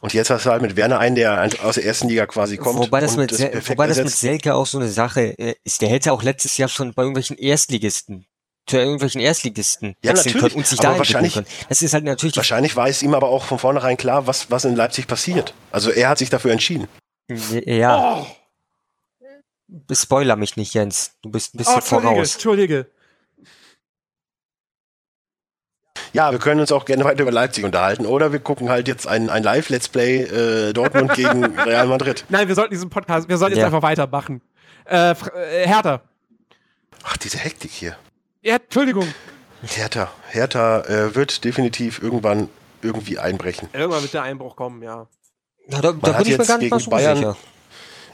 Und 0.00 0.14
jetzt 0.14 0.30
hast 0.30 0.46
du 0.46 0.50
halt 0.50 0.62
mit 0.62 0.76
Werner 0.76 0.98
einen, 0.98 1.14
der 1.14 1.50
aus 1.62 1.74
der 1.74 1.84
ersten 1.84 2.08
Liga 2.08 2.26
quasi 2.26 2.56
kommt. 2.56 2.78
Wobei 2.78 3.00
das, 3.00 3.12
und 3.12 3.18
mit, 3.18 3.36
perfekt 3.36 3.68
wobei 3.68 3.86
das 3.86 3.98
mit. 3.98 4.08
Selke 4.10 4.54
auch 4.54 4.66
so 4.66 4.78
eine 4.78 4.88
Sache 4.88 5.38
äh, 5.38 5.54
ist. 5.62 5.82
Der 5.82 5.88
hätte 5.88 6.12
auch 6.12 6.22
letztes 6.22 6.56
Jahr 6.56 6.68
schon 6.68 6.94
bei 6.94 7.02
irgendwelchen 7.02 7.36
Erstligisten 7.36 8.26
zu 8.70 8.78
irgendwelchen 8.78 9.20
Erstligisten 9.20 9.96
Ja, 10.02 10.10
wechseln 10.12 10.32
natürlich, 10.32 10.40
können 10.52 10.54
und 10.62 10.66
sich 10.66 10.80
aber 10.80 10.92
da 10.92 10.98
wahrscheinlich- 10.98 11.34
können. 11.34 11.46
Das 11.68 11.82
ist 11.82 11.92
halt 11.94 12.04
natürlich 12.04 12.36
Wahrscheinlich 12.36 12.76
war 12.76 12.88
es 12.88 13.02
ihm 13.02 13.14
aber 13.14 13.28
auch 13.28 13.44
von 13.44 13.58
vornherein 13.58 13.96
klar, 13.96 14.26
was, 14.26 14.50
was 14.50 14.64
in 14.64 14.76
Leipzig 14.76 15.06
passiert. 15.06 15.54
Also 15.70 15.90
er 15.90 16.08
hat 16.08 16.18
sich 16.18 16.30
dafür 16.30 16.52
entschieden. 16.52 16.88
Ja, 17.28 18.26
Oh, 18.26 18.26
spoiler 19.94 20.34
mich 20.36 20.56
nicht, 20.56 20.74
Jens. 20.74 21.12
Du 21.22 21.30
bist 21.30 21.54
ein 21.54 21.58
oh 21.58 21.58
bisschen 21.58 21.74
Entschuldige, 21.76 22.08
voraus. 22.14 22.32
Entschuldige. 22.32 22.86
Ja, 26.12 26.32
wir 26.32 26.38
können 26.40 26.60
uns 26.60 26.72
auch 26.72 26.84
gerne 26.86 27.04
weiter 27.04 27.22
über 27.22 27.30
Leipzig 27.30 27.64
unterhalten. 27.64 28.04
Oder 28.04 28.32
wir 28.32 28.40
gucken 28.40 28.68
halt 28.68 28.88
jetzt 28.88 29.06
ein, 29.06 29.30
ein 29.30 29.44
Live-Let's 29.44 29.88
Play 29.88 30.22
äh, 30.22 30.72
Dortmund 30.72 31.14
gegen 31.14 31.44
Real 31.60 31.86
Madrid. 31.86 32.24
Nein, 32.30 32.48
wir 32.48 32.54
sollten 32.56 32.72
diesen 32.74 32.90
Podcast, 32.90 33.28
wir 33.28 33.38
sollten 33.38 33.54
jetzt 33.56 33.60
Ja. 33.60 33.66
einfach 33.66 33.82
weitermachen. 33.82 34.40
Äh, 34.86 35.12
äh, 35.12 35.66
Hertha. 35.68 36.02
Ach, 37.04 37.16
diese 37.18 37.38
Hektik 37.38 37.70
hier. 37.70 37.96
Ja, 38.42 38.56
Entschuldigung. 38.56 39.06
Hertha. 39.62 40.10
Hertha 40.28 40.80
äh, 40.82 41.14
wird 41.14 41.44
definitiv 41.44 42.02
irgendwann 42.02 42.48
irgendwie 42.82 43.18
einbrechen. 43.18 43.68
Irgendwann 43.72 44.02
wird 44.02 44.14
der 44.14 44.22
Einbruch 44.22 44.56
kommen, 44.56 44.82
ja. 44.82 45.06
Ja, 45.68 45.80
da, 45.82 45.92
da 45.92 45.92
hat 45.92 46.00
bin 46.02 46.10
ich 46.22 46.28
mir 46.28 46.36
jetzt 46.38 46.48
gar 46.48 46.56
nicht 46.58 46.64
gegen 46.64 46.74
mal 46.74 46.80
so 46.80 46.90
Bayern- 46.90 47.16
sicher. 47.18 47.36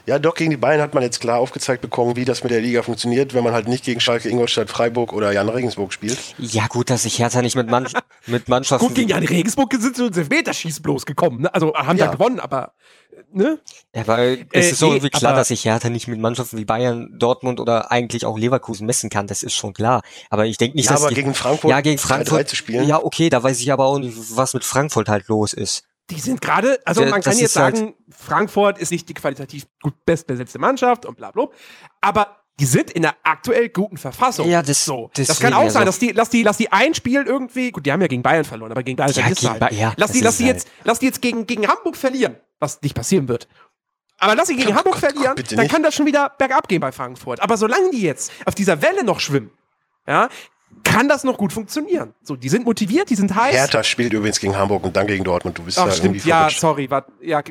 Ja, 0.07 0.19
doch, 0.19 0.35
gegen 0.35 0.51
die 0.51 0.57
Bayern 0.57 0.79
hat 0.79 0.93
man 0.93 1.03
jetzt 1.03 1.19
klar 1.19 1.37
aufgezeigt 1.37 1.81
bekommen, 1.81 2.15
wie 2.15 2.23
das 2.23 2.41
mit 2.41 2.51
der 2.53 2.61
Liga 2.61 2.81
funktioniert, 2.81 3.33
wenn 3.33 3.43
man 3.43 3.51
halt 3.51 3.67
nicht 3.67 3.83
gegen 3.83 3.99
Schalke, 3.99 4.29
Ingolstadt, 4.29 4.69
Freiburg 4.69 5.11
oder 5.11 5.33
Jan 5.33 5.49
Regensburg 5.49 5.91
spielt. 5.91 6.17
Ja, 6.37 6.67
gut, 6.67 6.89
dass 6.89 7.03
sich 7.03 7.19
Hertha 7.19 7.41
nicht 7.41 7.57
mit, 7.57 7.69
Mann, 7.69 7.89
mit 8.25 8.47
Mannschaften. 8.47 8.87
Gut, 8.87 8.95
gegen 8.95 9.09
Jan 9.09 9.25
Regensburg 9.25 9.73
sind 9.73 9.97
sie 9.97 10.05
ins 10.05 10.15
Elfmeterschießen 10.15 10.81
bloß 10.81 11.05
gekommen. 11.05 11.41
Ne? 11.41 11.53
Also 11.53 11.73
haben 11.73 11.97
Ja. 11.97 12.05
da 12.05 12.11
gewonnen, 12.13 12.39
aber 12.39 12.71
ne? 13.33 13.59
Ja, 13.93 14.07
weil 14.07 14.37
Äh, 14.53 14.59
es 14.59 14.71
ist 14.71 14.79
so 14.79 14.85
nee, 14.87 14.93
irgendwie 14.93 15.09
klar, 15.09 15.35
dass 15.35 15.49
sich 15.49 15.65
Hertha 15.65 15.89
nicht 15.89 16.07
mit 16.07 16.21
Mannschaften 16.21 16.57
wie 16.57 16.63
Bayern, 16.63 17.09
Dortmund 17.19 17.59
oder 17.59 17.91
eigentlich 17.91 18.25
auch 18.25 18.37
Leverkusen 18.37 18.87
messen 18.87 19.09
kann. 19.09 19.27
Das 19.27 19.43
ist 19.43 19.55
schon 19.55 19.73
klar. 19.73 20.03
Aber 20.29 20.45
ich 20.45 20.57
denke 20.57 20.77
nicht, 20.77 20.85
Ja, 20.85 20.93
dass 20.93 21.03
aber 21.03 21.13
gegen 21.13 21.33
Frankfurt 21.33 21.69
ja, 21.69 21.81
gegen 21.81 21.99
3-3 21.99 22.01
Frankfurt 22.07 22.47
zu 22.47 22.55
spielen. 22.55 22.87
Ja, 22.87 23.03
okay, 23.03 23.29
da 23.29 23.43
weiß 23.43 23.59
ich 23.59 23.73
aber 23.73 23.83
auch 23.85 23.99
nicht, 23.99 24.15
was 24.37 24.53
mit 24.53 24.63
Frankfurt 24.63 25.09
halt 25.09 25.27
los 25.27 25.51
ist. 25.51 25.83
Die 26.09 26.19
sind 26.19 26.39
gerade, 26.41 26.79
also 26.85 27.01
man 27.01 27.11
kann 27.13 27.21
das 27.23 27.39
jetzt 27.41 27.51
ist 27.51 27.55
halt- 27.57 27.77
sagen, 27.77 27.93
Frankfurt 28.09 28.77
ist 28.77 28.91
nicht 28.91 29.09
die 29.09 29.13
qualitativ 29.13 29.65
gut 29.81 29.93
bestbesetzte 30.05 30.57
Mannschaft 30.59 31.05
und 31.05 31.17
bla 31.17 31.31
bla. 31.31 31.47
Aber 31.99 32.37
die 32.59 32.65
sind 32.65 32.89
in 32.91 33.05
einer 33.05 33.15
aktuell 33.23 33.69
guten 33.69 33.97
Verfassung. 33.97 34.49
Ja, 34.49 34.61
das- 34.63 34.85
so. 34.85 35.11
Das 35.15 35.39
kann 35.39 35.53
auch 35.53 35.69
sein, 35.69 35.81
also- 35.81 35.85
dass 35.85 35.99
die, 35.99 36.11
lass 36.13 36.29
die, 36.29 36.43
lass 36.43 36.57
die 36.57 36.71
ein 36.71 36.93
Spiel 36.93 37.23
irgendwie, 37.23 37.71
gut, 37.71 37.85
die 37.85 37.91
haben 37.91 38.01
ja 38.01 38.07
gegen 38.07 38.23
Bayern 38.23 38.45
verloren, 38.45 38.71
aber 38.71 38.83
gegen 38.83 38.95
Bayern 38.95 39.11
Ja, 39.11 39.27
gegen 39.27 39.49
halt. 39.49 39.59
Ba- 39.59 39.71
ja, 39.71 39.93
lass 39.97 40.11
die, 40.13 40.21
lass 40.21 40.33
ist 40.35 40.39
die 40.39 40.45
halt- 40.45 40.55
jetzt, 40.55 40.67
lass 40.85 40.99
die 40.99 41.05
jetzt 41.07 41.21
gegen, 41.21 41.45
gegen 41.45 41.67
Hamburg 41.67 41.97
verlieren, 41.97 42.37
was 42.59 42.81
nicht 42.81 42.95
passieren 42.95 43.27
wird. 43.27 43.47
Aber 44.17 44.33
lass 44.33 44.47
sie 44.47 44.55
gegen 44.55 44.69
Oh 44.71 44.75
Hamburg 44.75 44.93
Gott, 44.93 45.01
Gott, 45.03 45.11
verlieren, 45.11 45.35
bitte 45.35 45.55
dann 45.55 45.63
nicht. 45.65 45.71
kann 45.73 45.83
das 45.83 45.93
schon 45.93 46.07
wieder 46.07 46.29
bergab 46.37 46.67
gehen 46.67 46.79
bei 46.79 46.91
Frankfurt. 46.91 47.41
Aber 47.41 47.57
solange 47.57 47.91
die 47.91 48.01
jetzt 48.01 48.31
auf 48.45 48.55
dieser 48.55 48.81
Welle 48.81 49.03
noch 49.03 49.19
schwimmen, 49.19 49.51
ja, 50.07 50.29
kann 50.83 51.09
das 51.09 51.23
noch 51.23 51.37
gut 51.37 51.53
funktionieren. 51.53 52.13
So, 52.21 52.35
die 52.35 52.49
sind 52.49 52.65
motiviert, 52.65 53.09
die 53.09 53.15
sind 53.15 53.35
heiß. 53.35 53.53
Hertha 53.53 53.83
spielt 53.83 54.13
übrigens 54.13 54.39
gegen 54.39 54.57
Hamburg 54.57 54.83
und 54.83 54.95
dann 54.95 55.07
gegen 55.07 55.23
Dortmund. 55.23 55.57
Du 55.57 55.63
bist 55.63 55.77
Ach, 55.77 55.85
da 55.85 55.91
stimmt, 55.91 56.15
irgendwie 56.15 56.29
ja, 56.29 56.49
sorry, 56.49 56.89
wart, 56.89 57.09
ja, 57.21 57.41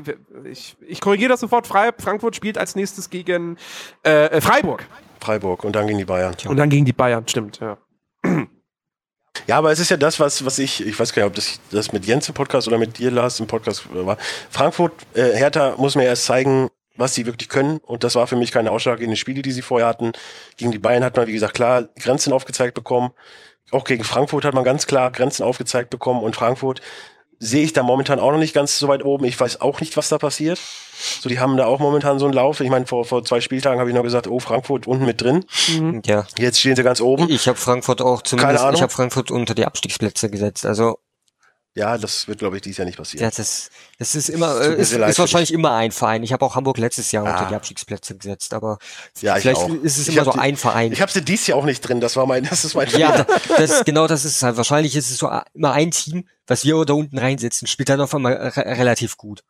ich, 0.45 0.77
ich 0.87 1.01
korrigiere 1.01 1.31
das 1.31 1.41
sofort. 1.41 1.67
Frankfurt 1.67 2.37
spielt 2.37 2.59
als 2.59 2.77
nächstes 2.77 3.11
gegen 3.11 3.57
äh, 4.05 4.27
äh, 4.27 4.41
Freiburg 4.41 4.87
Freiburg 5.21 5.65
und 5.65 5.75
dann 5.75 5.87
gegen 5.87 5.99
die 5.99 6.05
Bayern. 6.05 6.35
und 6.47 6.57
dann 6.57 6.71
gegen 6.71 6.85
die 6.85 6.93
Bayern, 6.93 7.27
stimmt, 7.27 7.61
ja. 7.61 7.79
Ja, 9.47 9.59
aber 9.59 9.71
es 9.71 9.79
ist 9.79 9.91
ja 9.91 9.97
das, 9.97 10.19
was, 10.19 10.45
was 10.45 10.59
ich, 10.59 10.85
ich 10.85 10.99
weiß 10.99 11.13
gar 11.13 11.23
nicht, 11.23 11.29
ob 11.29 11.35
das, 11.35 11.61
das 11.71 11.93
mit 11.93 12.05
Jens 12.07 12.29
im 12.29 12.35
Podcast 12.35 12.67
oder 12.69 12.79
mit 12.79 12.99
dir, 12.99 13.11
Lars, 13.11 13.39
im 13.39 13.47
Podcast 13.47 13.87
war. 13.93 14.17
Frankfurt, 14.51 14.93
äh, 15.15 15.37
Hertha 15.37 15.75
muss 15.77 15.95
mir 15.95 16.05
erst 16.05 16.25
zeigen, 16.25 16.69
was 16.97 17.15
sie 17.15 17.27
wirklich 17.27 17.49
können. 17.49 17.79
Und 17.79 18.05
das 18.05 18.15
war 18.15 18.27
für 18.27 18.37
mich 18.37 18.53
keine 18.53 18.71
ausschlaggebende 18.71 19.17
Spiele, 19.17 19.43
die 19.43 19.53
sie 19.53 19.63
vorher 19.63 19.89
hatten. 19.89 20.13
Gegen 20.57 20.73
die 20.73 20.79
Bayern 20.79 21.05
hat 21.05 21.17
man, 21.17 21.27
wie 21.27 21.33
gesagt, 21.33 21.55
klar 21.55 21.89
Grenzen 21.99 22.33
aufgezeigt 22.33 22.75
bekommen. 22.75 23.11
Auch 23.71 23.85
gegen 23.85 24.05
Frankfurt 24.05 24.45
hat 24.45 24.55
man 24.55 24.65
ganz 24.65 24.87
klar 24.87 25.11
Grenzen 25.11 25.43
aufgezeigt 25.43 25.91
bekommen. 25.91 26.23
Und 26.23 26.37
Frankfurt 26.37 26.81
sehe 27.39 27.65
ich 27.65 27.73
da 27.73 27.83
momentan 27.83 28.19
auch 28.19 28.33
noch 28.33 28.39
nicht 28.39 28.55
ganz 28.55 28.79
so 28.79 28.89
weit 28.89 29.05
oben. 29.05 29.25
Ich 29.25 29.39
weiß 29.39 29.61
auch 29.61 29.81
nicht, 29.81 29.97
was 29.97 30.09
da 30.09 30.19
passiert. 30.19 30.59
So, 31.21 31.29
die 31.29 31.39
haben 31.39 31.57
da 31.57 31.67
auch 31.67 31.79
momentan 31.79 32.19
so 32.19 32.25
einen 32.25 32.35
Lauf. 32.35 32.61
Ich 32.61 32.71
meine, 32.71 32.87
vor, 32.87 33.05
vor 33.05 33.25
zwei 33.25 33.41
Spieltagen 33.41 33.79
habe 33.79 33.91
ich 33.91 33.97
noch 33.97 34.03
gesagt, 34.03 34.29
oh, 34.29 34.39
Frankfurt 34.39 34.87
unten 34.87 35.05
mit 35.05 35.21
drin. 35.21 35.45
Ja. 36.07 36.27
Jetzt 36.39 36.61
stehen 36.61 36.77
sie 36.77 36.83
ganz 36.83 37.01
oben. 37.01 37.29
Ich 37.29 37.47
habe 37.49 37.59
Frankfurt 37.59 38.01
auch 38.01 38.23
zumindest, 38.23 38.63
Ahnung. 38.63 38.77
ich 38.77 38.83
habe 38.83 38.93
Frankfurt 38.93 39.31
unter 39.31 39.55
die 39.55 39.67
Abstiegsplätze 39.67 40.31
gesetzt. 40.31 40.65
Also 40.65 40.99
Ja, 41.77 41.99
das 41.99 42.27
wird, 42.27 42.39
glaube 42.39 42.57
ich, 42.57 42.63
dieses 42.63 42.79
Jahr 42.79 42.87
nicht 42.87 42.97
passieren. 42.97 43.23
ja, 43.23 43.31
das, 43.31 43.69
das 43.99 44.15
ist 44.15 44.31
immer, 44.31 44.55
mir 44.55 44.65
ist, 44.77 44.93
ist 44.93 45.19
wahrscheinlich 45.19 45.53
immer 45.53 45.73
ein 45.75 45.93
Verein. 45.93 46.23
Ich 46.23 46.33
habe 46.33 46.43
auch 46.43 46.55
Hamburg 46.57 46.79
letztes 46.79 47.13
Jahr 47.13 47.23
unter 47.25 47.43
Ah. 47.43 47.49
die 47.51 47.55
Abstiegsplätze 47.55 48.17
gesetzt, 48.17 48.55
aber 48.55 48.79
Ja, 49.21 49.37
ich 49.37 49.43
vielleicht 49.43 49.61
auch. 49.61 49.69
ist 49.69 49.99
es 49.99 50.09
Ich 50.09 50.15
immer 50.17 50.25
so 50.25 50.33
die- 50.33 50.39
ein 50.39 50.57
Verein. 50.57 50.91
Ich 50.93 51.03
habe 51.03 51.13
sie 51.13 51.21
dies 51.21 51.47
Jahr 51.47 51.59
auch 51.59 51.67
nicht 51.67 51.83
drin. 51.83 52.01
Das 52.01 52.17
war 52.17 52.25
mein, 52.25 52.45
das 52.51 52.65
ist 52.65 52.75
mein 52.75 52.89
Ja, 52.97 53.25
da- 53.25 53.27
das, 53.59 53.85
genau 53.85 54.07
das 54.07 54.25
ist 54.25 54.37
es 54.37 54.43
halt. 54.43 54.57
Wahrscheinlich 54.57 54.97
ist 54.97 55.11
es 55.11 55.19
so 55.19 55.31
immer 55.53 55.73
ein 55.73 55.91
Team, 55.91 56.27
was 56.47 56.65
wir 56.65 56.83
da 56.87 56.95
unten 56.95 57.19
reinsetzen, 57.19 57.69
spielt 57.69 57.91
dann 57.91 58.01
auf 58.01 58.15
einmal 58.15 58.33
re 58.33 58.57
relativ 58.79 59.19
gut. 59.19 59.43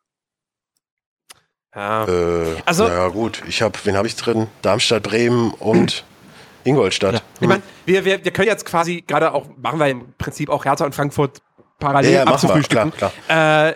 ja. 1.75 2.03
Äh, 2.07 2.55
Also- 2.65 2.83
also, 2.85 2.87
ja 2.87 3.07
gut, 3.07 3.41
ich 3.47 3.61
habe, 3.61 3.77
wen 3.85 3.95
habe 3.95 4.07
ich 4.07 4.15
drin? 4.17 4.47
Darmstadt, 4.61 5.03
Bremen 5.03 5.51
und 5.53 6.03
Ingolstadt. 6.63 7.13
Ja. 7.15 7.21
Ich 7.39 7.47
meine, 7.47 7.61
wir, 7.85 8.03
wir, 8.03 8.23
wir 8.25 8.31
können 8.31 8.47
jetzt 8.49 8.65
quasi 8.65 9.01
gerade 9.07 9.33
auch, 9.33 9.47
machen 9.57 9.79
wir 9.79 9.87
im 9.87 10.13
Prinzip 10.17 10.49
auch 10.49 10.65
Hertha 10.65 10.83
und 10.85 10.93
Frankfurt 10.93 11.41
parallel 11.79 12.11
Ja, 12.11 12.19
ja, 12.19 12.25
machen 12.25 12.49
wir, 12.49 12.55
abzufrühstücken. 12.55 12.91
klar, 12.91 13.11
Äh, 13.69 13.75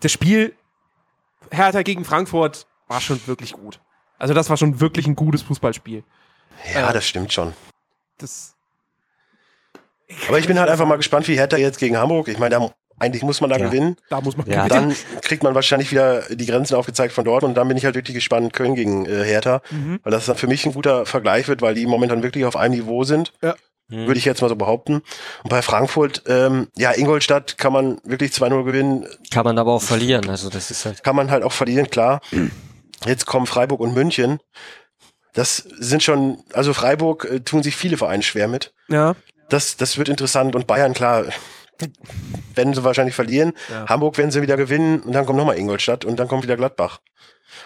das 0.00 0.12
Spiel 0.12 0.54
Hertha 1.50 1.82
gegen 1.82 2.04
Frankfurt 2.04 2.66
war 2.88 3.00
schon 3.00 3.20
wirklich 3.26 3.52
gut. 3.52 3.80
Also 4.18 4.34
das 4.34 4.48
war 4.50 4.56
schon 4.56 4.80
wirklich 4.80 5.06
ein 5.06 5.14
gutes 5.16 5.42
Fußballspiel. 5.42 6.02
Ja, 6.74 6.90
Äh, 6.90 6.92
das 6.92 7.06
stimmt 7.06 7.32
schon. 7.32 7.52
Das, 8.18 8.54
Aber 10.28 10.38
ich 10.38 10.46
bin 10.46 10.58
halt 10.58 10.70
einfach 10.70 10.86
mal 10.86 10.96
gespannt, 10.96 11.28
wie 11.28 11.36
Hertha 11.36 11.56
jetzt 11.56 11.78
gegen 11.78 11.96
Hamburg. 11.96 12.28
Ich 12.28 12.38
meine, 12.38 12.56
da, 12.58 12.70
eigentlich 12.98 13.22
muss 13.22 13.40
man 13.40 13.50
da 13.50 13.56
Ja. 13.58 13.66
gewinnen. 13.66 13.96
da 14.08 14.20
muss 14.20 14.36
man 14.36 14.46
Ja, 14.48 14.66
gewinnen. 14.66 14.94
Dann 15.12 15.20
kriegt 15.20 15.42
man 15.42 15.54
wahrscheinlich 15.54 15.90
wieder 15.90 16.22
die 16.30 16.46
Grenzen 16.46 16.74
aufgezeigt 16.76 17.12
von 17.12 17.24
dort 17.24 17.44
und 17.44 17.54
dann 17.54 17.68
bin 17.68 17.76
ich 17.76 17.84
halt 17.84 17.94
wirklich 17.94 18.14
gespannt, 18.14 18.52
Köln 18.54 18.74
gegen 18.74 19.04
äh, 19.06 19.24
Hertha, 19.24 19.60
Mhm. 19.70 20.00
weil 20.02 20.12
das 20.12 20.26
dann 20.26 20.36
für 20.36 20.46
mich 20.46 20.64
ein 20.64 20.72
guter 20.72 21.04
Vergleich 21.06 21.46
wird, 21.48 21.60
weil 21.60 21.74
die 21.74 21.86
momentan 21.86 22.22
wirklich 22.22 22.44
auf 22.46 22.56
einem 22.56 22.74
Niveau 22.74 23.04
sind. 23.04 23.32
Hm. 23.88 24.06
Würde 24.06 24.18
ich 24.18 24.24
jetzt 24.24 24.42
mal 24.42 24.48
so 24.48 24.56
behaupten. 24.56 24.94
Und 25.44 25.50
bei 25.50 25.62
Frankfurt, 25.62 26.22
ähm, 26.26 26.68
ja, 26.76 26.92
Ingolstadt 26.92 27.56
kann 27.56 27.72
man 27.72 28.00
wirklich 28.04 28.32
2-0 28.32 28.64
gewinnen. 28.64 29.06
Kann 29.30 29.44
man 29.44 29.58
aber 29.58 29.72
auch 29.74 29.82
verlieren. 29.82 30.28
Also 30.28 30.50
das 30.50 30.70
ist 30.70 30.84
halt. 30.86 31.04
kann 31.04 31.14
man 31.14 31.30
halt 31.30 31.44
auch 31.44 31.52
verlieren, 31.52 31.88
klar. 31.88 32.20
Jetzt 33.04 33.26
kommen 33.26 33.46
Freiburg 33.46 33.80
und 33.80 33.94
München. 33.94 34.40
Das 35.34 35.56
sind 35.56 36.02
schon, 36.02 36.42
also 36.52 36.72
Freiburg 36.72 37.26
äh, 37.26 37.40
tun 37.40 37.62
sich 37.62 37.76
viele 37.76 37.96
Vereine 37.98 38.22
schwer 38.22 38.48
mit. 38.48 38.72
Ja. 38.88 39.14
Das, 39.50 39.76
das 39.76 39.98
wird 39.98 40.08
interessant 40.08 40.56
und 40.56 40.66
Bayern, 40.66 40.92
klar, 40.94 41.24
werden 42.54 42.74
sie 42.74 42.82
wahrscheinlich 42.84 43.14
verlieren. 43.14 43.52
Ja. 43.70 43.86
Hamburg 43.88 44.18
werden 44.18 44.30
sie 44.30 44.42
wieder 44.42 44.56
gewinnen 44.56 45.00
und 45.00 45.12
dann 45.12 45.26
kommt 45.26 45.38
nochmal 45.38 45.58
Ingolstadt 45.58 46.04
und 46.04 46.16
dann 46.16 46.26
kommt 46.26 46.42
wieder 46.42 46.56
Gladbach. 46.56 47.00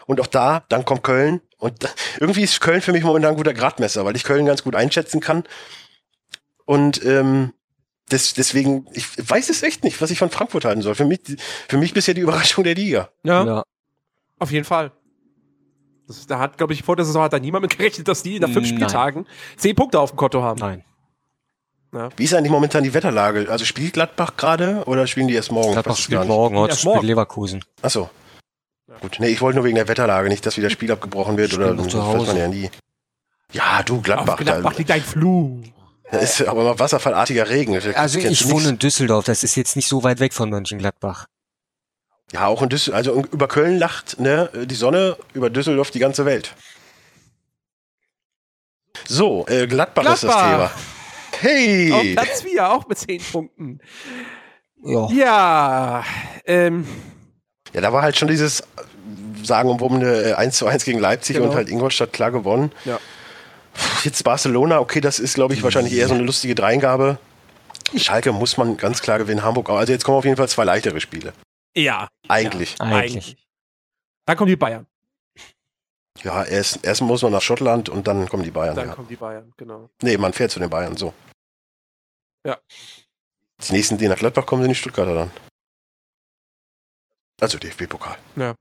Und 0.06 0.20
auch 0.20 0.26
da, 0.26 0.64
dann 0.68 0.84
kommt 0.84 1.02
Köln 1.04 1.40
und 1.58 1.82
da- 1.84 1.88
irgendwie 2.18 2.42
ist 2.42 2.60
Köln 2.60 2.80
für 2.82 2.92
mich 2.92 3.04
momentan 3.04 3.30
ein 3.32 3.36
guter 3.36 3.54
Gradmesser, 3.54 4.04
weil 4.04 4.16
ich 4.16 4.24
Köln 4.24 4.46
ganz 4.46 4.62
gut 4.62 4.74
einschätzen 4.74 5.20
kann. 5.20 5.44
Und 6.70 7.04
ähm, 7.04 7.52
des, 8.12 8.34
deswegen, 8.34 8.86
ich 8.92 9.06
weiß 9.28 9.50
es 9.50 9.64
echt 9.64 9.82
nicht, 9.82 10.00
was 10.00 10.12
ich 10.12 10.20
von 10.20 10.30
Frankfurt 10.30 10.64
halten 10.64 10.82
soll. 10.82 10.94
Für 10.94 11.04
mich, 11.04 11.18
für 11.68 11.78
mich 11.78 11.92
bisher 11.94 12.14
die 12.14 12.20
Überraschung 12.26 12.62
der 12.62 12.76
Liga. 12.76 13.08
Ja, 13.24 13.44
Ja. 13.44 13.62
auf 14.38 14.52
jeden 14.52 14.64
Fall. 14.64 14.92
Das, 16.06 16.28
da 16.28 16.38
hat, 16.38 16.58
glaube 16.58 16.72
ich, 16.72 16.84
vor 16.84 16.94
der 16.94 17.04
Saison 17.04 17.22
hat 17.24 17.32
da 17.32 17.40
niemand 17.40 17.62
mit 17.62 17.76
gerechnet, 17.76 18.06
dass 18.06 18.22
die 18.22 18.38
nach 18.38 18.48
fünf 18.50 18.68
Nein. 18.68 18.76
Spieltagen 18.78 19.26
zehn 19.56 19.74
Punkte 19.74 19.98
auf 19.98 20.10
dem 20.12 20.16
Konto 20.16 20.42
haben. 20.42 20.60
Nein. 20.60 20.84
Wie 22.16 22.22
ist 22.22 22.34
eigentlich 22.34 22.52
momentan 22.52 22.84
die 22.84 22.94
Wetterlage? 22.94 23.50
Also 23.50 23.64
spielt 23.64 23.94
Gladbach 23.94 24.36
gerade 24.36 24.84
oder 24.86 25.08
spielen 25.08 25.26
die 25.26 25.34
erst 25.34 25.50
morgen? 25.50 25.72
Gladbach 25.72 25.96
spielt 25.96 26.24
morgen, 26.28 26.56
heute 26.56 26.76
spielt 26.76 26.94
morgen. 26.94 27.06
Leverkusen. 27.08 27.64
Ach 27.82 27.90
so. 27.90 28.08
Gut, 29.00 29.16
nee, 29.18 29.26
ich 29.28 29.40
wollte 29.40 29.56
nur 29.56 29.64
wegen 29.64 29.74
der 29.74 29.88
Wetterlage, 29.88 30.28
nicht, 30.28 30.46
dass 30.46 30.56
wieder 30.56 30.66
das 30.68 30.72
Spiel 30.74 30.92
abgebrochen 30.92 31.36
wird 31.36 31.50
Spielen 31.50 31.70
oder 31.70 31.82
das 31.82 31.88
zu 31.88 31.98
weiß 31.98 32.06
man 32.06 32.16
Hause. 32.18 32.38
ja 32.38 32.46
nie. 32.46 32.70
Ja, 33.52 33.82
du, 33.82 34.00
Gladbach, 34.00 34.34
Auf 34.34 34.40
Gladbach 34.40 34.72
da, 34.72 34.78
liegt 34.78 34.90
ein 34.92 35.02
Fluch. 35.02 35.62
Da 36.12 36.18
ist 36.18 36.42
aber 36.42 36.64
mal 36.64 36.78
wasserfallartiger 36.78 37.48
Regen. 37.48 37.74
Das 37.74 37.86
Also 37.94 38.18
ich 38.18 38.48
wohne 38.48 38.70
in 38.70 38.78
Düsseldorf, 38.78 39.24
das 39.24 39.42
ist 39.44 39.54
jetzt 39.56 39.76
nicht 39.76 39.88
so 39.88 40.02
weit 40.02 40.20
weg 40.20 40.32
von 40.34 40.50
Mönchengladbach. 40.50 41.26
Ja, 42.32 42.46
auch 42.46 42.62
in 42.62 42.68
Düsseldorf, 42.68 42.96
also 42.98 43.24
über 43.32 43.48
Köln 43.48 43.78
lacht 43.78 44.20
ne, 44.20 44.50
die 44.66 44.74
Sonne, 44.74 45.16
über 45.34 45.50
Düsseldorf 45.50 45.90
die 45.90 45.98
ganze 45.98 46.24
Welt. 46.24 46.54
So, 49.06 49.46
äh, 49.48 49.66
Gladbach, 49.66 50.02
ist 50.14 50.24
das 50.24 50.34
Thema. 50.34 50.56
Gladbach. 50.56 50.74
Auf 50.74 51.40
Hey! 51.42 52.12
Platz 52.14 52.42
4, 52.42 52.70
auch 52.72 52.86
mit 52.88 52.98
zehn 52.98 53.20
Punkten. 53.22 53.80
Ja. 54.84 55.08
Ja, 55.10 56.04
ähm, 56.44 56.86
Ja, 57.72 57.80
da 57.80 57.92
war 57.92 58.02
halt 58.02 58.16
schon 58.16 58.28
dieses 58.28 58.62
sagenumwobene 59.42 60.30
äh, 60.30 60.32
1 60.34 60.56
zu 60.56 60.66
1 60.66 60.84
gegen 60.84 60.98
Leipzig 60.98 61.36
Genau. 61.36 61.48
und 61.48 61.54
halt 61.54 61.68
Ingolstadt 61.68 62.12
klar 62.12 62.30
gewonnen. 62.30 62.72
Ja. 62.84 62.98
Jetzt 64.04 64.22
Barcelona, 64.24 64.80
okay, 64.80 65.00
das 65.00 65.18
ist, 65.18 65.34
glaube 65.34 65.54
ich, 65.54 65.62
wahrscheinlich 65.62 65.92
eher 65.94 66.08
so 66.08 66.14
eine 66.14 66.22
lustige 66.24 66.54
Dreingabe. 66.54 67.18
Schalke 67.96 68.32
muss 68.32 68.56
man 68.56 68.76
ganz 68.76 69.02
klar 69.02 69.18
gewinnen, 69.18 69.42
Hamburg 69.42 69.68
auch. 69.70 69.76
Also 69.78 69.92
jetzt 69.92 70.04
kommen 70.04 70.18
auf 70.18 70.24
jeden 70.24 70.36
Fall 70.36 70.48
zwei 70.48 70.64
leichtere 70.64 71.00
Spiele. 71.00 71.32
ja, 71.76 72.08
Eigentlich. 72.28 72.80
Eigentlich. 72.80 73.36
Dann 74.26 74.36
kommen 74.36 74.48
die 74.48 74.56
Bayern. 74.56 74.86
Ja, 76.22 76.44
erst, 76.44 76.84
erst 76.84 77.00
muss 77.00 77.22
man 77.22 77.32
nach 77.32 77.40
Schottland 77.42 77.88
und 77.88 78.06
dann 78.06 78.28
kommen 78.28 78.42
die 78.42 78.50
Bayern. 78.50 78.76
Dann 78.76 78.88
Ja. 78.88 78.94
kommen 78.94 79.08
die 79.08 79.16
Bayern, 79.16 79.52
genau. 79.56 79.88
Nee, 80.02 80.18
man 80.18 80.32
fährt 80.32 80.50
zu 80.50 80.60
den 80.60 80.68
Bayern, 80.70 80.96
so. 80.96 81.14
Ja. 82.46 82.58
Die 83.66 83.72
nächsten, 83.72 83.96
die 83.98 84.08
nach 84.08 84.16
Gladbach 84.18 84.46
kommen, 84.46 84.62
sind 84.62 84.70
die 84.70 84.74
Stuttgarter 84.76 85.14
dann. 85.14 85.30
Also 87.40 87.58
DFB-Pokal. 87.58 88.18
Ja. 88.36 88.54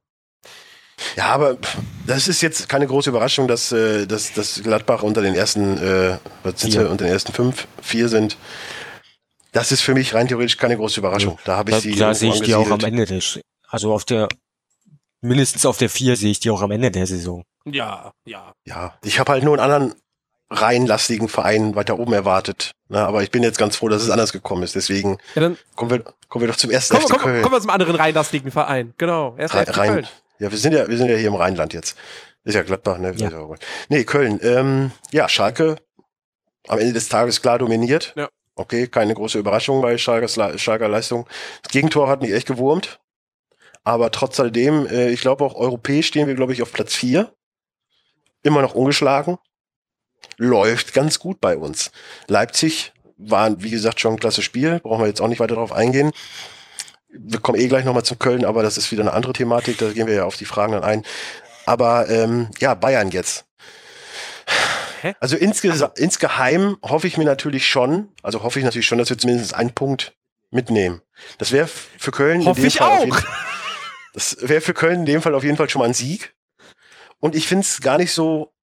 Ja, 1.16 1.26
aber 1.28 1.56
pff, 1.56 1.78
das 2.08 2.28
ist 2.28 2.42
jetzt 2.42 2.68
keine 2.70 2.88
große 2.88 3.10
Überraschung, 3.10 3.48
dass, 3.48 3.72
äh, 3.72 4.06
dass, 4.08 4.34
dass 4.34 4.62
Gladbach 4.64 5.04
unter 5.04 5.22
den 5.22 5.36
ersten, 5.36 5.78
äh, 5.78 6.18
was 6.44 6.60
sind 6.62 6.72
sie, 6.72 6.80
Vier. 6.80 6.90
unter 6.90 7.06
den 7.06 7.14
ersten 7.14 7.34
fünf, 7.34 7.68
vier 7.82 8.10
sind. 8.10 8.38
Das 9.52 9.72
ist 9.72 9.82
für 9.82 9.94
mich 9.94 10.14
rein 10.14 10.28
theoretisch 10.28 10.58
keine 10.58 10.78
große 10.78 11.00
Überraschung. 11.00 11.40
Da 11.46 11.58
habe 11.58 11.72
ich 11.72 11.78
Da, 11.78 11.82
sie. 11.82 11.96
da 11.96 12.14
sehe 12.14 12.34
ich 12.34 12.42
die 12.42 12.54
auch 12.56 12.70
am. 12.70 12.80
Ende 12.82 13.06
des, 13.06 13.40
also 13.68 13.94
auf 13.94 14.06
der, 14.06 14.28
mindestens 15.22 15.66
auf 15.66 15.78
der 15.78 15.90
4 15.90 16.16
sehe 16.16 16.32
ich 16.32 16.40
die 16.40 16.50
auch 16.52 16.62
am 16.62 16.72
Ende 16.72 16.92
der 16.92 17.08
Saison. 17.08 17.44
Ja, 17.66 18.12
ja. 18.26 18.52
Ja, 18.66 18.94
ich 19.04 19.20
habe 19.20 19.32
halt 19.32 19.44
nur 19.44 19.54
einen 19.60 19.72
anderen 19.72 19.96
reihenlastigen 20.52 21.30
Verein 21.30 21.76
weiter 21.76 22.00
oben 22.00 22.14
erwartet. 22.14 22.72
Na, 22.88 23.06
aber 23.06 23.22
ich 23.22 23.30
bin 23.32 23.44
jetzt 23.44 23.58
ganz 23.60 23.76
froh, 23.76 23.88
dass 23.88 24.02
es 24.02 24.10
anders 24.10 24.32
gekommen 24.34 24.64
ist. 24.64 24.74
Deswegen 24.76 25.18
Ja, 25.36 25.42
dann 25.42 25.58
kommen 25.76 25.92
wir, 25.92 26.04
kommen 26.28 26.44
wir 26.44 26.48
doch 26.50 26.56
zum 26.56 26.72
ersten 26.72 26.96
kommen, 26.96 27.06
FC 27.08 27.12
kommen, 27.12 27.24
Köln. 27.24 27.42
kommen 27.44 27.56
wir 27.56 27.62
zum 27.62 27.70
anderen 27.70 27.96
rheinlastigen 27.96 28.52
Verein. 28.52 28.94
Genau, 28.98 29.36
erst 29.38 29.54
Rhein, 29.54 29.66
FC 29.68 29.74
Köln. 29.74 30.08
Ja, 30.40 30.52
wir 30.52 30.58
sind 30.58 30.74
ja, 30.74 30.88
wir 30.88 30.98
sind 30.98 31.10
ja 31.10 31.16
hier 31.16 31.28
im 31.28 31.36
Rheinland 31.36 31.74
jetzt. 31.74 31.98
Ist 32.44 32.56
ja 32.56 32.64
Gladbach, 32.64 32.98
ne? 32.98 33.14
Ja. 33.16 33.30
Nee, 33.90 34.06
Köln. 34.06 34.40
Ähm, 34.42 34.92
ja, 35.12 35.30
Schalke 35.30 35.76
am 36.68 36.80
Ende 36.80 36.94
des 36.94 37.10
Tages 37.10 37.42
klar 37.42 37.60
dominiert. 37.60 38.14
Ja. 38.16 38.30
Okay, 38.56 38.88
keine 38.88 39.14
große 39.14 39.40
Überraschung 39.40 39.82
bei 39.82 39.98
Schalkers, 39.98 40.38
Schalker 40.60 40.88
Leistung. 40.88 41.28
Das 41.64 41.72
Gegentor 41.72 42.10
hat 42.10 42.22
mich 42.22 42.32
echt 42.32 42.48
gewurmt. 42.48 43.00
Aber 43.84 44.12
trotz 44.12 44.40
alledem, 44.40 44.86
äh, 44.88 45.10
ich 45.10 45.22
glaube 45.22 45.44
auch 45.44 45.56
europäisch 45.56 46.08
stehen 46.08 46.28
wir, 46.28 46.36
glaube 46.36 46.54
ich, 46.54 46.62
auf 46.62 46.72
Platz 46.72 46.94
vier. 46.96 47.34
Immer 48.44 48.62
noch 48.62 48.76
ungeschlagen. 48.76 49.38
Läuft 50.38 50.94
ganz 50.94 51.20
gut 51.20 51.40
bei 51.40 51.58
uns. 51.58 51.92
Leipzig 52.28 52.94
war, 53.18 53.62
wie 53.62 53.70
gesagt, 53.70 54.00
schon 54.00 54.14
ein 54.14 54.20
klasse 54.20 54.42
Spiel. 54.42 54.80
Brauchen 54.80 55.02
wir 55.04 55.08
jetzt 55.08 55.22
auch 55.22 55.28
nicht 55.28 55.40
weiter 55.40 55.56
drauf 55.56 55.72
eingehen. 55.72 56.12
Wir 57.10 57.40
kommen 57.40 57.60
eh 57.60 57.68
gleich 57.68 57.86
nochmal 57.86 58.04
zu 58.04 58.16
Köln, 58.16 58.46
aber 58.46 58.64
das 58.64 58.78
ist 58.78 58.92
wieder 58.92 59.02
eine 59.02 59.14
andere 59.14 59.34
Thematik. 59.34 59.78
Da 59.78 59.92
gehen 59.92 60.08
wir 60.08 60.14
ja 60.14 60.26
auf 60.26 60.38
die 60.38 60.46
Fragen 60.46 60.74
dann 60.74 60.84
ein. 60.84 61.04
Aber 61.66 62.10
ähm, 62.10 62.50
ja, 62.60 62.74
Bayern 62.76 63.10
jetzt. 63.10 63.46
Hä? 65.02 65.16
Also, 65.20 65.38
insge 65.38 65.92
insgeheim 65.96 66.78
hoffe 66.84 67.08
ich 67.08 67.18
mir 67.18 67.26
natürlich 67.26 67.68
schon, 67.68 68.10
also 68.22 68.44
hoffe 68.44 68.60
ich 68.60 68.66
natürlich 68.66 68.88
schon, 68.88 68.98
dass 68.98 69.10
wir 69.10 69.18
zumindest 69.18 69.54
einen 69.54 69.74
Punkt 69.74 70.14
mitnehmen. 70.52 71.02
Das 71.38 71.52
wäre 71.52 71.68
für 71.68 72.12
Köln 72.12 72.46
Hoffe 72.46 72.60
in 72.60 72.64
dem 72.64 72.68
ich 72.68 72.78
Fall 72.78 73.06
jeden, 73.06 73.18
das 74.14 74.38
wäre 74.42 74.62
für 74.62 74.74
Köln 74.74 75.02
in 75.02 75.06
dem 75.06 75.22
Fall 75.22 75.36
auf 75.36 75.44
jeden 75.44 75.58
Fall 75.58 75.70
schon 75.70 75.80
mal 75.80 75.86
ein 75.86 75.94
Sieg. 75.94 76.36
Und 77.20 77.36
ich 77.36 77.48
finde 77.48 77.64
es 77.64 77.82
gar 77.82 77.98
nicht 77.98 78.14
so 78.14 78.54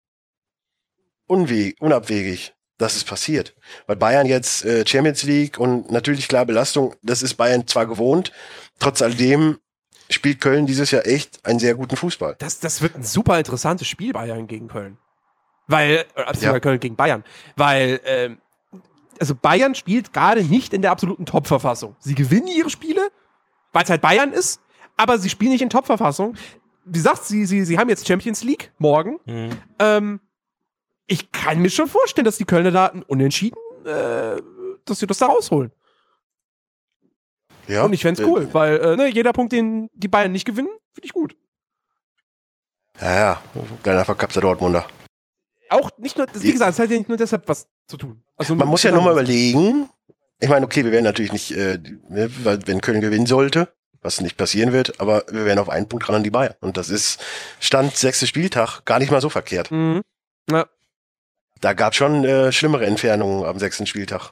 unabwegig, 1.28 2.54
dass 2.78 2.96
es 2.96 3.04
passiert. 3.04 3.54
Weil 3.86 3.96
Bayern 3.96 4.26
jetzt 4.26 4.64
äh, 4.64 4.86
Champions 4.86 5.22
League 5.22 5.58
und 5.58 5.90
natürlich 5.90 6.28
klar 6.28 6.44
Belastung, 6.44 6.94
das 7.02 7.22
ist 7.22 7.34
Bayern 7.34 7.66
zwar 7.66 7.86
gewohnt, 7.86 8.32
trotz 8.78 9.02
alledem 9.02 9.58
spielt 10.10 10.40
Köln 10.40 10.66
dieses 10.66 10.90
Jahr 10.90 11.06
echt 11.06 11.44
einen 11.44 11.58
sehr 11.58 11.74
guten 11.74 11.96
Fußball. 11.96 12.36
Das, 12.38 12.60
das 12.60 12.80
wird 12.82 12.94
ein 12.94 13.02
super 13.02 13.38
interessantes 13.38 13.88
Spiel 13.88 14.12
Bayern 14.12 14.46
gegen 14.46 14.68
Köln. 14.68 14.98
Weil, 15.66 15.96
äh, 15.96 16.04
beziehungsweise 16.16 16.46
Ja. 16.52 16.60
Köln 16.60 16.80
gegen 16.80 16.96
Bayern. 16.96 17.24
Weil, 17.56 18.00
ähm, 18.04 18.38
also 19.18 19.34
Bayern 19.34 19.74
spielt 19.74 20.12
gerade 20.12 20.44
nicht 20.44 20.72
in 20.72 20.82
der 20.82 20.92
absoluten 20.92 21.26
Top-Verfassung. 21.26 21.96
Sie 21.98 22.14
gewinnen 22.14 22.46
ihre 22.48 22.70
Spiele, 22.70 23.08
weil 23.72 23.82
es 23.84 23.90
halt 23.90 24.02
Bayern 24.02 24.32
ist, 24.32 24.60
aber 24.96 25.18
sie 25.18 25.30
spielen 25.30 25.52
nicht 25.52 25.62
in 25.62 25.70
Top-Verfassung. 25.70 26.36
Wie 26.84 26.98
gesagt, 26.98 27.24
sie, 27.24 27.46
sie, 27.46 27.64
sie 27.64 27.78
haben 27.78 27.88
jetzt 27.88 28.06
Champions 28.06 28.44
League 28.44 28.70
morgen. 28.78 29.18
Ähm, 29.80 30.20
ich 31.06 31.30
kann 31.32 31.60
mir 31.60 31.70
schon 31.70 31.88
vorstellen, 31.88 32.24
dass 32.24 32.36
die 32.38 32.44
Kölner 32.44 32.70
da 32.70 32.86
ein 32.86 33.02
unentschieden, 33.02 33.58
äh, 33.84 34.40
dass 34.84 34.98
sie 34.98 35.06
das 35.06 35.18
da 35.18 35.26
rausholen. 35.26 35.72
Ja, 37.68 37.84
Und 37.84 37.92
ich 37.92 38.02
fänd's 38.02 38.20
äh, 38.20 38.24
cool, 38.24 38.48
weil 38.52 38.78
äh, 38.78 38.96
ne, 38.96 39.08
jeder 39.08 39.32
Punkt, 39.32 39.52
den 39.52 39.88
die 39.92 40.08
Bayern 40.08 40.32
nicht 40.32 40.44
gewinnen, 40.44 40.70
finde 40.94 41.06
ich 41.06 41.12
gut. 41.12 41.36
Ja, 43.00 43.14
ja, 43.14 43.42
kleiner 43.82 44.04
verkappter 44.04 44.40
Dortmunder. 44.40 44.86
Auch 45.68 45.90
nicht 45.98 46.16
nur, 46.16 46.26
wie 46.32 46.52
gesagt, 46.52 46.72
es 46.72 46.78
hat 46.78 46.90
ja 46.90 46.96
nicht 46.96 47.08
nur 47.08 47.18
deshalb 47.18 47.48
was 47.48 47.68
zu 47.88 47.96
tun. 47.96 48.22
Also 48.36 48.54
Man 48.54 48.68
muss 48.68 48.82
ja 48.84 48.92
nur 48.92 49.02
mal 49.02 49.12
überlegen. 49.12 49.88
Ich 50.38 50.48
meine, 50.48 50.64
okay, 50.64 50.84
wir 50.84 50.92
werden 50.92 51.04
natürlich 51.04 51.32
nicht, 51.32 51.50
äh, 51.52 51.78
ne, 52.08 52.30
wenn 52.66 52.80
Köln 52.80 53.00
gewinnen 53.00 53.26
sollte, 53.26 53.72
was 54.00 54.20
nicht 54.20 54.36
passieren 54.36 54.72
wird, 54.72 55.00
aber 55.00 55.24
wir 55.30 55.44
werden 55.44 55.58
auf 55.58 55.68
einen 55.68 55.88
Punkt 55.88 56.08
ran 56.08 56.14
an 56.16 56.22
die 56.22 56.30
Bayern. 56.30 56.54
Und 56.60 56.76
das 56.76 56.88
ist 56.88 57.22
Stand 57.58 57.96
sechste 57.96 58.26
Spieltag 58.26 58.84
gar 58.84 58.98
nicht 58.98 59.10
mal 59.10 59.20
so 59.20 59.28
verkehrt. 59.28 59.70
Mhm. 59.70 60.02
Ja. 60.50 60.66
Da 61.60 61.72
gab 61.72 61.94
schon 61.94 62.24
äh, 62.24 62.52
schlimmere 62.52 62.86
Entfernungen 62.86 63.44
am 63.44 63.58
sechsten 63.58 63.86
Spieltag. 63.86 64.30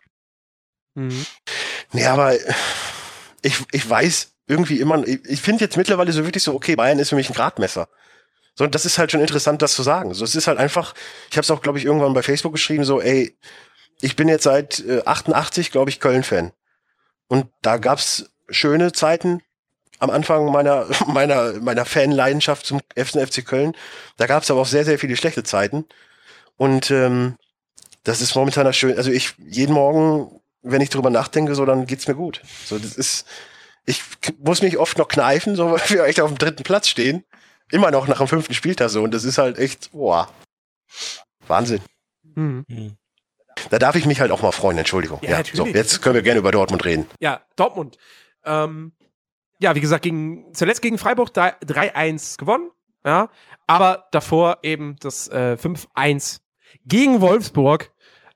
Mhm. 0.94 1.26
Nee, 1.92 2.06
aber 2.06 2.34
äh, 2.34 2.54
ich, 3.42 3.62
ich 3.72 3.88
weiß 3.88 4.32
irgendwie 4.46 4.80
immer, 4.80 5.06
ich, 5.06 5.24
ich 5.24 5.40
finde 5.40 5.64
jetzt 5.64 5.76
mittlerweile 5.76 6.12
so 6.12 6.24
wirklich 6.24 6.42
so, 6.42 6.54
okay, 6.54 6.76
Bayern 6.76 6.98
ist 6.98 7.10
für 7.10 7.16
mich 7.16 7.30
ein 7.30 7.34
Gradmesser. 7.34 7.88
So, 8.56 8.64
und 8.64 8.74
das 8.74 8.84
ist 8.84 8.98
halt 8.98 9.10
schon 9.10 9.20
interessant, 9.20 9.62
das 9.62 9.74
zu 9.74 9.82
sagen. 9.82 10.14
So, 10.14 10.24
es 10.24 10.34
ist 10.34 10.46
halt 10.46 10.58
einfach, 10.58 10.94
ich 11.30 11.36
habe 11.36 11.42
es 11.42 11.50
auch, 11.50 11.60
glaube 11.60 11.78
ich, 11.78 11.84
irgendwann 11.84 12.14
bei 12.14 12.22
Facebook 12.22 12.52
geschrieben, 12.52 12.84
so, 12.84 13.00
ey, 13.00 13.36
ich 14.00 14.16
bin 14.16 14.28
jetzt 14.28 14.44
seit 14.44 14.80
äh, 14.80 15.02
88, 15.04 15.72
glaube 15.72 15.90
ich, 15.90 16.00
Köln-Fan. 16.00 16.52
Und 17.26 17.46
da 17.62 17.78
gab's 17.78 18.30
schöne 18.48 18.92
Zeiten 18.92 19.42
am 19.98 20.10
Anfang 20.10 20.52
meiner, 20.52 20.86
meiner, 21.06 21.54
meiner 21.54 21.84
Fanleidenschaft 21.84 22.66
zum 22.66 22.80
FC 22.94 23.26
FC 23.28 23.44
Köln. 23.44 23.74
Da 24.18 24.26
gab's 24.26 24.50
aber 24.50 24.60
auch 24.60 24.66
sehr, 24.66 24.84
sehr 24.84 24.98
viele 24.98 25.16
schlechte 25.16 25.42
Zeiten. 25.42 25.84
Und 26.56 26.90
ähm, 26.90 27.36
das 28.04 28.20
ist 28.20 28.34
momentan 28.34 28.64
das 28.64 28.76
Schöne. 28.76 28.96
Also 28.96 29.10
ich, 29.10 29.34
jeden 29.38 29.72
Morgen, 29.74 30.40
wenn 30.62 30.80
ich 30.80 30.90
drüber 30.90 31.10
nachdenke, 31.10 31.54
so, 31.54 31.64
dann 31.64 31.86
geht's 31.86 32.06
mir 32.06 32.14
gut. 32.14 32.42
So, 32.66 32.78
das 32.78 32.94
ist, 32.96 33.26
ich 33.86 34.02
muss 34.38 34.62
mich 34.62 34.78
oft 34.78 34.98
noch 34.98 35.08
kneifen, 35.08 35.56
so, 35.56 35.70
weil 35.72 35.88
wir 35.90 36.04
echt 36.04 36.20
auf 36.20 36.30
dem 36.30 36.38
dritten 36.38 36.62
Platz 36.62 36.88
stehen. 36.88 37.24
Immer 37.70 37.90
noch 37.90 38.06
nach 38.08 38.18
dem 38.18 38.28
fünften 38.28 38.54
Spieltag 38.54 38.90
so. 38.90 39.02
Und 39.02 39.12
das 39.14 39.24
ist 39.24 39.38
halt 39.38 39.58
echt, 39.58 39.92
boah, 39.92 40.28
Wahnsinn. 41.46 41.80
Mhm. 42.34 42.64
Da 43.70 43.78
darf 43.78 43.94
ich 43.96 44.04
mich 44.06 44.20
halt 44.20 44.30
auch 44.30 44.42
mal 44.42 44.52
freuen, 44.52 44.78
Entschuldigung. 44.78 45.18
Ja, 45.22 45.30
Ja, 45.30 45.36
natürlich. 45.38 45.58
so, 45.58 45.66
jetzt 45.66 46.02
können 46.02 46.16
wir 46.16 46.22
gerne 46.22 46.40
über 46.40 46.50
Dortmund 46.52 46.84
reden. 46.84 47.06
Ja, 47.20 47.42
Dortmund. 47.56 47.96
Ähm, 48.44 48.92
ja, 49.60 49.74
wie 49.74 49.80
gesagt, 49.80 50.02
gegen, 50.02 50.52
zuletzt 50.52 50.82
gegen 50.82 50.98
Freiburg 50.98 51.32
drei- 51.32 51.54
3-1 51.60 52.36
gewonnen. 52.36 52.70
Ja, 53.06 53.30
aber 53.66 54.08
davor 54.12 54.58
eben 54.62 54.96
das 55.00 55.28
äh, 55.28 55.56
5-1 55.60 56.40
gegen 56.86 57.20
Wolfsburg. 57.20 57.92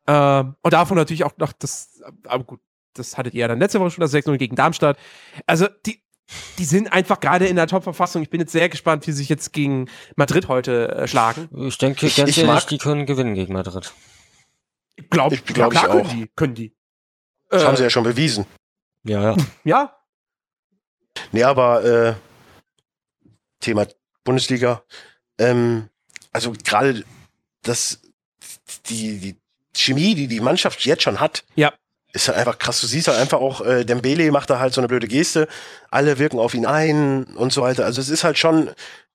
Äh, 0.07 0.45
und 0.63 0.73
davon 0.73 0.97
natürlich 0.97 1.25
auch 1.25 1.37
noch 1.39 1.53
das, 1.53 2.01
aber 2.27 2.45
gut, 2.45 2.61
das 2.95 3.17
hattet 3.19 3.35
ihr 3.35 3.41
ja 3.43 3.49
dann 3.49 3.59
letzte 3.59 3.81
Woche 3.81 3.91
schon, 3.91 4.03
das 4.03 4.13
6-0 4.15 4.37
gegen 4.39 4.57
Darmstadt. 4.57 4.99
Also 5.47 5.69
die, 5.87 6.03
die 6.59 6.65
sind 6.65 6.93
einfach 6.93 7.21
gerade 7.21 7.47
in 7.47 7.57
der 7.57 7.67
Top-Verfassung. 7.67 8.23
Ich 8.23 8.31
bin 8.31 8.41
jetzt 8.41 8.53
sehr 8.53 8.69
gespannt, 8.69 9.07
wie 9.07 9.13
sie 9.13 9.19
sich 9.19 9.29
jetzt 9.29 9.53
gegen 9.53 9.89
Madrid 10.17 10.49
heute 10.49 10.89
äh, 10.95 11.09
schlagen. 11.09 11.49
Ich 11.67 11.79
denke 11.79 12.07
Ich- 12.07 12.17
ganz 12.17 12.31
ich 12.31 12.39
ehrlich, 12.39 12.53
mag- 12.55 12.67
die 12.69 12.79
können 12.79 13.07
gewinnen 13.07 13.35
gegen 13.35 13.53
Madrid. 13.53 13.93
Glaub, 15.11 15.33
Ich 15.33 15.45
glaub, 15.45 15.71
klar 15.71 15.85
ich 15.85 15.91
können 15.91 16.07
auch. 16.07 16.11
die. 16.13 16.29
Können 16.35 16.55
die. 16.55 16.75
Das 17.51 17.63
Äh, 17.63 17.67
haben 17.67 17.77
sie 17.77 17.83
ja 17.85 17.91
schon 17.91 18.03
bewiesen. 18.05 18.47
Ja, 19.05 19.23
ja. 19.33 19.37
ja, 19.65 19.95
Nee, 21.33 21.43
aber 21.45 21.85
äh, 21.85 22.15
Thema 23.61 23.87
Bundesliga. 24.25 24.83
Ähm, 25.39 25.89
also 26.33 26.53
gerade 26.65 27.05
das, 27.63 28.01
die, 28.89 29.19
die 29.19 29.37
Chemie, 29.75 30.15
die 30.15 30.27
die 30.29 30.41
Mannschaft 30.41 30.85
jetzt 30.85 31.03
schon 31.03 31.21
hat, 31.21 31.45
Ja. 31.55 31.73
ist 32.13 32.29
halt 32.29 32.39
einfach 32.39 32.59
krass. 32.59 32.81
Du 32.81 32.87
siehst 32.87 33.09
halt 33.09 33.19
einfach 33.19 33.39
auch, 33.41 33.61
äh, 33.61 33.85
Dembele 33.85 34.31
macht 34.33 34.51
da 34.51 34.59
halt 34.59 34.73
so 34.75 34.81
eine 34.81 34.89
blöde 34.89 35.09
Geste, 35.09 35.47
alle 35.91 36.19
wirken 36.19 36.39
auf 36.39 36.55
ihn 36.55 36.67
ein 36.67 37.25
und 37.37 37.53
so 37.53 37.63
weiter. 37.63 37.85
Also 37.85 38.01
es 38.01 38.09
ist 38.09 38.25
halt 38.25 38.39
schon 38.39 38.71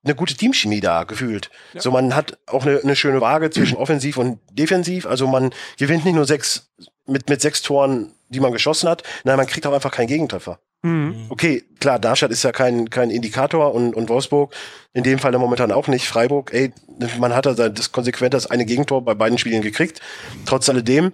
eine 0.06 0.16
gute 0.16 0.36
Teamchemie 0.36 0.82
da 0.82 1.04
gefühlt. 1.06 1.50
Ja. 1.74 1.82
So 1.82 1.92
man 1.92 2.16
hat 2.16 2.38
auch 2.48 2.66
eine, 2.66 2.80
eine 2.82 2.96
schöne 2.96 3.22
Waage 3.22 3.50
zwischen 3.52 3.78
offensiv 3.78 4.18
und 4.18 4.40
defensiv. 4.52 5.06
Also 5.06 5.28
man 5.28 5.54
gewinnt 5.78 6.06
nicht 6.06 6.16
nur 6.16 6.26
sechs 6.26 6.70
mit 7.06 7.30
mit 7.30 7.42
sechs 7.42 7.62
Toren, 7.62 8.14
die 8.30 8.40
man 8.40 8.52
geschossen 8.52 8.90
hat. 8.90 9.04
Nein, 9.24 9.38
man 9.38 9.48
kriegt 9.48 9.66
auch 9.66 9.74
einfach 9.74 9.92
keinen 9.92 10.08
Gegentreffer. 10.08 10.60
Mhm. 10.84 11.28
Okay, 11.30 11.64
klar, 11.80 11.98
Darmstadt 11.98 12.32
ist 12.32 12.44
ja 12.44 12.52
kein, 12.52 12.90
kein 12.90 13.10
Indikator 13.10 13.74
und, 13.74 13.96
und 13.96 14.10
Wolfsburg 14.10 14.54
in 14.94 15.04
dem 15.04 15.18
Fall 15.18 15.32
momentan 15.32 15.72
auch 15.72 15.88
nicht. 15.88 16.08
Freiburg, 16.08 16.54
ey, 16.54 16.74
man 17.18 17.34
hat 17.34 17.46
da 17.46 17.70
das 17.70 17.92
konsequent 17.92 18.34
das 18.34 18.48
eine 18.48 18.66
Gegentor 18.66 19.04
bei 19.04 19.14
beiden 19.14 19.38
Spielen 19.38 19.62
gekriegt. 19.62 20.02
Trotz 20.46 20.68
alledem 20.68 21.14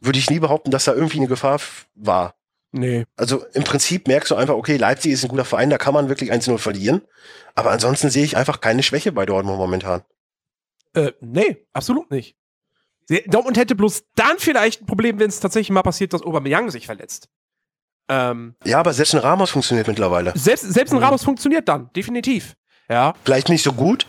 würde 0.00 0.18
ich 0.18 0.30
nie 0.30 0.40
behaupten, 0.40 0.70
dass 0.70 0.84
da 0.84 0.94
irgendwie 0.94 1.18
eine 1.18 1.28
Gefahr 1.28 1.60
war. 1.94 2.34
Nee. 2.72 3.04
Also 3.16 3.44
im 3.52 3.64
Prinzip 3.64 4.08
merkst 4.08 4.30
du 4.30 4.34
einfach, 4.34 4.54
okay, 4.54 4.76
Leipzig 4.76 5.12
ist 5.12 5.24
ein 5.24 5.28
guter 5.28 5.44
Verein, 5.44 5.70
da 5.70 5.78
kann 5.78 5.94
man 5.94 6.08
wirklich 6.08 6.32
1-0 6.32 6.58
verlieren. 6.58 7.02
Aber 7.54 7.70
ansonsten 7.70 8.10
sehe 8.10 8.24
ich 8.24 8.36
einfach 8.36 8.60
keine 8.60 8.82
Schwäche 8.82 9.12
bei 9.12 9.26
Dortmund 9.26 9.58
momentan. 9.58 10.02
Äh, 10.94 11.12
nee, 11.20 11.66
absolut 11.72 12.10
nicht. 12.10 12.36
Dortmund 13.26 13.56
hätte 13.56 13.76
bloß 13.76 14.04
dann 14.16 14.38
vielleicht 14.38 14.82
ein 14.82 14.86
Problem, 14.86 15.18
wenn 15.20 15.28
es 15.28 15.40
tatsächlich 15.40 15.70
mal 15.70 15.82
passiert, 15.82 16.12
dass 16.12 16.22
Aubameyang 16.22 16.70
sich 16.70 16.86
verletzt. 16.86 17.28
Ähm, 18.08 18.54
Ja, 18.64 18.78
aber 18.80 18.92
selbst 18.92 19.14
ein 19.14 19.20
Ramos 19.20 19.50
funktioniert 19.50 19.86
mittlerweile. 19.88 20.32
selbst, 20.36 20.62
selbst 20.72 20.92
Mhm. 20.92 20.98
ein 20.98 21.04
Ramos 21.04 21.24
funktioniert 21.24 21.68
dann, 21.68 21.90
definitiv. 21.94 22.54
Ja, 22.88 23.14
Vielleicht 23.24 23.48
nicht 23.48 23.62
so 23.64 23.72
gut, 23.72 24.06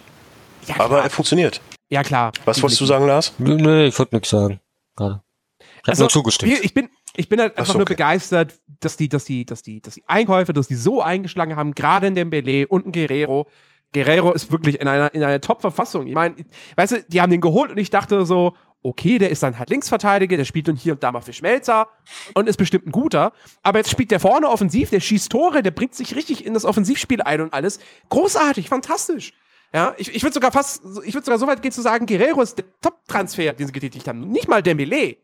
ja 0.67 0.79
aber 0.79 1.01
er 1.03 1.09
funktioniert. 1.09 1.61
ja, 1.89 2.03
klar. 2.03 2.31
Was 2.45 2.61
wolltest 2.61 2.79
du 2.81 2.85
sagen, 2.85 3.07
Lars? 3.07 3.33
Nö, 3.39 3.55
nö, 3.55 3.85
ich 3.87 3.97
wollte 3.97 4.15
nichts 4.15 4.29
sagen. 4.29 4.59
Gerade. 4.95 5.21
Ich 5.59 5.65
hab 5.83 5.89
Also, 5.89 6.03
nur 6.03 6.09
zugestimmt. 6.09 6.51
Ich 6.63 6.73
bin, 6.73 6.89
ich 7.15 7.27
bin 7.29 7.39
halt 7.39 7.53
Ach 7.55 7.59
einfach 7.59 7.73
so, 7.73 7.79
nur 7.79 7.83
okay. 7.87 7.93
begeistert, 7.95 8.53
dass 8.81 8.97
die, 8.97 9.09
dass 9.09 9.25
die, 9.25 9.45
dass 9.45 9.63
die, 9.63 9.81
dass 9.81 9.95
die 9.95 10.03
Einkäufe, 10.07 10.53
dass 10.53 10.67
die 10.67 10.75
so 10.75 11.01
eingeschlagen 11.01 11.55
haben, 11.55 11.73
gerade 11.73 12.05
in 12.07 12.13
dem 12.15 12.29
Belay 12.29 12.65
und 12.65 12.85
ein 12.85 12.91
Guerrero. 12.91 13.47
Guerrero 13.93 14.33
ist 14.33 14.51
wirklich 14.51 14.79
in 14.81 14.87
einer, 14.87 15.13
in 15.15 15.23
einer 15.23 15.39
Top-Verfassung. 15.41 16.05
Ich 16.07 16.13
meine, 16.13 16.35
weißt 16.75 16.91
du, 16.91 17.03
die 17.07 17.21
haben 17.21 17.31
den 17.31 17.41
geholt 17.41 17.71
und 17.71 17.77
ich 17.77 17.89
dachte 17.89 18.25
so, 18.25 18.53
okay, 18.83 19.17
der 19.17 19.29
ist 19.29 19.43
dann 19.43 19.59
halt 19.59 19.69
Linksverteidiger, 19.69 20.37
der 20.37 20.45
spielt 20.45 20.67
dann 20.67 20.75
hier 20.75 20.93
und 20.93 21.03
da 21.03 21.11
mal 21.11 21.21
für 21.21 21.33
Schmelzer 21.33 21.87
und 22.33 22.47
ist 22.47 22.57
bestimmt 22.57 22.87
ein 22.87 22.91
guter. 22.91 23.33
Aber 23.63 23.79
jetzt 23.79 23.91
spielt 23.91 24.11
der 24.11 24.19
vorne 24.19 24.47
offensiv, 24.47 24.89
der 24.89 24.99
schießt 24.99 25.31
Tore, 25.31 25.63
der 25.63 25.71
bringt 25.71 25.95
sich 25.95 26.15
richtig 26.15 26.45
in 26.45 26.53
das 26.53 26.65
Offensivspiel 26.65 27.21
ein 27.21 27.41
und 27.41 27.53
alles. 27.53 27.79
Großartig, 28.09 28.69
fantastisch. 28.69 29.33
Ja, 29.73 29.93
ich, 29.97 30.15
ich 30.15 30.23
würde 30.23 30.33
sogar 30.33 30.51
fast, 30.51 30.81
ich 31.03 31.13
würde 31.13 31.25
sogar 31.25 31.39
so 31.39 31.47
weit 31.47 31.61
gehen 31.61 31.73
zu 31.73 31.81
sagen, 31.81 32.05
Guerrero 32.05 32.41
ist 32.41 32.57
der 32.57 32.65
Top-Transfer, 32.81 33.51
den 33.53 33.67
sie 33.67 33.73
getätigt 33.73 34.07
haben. 34.07 34.29
Nicht 34.29 34.47
mal 34.47 34.63
Dembele 34.63 35.17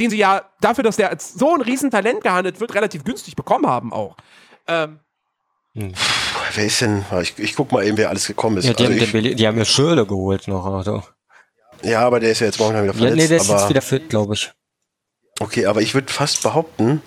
den 0.00 0.10
sie 0.10 0.16
ja 0.16 0.42
dafür, 0.60 0.82
dass 0.82 0.96
der 0.96 1.10
als 1.10 1.34
so 1.34 1.54
ein 1.54 1.60
Riesentalent 1.60 2.22
gehandelt 2.22 2.58
wird, 2.58 2.74
relativ 2.74 3.04
günstig 3.04 3.36
bekommen 3.36 3.66
haben 3.66 3.92
auch. 3.92 4.16
Ähm, 4.66 5.00
Wer 5.74 6.64
ist 6.64 6.80
denn? 6.80 7.04
Ich, 7.20 7.38
ich 7.38 7.54
guck 7.54 7.70
mal 7.70 7.84
eben, 7.86 7.96
wer 7.96 8.08
alles 8.08 8.26
gekommen 8.26 8.56
ist. 8.56 8.64
ja, 8.64 8.72
die, 8.72 8.84
Also 8.84 9.06
haben, 9.06 9.24
ich, 9.24 9.36
die 9.36 9.46
haben 9.46 9.56
ja 9.56 9.64
Schürle 9.64 10.04
geholt 10.04 10.48
noch. 10.48 10.66
Also. 10.66 11.04
Ja, 11.82 12.00
aber 12.06 12.20
der 12.20 12.32
ist 12.32 12.40
ja 12.40 12.46
jetzt 12.46 12.58
momentan 12.58 12.84
wieder 12.84 12.92
Ja, 12.94 12.98
verletzt. 12.98 13.16
nee, 13.16 13.28
der 13.28 13.36
ist 13.38 13.50
aber, 13.50 13.60
jetzt 13.60 13.68
wieder 13.70 13.82
fit, 13.82 14.08
glaube 14.08 14.34
ich. 14.34 14.52
Okay, 15.40 15.66
aber 15.66 15.80
ich 15.80 15.94
würde 15.94 16.12
fast 16.12 16.42
behaupten, 16.42 17.02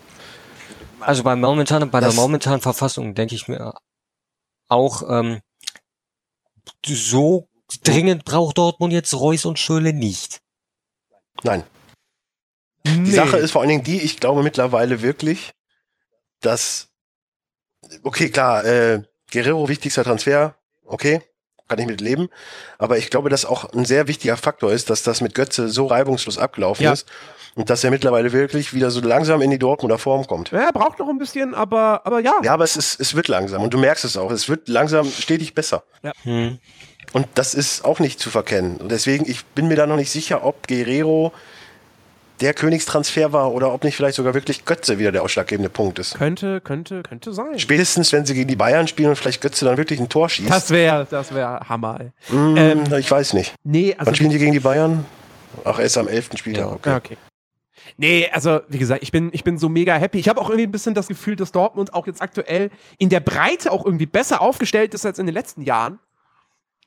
Also 1.00 1.24
bei 1.24 1.36
momentan, 1.36 1.90
bei 1.92 2.00
der 2.00 2.14
momentanen 2.14 2.62
Verfassung 2.62 3.14
denke 3.14 3.36
ich 3.36 3.48
mir 3.48 3.74
auch, 4.70 5.04
ähm, 5.10 5.42
so 6.86 7.48
dringend 7.84 8.26
braucht 8.26 8.58
Dortmund 8.58 8.94
jetzt 8.94 9.14
Reus 9.14 9.46
und 9.46 9.60
Schürle 9.60 9.94
nicht. 9.94 10.40
nein. 11.44 11.64
Die 12.86 13.12
Sache 13.12 13.38
ist 13.38 13.52
vor 13.52 13.62
allen 13.62 13.70
Dingen 13.70 13.84
die, 13.86 14.02
ich 14.02 14.20
glaube 14.20 14.44
mittlerweile 14.44 15.02
wirklich, 15.02 15.54
dass, 16.42 16.90
okay, 18.04 18.30
klar, 18.30 18.66
äh, 18.66 19.04
Guerrero 19.32 19.70
wichtigster 19.70 20.04
Transfer, 20.04 20.58
okay, 20.86 21.22
kann 21.74 21.80
ich 21.84 21.88
mit 21.90 22.02
leben, 22.02 22.30
aber 22.78 22.98
ich 22.98 23.10
glaube, 23.10 23.30
dass 23.30 23.46
auch 23.46 23.72
ein 23.74 23.86
sehr 23.86 24.08
wichtiger 24.08 24.38
Faktor 24.38 24.72
ist, 24.72 24.90
dass 24.90 25.02
das 25.04 25.22
mit 25.22 25.34
Götze 25.34 25.70
so 25.70 25.88
reibungslos 25.88 26.38
abgelaufen 26.38 26.84
Ja. 26.84 26.94
ist 26.94 27.08
und 27.56 27.70
dass 27.70 27.84
er 27.84 27.90
mittlerweile 27.92 28.32
wirklich 28.32 28.74
wieder 28.74 28.92
so 28.92 29.02
langsam 29.02 29.42
in 29.42 29.50
die 29.52 29.58
Dortmunder 29.60 29.98
Form 29.98 30.28
kommt. 30.28 30.52
Ja, 30.52 30.60
er 30.66 30.72
braucht 30.72 31.00
noch 31.00 31.10
ein 31.10 31.18
bisschen, 31.18 31.56
aber, 31.56 32.02
aber 32.06 32.20
ja. 32.20 32.34
Ja, 32.44 32.54
aber 32.54 32.64
es 32.64 32.78
ist, 32.78 33.00
es 33.00 33.16
wird 33.16 33.28
langsam 33.28 33.64
und 33.64 33.74
du 33.74 33.80
merkst 33.80 34.06
es 34.06 34.18
auch, 34.18 34.30
es 34.32 34.48
wird 34.50 34.70
langsam 34.70 35.08
stetig 35.10 35.54
besser. 35.56 35.84
Hm. 36.24 36.60
Und 37.12 37.28
das 37.36 37.54
ist 37.54 37.86
auch 37.86 38.00
nicht 38.00 38.20
zu 38.20 38.30
verkennen. 38.30 38.78
Und 38.78 38.92
deswegen, 38.92 39.30
ich 39.30 39.46
bin 39.46 39.68
mir 39.68 39.76
da 39.76 39.86
noch 39.88 39.98
nicht 39.98 40.12
sicher, 40.12 40.44
ob 40.46 40.68
Guerrero 40.68 41.32
der 42.44 42.54
Königstransfer 42.54 43.32
war 43.32 43.54
oder 43.54 43.74
ob 43.74 43.84
nicht 43.84 43.96
vielleicht 43.96 44.16
sogar 44.16 44.34
wirklich 44.34 44.66
Götze 44.66 45.00
wieder 45.00 45.12
der 45.12 45.24
ausschlaggebende 45.24 45.70
Punkt 45.70 45.98
ist. 45.98 46.16
Könnte, 46.16 46.60
könnte, 46.60 47.02
könnte 47.02 47.34
sein. 47.34 47.58
Spätestens, 47.58 48.12
wenn 48.12 48.26
sie 48.26 48.34
gegen 48.34 48.50
die 48.50 48.58
Bayern 48.58 48.88
spielen 48.88 49.10
und 49.10 49.16
vielleicht 49.16 49.42
Götze 49.42 49.64
dann 49.64 49.78
wirklich 49.78 50.00
ein 50.00 50.10
Tor 50.10 50.30
schießt. 50.30 50.50
Das 50.50 50.70
wäre, 50.70 51.08
das 51.10 51.34
wäre 51.34 51.62
Hammer. 51.70 52.00
Ey. 52.02 52.36
Mm, 52.36 52.58
ähm, 52.58 52.84
ich 53.00 53.10
weiß 53.10 53.34
nicht. 53.34 53.56
Nee, 53.64 53.96
also 53.98 54.08
Wann 54.08 54.16
spielen 54.16 54.32
die 54.32 54.40
gegen 54.40 54.52
die 54.52 54.60
Bayern? 54.60 55.06
Ach, 55.64 55.80
erst 55.80 55.98
am 55.98 56.08
11. 56.08 56.32
Spieltag. 56.36 56.66
Ja. 56.66 56.74
Okay. 56.74 56.90
Ah, 56.90 56.98
okay. 56.98 57.18
Nee, 57.98 58.30
also 58.32 58.62
wie 58.68 58.80
gesagt, 58.80 59.04
ich 59.04 59.12
bin, 59.12 59.30
ich 59.34 59.44
bin 59.44 59.58
so 59.58 59.70
mega 59.70 59.96
happy. 59.96 60.20
Ich 60.20 60.28
habe 60.28 60.42
auch 60.42 60.50
irgendwie 60.50 60.68
ein 60.68 60.72
bisschen 60.72 60.94
das 60.94 61.08
Gefühl, 61.08 61.36
dass 61.36 61.52
Dortmund 61.52 61.94
auch 61.94 62.08
jetzt 62.08 62.22
aktuell 62.22 62.72
in 62.98 63.10
der 63.10 63.20
Breite 63.20 63.72
auch 63.72 63.86
irgendwie 63.86 64.06
besser 64.06 64.42
aufgestellt 64.42 64.94
ist 64.94 65.06
als 65.06 65.20
in 65.20 65.26
den 65.26 65.34
letzten 65.34 65.62
Jahren. 65.62 66.00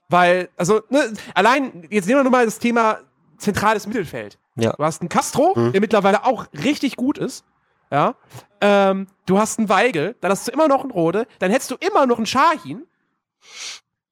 Weil, 0.08 0.50
also, 0.56 0.82
ne, 0.90 1.12
allein, 1.34 1.86
jetzt 1.90 2.06
nehmen 2.06 2.20
wir 2.20 2.24
nur 2.24 2.32
mal 2.32 2.44
das 2.44 2.58
Thema 2.58 3.00
zentrales 3.38 3.86
Mittelfeld. 3.86 4.38
Ja. 4.56 4.72
Du 4.72 4.82
hast 4.84 5.00
einen 5.02 5.08
Castro, 5.08 5.52
Mhm. 5.54 5.72
der 5.72 5.80
mittlerweile 5.80 6.24
auch 6.24 6.46
richtig 6.64 6.96
gut 6.96 7.18
ist. 7.18 7.44
Ja. 7.90 8.14
Ähm, 8.60 9.06
du 9.26 9.38
hast 9.38 9.58
einen 9.58 9.68
Weigel, 9.68 10.16
dann 10.20 10.30
hast 10.32 10.48
du 10.48 10.52
immer 10.52 10.66
noch 10.66 10.80
einen 10.82 10.90
Rode, 10.90 11.26
dann 11.38 11.50
hättest 11.50 11.70
du 11.70 11.76
immer 11.78 12.06
noch 12.06 12.16
einen 12.16 12.26
Shahin. 12.26 12.82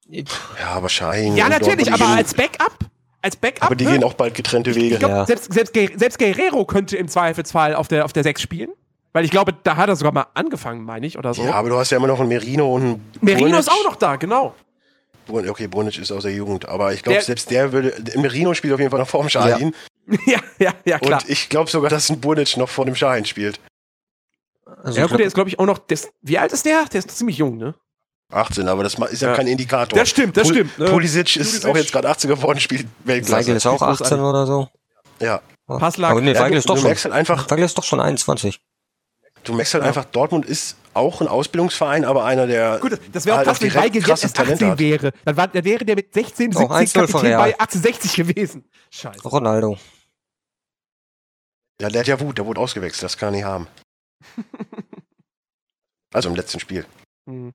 Ja, 0.07 0.23
aber 0.75 0.89
Schein. 0.89 1.37
Ja, 1.37 1.49
natürlich, 1.49 1.91
aber 1.93 2.07
als 2.09 2.35
Backup, 2.35 2.77
als 3.23 3.37
Backup. 3.37 3.65
aber 3.65 3.75
die 3.75 3.85
ne? 3.87 3.93
gehen 3.93 4.05
auch 4.05 4.15
bald 4.15 4.35
getrennte 4.35 4.75
Wege. 4.75 4.95
Ich 4.95 4.99
glaube, 5.01 5.15
Ja. 5.15 5.27
selbst, 5.27 5.53
selbst, 5.53 5.75
selbst 5.75 6.19
Guerrero 6.19 6.65
könnte 6.67 6.97
im 6.97 7.09
Zweifelsfall 7.09 7.75
auf 7.75 7.89
der, 7.89 8.05
auf 8.05 8.13
der 8.13 8.23
6 8.23 8.41
spielen. 8.43 8.71
Weil 9.15 9.25
ich 9.25 9.31
glaube, 9.31 9.53
da 9.63 9.77
hat 9.77 9.89
er 9.89 9.95
sogar 9.97 10.13
mal 10.13 10.27
angefangen, 10.35 10.85
meine 10.85 11.07
ich, 11.07 11.17
oder 11.19 11.33
so. 11.35 11.45
Ja, 11.45 11.53
aber 11.55 11.69
du 11.69 11.79
hast 11.79 11.91
ja 11.91 11.97
immer 11.99 12.09
noch 12.09 12.19
einen 12.19 12.29
Merino 12.29 12.75
und 12.75 12.83
einen 12.83 13.11
Merino 13.21 13.43
Burnic. 13.47 13.61
ist 13.61 13.71
auch 13.71 13.85
noch 13.85 13.97
da, 13.97 14.17
genau. 14.17 14.55
Okay, 15.29 15.69
Burnic 15.69 15.99
ist 15.99 16.11
aus 16.13 16.25
der 16.25 16.33
Jugend, 16.33 16.69
aber 16.69 16.93
ich 16.93 17.03
glaube, 17.03 17.23
selbst 17.23 17.49
der 17.51 17.73
würde. 17.73 17.95
Merino 18.17 18.53
spielt 18.55 18.75
auf 18.75 18.81
jeden 18.81 18.91
Fall 18.91 18.99
noch 19.01 19.09
vor 19.09 19.21
dem 19.23 19.31
Schein. 19.31 19.73
ja, 20.27 20.39
ja, 20.59 20.73
ja, 20.85 20.99
klar. 20.99 21.21
Und 21.23 21.31
ich 21.31 21.49
glaube 21.49 21.71
sogar, 21.71 21.91
dass 21.91 22.11
ein 22.11 22.21
Burnic 22.21 22.57
noch 22.57 22.69
vor 22.69 22.85
dem 22.85 22.95
Schein 22.95 23.25
spielt. 23.25 23.59
Also 24.83 24.99
ja, 25.01 25.07
gut, 25.07 25.19
der 25.19 25.27
ist, 25.27 25.35
glaube 25.35 25.49
ich, 25.51 25.59
auch 25.59 25.67
noch. 25.67 25.79
Der 25.79 25.95
ist, 25.95 26.11
wie 26.23 26.39
alt 26.39 26.53
ist 26.53 26.65
der? 26.65 26.85
Der 26.87 26.99
ist 26.99 27.09
noch 27.09 27.15
ziemlich 27.15 27.39
jung, 27.39 27.57
ne? 27.59 27.75
18, 28.33 28.67
aber 28.69 28.83
das 28.83 28.95
ist 28.95 29.23
ja, 29.23 29.29
Ja. 29.31 29.37
kein 29.37 29.47
Indikator. 29.47 29.99
Das 29.99 30.09
stimmt, 30.09 30.37
das 30.37 30.49
Pul- 30.49 30.55
stimmt, 30.55 30.79
ne? 30.79 30.87
Pulisic 30.87 31.37
ist 31.37 31.49
Pulisic. 31.51 31.71
auch 31.71 31.77
jetzt 31.77 31.93
gerade 31.93 32.09
18 32.09 32.31
geworden, 32.31 32.59
spielt 32.61 32.87
Weltklasse. 33.05 33.43
Weigel 33.45 33.57
ist 33.57 33.67
auch 33.67 33.79
Großartig. 33.79 34.07
18 34.07 34.21
oder 34.21 34.47
so. 34.47 34.69
Ja. 35.21 35.41
Passlack. 35.67 36.11
Aber 36.11 36.21
nee, 36.21 36.33
Ja, 36.33 36.41
Weigel 36.41 36.59
ist 36.59 36.69
doch 36.69 36.75
du 36.75 36.81
schon. 36.81 36.89
merkst 36.89 37.05
halt 37.05 37.15
einfach, 37.15 37.49
Weigel 37.51 37.65
ist 37.65 37.77
doch 37.79 37.85
schon 37.85 38.01
21. 38.01 38.61
du 39.45 39.53
merkst 39.53 39.75
halt 39.75 39.85
einfach, 39.85 40.05
Dortmund 40.07 40.47
ist 40.47 40.77
auch 40.95 41.21
ein 41.21 41.29
Ausbildungsverein, 41.29 42.05
aber 42.05 42.25
einer 42.25 42.47
der 42.47 42.79
Gut, 42.79 42.99
das 43.13 43.27
wäre 43.27 43.35
auch 43.35 43.39
halt 43.39 43.49
krass, 43.49 43.61
wenn 43.61 43.69
direkt 43.69 43.85
Weigel 43.85 43.97
jetzt 44.01 44.07
krasses 44.09 44.23
erst 44.25 44.37
Talent 44.37 44.55
18 44.55 44.71
hat. 44.71 44.79
wäre. 44.79 45.13
Dann, 45.25 45.37
war, 45.37 45.49
dann 45.49 45.65
wäre 45.65 45.85
der 45.85 45.97
mit 45.97 46.13
16, 46.15 46.57
Auch 46.57 46.77
17 46.79 47.03
1-0 47.03 47.07
von 47.09 47.21
Kapitän 47.21 47.37
bei 47.39 47.45
1860 47.61 48.15
gewesen. 48.15 48.65
Scheiße. 48.91 49.23
Ronaldo. 49.29 49.77
Ja, 51.81 51.89
der 51.89 52.01
hat 52.01 52.09
ja 52.09 52.21
Wut, 52.21 52.39
der 52.39 52.47
wurde 52.47 52.61
ausgewechselt, 52.61 53.03
das 53.03 53.19
kann 53.19 53.35
er 53.35 53.37
nicht 53.37 53.45
haben. 53.45 53.67
also 56.13 56.29
im 56.29 56.37
letzten 56.37 56.61
Spiel. 56.61 56.87
Hm. 57.29 57.53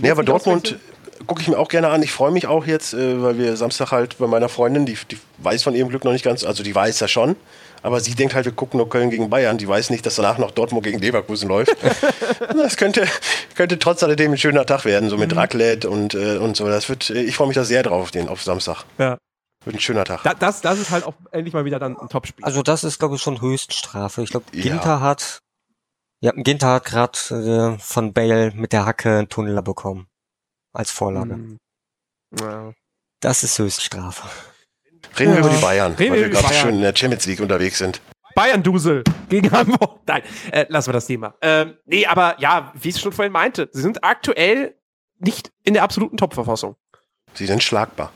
Nee, 0.00 0.10
aber 0.10 0.22
Dortmund, 0.22 0.78
gucke 1.26 1.40
ich 1.40 1.48
mir 1.48 1.58
auch 1.58 1.68
gerne 1.68 1.88
an. 1.88 2.02
Ich 2.02 2.12
freue 2.12 2.30
mich 2.30 2.46
auch 2.46 2.66
jetzt, 2.66 2.94
äh, 2.94 3.22
weil 3.22 3.38
wir 3.38 3.56
Samstag 3.56 3.90
halt 3.90 4.18
bei 4.18 4.26
meiner 4.26 4.48
Freundin, 4.48 4.86
die, 4.86 4.96
die 5.10 5.18
weiß 5.38 5.62
von 5.62 5.74
ihrem 5.74 5.88
Glück 5.88 6.04
noch 6.04 6.12
nicht 6.12 6.24
ganz, 6.24 6.44
also 6.44 6.62
die 6.62 6.74
weiß 6.74 7.00
ja 7.00 7.08
schon, 7.08 7.36
aber 7.82 8.00
sie 8.00 8.14
denkt 8.14 8.34
halt, 8.34 8.44
wir 8.44 8.52
gucken 8.52 8.78
nur 8.78 8.88
Köln 8.88 9.10
gegen 9.10 9.30
Bayern. 9.30 9.58
Die 9.58 9.66
weiß 9.66 9.90
nicht, 9.90 10.06
dass 10.06 10.16
danach 10.16 10.38
noch 10.38 10.52
Dortmund 10.52 10.84
gegen 10.84 10.98
Leverkusen 10.98 11.48
läuft. 11.48 11.76
das 12.56 12.76
könnte, 12.76 13.06
könnte 13.54 13.78
trotz 13.78 14.02
alledem 14.02 14.32
ein 14.32 14.38
schöner 14.38 14.66
Tag 14.66 14.84
werden, 14.84 15.08
so 15.08 15.16
mit 15.16 15.34
Raclette 15.34 15.90
und, 15.90 16.14
äh, 16.14 16.36
und 16.36 16.56
so. 16.56 16.68
Das 16.68 16.88
wird, 16.88 17.10
ich 17.10 17.34
freue 17.36 17.48
mich 17.48 17.56
da 17.56 17.64
sehr 17.64 17.82
drauf 17.82 18.02
auf 18.02 18.10
den, 18.10 18.28
auf 18.28 18.42
Samstag. 18.42 18.84
Ja. 18.98 19.18
Wird 19.64 19.76
ein 19.76 19.80
schöner 19.80 20.04
Tag. 20.04 20.22
Da, 20.24 20.34
das, 20.34 20.60
das 20.60 20.78
ist 20.78 20.90
halt 20.90 21.04
auch 21.04 21.14
endlich 21.30 21.54
mal 21.54 21.64
wieder 21.64 21.78
dann 21.78 21.96
ein 21.96 22.08
Topspiel. 22.08 22.44
Also 22.44 22.62
das 22.62 22.84
ist, 22.84 22.98
glaube 22.98 23.14
ich, 23.16 23.22
schon 23.22 23.40
Höchststrafe. 23.40 24.22
Ich 24.22 24.30
glaube, 24.30 24.46
Ja. 24.52 24.62
Ginter 24.62 25.00
hat, 25.00 25.40
ja, 26.20 26.32
Ginter 26.32 26.68
hat 26.74 26.84
gerade 26.84 27.18
äh, 27.76 27.78
von 27.78 28.12
Bale 28.12 28.50
mit 28.54 28.72
der 28.72 28.86
Hacke 28.86 29.18
einen 29.18 29.28
Tunnel 29.28 29.60
bekommen. 29.62 30.08
Als 30.72 30.90
Vorlage. 30.90 31.34
Hm. 31.34 31.58
Ja. 32.40 32.72
Das 33.20 33.42
ist 33.44 33.58
Höchststrafe. 33.58 34.26
Reden 35.18 35.32
wir 35.32 35.40
Ja. 35.40 35.46
über 35.46 35.54
die 35.54 35.60
Bayern, 35.62 35.92
Reden 35.94 36.12
weil 36.14 36.20
wir 36.20 36.26
wir 36.26 36.32
gerade 36.32 36.48
Bayern. 36.48 36.62
schön 36.66 36.74
in 36.76 36.80
der 36.80 36.96
Champions 36.96 37.26
League 37.26 37.40
unterwegs 37.40 37.78
sind. 37.78 38.00
Bayern-Dusel 38.34 39.04
gegen 39.28 39.50
Hamburg. 39.52 40.00
Nein, 40.06 40.22
äh, 40.50 40.64
lassen 40.70 40.88
wir 40.88 40.92
das 40.94 41.06
Thema. 41.06 41.34
Ähm, 41.42 41.76
nee, 41.84 42.06
aber 42.06 42.40
ja, 42.40 42.72
wie 42.74 42.88
ich 42.88 42.94
es 42.96 43.00
schon 43.02 43.12
vorhin 43.12 43.32
meinte, 43.32 43.68
sie 43.72 43.82
sind 43.82 44.02
aktuell 44.02 44.74
nicht 45.18 45.52
in 45.64 45.74
der 45.74 45.82
absoluten 45.82 46.16
Top-Verfassung. 46.16 46.76
Sie 47.34 47.46
sind 47.46 47.62
schlagbar. 47.62 48.10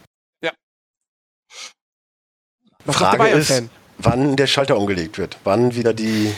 Was 2.87 2.97
Frage 2.97 3.29
ist, 3.29 3.65
wann 3.99 4.37
der 4.37 4.47
Schalter 4.47 4.77
umgelegt 4.77 5.19
wird. 5.19 5.39
Wann 5.45 5.75
wieder 5.75 5.93
die 5.95 6.33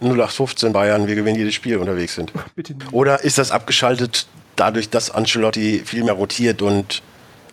0815 0.00 0.72
Bayern, 0.72 1.06
wir 1.06 1.14
gewinnen 1.14 1.36
jedes 1.38 1.54
Spiel 1.54 1.76
unterwegs 1.76 2.14
sind. 2.14 2.32
Bitte 2.54 2.74
nicht. 2.74 2.92
Oder 2.92 3.22
ist 3.22 3.38
das 3.38 3.50
abgeschaltet 3.50 4.26
dadurch, 4.56 4.90
dass 4.90 5.10
Ancelotti 5.10 5.82
viel 5.84 6.04
mehr 6.04 6.14
rotiert 6.14 6.62
und 6.62 7.02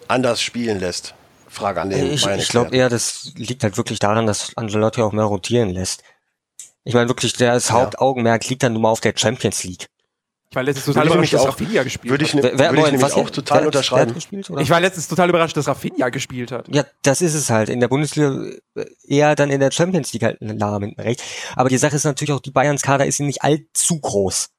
anders 0.08 0.42
spielen 0.42 0.80
lässt? 0.80 1.14
Frage 1.50 1.82
an 1.82 1.90
den 1.90 2.14
Ich, 2.14 2.24
Bayern 2.24 2.40
ich 2.40 2.50
glaube 2.50 2.76
eher, 2.76 2.90
das 2.90 3.32
liegt 3.36 3.64
halt 3.64 3.78
wirklich 3.78 4.00
daran, 4.00 4.28
dass 4.28 4.52
Angelotti 4.56 5.02
auch 5.02 5.12
mehr 5.12 5.26
rotieren 5.26 5.70
lässt. 5.70 6.04
Ich 6.84 6.94
meine 6.94 7.10
wirklich, 7.10 7.34
das 7.34 7.70
Ja. 7.70 7.76
Hauptaugenmerk 7.76 8.48
liegt 8.48 8.64
dann 8.64 8.74
nun 8.74 8.84
mal 8.84 8.90
auf 8.90 9.02
der 9.02 9.14
Champions 9.16 9.64
League. 9.64 9.88
Ich 10.58 10.60
war 10.60 10.64
letztens 10.64 10.86
total 10.86 11.08
überrascht, 11.08 11.34
dass 11.34 11.46
Rafinha 11.48 11.84
gespielt 11.84 12.12
Würde 12.12 12.26
ich, 12.26 12.34
hat. 12.34 12.44
ne, 12.44 12.52
würde 12.60 12.78
ich 12.80 12.86
nämlich 12.86 13.02
was- 13.02 13.14
auch 13.14 13.26
wer- 13.26 13.32
total 13.32 13.56
wer 13.58 13.62
wer 13.62 13.68
unterschreiben. 13.68 14.10
hat 14.10 14.16
gespielt, 14.16 14.50
oder? 14.50 14.62
Ich 14.62 14.70
war 14.70 14.80
letztens 14.80 15.08
total 15.08 15.30
überrascht, 15.30 15.56
dass 15.58 15.68
Rafinha 15.68 16.10
gespielt 16.10 16.52
hat. 16.52 16.68
Ja, 16.74 16.86
das 17.04 17.22
ist 17.22 17.34
es 17.34 17.50
halt. 17.50 17.70
In 17.70 17.80
der 17.80 17.88
Bundesliga 17.88 18.44
äh, 18.76 18.86
eher 19.08 19.36
dann 19.36 19.50
in 19.50 19.60
der 19.60 19.72
Champions 19.72 20.12
League 20.14 20.24
halt 20.24 20.42
ein 20.42 20.58
Lahm 20.58 20.84
hinten 20.84 21.02
rechts. 21.02 21.24
Aber 21.56 21.70
die 21.70 21.78
Sache 21.78 21.96
ist 21.96 22.04
natürlich 22.04 22.32
auch, 22.32 22.40
die 22.40 22.52
Bayerns 22.52 22.82
Kader 22.82 23.06
ist 23.06 23.20
nicht 23.20 23.42
allzu 23.44 24.00
groß. 24.00 24.50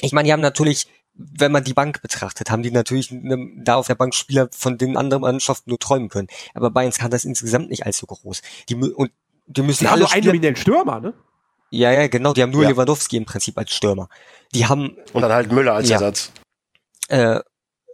Ich 0.00 0.12
meine, 0.12 0.26
die 0.26 0.32
haben 0.32 0.40
natürlich, 0.40 0.86
wenn 1.14 1.50
man 1.50 1.64
die 1.64 1.74
Bank 1.74 2.00
betrachtet, 2.02 2.50
haben 2.50 2.62
die 2.62 2.70
natürlich 2.70 3.10
ne, 3.10 3.36
da 3.64 3.74
auf 3.76 3.86
der 3.88 3.96
Bank 3.96 4.14
Spieler, 4.14 4.48
von 4.56 4.78
denen 4.78 4.96
andere 4.96 5.18
Mannschaften 5.20 5.70
nur 5.70 5.78
träumen 5.78 6.08
können. 6.08 6.28
Aber 6.54 6.70
Bayerns 6.70 6.98
Kader 6.98 7.16
ist 7.16 7.24
insgesamt 7.24 7.70
nicht 7.70 7.84
allzu 7.86 8.06
groß. 8.06 8.42
Die, 8.68 8.74
und 8.76 9.10
die 9.46 9.62
müssen 9.62 9.84
Die 9.84 9.86
haben 9.88 9.94
alle 9.94 10.02
nur 10.02 10.12
einen 10.12 10.22
Spieler, 10.22 10.32
nominellen 10.34 10.56
Stürmer, 10.56 11.00
ne? 11.00 11.14
Ja, 11.70 11.92
ja, 11.92 12.06
genau, 12.08 12.32
die 12.32 12.42
haben 12.42 12.50
nur 12.50 12.62
Ja. 12.62 12.70
Lewandowski 12.70 13.16
im 13.16 13.24
Prinzip 13.24 13.56
als 13.58 13.72
Stürmer. 13.72 14.08
Die 14.54 14.66
haben 14.66 14.96
Und 15.12 15.22
dann 15.22 15.32
halt 15.32 15.52
Müller 15.52 15.74
als 15.74 15.88
Ja. 15.88 15.96
Ersatz. 15.96 16.32
äh, 17.08 17.40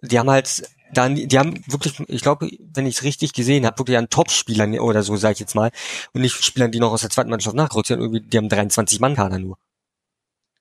die 0.03 0.19
haben 0.19 0.31
halt 0.31 0.69
dann, 0.93 1.17
die 1.17 1.39
haben 1.39 1.61
wirklich, 1.67 1.99
ich 2.09 2.23
glaube, 2.23 2.49
wenn 2.73 2.87
ich 2.87 2.97
es 2.99 3.03
richtig 3.03 3.33
gesehen 3.33 3.67
habe, 3.67 3.79
wirklich 3.79 3.97
an 3.97 4.11
Top-Spielern 4.11 4.79
oder 4.79 5.03
so, 5.03 5.17
sage 5.17 5.33
ich 5.33 5.41
jetzt 5.41 5.55
mal, 5.57 5.71
und 6.13 6.21
nicht 6.21 6.35
Spielern, 6.45 6.71
die 6.71 6.79
noch 6.79 6.93
aus 6.93 7.01
der 7.01 7.11
zweiten 7.11 7.31
Mannschaft 7.31 7.57
nachgerückt 7.57 7.89
sind, 7.89 8.01
irgendwie, 8.01 8.21
die 8.21 8.37
haben 8.39 8.49
23 8.49 9.01
Mann 9.01 9.17
Kader 9.17 9.39
nur. 9.39 9.59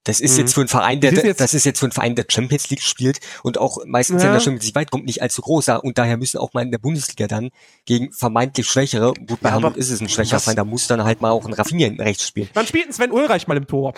Das 0.05 0.19
ist 0.19 0.33
Mhm. 0.33 0.39
jetzt 0.39 0.53
für 0.53 0.61
einen 0.61 0.67
Verein, 0.67 0.99
der, 1.01 1.15
sind 1.15 1.25
jetzt- 1.25 1.39
das 1.39 1.53
ist 1.53 1.63
jetzt 1.65 1.79
für 1.79 1.85
einen 1.85 1.93
Verein, 1.93 2.15
der 2.15 2.25
Champions 2.29 2.69
League 2.69 2.81
spielt 2.81 3.19
und 3.43 3.57
auch 3.57 3.77
meistens 3.85 4.21
Ja. 4.21 4.27
in 4.29 4.33
der 4.33 4.41
Champions 4.41 4.65
League 4.65 4.75
weit 4.75 4.91
kommt, 4.91 5.05
nicht 5.05 5.21
allzu 5.21 5.41
groß 5.41 5.69
und 5.81 5.97
daher 5.97 6.17
müssen 6.17 6.39
auch 6.39 6.53
mal 6.53 6.61
in 6.61 6.71
der 6.71 6.77
Bundesliga 6.77 7.27
dann 7.27 7.51
gegen 7.85 8.11
vermeintlich 8.11 8.67
schwächere, 8.67 9.13
gut, 9.13 9.39
bei 9.39 9.49
Ja, 9.49 9.55
Hamburg 9.55 9.77
ist 9.77 9.89
es 9.89 10.01
ein 10.01 10.09
schwächerer 10.09 10.35
was- 10.37 10.43
Verein, 10.43 10.57
da 10.57 10.65
muss 10.65 10.87
dann 10.87 11.03
halt 11.05 11.21
mal 11.21 11.31
auch 11.31 11.45
ein 11.45 11.53
Raffinier 11.53 11.87
hinten 11.87 12.01
rechts 12.01 12.27
spielen. 12.27 12.49
Wann 12.53 12.67
spielt 12.67 12.85
denn 12.85 12.93
Sven 12.93 13.11
Ulreich 13.11 13.47
mal 13.47 13.55
im 13.55 13.65
Tor? 13.67 13.93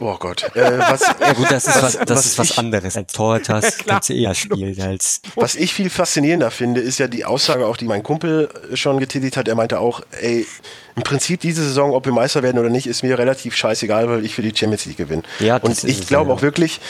Oh 0.00 0.16
Gott. 0.18 0.44
Äh, 0.54 0.78
was, 0.78 1.00
Ja 1.20 1.32
gut, 1.32 1.50
das 1.50 1.66
ist 1.66 1.82
was, 1.82 1.92
das 1.98 2.08
was 2.10 2.26
ist 2.26 2.38
was 2.38 2.50
ich- 2.50 2.58
anderes. 2.58 2.96
Als 2.96 3.12
klar. 3.12 3.40
kannst 3.40 4.08
du 4.08 4.14
eher 4.14 4.34
spielen 4.34 4.80
als 4.80 5.20
Was 5.34 5.54
ich 5.56 5.74
viel 5.74 5.90
faszinierender 5.90 6.50
finde, 6.50 6.80
ist 6.80 6.98
ja 6.98 7.08
die 7.08 7.24
Aussage, 7.24 7.66
auch 7.66 7.76
die 7.76 7.84
mein 7.86 8.02
Kumpel 8.02 8.48
schon 8.74 8.98
getätigt 9.00 9.36
hat. 9.36 9.48
Er 9.48 9.54
meinte 9.54 9.80
auch, 9.80 10.00
ey, 10.20 10.46
im 10.96 11.02
Prinzip 11.02 11.40
diese 11.40 11.62
Saison, 11.64 11.92
ob 11.92 12.04
wir 12.06 12.12
Meister 12.12 12.42
werden 12.42 12.58
oder 12.58 12.70
nicht, 12.70 12.86
ist 12.86 13.02
mir 13.02 13.18
relativ 13.18 13.56
scheißegal, 13.56 14.08
weil 14.08 14.24
ich 14.24 14.34
für 14.34 14.42
die 14.42 14.54
Champions 14.56 14.86
League 14.86 14.96
gewinne. 14.98 15.22
Ja, 15.40 15.56
Und 15.56 15.82
ich 15.84 16.06
glaube 16.06 16.30
ja. 16.30 16.36
auch 16.36 16.42
wirklich, 16.42 16.80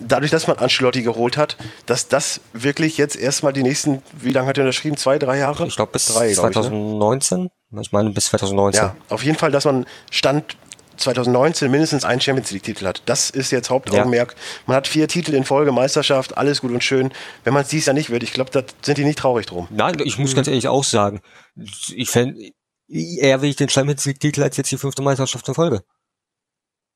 dadurch, 0.00 0.30
dass 0.30 0.46
man 0.46 0.56
Ancelotti 0.58 1.02
geholt 1.02 1.36
hat, 1.36 1.56
dass 1.86 2.08
das 2.08 2.40
wirklich 2.52 2.96
jetzt 2.96 3.16
erstmal 3.16 3.52
die 3.52 3.62
nächsten, 3.62 4.02
wie 4.18 4.30
lange 4.30 4.48
hat 4.48 4.56
er 4.58 4.64
unterschrieben? 4.64 4.96
Zwei, 4.96 5.18
drei 5.18 5.38
Jahre? 5.38 5.66
Ich 5.66 5.76
glaube 5.76 5.92
bis 5.92 6.06
drei, 6.06 6.32
glaub 6.32 6.50
ich, 6.50 6.56
ne? 6.56 6.62
2019. 6.62 7.50
Ich 7.80 7.92
meine 7.92 8.10
bis 8.10 8.26
2019. 8.26 8.82
Ja, 8.82 8.96
auf 9.10 9.22
jeden 9.22 9.36
Fall, 9.38 9.52
dass 9.52 9.64
man 9.64 9.86
Stand 10.10 10.56
2019 11.00 11.70
mindestens 11.70 12.04
einen 12.04 12.20
Champions 12.20 12.50
League-Titel 12.50 12.86
hat. 12.86 13.02
Das 13.06 13.30
ist 13.30 13.50
jetzt 13.50 13.70
Hauptaugenmerk. 13.70 14.36
Man 14.66 14.76
hat 14.76 14.86
vier 14.86 15.08
Titel 15.08 15.34
in 15.34 15.44
Folge, 15.44 15.72
Meisterschaft, 15.72 16.36
alles 16.38 16.60
gut 16.60 16.70
und 16.70 16.84
schön. 16.84 17.10
Wenn 17.44 17.54
man 17.54 17.62
es 17.62 17.68
dies 17.68 17.86
Jahr 17.86 17.94
nicht 17.94 18.10
wird, 18.10 18.22
ich 18.22 18.32
glaube, 18.32 18.50
da 18.50 18.62
sind 18.82 18.98
die 18.98 19.04
nicht 19.04 19.18
traurig 19.18 19.46
drum. 19.46 19.66
Nein, 19.70 19.96
ich 20.04 20.18
muss 20.18 20.34
ganz 20.34 20.46
ehrlich 20.48 20.68
auch 20.68 20.84
sagen, 20.84 21.20
ich 21.56 22.08
fände, 22.10 22.50
eher 22.88 23.42
will 23.42 23.50
ich 23.50 23.56
den 23.56 23.68
Champions 23.68 24.04
League 24.06 24.20
Titel 24.20 24.42
als 24.42 24.56
jetzt 24.56 24.70
die 24.70 24.78
fünfte 24.78 25.02
Meisterschaft 25.02 25.46
in 25.48 25.54
Folge. 25.54 25.82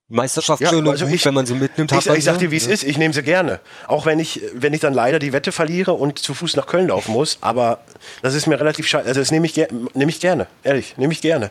Meisterschaft 0.09 0.61
Ja, 0.61 0.69
schön 0.69 0.87
also 0.87 1.07
ich- 1.07 1.25
wenn 1.25 1.33
man 1.35 1.47
sie 1.47 1.55
mitnimmt. 1.55 1.91
Ich, 1.93 2.07
ich 2.07 2.25
sag 2.25 2.39
dir, 2.39 2.51
wie 2.51 2.57
es 2.57 2.67
ist, 2.67 2.83
ich 2.85 2.99
nehme 2.99 3.15
sie 3.15 3.23
gerne. 3.23 3.61
Auch 3.89 4.05
wenn 4.05 4.19
ich, 4.19 4.43
wenn 4.53 4.75
ich 4.75 4.81
dann 4.81 4.93
leider 4.93 5.19
die 5.19 5.33
Wette 5.33 5.51
verliere 5.51 5.95
und 5.95 6.19
zu 6.19 6.35
Fuß 6.35 6.57
nach 6.57 6.67
Köln 6.67 6.89
laufen 6.89 7.13
muss. 7.13 7.39
Aber 7.41 7.81
das 8.21 8.35
ist 8.35 8.47
mir 8.47 8.61
relativ 8.61 8.87
scheiße. 8.87 9.09
Also 9.09 9.21
das 9.21 9.31
nehme 9.31 9.47
ich, 9.47 9.55
ger 9.55 9.67
nehme 9.95 10.11
ich 10.11 10.21
gerne. 10.21 10.47
Ehrlich, 10.63 10.97
nehme 10.99 11.13
ich 11.15 11.23
gerne. 11.23 11.51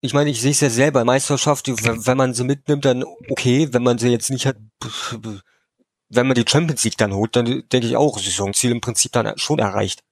Ich 0.00 0.14
meine, 0.14 0.30
ich 0.30 0.40
sehe 0.40 0.52
es 0.52 0.60
ja 0.60 0.70
selber, 0.70 1.04
Meisterschaft, 1.04 1.66
wenn 1.68 2.16
man 2.16 2.32
sie 2.34 2.44
mitnimmt, 2.44 2.84
dann 2.84 3.02
okay, 3.28 3.72
wenn 3.72 3.82
man 3.82 3.98
sie 3.98 4.08
jetzt 4.08 4.30
nicht 4.30 4.46
hat, 4.46 4.56
wenn 6.08 6.26
man 6.26 6.34
die 6.34 6.44
Champions 6.48 6.84
League 6.84 6.96
dann 6.96 7.12
holt, 7.12 7.34
dann 7.34 7.46
denke 7.46 7.86
ich 7.86 7.96
auch, 7.96 8.18
Saisonziel 8.18 8.70
im 8.70 8.80
Prinzip 8.80 9.12
dann 9.12 9.36
schon 9.38 9.58
erreicht. 9.58 10.02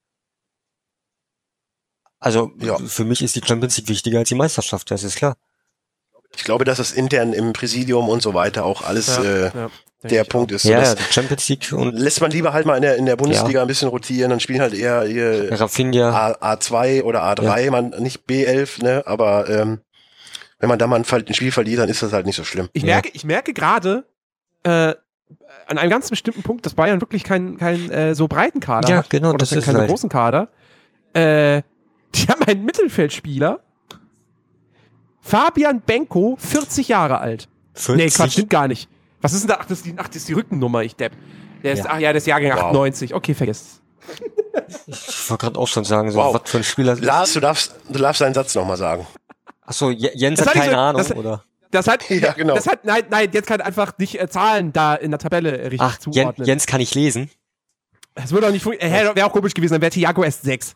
Also 2.18 2.52
Ja. 2.58 2.78
für 2.78 3.04
mich 3.04 3.22
ist 3.22 3.36
die 3.36 3.42
Champions 3.44 3.76
League 3.76 3.88
wichtiger 3.88 4.18
als 4.18 4.28
die 4.28 4.34
Meisterschaft, 4.34 4.90
das 4.90 5.04
ist 5.04 5.16
klar. 5.16 5.36
Ich 6.34 6.44
glaube, 6.44 6.64
dass 6.64 6.78
das 6.78 6.92
intern 6.92 7.32
im 7.32 7.52
Präsidium 7.52 8.08
und 8.08 8.22
so 8.22 8.34
weiter 8.34 8.64
auch 8.64 8.82
alles 8.82 9.16
äh, 9.18 9.50
ja, 9.54 9.70
der 10.10 10.24
Punkt 10.24 10.52
ist. 10.52 10.62
So, 10.62 10.70
Ja, 10.70 10.82
ja, 10.82 10.94
Champions 11.10 11.48
League 11.48 11.72
und 11.72 11.94
lässt 11.98 12.20
man 12.20 12.30
lieber 12.30 12.52
halt 12.52 12.66
mal 12.66 12.76
in 12.76 12.82
der, 12.82 12.96
in 12.96 13.06
der 13.06 13.16
Bundesliga 13.16 13.60
ein 13.62 13.68
bisschen 13.68 13.88
rotieren 13.88 14.32
und 14.32 14.40
spielen 14.42 14.60
halt 14.60 14.74
eher, 14.74 15.02
eher 15.04 15.60
Rafinha. 15.60 16.10
A, 16.40 16.54
A2 16.54 17.02
oder 17.02 17.22
A3, 17.24 17.70
man 17.70 17.90
nicht 17.98 18.22
B11, 18.28 18.82
ne? 18.82 19.02
Aber 19.06 19.48
ähm, 19.48 19.80
wenn 20.58 20.68
man 20.68 20.78
da 20.78 20.86
mal 20.86 20.96
ein, 20.96 21.34
Spiel 21.34 21.52
verliert, 21.52 21.80
dann 21.80 21.88
ist 21.88 22.02
das 22.02 22.12
halt 22.12 22.26
nicht 22.26 22.36
so 22.36 22.44
schlimm. 22.44 22.68
Ich 22.72 22.82
Ja. 22.82 22.94
merke, 22.94 23.10
ich 23.12 23.24
merke 23.24 23.52
gerade 23.52 24.04
äh, 24.62 24.94
an 25.66 25.78
einem 25.78 25.90
ganz 25.90 26.08
bestimmten 26.10 26.42
Punkt, 26.42 26.64
dass 26.66 26.74
Bayern 26.74 27.00
wirklich 27.00 27.24
keinen 27.24 27.58
keinen 27.58 27.90
äh, 27.90 28.14
so 28.14 28.28
breiten 28.28 28.60
Kader 28.60 28.88
Ja, 28.88 28.96
hat. 28.98 29.10
genau, 29.10 29.30
Oder 29.30 29.38
das 29.38 29.52
ist 29.52 29.64
keinen 29.64 29.78
halt. 29.78 29.88
großen 29.88 30.08
Kader. 30.08 30.48
Äh, 31.12 31.62
die 32.14 32.26
haben 32.28 32.42
einen 32.46 32.64
Mittelfeldspieler. 32.64 33.60
Fabian 35.20 35.80
Benko, 35.80 36.36
40 36.38 36.88
Jahre 36.88 37.18
alt. 37.18 37.48
40. 37.74 37.96
Nee, 37.96 38.10
Quatsch, 38.10 38.32
stimmt 38.32 38.50
gar 38.50 38.68
nicht. 38.68 38.88
Was 39.20 39.32
ist 39.32 39.42
denn 39.42 39.48
da? 39.48 39.58
Ach, 39.60 39.64
das 39.66 39.78
ist 39.78 39.86
die, 39.86 39.94
ach, 39.96 40.06
das 40.08 40.16
ist 40.16 40.28
die 40.28 40.32
Rückennummer, 40.34 40.82
ich 40.82 40.94
Depp. 40.96 41.12
Der 41.62 41.72
ist, 41.72 41.84
Ja. 41.84 41.90
ach 41.90 41.98
ja, 41.98 42.12
der 42.12 42.16
ist 42.16 42.26
Jahrgang 42.26 42.52
Wow. 42.52 42.64
98. 42.66 43.14
Okay, 43.14 43.34
vergesst. 43.34 43.80
Ich 44.86 45.30
wollte 45.30 45.44
gerade 45.46 45.58
auch 45.58 45.68
schon 45.68 45.84
sagen, 45.84 46.10
so 46.10 46.18
Wow. 46.18 46.34
was 46.34 46.50
für 46.50 46.58
ein 46.58 46.64
Spieler. 46.64 46.96
Lars, 46.96 47.32
du 47.32 47.40
darfst, 47.40 47.74
du 47.88 47.98
darfst 47.98 48.20
deinen 48.20 48.34
Satz 48.34 48.54
nochmal 48.54 48.76
sagen. 48.76 49.06
Achso, 49.62 49.90
Jens 49.90 50.38
Das 50.38 50.46
hat 50.48 50.54
keine 50.54 50.66
nicht 50.66 50.74
so- 50.74 50.80
Ahnung, 50.80 51.02
das- 51.02 51.12
oder? 51.16 51.42
Das 51.72 51.88
hat, 51.88 52.08
Ja, 52.08 52.32
genau. 52.32 52.54
das 52.54 52.66
hat, 52.68 52.84
nein, 52.84 53.02
nein, 53.10 53.28
jetzt 53.32 53.48
kann 53.48 53.60
einfach 53.60 53.92
nicht 53.98 54.18
äh, 54.20 54.28
Zahlen 54.28 54.72
da 54.72 54.94
in 54.94 55.10
der 55.10 55.18
Tabelle 55.18 55.50
äh, 55.58 55.62
richtig 55.66 55.80
Ach, 55.80 55.98
zuordnen. 55.98 56.46
Jens 56.46 56.66
kann 56.66 56.80
ich 56.80 56.94
lesen. 56.94 57.28
Das 58.14 58.30
würde 58.30 58.46
auch 58.46 58.52
nicht 58.52 58.62
funktionieren. 58.62 59.14
Wäre 59.16 59.26
auch 59.26 59.32
komisch 59.32 59.52
gewesen, 59.52 59.72
dann 59.74 59.82
wäre 59.82 59.90
Thiago 59.90 60.22
erst 60.22 60.42
6. 60.44 60.74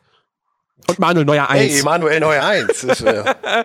Und 0.89 0.99
Manuel 0.99 1.25
Neuer 1.25 1.49
1. 1.49 1.75
Hey, 1.77 1.83
Manuel 1.85 2.21
Neuer 2.21 2.43
1. 2.45 2.81
Das, 2.87 3.01
äh, 3.03 3.23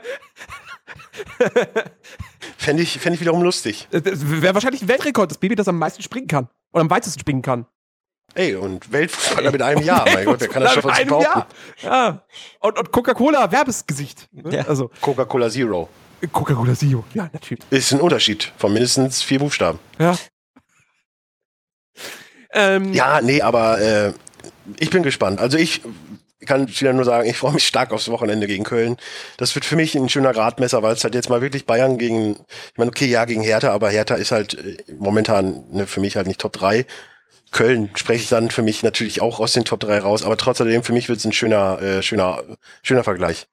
Fände 2.66 2.82
ich, 2.82 3.00
fänd 3.00 3.14
ich 3.14 3.22
wiederum 3.22 3.44
lustig. 3.44 3.88
Das 3.92 4.04
wäre 4.42 4.56
wahrscheinlich 4.56 4.82
ein 4.82 4.88
Weltrekord, 4.88 5.30
das 5.30 5.38
Baby, 5.38 5.54
das 5.56 5.68
am 5.68 5.78
meisten 5.78 6.02
springen 6.02 6.28
kann. 6.28 6.50
Oder 6.74 6.82
am 6.82 6.90
weitesten 6.90 7.20
springen 7.20 7.44
kann. 7.44 7.68
Ey, 8.34 8.56
und 8.56 8.92
Weltfußballer 8.92 9.52
mit 9.52 9.62
einem 9.62 9.84
Jahr, 9.84 10.04
mein 10.14 10.26
Gott, 10.26 10.42
wer 10.42 10.48
kann 10.48 10.64
das 10.64 10.74
schon 10.74 10.82
von 10.82 10.92
sich 10.96 11.02
Einem 11.02 11.22
Jahr. 11.22 11.22
behaupten? 11.22 11.56
Ja. 11.84 12.26
Und, 12.62 12.80
und 12.80 12.92
Coca-Cola 12.92 13.52
Werbesgesicht. 13.52 14.28
Ne? 14.32 14.56
Ja. 14.56 14.68
Also 14.68 14.90
Coca-Cola 15.00 15.50
Zero. 15.52 15.90
Coca-Cola 16.32 16.74
Zero. 16.74 17.04
Ja, 17.14 17.30
natürlich. 17.32 17.64
Ist 17.70 17.94
ein 17.94 18.02
Unterschied 18.02 18.52
von 18.58 18.74
mindestens 18.74 19.22
vier 19.22 19.38
Buchstaben. 19.38 19.78
Ja. 20.00 20.18
Ähm, 22.52 22.94
Ja, 22.94 23.22
nee, 23.22 23.42
aber 23.44 23.80
äh, 23.80 24.14
ich 24.80 24.90
bin 24.90 25.04
gespannt. 25.04 25.40
Also 25.40 25.58
ich 25.60 25.82
kann 26.45 26.67
wieder 26.67 26.93
nur 26.93 27.05
sagen, 27.05 27.30
ich 27.30 27.38
freue 27.38 27.53
mich 27.53 27.67
stark 27.67 27.91
aufs 27.91 28.09
Wochenende 28.09 28.47
gegen 28.47 28.63
Köln. 28.63 28.97
Das 29.38 29.55
wird 29.55 29.65
für 29.65 29.76
mich 29.76 29.95
ein 29.95 30.09
schöner 30.09 30.34
Gradmesser, 30.34 30.84
weil 30.84 30.93
es 30.93 31.03
halt 31.03 31.15
jetzt 31.15 31.30
mal 31.30 31.41
wirklich 31.41 31.65
Bayern 31.65 31.97
gegen, 31.97 32.31
ich 32.72 32.77
meine, 32.77 32.89
okay, 32.89 33.05
ja, 33.05 33.26
gegen 33.26 33.41
Hertha, 33.41 33.72
aber 33.72 33.89
Hertha 33.89 34.15
ist 34.15 34.31
halt 34.31 34.53
äh, 34.55 34.77
momentan 34.97 35.63
ne, 35.72 35.88
für 35.88 35.99
mich 35.99 36.15
halt 36.15 36.27
nicht 36.27 36.41
Top 36.41 36.53
3. 36.53 36.85
Köln 37.51 37.89
spreche 37.95 38.23
ich 38.23 38.30
dann 38.30 38.49
für 38.49 38.63
mich 38.63 38.84
natürlich 38.84 39.22
auch 39.22 39.39
aus 39.39 39.53
den 39.53 39.65
Top 39.65 39.80
3 39.80 39.99
raus, 39.99 40.23
aber 40.23 40.38
trotzdem 40.38 40.84
für 40.84 40.93
mich 40.93 41.07
wird 41.09 41.19
es 41.19 41.26
ein 41.26 41.31
schöner, 41.31 41.81
äh, 41.81 42.01
schöner, 42.01 42.43
schöner 42.84 43.03
Vergleich. 43.03 43.47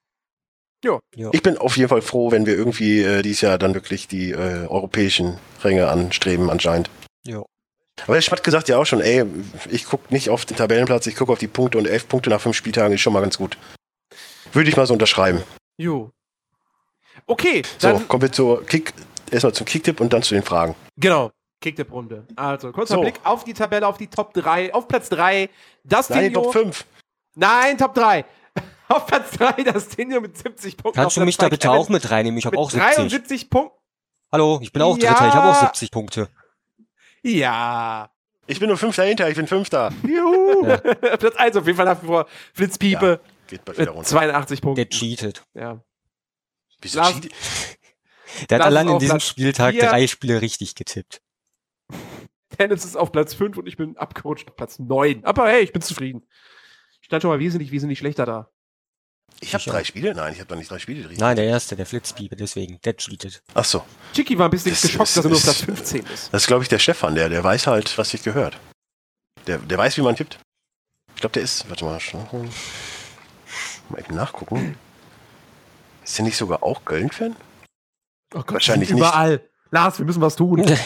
Ja. 0.85 0.99
Ja. 1.15 1.31
Ich 1.33 1.43
bin 1.43 1.57
auf 1.59 1.77
jeden 1.77 1.89
Fall 1.89 2.03
froh, 2.03 2.33
wenn 2.33 2.47
wir 2.47 2.57
irgendwie 2.57 3.03
äh, 3.03 3.23
dieses 3.23 3.43
Jahr 3.43 3.59
dann 3.59 3.75
wirklich 3.75 4.09
die 4.09 4.33
äh, 4.33 4.67
europäischen 4.67 5.39
Ränge 5.63 5.89
anstreben, 5.89 6.51
anscheinend. 6.51 6.91
Ja. 7.25 7.43
Aber 8.05 8.15
der 8.15 8.23
Schmatt 8.23 8.43
gesagt 8.43 8.69
ja 8.69 8.79
auch 8.79 8.85
schon, 8.87 9.01
ey, 9.01 9.25
ich 9.71 9.85
gucke 9.85 10.13
nicht 10.13 10.31
auf 10.31 10.45
den 10.45 10.57
Tabellenplatz, 10.57 11.07
ich 11.07 11.15
gucke 11.17 11.33
auf 11.33 11.39
die 11.39 11.47
Punkte 11.49 11.79
und 11.79 11.87
elf 11.87 12.09
Punkte 12.09 12.31
nach 12.31 12.41
fünf 12.41 12.57
Spieltagen 12.57 12.95
ist 12.95 13.01
schon 13.01 13.13
mal 13.13 13.21
ganz 13.21 13.39
gut. 13.39 13.57
Würde 14.53 14.69
ich 14.69 14.77
mal 14.77 14.87
so 14.87 14.95
unterschreiben. 14.95 15.43
Jo. 15.77 16.11
Okay, 17.27 17.63
So, 17.79 17.89
dann 17.89 18.09
kommen 18.09 18.23
wir 18.23 18.33
zur 18.33 18.65
Kick, 18.67 18.93
erstmal 19.31 19.53
zum 19.53 19.67
Kicktipp 19.67 20.01
und 20.01 20.13
dann 20.13 20.23
zu 20.23 20.35
den 20.35 20.43
Fragen. 20.43 20.75
Genau. 20.97 21.31
Kicktipp-Runde. 21.61 22.27
Also, 22.35 22.73
kurzer 22.73 22.95
So. 22.95 23.01
Blick 23.03 23.21
auf 23.23 23.45
die 23.45 23.55
Tabelle, 23.55 23.87
auf 23.87 23.97
die 23.97 24.09
Top 24.09 24.35
3. 24.35 24.75
Auf 24.75 24.89
Platz 24.89 25.09
3, 25.11 25.49
das 25.85 26.11
Nein, 26.11 26.33
Top 26.33 26.53
5. 26.53 26.85
Nein, 27.37 27.79
Top 27.79 27.95
3. 27.95 28.25
Auf 28.89 29.07
Platz 29.07 29.31
3, 29.39 29.63
das 29.63 29.89
Tenio 29.89 30.21
mit 30.21 30.37
70 30.37 30.77
Punkten. 30.77 31.01
Kannst 31.01 31.17
Auf 31.17 31.23
du 31.23 31.25
mich 31.25 31.39
Platz 31.39 31.49
da 31.49 31.55
bitte 31.55 31.71
auch 31.71 31.89
mit 31.89 32.11
reinnehmen? 32.11 32.37
Ich 32.37 32.45
habe 32.45 32.57
mit 32.57 32.61
auch 32.63 32.71
70. 32.71 32.95
73 32.97 33.49
Punkten. 33.49 33.79
Hallo, 34.31 34.59
ich 34.61 34.71
bin 34.73 34.83
auch 34.83 34.99
Ja. 34.99 35.13
Dritter, 35.13 35.29
ich 35.29 35.35
habe 35.35 35.49
auch 35.51 35.61
70 35.61 35.91
Punkte. 35.91 36.29
Ja. 37.23 38.11
Ich 38.47 38.59
bin 38.59 38.69
nur 38.69 38.77
Fünfter 38.77 39.05
hinter, 39.05 39.29
ich 39.31 39.37
bin 39.37 39.47
Fünfter. 39.47 39.93
Juhu. 40.07 40.63
Platz 41.19 41.37
1 41.37 41.57
auf 41.57 41.67
jeden 41.67 41.77
Fall 41.77 41.87
nach 41.87 42.03
wie 42.03 42.07
vor 42.07 42.27
Flitzpiepe 42.55 43.21
Geht 43.47 43.65
bald 43.65 43.79
wieder 43.79 43.93
runter. 43.93 44.09
82 44.09 44.61
Der 44.61 44.67
Punkten. 44.67 44.91
cheatet. 44.91 45.45
Ja. 45.55 45.83
Wieso 46.81 46.99
Lars- 46.99 47.15
cheat- 47.21 47.31
Der 48.51 48.59
Lass 48.59 48.67
hat 48.67 48.73
allein 48.73 48.89
in 48.89 48.99
diesem 48.99 49.17
Platz 49.19 49.29
Spieltag 49.29 49.75
vier. 49.75 49.83
drei 49.89 50.07
Spiele 50.07 50.41
richtig 50.41 50.75
getippt. 50.75 51.23
Tennis 52.59 52.85
ist 52.85 52.97
auf 52.97 53.13
Platz 53.13 53.35
5 53.35 53.57
und 53.59 53.67
ich 53.67 53.77
bin 53.77 53.97
abgerutscht 53.97 54.49
auf 54.49 54.57
Platz 54.57 54.79
9. 54.79 55.25
Aber 55.25 55.49
hey, 55.49 55.63
ich 55.63 55.73
bin 55.73 55.81
zufrieden. 55.83 56.27
Ich 57.01 57.07
stand 57.07 57.23
schon 57.23 57.31
mal 57.31 57.39
wesentlich, 57.41 57.71
wesentlich 57.73 57.99
schlechter 57.99 58.27
da. 58.27 58.51
Ich 59.43 59.53
habe 59.55 59.65
drei 59.65 59.83
Spiele? 59.83 60.15
Nein, 60.15 60.33
ich 60.35 60.39
habe 60.39 60.49
doch 60.49 60.57
nicht 60.57 60.71
drei 60.71 60.79
Spiele 60.79 61.03
drin. 61.03 61.17
Nein, 61.19 61.35
der 61.37 61.45
erste, 61.47 61.75
der 61.75 61.85
Flitzpiepe, 61.85 62.37
deswegen. 62.37 62.81
Der 62.85 62.97
cheatet. 62.97 63.43
Ach 63.55 63.65
so. 63.65 63.85
Chicky 64.15 64.39
war 64.39 64.47
ein 64.47 64.51
bisschen 64.53 64.71
Das 64.73 64.83
geschockt, 64.83 65.09
ist- 65.09 65.17
dass 65.17 65.25
er 65.25 65.29
nur 65.31 65.37
auf 65.39 65.43
Platz 65.45 65.61
15 65.63 66.07
ist. 66.07 66.33
Das 66.33 66.43
ist, 66.43 66.47
glaube 66.47 66.63
ich, 66.63 66.69
der 66.69 66.79
Stefan, 66.79 67.15
der, 67.17 67.29
der 67.29 67.43
weiß 67.43 67.67
halt, 67.67 67.99
was 67.99 68.11
sich 68.11 68.23
gehört. 68.23 68.57
Der, 69.49 69.59
der 69.59 69.77
weiß, 69.79 69.97
wie 69.97 70.03
man 70.03 70.15
tippt. 70.15 70.39
Ich 71.17 71.21
glaube, 71.21 71.33
der 71.35 71.43
ist. 71.43 71.69
Warte 71.69 71.85
mal. 71.85 71.99
schon- 72.01 72.25
Mal 73.89 73.99
eben 74.01 74.15
nachgucken. 74.15 74.77
Ist 76.05 76.17
der 76.19 76.25
nicht 76.25 76.37
sogar 76.37 76.63
auch 76.63 76.85
Köln-Fan? 76.85 77.35
Oh 78.35 78.39
Gott, 78.39 78.53
Wahrscheinlich 78.53 78.89
sind 78.89 78.99
überall. 78.99 79.43
Lars, 79.73 79.99
wir 79.99 80.07
müssen 80.07 80.23
was 80.23 80.37
tun. 80.37 80.65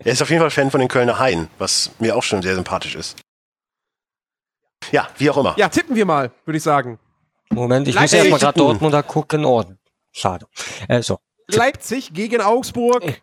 Er 0.00 0.12
ist 0.12 0.22
auf 0.22 0.30
jeden 0.30 0.40
Fall 0.40 0.50
Fan 0.52 0.70
von 0.70 0.78
den 0.78 0.88
Kölner 0.88 1.18
Haien, 1.18 1.48
was 1.58 1.90
mir 1.98 2.14
auch 2.14 2.22
schon 2.22 2.40
sehr 2.40 2.54
sympathisch 2.54 2.94
ist. 2.94 3.16
Ja, 4.92 5.08
wie 5.18 5.28
auch 5.28 5.36
immer. 5.38 5.54
Ja, 5.58 5.68
tippen 5.68 5.96
wir 5.96 6.06
mal, 6.06 6.30
würde 6.44 6.56
ich 6.56 6.62
sagen. 6.62 7.00
Moment, 7.50 7.88
ich 7.88 7.94
muss 7.94 8.02
Leipzig 8.02 8.18
erst 8.18 8.30
mal 8.30 8.38
gerade. 8.38 8.58
Dortmunder 8.58 9.02
gucken. 9.02 9.44
Oh, 9.44 9.64
schade. 10.12 10.46
Äh, 10.88 11.02
so. 11.02 11.18
Leipzig 11.48 12.12
gegen 12.12 12.40
Augsburg. 12.40 13.02
Äh, 13.04 13.20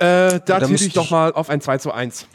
da 0.00 0.38
tippe 0.40 0.68
müsste 0.68 0.86
ich 0.88 0.92
doch 0.94 1.04
ich- 1.04 1.10
mal 1.10 1.32
auf 1.32 1.48
ein 1.48 1.60
2 1.60 1.78
zu 1.78 1.92
1. 1.92 2.26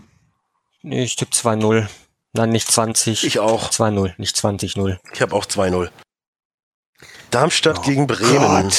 Nee, 0.84 1.04
Ich 1.04 1.16
tippe 1.18 1.32
2-0. 1.34 1.88
Nein, 2.34 2.50
nicht 2.50 2.72
20. 2.72 3.26
Ich 3.26 3.40
auch. 3.40 3.70
2-0, 3.72 4.14
nicht 4.18 4.36
20-0. 4.38 5.00
Ich 5.14 5.22
habe 5.22 5.36
auch 5.36 5.46
2-0. 5.46 5.90
Darmstadt 7.32 7.80
Oh 7.80 7.82
gegen 7.82 8.08
Bremen. 8.08 8.72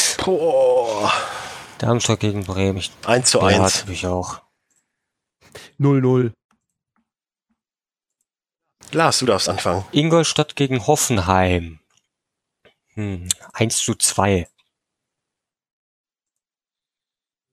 Darmstadt 1.79 2.20
gegen 2.20 2.45
Bremen. 2.45 2.79
Ich, 2.79 2.91
1 3.05 3.31
zu 3.31 3.39
ja, 3.41 3.47
1. 3.62 3.81
tippe 3.81 3.93
ich 3.93 4.07
auch. 4.07 4.41
0-0. 5.79 6.33
Lars, 8.93 9.19
du 9.19 9.27
darfst 9.27 9.49
anfangen. 9.49 9.85
Ingolstadt 9.93 10.57
gegen 10.57 10.87
Hoffenheim. 10.87 11.81
Hm, 12.99 13.29
1 13.53 13.79
zu 13.79 13.95
2. 13.95 14.49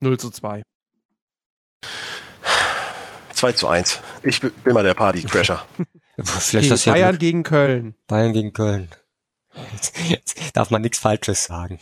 0 0.01 0.19
zu 0.19 0.31
2. 0.31 0.63
2 3.31 3.51
zu 3.51 3.67
1. 3.67 3.99
Ich 4.23 4.39
bin 4.39 4.51
mal 4.73 4.83
der 4.83 4.95
Party-Crasher. 4.95 5.63
Vielleicht 6.17 6.55
Okay, 6.55 6.69
das 6.69 6.85
ja 6.85 6.93
Bayern 6.93 7.11
gut. 7.11 7.19
gegen 7.19 7.43
Köln. 7.43 7.95
Bayern 8.07 8.33
gegen 8.33 8.53
Köln. 8.53 8.89
Jetzt, 9.73 9.95
jetzt 10.09 10.57
darf 10.57 10.71
man 10.71 10.81
nichts 10.81 10.97
Falsches 10.97 11.43
sagen. 11.43 11.79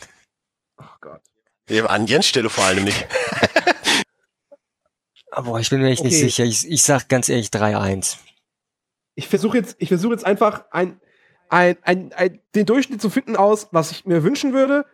Oh 0.76 0.84
Gott. 1.00 1.22
Ja, 1.70 1.86
An 1.86 2.06
Jens 2.06 2.26
Stelle 2.26 2.50
vor 2.50 2.64
allem 2.64 2.84
nicht. 2.84 3.06
Aber 5.30 5.58
ich 5.58 5.70
bin 5.70 5.80
mir 5.80 5.88
echt 5.88 6.04
nicht 6.04 6.12
Okay. 6.16 6.24
sicher. 6.24 6.44
Ich, 6.44 6.68
ich 6.68 6.82
sag 6.82 7.08
ganz 7.08 7.30
ehrlich 7.30 7.48
3-1. 7.48 8.18
Ich 9.14 9.28
versuche 9.28 9.56
jetzt, 9.56 9.76
ich 9.78 9.88
versuche 9.88 10.12
jetzt 10.12 10.26
einfach 10.26 10.66
ein, 10.70 11.00
ein, 11.48 11.76
ein, 11.82 12.12
ein, 12.14 12.40
den 12.54 12.66
Durchschnitt 12.66 13.00
zu 13.00 13.10
finden 13.10 13.36
aus, 13.36 13.68
was 13.70 13.90
ich 13.90 14.04
mir 14.06 14.22
wünschen 14.22 14.52
würde 14.52 14.84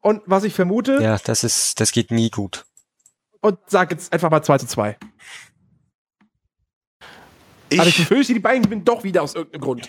und 0.00 0.22
was 0.26 0.44
ich 0.44 0.54
vermute 0.54 1.00
Ja, 1.02 1.18
das 1.22 1.42
ist, 1.44 1.80
das 1.80 1.92
geht 1.92 2.10
nie 2.10 2.30
gut. 2.30 2.64
und 3.40 3.58
sage 3.66 3.94
jetzt 3.94 4.12
einfach 4.12 4.30
mal 4.30 4.42
2 4.42 4.58
zu 4.58 4.66
2. 4.66 4.96
Aber 7.72 7.86
ich 7.86 7.88
Ich, 7.88 7.96
befürchte, 7.96 8.32
die 8.32 8.40
beiden 8.40 8.62
gewinnen 8.62 8.84
doch 8.84 9.02
wieder 9.04 9.22
aus 9.22 9.34
irgendeinem 9.34 9.60
Grund. 9.62 9.88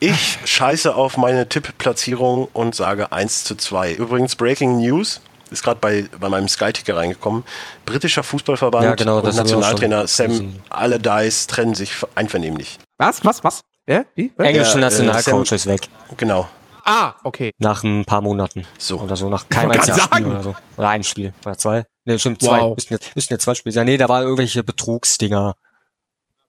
ich 0.00 0.38
scheiße 0.44 0.94
auf 0.94 1.16
meine 1.16 1.48
Tippplatzierung 1.48 2.48
und 2.52 2.74
sage 2.74 3.12
1 3.12 3.44
zu 3.44 3.54
2. 3.54 3.94
Übrigens, 3.94 4.34
Breaking 4.36 4.78
News 4.78 5.20
ist 5.50 5.62
gerade 5.62 5.80
bei, 5.80 6.06
bei 6.18 6.28
meinem 6.28 6.48
Sky-Ticker 6.48 6.96
reingekommen. 6.96 7.44
Britischer 7.86 8.22
Fußballverband 8.22 8.84
Ja, 8.84 8.94
genau, 8.96 9.18
und 9.20 9.34
Nationaltrainer 9.34 10.06
Sam. 10.08 10.56
Allardyce 10.68 11.46
trennen 11.46 11.74
sich 11.74 11.92
einvernehmlich. 12.16 12.78
Was? 12.98 13.24
Was? 13.24 13.44
Was? 13.44 13.62
Wer? 13.88 14.04
Wie? 14.14 14.30
Wer? 14.36 14.46
Englische 14.48 14.76
äh, 14.76 14.82
Nationalcoach 14.82 15.50
ist 15.52 15.64
weg. 15.64 15.88
Genau. 16.18 16.46
Ah, 16.84 17.14
okay. 17.24 17.54
Nach 17.56 17.82
ein 17.82 18.04
paar 18.04 18.20
Monaten. 18.20 18.66
So. 18.76 19.00
Oder 19.00 19.16
so, 19.16 19.30
nach 19.30 19.48
keinem 19.48 19.70
einzigen 19.70 19.98
Spiel 19.98 20.26
oder 20.26 20.42
so. 20.42 20.56
Oder 20.76 20.88
ein 20.90 21.02
Spiel. 21.02 21.32
Oder 21.42 21.56
zwei. 21.56 21.86
Nee, 22.04 22.18
stimmt, 22.18 22.42
zwei. 22.42 22.60
Wow. 22.60 22.76
Müssten 22.76 22.92
jetzt, 22.92 23.16
müssten 23.16 23.32
jetzt 23.32 23.44
zwei 23.44 23.54
Spiele 23.54 23.72
sein. 23.72 23.86
Nee, 23.86 23.96
da 23.96 24.10
waren 24.10 24.24
irgendwelche 24.24 24.62
Betrugsdinger. 24.62 25.56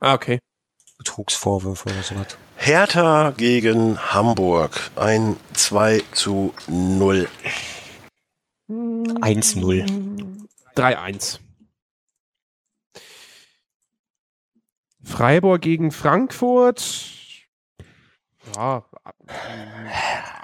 Ah, 0.02 0.14
okay. 0.16 0.40
Betrugsvorwürfe 0.98 1.88
oder 1.88 2.04
sowas. 2.04 2.38
Hertha 2.58 3.32
gegen 3.38 3.98
Hamburg. 3.98 4.92
Ein 4.98 5.38
2 5.54 6.04
zu 6.12 6.54
0. 6.68 7.30
1-0. 8.70 10.38
3-1. 10.76 11.40
Freiburg 15.06 15.62
gegen 15.62 15.92
Frankfurt. 15.92 17.19
Ja, 18.56 18.84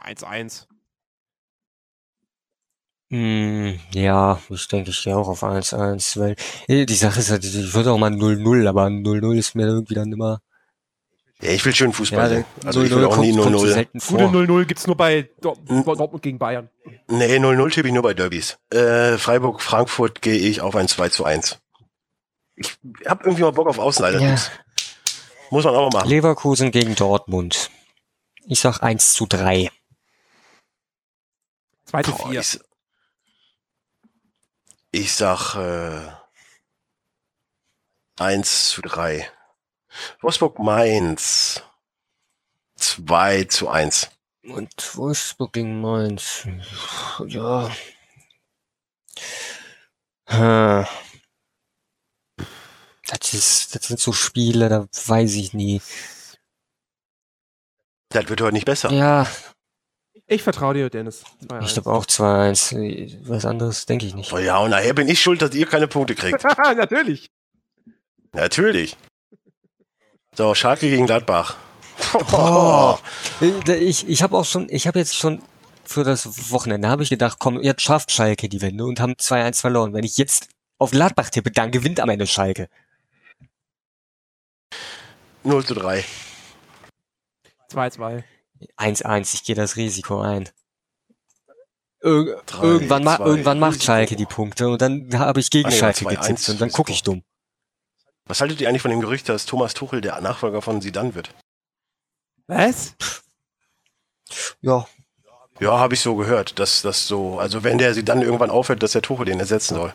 1-1. 0.05 0.67
Hm, 3.11 3.79
ja, 3.93 4.39
ich 4.49 4.67
denke, 4.67 4.89
ich 4.89 5.03
gehe 5.03 5.15
auch 5.15 5.27
auf 5.27 5.43
1-1, 5.43 6.19
weil 6.19 6.35
äh, 6.67 6.85
die 6.85 6.95
Sache 6.95 7.19
ist 7.19 7.29
halt, 7.29 7.43
ich 7.45 7.73
würde 7.73 7.91
auch 7.91 7.97
mal 7.99 8.11
0-0, 8.11 8.67
aber 8.67 8.85
0-0 8.87 9.37
ist 9.37 9.55
mir 9.55 9.67
irgendwie 9.67 9.93
dann 9.93 10.11
immer. 10.11 10.41
Ja, 11.41 11.51
ich 11.51 11.63
will 11.65 11.75
schön 11.75 11.91
Fußball 11.93 12.19
Ja, 12.19 12.29
sehen. 12.29 12.45
Also 12.65 12.81
ich 12.81 12.91
will 12.91 13.05
auch 13.05 13.17
nie 13.17 13.35
kommt 13.35 13.59
so 13.59 13.65
0-0. 13.65 13.73
selten 13.73 13.99
Gute 13.99 14.29
vor. 14.29 14.31
0-0 14.31 14.65
gibt's 14.65 14.87
nur 14.87 14.95
bei 14.97 15.29
Dor. 15.41 15.57
Dortmund 15.67 16.23
gegen 16.23 16.39
Bayern. 16.39 16.69
Nee, 17.07 17.37
0-0 17.37 17.71
tippe 17.71 17.87
ich 17.89 17.93
nur 17.93 18.03
bei 18.03 18.13
Derbys. 18.13 18.57
Äh, 18.71 19.17
Freiburg, 19.17 19.61
Frankfurt 19.61 20.21
gehe 20.21 20.37
ich 20.37 20.61
auf 20.61 20.75
ein 20.75 20.87
2 20.87 21.09
zu 21.09 21.25
1. 21.25 21.59
Ich 22.55 22.77
hab 23.05 23.23
irgendwie 23.25 23.43
mal 23.43 23.51
Bock 23.51 23.67
auf 23.67 23.79
Außenleiter-Tipps. 23.79 24.49
Muss 25.51 25.65
man 25.65 25.75
auch 25.75 25.91
mal 25.91 25.99
machen. 25.99 26.09
Leverkusen 26.09 26.71
gegen 26.71 26.95
Dortmund. 26.95 27.69
Ich 28.47 28.59
sag 28.59 28.81
1 28.81 29.13
zu 29.13 29.25
3. 29.25 29.71
Zweite 31.85 32.11
Boah, 32.11 32.29
vier. 32.29 32.41
ich, 32.41 32.59
ich 34.91 35.15
sag 35.15 35.55
äh, 35.55 36.11
1 38.21 38.69
zu 38.69 38.81
3. 38.81 39.31
Wolfsburg 40.21 40.59
Mainz 40.59 41.63
2 42.75 43.45
zu 43.45 43.69
1. 43.69 44.11
Und 44.43 44.95
Wolfsburg 44.95 45.53
gegen 45.53 45.81
Mainz. 45.81 46.47
Ja. 47.25 47.71
Hm. 50.27 50.85
Das 53.07 53.33
ist, 53.33 53.75
das 53.75 53.87
sind 53.87 53.99
so 53.99 54.13
Spiele, 54.13 54.69
da 54.69 54.87
weiß 54.91 55.33
ich 55.33 55.53
nie. 55.53 55.81
Das 58.09 58.29
wird 58.29 58.41
heute 58.41 58.53
nicht 58.53 58.65
besser. 58.65 58.91
Ja, 58.91 59.27
Ich 60.27 60.43
vertraue 60.43 60.73
dir, 60.73 60.89
Dennis. 60.89 61.23
ich 61.61 61.73
glaube 61.73 61.91
auch 61.91 62.05
2-1. 62.05 63.17
Was 63.27 63.45
anderes 63.45 63.85
denke 63.85 64.05
ich 64.05 64.15
nicht. 64.15 64.31
Oh 64.33 64.37
ja, 64.37 64.57
und 64.59 64.71
nachher 64.71 64.93
bin 64.93 65.07
ich 65.07 65.21
schuld, 65.21 65.41
dass 65.41 65.53
ihr 65.53 65.65
keine 65.67 65.87
Punkte 65.87 66.15
kriegt. 66.15 66.43
Natürlich. 66.57 67.29
Natürlich. 68.31 68.97
So, 70.35 70.53
Schalke 70.55 70.89
gegen 70.89 71.05
Gladbach. 71.05 71.55
Oh. 72.33 72.97
Ich, 73.67 74.07
ich 74.07 74.21
habe 74.23 74.35
auch 74.37 74.43
schon, 74.45 74.67
ich 74.69 74.85
habe 74.87 74.99
jetzt 74.99 75.15
schon 75.15 75.41
für 75.85 76.03
das 76.03 76.51
Wochenende, 76.51 76.89
habe 76.89 77.03
ich 77.03 77.09
gedacht, 77.09 77.37
komm, 77.39 77.61
jetzt 77.61 77.81
schafft 77.83 78.11
Schalke 78.11 78.49
die 78.49 78.61
Wende 78.61 78.85
und 78.85 78.99
haben 78.99 79.13
2-1 79.13 79.61
verloren. 79.61 79.93
Wenn 79.93 80.03
ich 80.03 80.17
jetzt 80.17 80.49
auf 80.77 80.91
Gladbach 80.91 81.29
tippe, 81.29 81.51
dann 81.51 81.71
gewinnt 81.71 81.99
am 82.01 82.09
Ende 82.09 82.27
Schalke. 82.27 82.67
0 85.43 85.63
zu 85.65 85.75
3. 85.75 86.03
2-2. 87.71 88.23
1-1, 88.77 89.33
ich 89.33 89.43
gehe 89.43 89.55
das 89.55 89.75
Risiko 89.75 90.21
ein. 90.21 90.49
Ir 92.01 92.41
Drei, 92.45 92.63
irgendwann, 92.63 93.03
ma 93.03 93.17
zwei, 93.17 93.25
irgendwann 93.25 93.59
macht 93.59 93.71
Risiko. 93.73 93.85
Schalke 93.85 94.15
die 94.15 94.25
Punkte 94.25 94.69
und 94.69 94.81
dann 94.81 95.17
habe 95.17 95.39
ich 95.39 95.49
gegen 95.49 95.67
Ah, 95.67 95.71
nee, 95.71 95.77
Schalke 95.77 96.05
2-1 96.05 96.09
getippt 96.21 96.49
und 96.49 96.61
dann 96.61 96.71
gucke 96.71 96.91
ich 96.91 97.03
dumm. 97.03 97.23
Was 98.25 98.41
haltet 98.41 98.61
ihr 98.61 98.69
eigentlich 98.69 98.81
von 98.81 98.91
dem 98.91 99.01
Gerücht, 99.01 99.27
dass 99.29 99.45
Thomas 99.45 99.73
Tuchel 99.73 100.01
der 100.01 100.19
Nachfolger 100.21 100.61
von 100.61 100.81
Zidane 100.81 101.13
wird? 101.15 101.29
Was? 102.47 102.95
Ja, 104.61 104.87
Ja, 105.59 105.79
habe 105.79 105.93
ich 105.93 106.01
so 106.01 106.15
gehört, 106.15 106.59
dass 106.59 106.81
das 106.81 107.07
so, 107.07 107.39
also 107.39 107.63
wenn 107.63 107.77
der 107.77 107.93
Zidane 107.93 108.23
irgendwann 108.23 108.49
aufhört, 108.49 108.83
dass 108.83 108.91
der 108.93 109.01
Tuchel 109.01 109.25
den 109.25 109.39
ersetzen 109.39 109.75
soll. 109.75 109.93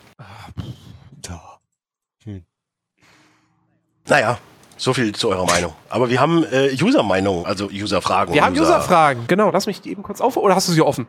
ja. 1.26 1.60
Naja, 4.06 4.38
so 4.80 4.94
viel 4.94 5.14
zu 5.14 5.28
eurer 5.28 5.44
Meinung. 5.46 5.74
Aber 5.88 6.08
wir 6.10 6.20
haben 6.20 6.44
äh, 6.44 6.70
User-Meinungen, 6.80 7.44
also 7.46 7.66
User-Fragen. 7.70 8.32
Wir 8.34 8.44
haben 8.44 8.58
User-Fragen. 8.58 9.26
Genau, 9.26 9.50
lass 9.50 9.66
mich 9.66 9.80
die 9.80 9.90
eben 9.90 10.02
kurz 10.02 10.20
auf. 10.20 10.36
Oder 10.36 10.54
hast 10.54 10.68
du 10.68 10.72
sie 10.72 10.82
offen? 10.82 11.06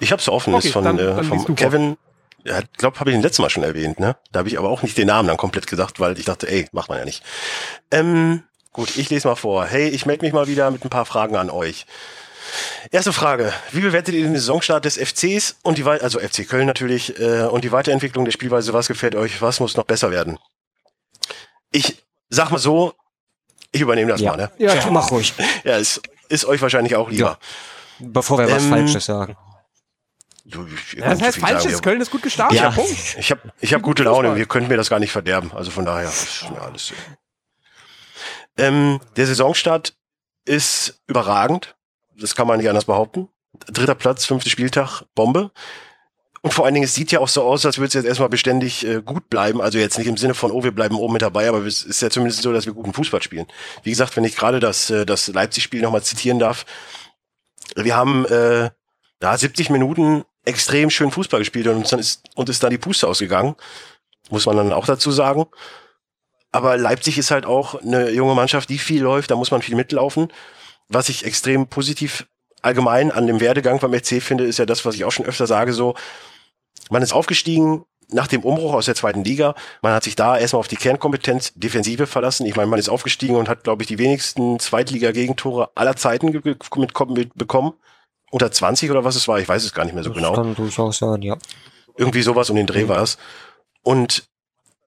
Ich 0.00 0.10
habe 0.10 0.20
es 0.20 0.28
offen, 0.28 0.54
Okay, 0.54 0.66
ist 0.68 0.72
von, 0.72 0.84
dann- 0.84 0.98
äh, 0.98 1.14
dann 1.14 1.24
vom. 1.24 1.54
Kevin. 1.54 1.96
Ja, 2.44 2.58
ich 2.58 2.72
glaube, 2.74 2.98
habe 3.00 3.10
ich 3.10 3.16
ihn 3.16 3.22
letztes 3.22 3.38
Mal 3.40 3.48
schon 3.50 3.62
erwähnt, 3.62 3.98
ne? 4.00 4.16
Da 4.32 4.40
habe 4.40 4.48
ich 4.48 4.58
aber 4.58 4.68
auch 4.68 4.82
nicht 4.82 4.98
den 4.98 5.06
Namen 5.06 5.28
dann 5.28 5.36
komplett 5.38 5.66
gesagt, 5.66 5.98
weil 6.00 6.18
ich 6.18 6.26
dachte, 6.26 6.46
ey, 6.48 6.66
macht 6.72 6.88
man 6.90 6.98
ja 6.98 7.04
nicht. 7.06 7.22
Ähm, 7.90 8.42
gut, 8.72 8.96
ich 8.98 9.08
lese 9.08 9.28
mal 9.28 9.34
vor. 9.34 9.64
Hey, 9.64 9.88
ich 9.88 10.04
melde 10.04 10.24
mich 10.24 10.34
mal 10.34 10.46
wieder 10.46 10.70
mit 10.70 10.84
ein 10.84 10.90
paar 10.90 11.06
Fragen 11.06 11.36
an 11.36 11.48
euch. 11.48 11.86
Erste 12.90 13.12
Frage. 13.14 13.52
Wie 13.72 13.80
bewertet 13.80 14.14
ihr 14.14 14.24
den 14.24 14.34
Saisonstart 14.34 14.84
des 14.84 14.98
FCs 14.98 15.56
und 15.62 15.78
die 15.78 15.84
also 15.84 16.18
FC 16.18 16.46
Köln 16.46 16.66
natürlich, 16.66 17.18
äh, 17.18 17.44
und 17.44 17.64
die 17.64 17.72
Weiterentwicklung 17.72 18.24
der 18.26 18.32
Spielweise? 18.32 18.72
Was 18.74 18.88
gefällt 18.88 19.14
euch? 19.14 19.40
Was 19.40 19.60
muss 19.60 19.76
noch 19.76 19.84
besser 19.84 20.10
werden? 20.10 20.38
Ich 21.72 22.03
sag 22.28 22.50
mal 22.50 22.58
so, 22.58 22.94
ich 23.72 23.80
übernehme 23.80 24.10
das 24.12 24.20
Ja. 24.20 24.30
mal, 24.32 24.36
ne? 24.36 24.50
Ja, 24.58 24.74
ja. 24.74 24.90
Mach 24.90 25.10
ruhig, 25.10 25.32
Ja, 25.64 25.76
ist, 25.76 26.00
ist 26.28 26.44
euch 26.44 26.60
wahrscheinlich 26.62 26.96
auch 26.96 27.10
lieber. 27.10 27.38
bevor 27.98 28.38
wir 28.38 28.50
was 28.50 28.62
Ähm, 28.64 28.70
Falsches 28.70 29.04
sagen. 29.06 29.36
Du, 30.46 30.66
Ja, 30.96 31.08
das 31.10 31.22
heißt, 31.22 31.38
falsches 31.38 31.78
wie- 31.78 31.82
Köln 31.82 32.00
ist 32.02 32.10
gut 32.10 32.22
gestartet. 32.22 32.58
Ja. 32.60 32.70
Punkt. 32.70 32.90
Ich 33.18 33.30
habe 33.30 33.40
ich 33.60 33.72
hab 33.72 33.80
gute. 33.82 34.02
Laune, 34.02 34.36
ihr 34.36 34.46
könnt 34.46 34.68
mir 34.68 34.76
das 34.76 34.90
gar 34.90 34.98
nicht 35.00 35.10
verderben. 35.10 35.50
Also 35.52 35.70
von 35.70 35.86
daher 35.86 36.08
ist 36.08 36.48
mir 36.50 36.60
alles. 36.60 36.92
Ähm, 38.58 39.00
der 39.16 39.26
Saisonstart 39.26 39.96
ist 40.44 41.00
überragend. 41.06 41.76
Das 42.16 42.34
kann 42.34 42.46
man 42.46 42.58
nicht 42.58 42.68
anders 42.68 42.84
behaupten. 42.84 43.28
Dritter 43.66 43.94
Platz, 43.94 44.26
fünfter 44.26 44.50
Spieltag, 44.50 45.02
Bombe. 45.14 45.50
Und 46.44 46.52
vor 46.52 46.66
allen 46.66 46.74
Dingen, 46.74 46.84
es 46.84 46.94
sieht 46.94 47.10
ja 47.10 47.20
auch 47.20 47.28
so 47.28 47.42
aus, 47.42 47.64
als 47.64 47.78
würde 47.78 47.88
es 47.88 47.94
jetzt 47.94 48.04
erstmal 48.04 48.28
beständig 48.28 48.86
äh, 48.86 49.00
gut 49.00 49.30
bleiben. 49.30 49.62
Also 49.62 49.78
jetzt 49.78 49.96
nicht 49.96 50.08
im 50.08 50.18
Sinne 50.18 50.34
von, 50.34 50.50
oh, 50.50 50.62
wir 50.62 50.72
bleiben 50.72 50.94
oben 50.94 51.14
mit 51.14 51.22
dabei, 51.22 51.48
aber 51.48 51.64
es 51.64 51.82
ist 51.82 52.02
ja 52.02 52.10
zumindest 52.10 52.42
so, 52.42 52.52
dass 52.52 52.66
wir 52.66 52.74
guten 52.74 52.92
Fußball 52.92 53.22
spielen. 53.22 53.46
Wie 53.82 53.88
gesagt, 53.88 54.14
wenn 54.14 54.24
ich 54.24 54.36
gerade 54.36 54.60
das, 54.60 54.90
äh, 54.90 55.06
das 55.06 55.28
Leipzig-Spiel 55.28 55.80
nochmal 55.80 56.02
zitieren 56.02 56.38
darf, 56.38 56.66
wir 57.76 57.96
haben 57.96 58.26
äh, 58.26 58.68
da 59.20 59.38
70 59.38 59.70
Minuten 59.70 60.24
extrem 60.44 60.90
schön 60.90 61.10
Fußball 61.10 61.40
gespielt 61.40 61.66
und 61.66 61.76
uns 61.76 61.88
dann 61.88 61.98
ist, 61.98 62.24
und 62.34 62.50
ist 62.50 62.62
dann 62.62 62.68
die 62.68 62.76
Puste 62.76 63.08
ausgegangen. 63.08 63.56
Muss 64.28 64.44
man 64.44 64.58
dann 64.58 64.74
auch 64.74 64.84
dazu 64.84 65.12
sagen. 65.12 65.46
Aber 66.52 66.76
Leipzig 66.76 67.16
ist 67.16 67.30
halt 67.30 67.46
auch 67.46 67.80
eine 67.80 68.10
junge 68.10 68.34
Mannschaft, 68.34 68.68
die 68.68 68.78
viel 68.78 69.00
läuft, 69.02 69.30
da 69.30 69.36
muss 69.36 69.50
man 69.50 69.62
viel 69.62 69.76
mitlaufen. 69.76 70.30
Was 70.88 71.08
ich 71.08 71.24
extrem 71.24 71.68
positiv 71.68 72.26
allgemein 72.60 73.10
an 73.10 73.26
dem 73.26 73.40
Werdegang 73.40 73.78
beim 73.78 73.94
FC 73.94 74.22
finde, 74.22 74.44
ist 74.44 74.58
ja 74.58 74.66
das, 74.66 74.84
was 74.84 74.94
ich 74.94 75.06
auch 75.06 75.10
schon 75.10 75.24
öfter 75.24 75.46
sage, 75.46 75.72
so, 75.72 75.94
man 76.90 77.02
ist 77.02 77.12
aufgestiegen 77.12 77.84
nach 78.08 78.26
dem 78.26 78.42
Umbruch 78.42 78.74
aus 78.74 78.86
der 78.86 78.94
zweiten 78.94 79.24
Liga. 79.24 79.54
Man 79.82 79.92
hat 79.92 80.04
sich 80.04 80.16
da 80.16 80.38
erstmal 80.38 80.60
auf 80.60 80.68
die 80.68 80.76
Kernkompetenz 80.76 81.52
Defensive 81.54 82.06
verlassen. 82.06 82.46
Ich 82.46 82.56
meine, 82.56 82.68
man 82.68 82.78
ist 82.78 82.88
aufgestiegen 82.88 83.36
und 83.36 83.48
hat, 83.48 83.64
glaube 83.64 83.82
ich, 83.82 83.88
die 83.88 83.98
wenigsten 83.98 84.58
Zweitliga-Gegentore 84.58 85.70
aller 85.74 85.96
Zeiten 85.96 86.30
mit, 86.30 87.34
bekommen. 87.34 87.72
Unter 88.30 88.50
20 88.50 88.90
oder 88.90 89.04
was 89.04 89.16
es 89.16 89.28
war, 89.28 89.38
ich 89.38 89.48
weiß 89.48 89.64
es 89.64 89.72
gar 89.72 89.84
nicht 89.84 89.94
mehr 89.94 90.02
so 90.02 90.10
Das 90.10 90.18
genau. 90.18 90.34
kann 90.34 90.54
durchaus 90.54 90.98
sein, 90.98 91.22
ja. 91.22 91.36
Irgendwie 91.96 92.22
sowas 92.22 92.50
um 92.50 92.56
den 92.56 92.66
Dreh 92.66 92.88
war 92.88 93.00
es. 93.00 93.16
Und 93.82 94.28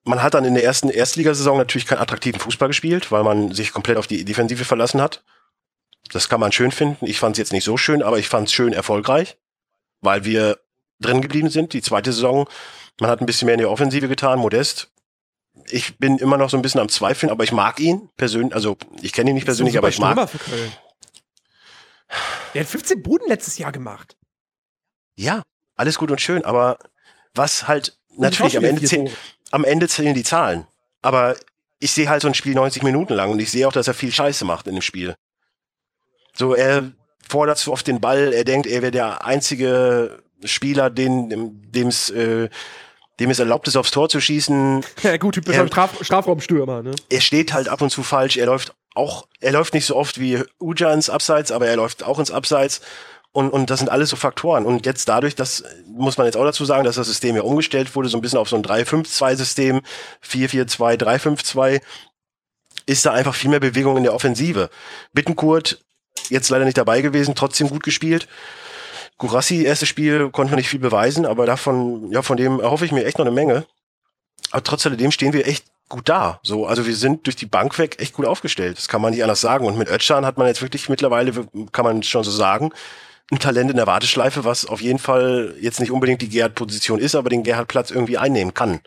man 0.04 0.22
hat 0.22 0.34
dann 0.34 0.44
in 0.44 0.54
der 0.54 0.64
ersten 0.64 0.90
Erstligasaison 0.90 1.56
natürlich 1.56 1.86
keinen 1.86 2.00
attraktiven 2.00 2.40
Fußball 2.40 2.68
gespielt, 2.68 3.10
weil 3.10 3.24
man 3.24 3.52
sich 3.52 3.72
komplett 3.72 3.96
auf 3.96 4.06
die 4.06 4.24
Defensive 4.24 4.64
verlassen 4.64 5.00
hat. 5.00 5.24
Das 6.12 6.28
kann 6.28 6.40
man 6.40 6.52
schön 6.52 6.72
finden. 6.72 7.06
Ich 7.06 7.18
fand 7.18 7.36
es 7.36 7.38
jetzt 7.38 7.52
nicht 7.52 7.64
so 7.64 7.76
schön, 7.76 8.02
aber 8.02 8.18
ich 8.18 8.28
fand 8.28 8.48
es 8.48 8.52
schön 8.52 8.72
erfolgreich, 8.72 9.38
weil 10.00 10.24
wir 10.24 10.58
drin 11.00 11.20
geblieben 11.22 11.50
sind. 11.50 11.72
Die 11.72 11.82
zweite 11.82 12.12
Saison, 12.12 12.48
man 13.00 13.10
hat 13.10 13.20
ein 13.20 13.26
bisschen 13.26 13.46
mehr 13.46 13.54
in 13.54 13.60
der 13.60 13.70
Offensive 13.70 14.08
getan, 14.08 14.38
modest. 14.38 14.90
Ich 15.70 15.98
bin 15.98 16.18
immer 16.18 16.36
noch 16.38 16.50
so 16.50 16.56
ein 16.56 16.62
bisschen 16.62 16.80
am 16.80 16.88
Zweifeln, 16.88 17.30
aber 17.30 17.44
ich 17.44 17.52
mag 17.52 17.78
ihn 17.80 18.08
persönlich. 18.16 18.54
Also 18.54 18.76
ich 19.02 19.12
kenne 19.12 19.30
ihn 19.30 19.34
nicht 19.34 19.44
persönlich, 19.44 19.76
aber 19.78 19.88
ich 19.88 19.98
mag. 19.98 20.28
Für 20.30 20.38
Köln. 20.38 20.72
Der 22.54 22.62
hat 22.62 22.68
15 22.68 23.02
Buden 23.02 23.28
letztes 23.28 23.58
Jahr 23.58 23.72
gemacht. 23.72 24.16
Ja, 25.16 25.42
alles 25.76 25.98
gut 25.98 26.10
und 26.10 26.20
schön, 26.20 26.44
aber 26.44 26.78
was 27.34 27.68
halt 27.68 27.98
natürlich 28.16 28.56
am 28.56 28.64
Ende, 28.64 28.80
zäh- 28.86 29.10
am 29.50 29.64
Ende 29.64 29.88
zählen 29.88 30.14
die 30.14 30.22
Zahlen. 30.22 30.66
Aber 31.02 31.36
ich 31.80 31.92
sehe 31.92 32.08
halt 32.08 32.22
so 32.22 32.28
ein 32.28 32.34
Spiel 32.34 32.54
90 32.54 32.82
Minuten 32.82 33.12
lang 33.14 33.30
und 33.30 33.38
ich 33.40 33.50
sehe 33.50 33.68
auch, 33.68 33.72
dass 33.72 33.88
er 33.88 33.94
viel 33.94 34.12
Scheiße 34.12 34.44
macht 34.44 34.66
in 34.66 34.74
dem 34.74 34.82
Spiel. 34.82 35.14
So, 36.34 36.54
er 36.54 36.90
fordert 37.28 37.58
zu 37.58 37.72
oft 37.72 37.86
den 37.86 38.00
Ball, 38.00 38.32
er 38.32 38.44
denkt, 38.44 38.66
er 38.66 38.80
wäre 38.82 38.90
der 38.92 39.24
einzige 39.24 40.22
Spieler, 40.44 40.90
den, 40.90 41.60
dem 41.72 41.88
es 41.88 42.10
äh, 42.10 42.48
dem 43.20 43.30
es 43.30 43.38
erlaubt 43.38 43.66
ist, 43.66 43.76
aufs 43.76 43.90
Tor 43.90 44.08
zu 44.08 44.20
schießen. 44.20 44.84
Ja, 45.02 45.16
gut, 45.16 45.34
typischer 45.34 45.62
Ja. 45.62 45.66
Straf 45.66 46.04
Strafraumstürmer, 46.04 46.82
ne? 46.82 46.92
Er 47.10 47.20
steht 47.20 47.52
halt 47.52 47.68
ab 47.68 47.82
und 47.82 47.90
zu 47.90 48.02
falsch, 48.02 48.36
er 48.36 48.46
läuft 48.46 48.74
auch, 48.94 49.26
er 49.40 49.52
läuft 49.52 49.74
nicht 49.74 49.86
so 49.86 49.96
oft 49.96 50.20
wie 50.20 50.42
Uja 50.60 50.92
ins 50.92 51.10
Abseits, 51.10 51.52
aber 51.52 51.66
er 51.66 51.76
läuft 51.76 52.04
auch 52.04 52.18
ins 52.18 52.30
Abseits. 52.30 52.80
Und, 53.30 53.50
und 53.50 53.70
das 53.70 53.80
sind 53.80 53.90
alles 53.90 54.08
so 54.10 54.16
Faktoren. 54.16 54.64
Und 54.64 54.86
jetzt 54.86 55.08
dadurch, 55.08 55.34
das 55.34 55.62
muss 55.86 56.16
man 56.16 56.26
jetzt 56.26 56.36
auch 56.36 56.44
dazu 56.44 56.64
sagen, 56.64 56.84
dass 56.84 56.96
das 56.96 57.06
System 57.06 57.36
ja 57.36 57.42
umgestellt 57.42 57.94
wurde, 57.94 58.08
so 58.08 58.16
ein 58.18 58.20
bisschen 58.20 58.38
auf 58.38 58.48
so 58.48 58.56
ein 58.56 58.64
3-5-2-System, 58.64 59.82
4-4-2, 60.26 60.96
3-5-2, 60.96 61.80
ist 62.86 63.04
da 63.04 63.12
einfach 63.12 63.34
viel 63.34 63.50
mehr 63.50 63.60
Bewegung 63.60 63.96
in 63.96 64.02
der 64.02 64.14
Offensive. 64.14 64.70
Bittenkurt, 65.12 65.84
jetzt 66.30 66.48
leider 66.48 66.64
nicht 66.64 66.78
dabei 66.78 67.02
gewesen, 67.02 67.34
trotzdem 67.34 67.68
gut 67.68 67.82
gespielt. 67.82 68.26
Gurassi, 69.18 69.64
erstes 69.64 69.88
Spiel, 69.88 70.30
konnte 70.30 70.52
noch 70.52 70.58
nicht 70.58 70.68
viel 70.68 70.78
beweisen, 70.80 71.26
aber 71.26 71.44
davon, 71.44 72.10
ja, 72.12 72.22
von 72.22 72.36
dem 72.36 72.60
erhoffe 72.60 72.84
ich 72.84 72.92
mir 72.92 73.04
echt 73.04 73.18
noch 73.18 73.26
eine 73.26 73.34
Menge. 73.34 73.66
Aber 74.52 74.62
trotz 74.62 74.86
alledem 74.86 75.10
stehen 75.10 75.32
wir 75.32 75.46
echt 75.46 75.66
gut 75.88 76.08
da. 76.08 76.38
So, 76.42 76.66
also 76.66 76.86
wir 76.86 76.94
sind 76.94 77.26
durch 77.26 77.36
die 77.36 77.46
Bank 77.46 77.78
weg 77.78 77.96
echt 78.00 78.14
gut 78.14 78.26
aufgestellt. 78.26 78.78
Das 78.78 78.88
kann 78.88 79.02
man 79.02 79.12
nicht 79.12 79.22
anders 79.22 79.40
sagen. 79.40 79.66
Und 79.66 79.76
mit 79.76 79.88
Özcan 79.88 80.24
hat 80.24 80.38
man 80.38 80.46
jetzt 80.46 80.62
wirklich 80.62 80.88
mittlerweile, 80.88 81.32
kann 81.72 81.84
man 81.84 82.02
schon 82.02 82.24
so 82.24 82.30
sagen, 82.30 82.70
ein 83.30 83.38
Talent 83.38 83.70
in 83.70 83.76
der 83.76 83.86
Warteschleife, 83.86 84.44
was 84.44 84.64
auf 84.66 84.80
jeden 84.80 84.98
Fall 84.98 85.54
jetzt 85.60 85.80
nicht 85.80 85.90
unbedingt 85.90 86.22
die 86.22 86.28
Gerhard-Position 86.28 86.98
ist, 86.98 87.14
aber 87.14 87.28
den 87.28 87.42
Gerhard-Platz 87.42 87.90
irgendwie 87.90 88.18
einnehmen 88.18 88.54
kann. 88.54 88.80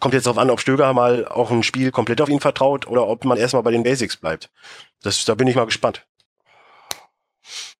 Kommt 0.00 0.14
jetzt 0.14 0.26
darauf 0.26 0.38
an, 0.38 0.50
ob 0.50 0.60
Stöger 0.60 0.92
mal 0.92 1.26
auch 1.26 1.50
ein 1.50 1.62
Spiel 1.62 1.90
komplett 1.90 2.20
auf 2.20 2.28
ihn 2.28 2.40
vertraut 2.40 2.86
oder 2.86 3.06
ob 3.06 3.24
man 3.24 3.38
erstmal 3.38 3.62
bei 3.62 3.70
den 3.70 3.82
Basics 3.82 4.16
bleibt. 4.16 4.50
Das, 5.02 5.24
da 5.24 5.34
bin 5.34 5.46
ich 5.46 5.56
mal 5.56 5.64
gespannt. 5.64 6.04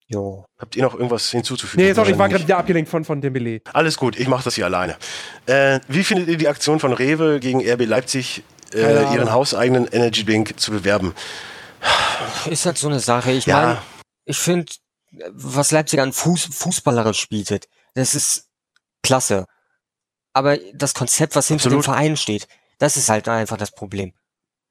Jo. 0.08 0.44
Habt 0.58 0.76
ihr 0.76 0.82
noch 0.84 0.94
irgendwas 0.94 1.30
hinzuzufügen? 1.30 1.84
Nee, 1.84 1.92
sorry, 1.92 2.12
ich 2.12 2.18
war 2.18 2.28
gerade 2.28 2.44
wieder 2.44 2.58
abgelenkt 2.58 2.88
von, 2.90 3.04
von 3.04 3.20
Dembele. 3.20 3.60
Alles 3.72 3.96
gut, 3.96 4.16
ich 4.18 4.28
mache 4.28 4.44
das 4.44 4.54
hier 4.54 4.66
alleine. 4.66 4.96
Äh, 5.46 5.80
wie 5.88 6.04
findet 6.04 6.28
ihr 6.28 6.36
die 6.36 6.46
Aktion 6.48 6.78
von 6.78 6.92
Rewe 6.92 7.40
gegen 7.40 7.60
RB 7.68 7.86
Leipzig, 7.86 8.44
äh, 8.72 9.14
ihren 9.14 9.32
hauseigenen 9.32 9.86
Energy 9.88 10.24
Drink 10.24 10.60
zu 10.60 10.70
bewerben? 10.70 11.12
Ist 12.48 12.66
halt 12.66 12.78
so 12.78 12.88
eine 12.88 13.00
Sache. 13.00 13.32
Ich 13.32 13.46
Ja. 13.46 13.60
meine, 13.60 13.78
ich 14.24 14.38
finde, 14.38 14.72
was 15.30 15.72
Leipzig 15.72 16.00
an 16.00 16.12
Fuß, 16.12 16.50
fußballerisch 16.52 17.28
bietet, 17.28 17.68
das 17.94 18.14
ist 18.14 18.48
klasse. 19.02 19.46
Aber 20.32 20.56
das 20.74 20.94
Konzept, 20.94 21.34
was 21.34 21.48
hinter 21.48 21.70
dem 21.70 21.78
Absolut. 21.78 21.84
Verein 21.96 22.16
steht, 22.16 22.46
das 22.78 22.96
ist 22.96 23.08
halt 23.08 23.28
einfach 23.28 23.56
das 23.56 23.72
Problem. 23.72 24.12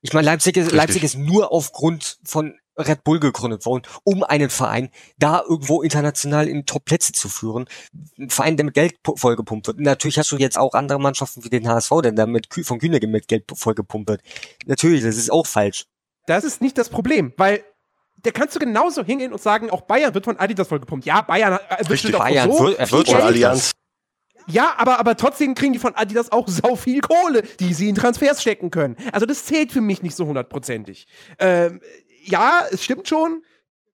Ich 0.01 0.13
meine, 0.13 0.25
Leipzig 0.25 0.55
ist, 0.55 0.65
Richtig. 0.65 0.77
Leipzig 0.77 1.03
ist 1.03 1.17
nur 1.17 1.51
aufgrund 1.51 2.19
von 2.23 2.57
Red 2.77 3.03
Bull 3.03 3.19
gegründet 3.19 3.65
worden, 3.65 3.83
um 4.03 4.23
einen 4.23 4.49
Verein 4.49 4.89
da 5.17 5.41
irgendwo 5.47 5.81
international 5.81 6.47
in 6.47 6.65
Top-Plätze 6.65 7.11
zu 7.13 7.29
führen. 7.29 7.65
Ein 8.19 8.29
Verein, 8.29 8.57
der 8.57 8.65
mit 8.65 8.73
Geld 8.73 8.95
pu- 9.03 9.17
vollgepumpt 9.17 9.67
wird. 9.67 9.79
Natürlich 9.79 10.17
hast 10.17 10.31
du 10.31 10.37
jetzt 10.37 10.57
auch 10.57 10.73
andere 10.73 10.99
Mannschaften 10.99 11.43
wie 11.43 11.49
den 11.49 11.67
HSV, 11.67 11.91
der 12.03 12.11
da 12.11 12.25
mit 12.25 12.49
Kü 12.49 12.63
von 12.63 12.79
Kühnege 12.79 13.07
mit 13.07 13.27
Geld 13.27 13.45
vollgepumpt 13.53 14.09
wird. 14.09 14.21
Natürlich, 14.65 15.03
das 15.03 15.15
ist 15.17 15.31
auch 15.31 15.47
falsch. 15.47 15.85
Das 16.27 16.43
ist 16.43 16.61
nicht 16.61 16.77
das 16.77 16.89
Problem, 16.89 17.33
weil 17.37 17.63
der 18.17 18.31
kannst 18.31 18.55
du 18.55 18.59
genauso 18.59 19.03
hingehen 19.03 19.31
und 19.33 19.41
sagen, 19.41 19.69
auch 19.69 19.81
Bayern 19.81 20.13
wird 20.13 20.25
von 20.25 20.37
Adidas 20.37 20.67
vollgepumpt. 20.67 21.05
Ja, 21.05 21.21
Bayern 21.21 21.53
äh, 21.53 21.57
wird 21.59 21.71
Richtig. 21.71 21.87
bestimmt 21.89 22.15
auch 22.15 22.19
Bayern 22.19 22.51
so 22.51 22.63
wird- 22.65 22.79
er 22.79 22.91
wird 22.91 23.05
Geld. 23.07 23.21
Allianz? 23.21 23.71
Ja, 24.47 24.75
aber, 24.77 24.99
aber 24.99 25.15
trotzdem 25.17 25.55
kriegen 25.55 25.73
die 25.73 25.79
von 25.79 25.95
Adidas 25.95 26.31
auch 26.31 26.47
sau 26.47 26.75
viel 26.75 27.01
Kohle, 27.01 27.41
die 27.59 27.73
sie 27.73 27.89
in 27.89 27.95
Transfers 27.95 28.41
stecken 28.43 28.69
können. 28.69 28.95
Also 29.11 29.25
das 29.25 29.45
zählt 29.45 29.71
für 29.71 29.81
mich 29.81 30.03
nicht 30.03 30.15
so 30.15 30.27
hundertprozentig. 30.27 31.07
Ähm, 31.39 31.81
ja, 32.25 32.61
es 32.71 32.83
stimmt 32.83 33.07
schon. 33.07 33.43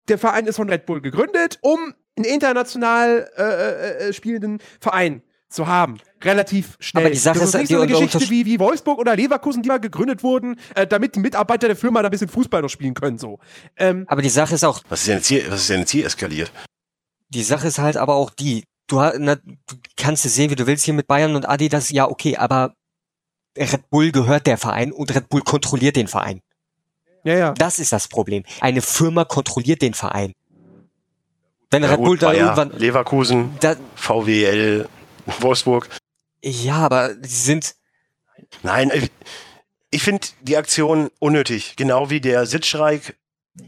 Der 0.07 0.17
Verein 0.17 0.45
ist 0.47 0.55
von 0.55 0.69
Red 0.69 0.85
Bull 0.85 1.01
gegründet, 1.01 1.59
um 1.61 1.93
einen 2.17 2.25
international 2.25 3.29
äh, 3.37 3.43
äh, 3.43 4.09
äh, 4.09 4.13
spielenden 4.13 4.59
Verein 4.79 5.21
zu 5.49 5.67
haben. 5.67 5.97
Relativ 6.23 6.77
schnell. 6.79 7.03
Aber 7.05 7.11
die 7.11 7.19
Sache 7.19 7.39
das 7.39 7.49
ist, 7.49 7.55
ist 7.55 7.61
nicht 7.61 7.71
so 7.71 7.81
eine 7.81 7.91
Geschichte 7.91 8.29
wie, 8.29 8.45
wie 8.45 8.59
Wolfsburg 8.59 8.99
oder 8.99 9.15
Leverkusen, 9.15 9.61
die 9.63 9.69
mal 9.69 9.79
gegründet 9.79 10.23
wurden, 10.23 10.59
äh, 10.75 10.87
damit 10.87 11.15
die 11.15 11.19
Mitarbeiter 11.19 11.67
der 11.67 11.75
Firma 11.75 12.01
da 12.01 12.07
ein 12.07 12.11
bisschen 12.11 12.29
Fußball 12.29 12.61
noch 12.61 12.69
spielen 12.69 12.93
können. 12.93 13.17
So. 13.17 13.39
Ähm, 13.77 14.05
Aber 14.07 14.21
die 14.21 14.29
Sache 14.29 14.55
ist 14.55 14.63
auch, 14.63 14.81
Was 14.89 15.01
ist 15.01 15.07
denn 15.07 15.17
jetzt 15.17 15.27
hier, 15.27 15.51
was 15.51 15.61
ist 15.61 15.69
denn 15.69 15.79
jetzt 15.81 15.91
hier 15.91 16.05
eskaliert? 16.05 16.51
die 17.33 17.43
Sache 17.43 17.67
ist 17.67 17.79
halt 17.79 17.97
aber 17.97 18.15
auch 18.15 18.29
die, 18.29 18.65
du, 18.87 18.97
na, 19.17 19.35
du 19.35 19.55
kannst 19.97 20.25
es 20.25 20.35
sehen, 20.35 20.51
wie 20.51 20.55
du 20.55 20.67
willst 20.67 20.83
hier 20.85 20.93
mit 20.93 21.07
Bayern 21.07 21.35
und 21.35 21.47
Adidas, 21.47 21.89
ja 21.89 22.09
okay, 22.09 22.35
aber 22.37 22.75
Red 23.57 23.89
Bull 23.89 24.11
gehört 24.11 24.47
der 24.47 24.57
Verein 24.57 24.91
und 24.91 25.13
Red 25.15 25.29
Bull 25.29 25.41
kontrolliert 25.41 25.95
den 25.95 26.07
Verein. 26.07 26.41
Ja, 27.23 27.33
ja. 27.37 27.53
Das 27.53 27.79
ist 27.79 27.91
das 27.91 28.07
Problem. 28.07 28.43
Eine 28.59 28.81
Firma 28.81 29.25
kontrolliert 29.25 29.81
den 29.81 29.93
Verein. 29.93 30.33
Wenn 31.69 31.83
Ja, 31.83 31.89
Red 31.91 31.97
gut, 31.97 32.05
Bull 32.05 32.17
da 32.17 32.27
Bayer, 32.27 32.39
irgendwann, 32.55 32.71
Leverkusen, 32.77 33.55
da, 33.61 33.75
VWL, 33.95 34.87
Wolfsburg. 35.39 35.87
ja, 36.43 36.75
aber 36.75 37.13
die 37.15 37.29
sind, 37.29 37.75
Nein, 38.63 38.89
äh, 38.89 39.07
ich 39.91 40.03
finde 40.03 40.27
die 40.41 40.57
Aktion 40.57 41.09
unnötig. 41.19 41.75
Genau 41.77 42.09
wie 42.09 42.19
der 42.19 42.45
Sitzstreik. 42.45 43.15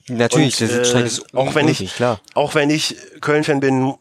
natürlich, 0.07 0.59
Und, 0.61 0.69
der 0.69 0.75
Sitzstreik 0.77 1.03
äh, 1.03 1.07
ist 1.07 1.33
auch 1.35 1.55
wenn 1.55 1.67
ich- 1.67 1.79
unnötig, 1.79 1.95
klar. 1.95 2.19
Auch 2.33 2.55
wenn 2.55 2.69
ich 2.69 2.97
Köln-Fan 3.21 3.59
bin, 3.61 3.93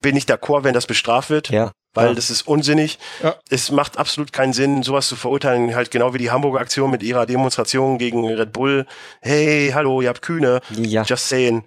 bin 0.00 0.16
ich 0.16 0.24
d'accord, 0.24 0.64
wenn 0.64 0.74
das 0.74 0.86
bestraft 0.86 1.28
wird. 1.30 1.50
Ja. 1.50 1.72
Weil 1.94 2.08
ja. 2.08 2.14
das 2.14 2.30
ist 2.30 2.42
unsinnig. 2.48 2.98
Ja. 3.22 3.36
Es 3.50 3.70
macht 3.70 3.98
absolut 3.98 4.32
keinen 4.32 4.52
Sinn, 4.52 4.82
sowas 4.82 5.08
zu 5.08 5.16
verurteilen. 5.16 5.74
Halt 5.74 5.90
genau 5.90 6.14
wie 6.14 6.18
die 6.18 6.30
Hamburger 6.30 6.60
Aktion 6.60 6.90
mit 6.90 7.02
ihrer 7.02 7.26
Demonstration 7.26 7.98
gegen 7.98 8.26
Red 8.26 8.52
Bull. 8.52 8.86
Hey, 9.20 9.70
hallo, 9.74 10.00
ihr 10.00 10.08
habt 10.08 10.22
Kühne. 10.22 10.60
ja. 10.70 11.02
Just 11.02 11.28
saying. 11.28 11.64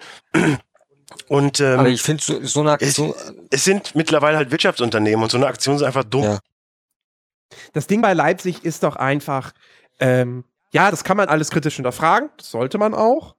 Und 1.28 1.60
ähm, 1.60 1.80
Aber 1.80 1.90
ich 1.90 2.02
finde 2.02 2.24
so, 2.24 2.44
so 2.44 2.62
eine 2.62 2.78
es, 2.80 3.00
Aktion, 3.00 3.14
es 3.52 3.64
sind 3.64 3.96
mittlerweile 3.96 4.38
halt 4.38 4.52
Wirtschaftsunternehmen 4.52 5.24
und 5.24 5.30
so 5.30 5.38
eine 5.38 5.48
Aktion 5.48 5.76
ist 5.76 5.84
einfach 5.84 6.04
dumm. 6.04 6.24
Ja. 6.24 6.40
Das 7.74 7.88
Ding 7.88 8.02
bei 8.02 8.14
Leipzig 8.14 8.66
ist 8.66 8.84
doch 8.84 8.96
einfach, 8.96 9.54
ähm, 10.00 10.44
ja, 10.72 10.92
das 10.92 11.04
kann 11.04 11.18
man 11.18 11.30
alles 11.30 11.52
kritisch 11.52 11.76
hinterfragen, 11.76 12.30
das 12.38 12.52
sollte 12.52 12.78
man 12.78 12.94
auch. 12.94 13.36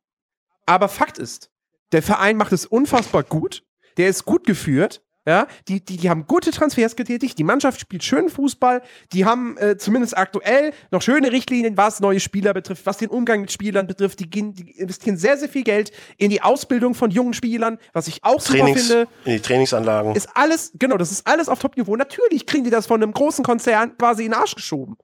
Aber 0.65 0.89
Fakt 0.89 1.19
ist, 1.19 1.51
der 1.93 2.03
Verein 2.03 2.37
macht 2.37 2.53
es 2.53 2.67
unfassbar 2.67 3.25
gut, 3.25 3.63
der 3.97 4.09
ist 4.09 4.25
gut 4.25 4.47
geführt, 4.47 5.03
ja, 5.27 5.49
die, 5.67 5.85
die, 5.85 5.97
die 5.97 6.09
haben 6.09 6.27
gute 6.27 6.53
Transfers 6.53 6.95
getätigt, 6.95 7.37
die 7.37 7.45
Mannschaft 7.45 7.81
spielt 7.81 8.05
schönen 8.05 8.29
Fußball, 8.29 8.81
die 9.13 9.25
haben 9.25 9.57
äh, 9.59 9.77
zumindest 9.77 10.17
aktuell 10.17 10.73
noch 10.93 11.03
schöne 11.03 11.33
Richtlinien, 11.33 11.77
was 11.77 11.99
neue 11.99 12.21
Spieler 12.21 12.55
betrifft, 12.55 12.87
was 12.87 12.99
den 12.99 13.09
Umgang 13.09 13.41
mit 13.41 13.51
Spielern 13.51 13.89
betrifft, 13.89 14.21
die, 14.21 14.31
gehen, 14.31 14.55
die 14.55 14.71
investieren 14.79 15.17
sehr, 15.17 15.37
sehr 15.37 15.49
viel 15.49 15.65
Geld 15.65 15.91
in 16.17 16.31
die 16.31 16.43
Ausbildung 16.43 16.95
von 16.95 17.11
jungen 17.11 17.35
Spielern, 17.35 17.79
was 17.93 18.07
ich 18.07 18.23
auch 18.23 18.41
super 18.41 18.59
Trainings, 18.61 18.87
finde 18.87 19.09
in 19.25 19.33
die 19.33 19.41
Trainingsanlagen. 19.41 20.15
ist 20.15 20.29
alles, 20.35 20.71
genau, 20.79 20.97
das 20.97 21.11
ist 21.11 21.27
alles 21.27 21.49
auf 21.49 21.59
Top-Niveau. 21.59 21.97
Natürlich 21.97 22.47
kriegen 22.47 22.63
die 22.63 22.71
das 22.71 22.87
von 22.87 23.03
einem 23.03 23.13
großen 23.13 23.45
Konzern 23.45 23.99
quasi 23.99 24.25
in 24.25 24.31
den 24.31 24.41
Arsch 24.41 24.55
geschoben. 24.55 24.97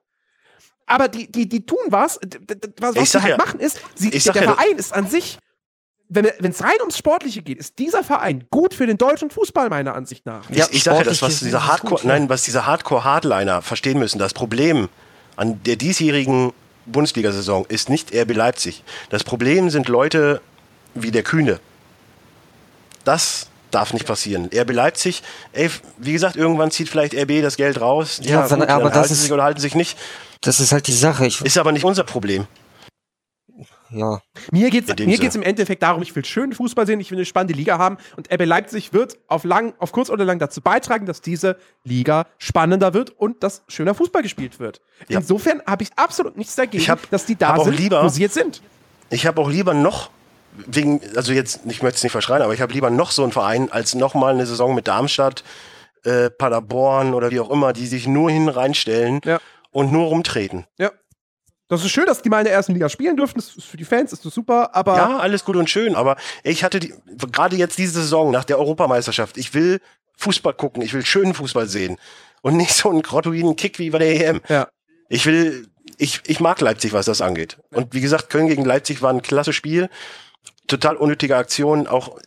Aber 0.87 1.09
die, 1.09 1.31
die, 1.31 1.49
die 1.49 1.65
tun 1.65 1.79
was. 1.89 2.19
Was, 2.81 3.11
sag 3.11 3.23
halt 3.23 3.31
ja- 3.33 3.37
machen 3.39 3.61
ist, 3.61 3.81
sie, 3.95 4.11
der 4.11 4.21
sag 4.21 4.37
ja- 4.37 4.43
Verein 4.43 4.77
ist 4.77 4.93
an 4.93 5.07
sich, 5.07 5.39
wenn 6.15 6.51
es 6.51 6.63
rein 6.63 6.77
ums 6.81 6.99
Sportliche 6.99 7.43
geht, 7.43 7.59
ist 7.59 7.79
dieser 7.79 8.03
Verein 8.05 8.45
gut 8.51 8.75
für 8.75 8.87
den 8.87 8.99
deutschen 8.99 9.31
Fußball, 9.31 9.69
meiner 9.71 9.95
Ansicht 9.95 10.27
nach. 10.27 10.43
Ich, 10.51 10.59
ich 10.71 10.83
sage 10.83 10.99
ja, 10.99 11.05
das, 11.05 11.23
was 11.23 11.39
diese 11.41 11.57
es 11.57 11.63
Hardcore, 11.65 11.95
gut, 11.95 12.03
ja. 12.05 12.09
nein, 12.09 12.29
was 12.29 12.43
diese 12.43 12.67
Hardcore-Hardliner 12.67 13.63
verstehen 13.63 13.99
müssen, 13.99 14.19
das 14.19 14.35
Problem 14.35 14.89
an 15.37 15.63
der 15.65 15.77
diesjährigen 15.77 16.53
Bundesliga-Saison 16.87 17.65
ist 17.69 17.89
nicht 17.89 18.15
RB 18.15 18.35
Leipzig. 18.35 18.83
Das 19.11 19.25
Problem 19.25 19.71
sind 19.71 19.89
Leute 19.89 20.41
wie 20.95 21.11
der 21.11 21.23
Kühne. 21.23 21.61
Das 23.05 23.47
darf 23.71 23.93
nicht 23.93 24.07
passieren. 24.07 24.51
RB 24.55 24.71
Leipzig, 24.73 25.23
ey, 25.53 25.71
wie 25.99 26.13
gesagt, 26.13 26.37
irgendwann 26.37 26.71
zieht 26.71 26.89
vielleicht 26.89 27.15
RB 27.15 27.41
das 27.43 27.57
Geld 27.57 27.81
raus. 27.81 28.21
Ja, 28.23 28.51
wenn- 28.51 28.63
aber 28.63 28.67
dann 28.67 28.83
das 28.91 28.95
halten 28.97 29.13
ist- 29.13 29.19
sie 29.19 29.23
sich 29.25 29.33
oder 29.33 29.45
halten 29.45 29.61
sich 29.61 29.75
nicht. 29.75 29.97
das 30.43 30.61
ist 30.61 30.73
halt 30.73 30.87
die 30.89 30.93
Sache. 30.93 31.27
Ich, 31.27 31.41
Ist 31.41 31.57
aber 31.57 31.73
nicht 31.73 31.85
unser 31.85 32.05
Problem. 32.05 32.47
Ja. 33.93 34.21
Mir 34.51 34.71
Sinne. 34.73 35.17
geht's 35.19 35.35
im 35.35 35.43
Endeffekt 35.43 35.83
darum, 35.83 36.03
ich 36.03 36.15
will 36.17 36.25
schönen 36.25 36.53
Fußball 36.53 36.87
sehen, 36.87 37.01
ich 37.01 37.11
will 37.11 37.19
eine 37.19 37.25
spannende 37.25 37.55
Liga 37.55 37.79
haben 37.79 37.97
und 38.17 38.33
RB 38.33 38.45
Leipzig 38.45 38.93
wird 38.93 39.19
auf 39.29 39.45
lang, 39.45 39.75
auf 39.79 39.93
kurz 39.93 40.11
oder 40.11 40.25
lang 40.25 40.39
dazu 40.39 40.61
beitragen, 40.61 41.07
dass 41.07 41.21
diese 41.21 41.57
Liga 41.85 42.27
spannender 42.39 42.95
wird 42.95 43.11
und 43.11 43.43
dass 43.43 43.63
schöner 43.69 43.95
Fußball 43.95 44.23
gespielt 44.23 44.59
wird. 44.61 44.81
Ja. 45.09 45.19
Insofern 45.19 45.63
habe 45.67 45.83
ich 45.83 45.91
absolut 45.97 46.37
nichts 46.37 46.55
dagegen, 46.57 46.83
Ich 46.83 46.91
hab- 46.91 47.09
dass 47.11 47.27
die 47.27 47.37
da 47.37 47.59
sind, 47.63 47.79
lieber- 47.79 48.03
wo 48.05 48.09
sie 48.09 48.23
jetzt 48.23 48.35
sind. 48.35 48.63
Ich 49.11 49.27
habe 49.27 49.41
auch 49.41 49.51
lieber 49.51 49.75
noch, 49.75 50.11
wegen, 50.67 51.01
also 51.17 51.33
jetzt, 51.33 51.61
ich 51.67 51.83
möchte 51.83 51.97
es 51.97 52.03
nicht 52.03 52.13
verschreien, 52.13 52.43
aber 52.43 52.55
ich 52.55 52.61
habe 52.61 52.73
lieber 52.73 52.91
noch 52.91 53.11
so 53.11 53.23
einen 53.23 53.33
Verein 53.33 53.71
als 53.73 53.95
nochmal 53.95 54.35
eine 54.35 54.47
Saison 54.47 54.75
mit 54.75 54.87
Darmstadt, 54.89 55.45
äh, 56.05 56.31
Paderborn 56.31 57.15
oder 57.15 57.31
wie 57.31 57.41
auch 57.41 57.51
immer, 57.51 57.73
die 57.73 57.87
sich 57.87 58.07
nur 58.07 58.31
hin 58.31 58.49
reinstellen 58.49 59.21
Ja. 59.25 59.39
und 59.71 59.93
nur 59.93 60.07
rumtreten. 60.07 60.67
Ja. 60.79 60.91
Das 61.73 61.83
ist 61.83 61.91
schön, 61.91 62.05
dass 62.05 62.21
die 62.21 62.29
mal 62.29 62.41
in 62.41 62.45
der 62.45 62.53
ersten 62.53 62.75
Liga 62.75 62.91
spielen 62.91 63.17
dürfen. 63.17 63.37
Das 63.37 63.57
ist 63.57 63.65
für 63.65 63.79
die 63.79 63.87
Fans 63.87 64.13
ist 64.13 64.27
das 64.27 64.35
super, 64.35 64.77
aber 64.77 64.95
Ja, 64.95 65.17
alles 65.17 65.43
gut 65.43 65.57
und 65.57 65.71
schön, 65.71 65.95
aber 65.95 66.17
ich 66.43 66.65
hatte 66.65 66.81
die, 66.81 66.93
gerade 67.33 67.57
jetzt 67.57 67.79
diese 67.79 68.03
Saison 68.03 68.31
nach 68.31 68.45
der 68.45 68.59
Europameisterschaft, 68.59 69.39
ich 69.39 69.55
will 69.55 69.81
Fußball 70.19 70.53
gucken, 70.53 70.83
ich 70.83 70.93
will 70.93 71.03
schönen 71.03 71.33
Fußball 71.33 71.67
sehen 71.67 71.97
und 72.43 72.59
nicht 72.59 72.75
so 72.75 72.91
einen 72.91 73.01
grottoiden 73.01 73.57
Kick 73.57 73.79
wie 73.79 73.89
bei 73.89 73.99
der 73.99 74.29
EM. 74.29 74.43
Ja. 74.51 74.69
Ich 75.09 75.25
will, 75.25 75.67
ich, 75.97 76.21
ich 76.27 76.41
mag 76.41 76.61
Leipzig, 76.61 76.93
was 76.93 77.07
das 77.07 77.23
angeht. 77.23 77.57
Und 77.71 77.95
wie 77.95 78.03
gesagt, 78.03 78.29
Köln 78.29 78.49
gegen 78.49 78.67
Leipzig 78.67 79.01
war 79.01 79.09
ein 79.09 79.23
klasse 79.23 79.55
Spiel. 79.55 79.89
Total 80.67 80.97
unnötige 80.97 81.37
Aktion. 81.39 81.87
Auch, 81.87 82.19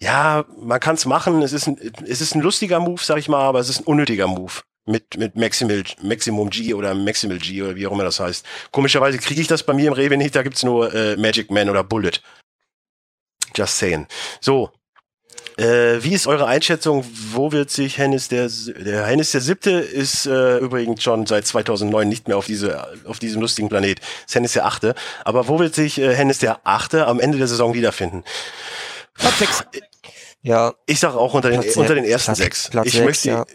ja, 0.00 0.46
man 0.58 0.80
kann 0.80 0.94
es 0.94 1.04
machen. 1.04 1.42
Es 1.42 1.52
ist, 1.52 1.66
ein, 1.66 1.78
es 2.06 2.22
ist 2.22 2.34
ein 2.34 2.40
lustiger 2.40 2.80
Move, 2.80 3.02
sag 3.04 3.18
ich 3.18 3.28
mal, 3.28 3.42
aber 3.42 3.60
es 3.60 3.68
ist 3.68 3.80
ein 3.80 3.84
unnötiger 3.84 4.28
Move. 4.28 4.62
Mit, 4.86 5.16
mit 5.16 5.34
Maximal, 5.34 5.82
Maximum 6.02 6.50
G 6.50 6.74
oder 6.74 6.94
Maximal 6.94 7.38
G 7.38 7.62
oder 7.62 7.74
wie 7.74 7.86
auch 7.86 7.92
immer 7.92 8.04
das 8.04 8.20
heißt. 8.20 8.44
Komischerweise 8.70 9.16
kriege 9.18 9.40
ich 9.40 9.46
das 9.46 9.62
bei 9.62 9.72
mir 9.72 9.86
im 9.88 9.94
Rewe 9.94 10.16
nicht. 10.18 10.34
Da 10.36 10.42
gibt's 10.42 10.62
nur 10.62 10.92
äh, 10.94 11.16
Magic 11.16 11.50
Man 11.50 11.70
oder 11.70 11.82
Bullet. 11.82 12.12
Just 13.56 13.78
saying. 13.78 14.06
So. 14.40 14.70
Äh, 15.56 16.02
wie 16.02 16.12
ist 16.12 16.26
eure 16.26 16.46
Einschätzung? 16.46 17.04
Wo 17.32 17.52
wird 17.52 17.70
sich 17.70 17.96
Hennis 17.96 18.26
der, 18.28 18.50
der 18.76 19.06
Hennis 19.06 19.30
der 19.30 19.40
Siebte 19.40 19.70
ist 19.70 20.26
äh, 20.26 20.58
übrigens 20.58 21.02
schon 21.02 21.26
seit 21.26 21.46
2009 21.46 22.08
nicht 22.08 22.26
mehr 22.26 22.36
auf 22.36 22.46
diese 22.46 22.88
auf 23.06 23.20
diesem 23.20 23.40
lustigen 23.40 23.68
Planet. 23.68 24.00
Ist 24.26 24.34
Hennis 24.34 24.52
der 24.54 24.66
Achte. 24.66 24.94
Aber 25.24 25.46
wo 25.46 25.60
wird 25.60 25.74
sich 25.74 25.98
äh, 25.98 26.12
Hennis 26.14 26.38
der 26.40 26.60
Achte 26.64 27.06
am 27.06 27.20
Ende 27.20 27.38
der 27.38 27.46
Saison 27.46 27.72
wiederfinden? 27.72 28.24
Platz 29.14 29.38
sechs. 29.38 29.64
Ja, 30.42 30.74
Ich 30.86 30.98
sage 31.00 31.16
auch 31.16 31.32
unter 31.34 31.50
den 31.50 31.60
Platz 31.60 31.76
unter 31.76 31.94
den 31.94 32.04
ersten 32.04 32.30
Platz- 32.32 32.38
sechs. 32.38 32.68
Platz 32.70 32.86
ich 32.86 32.92
sechs, 32.94 33.04
möchte 33.04 33.28
ja. 33.28 33.46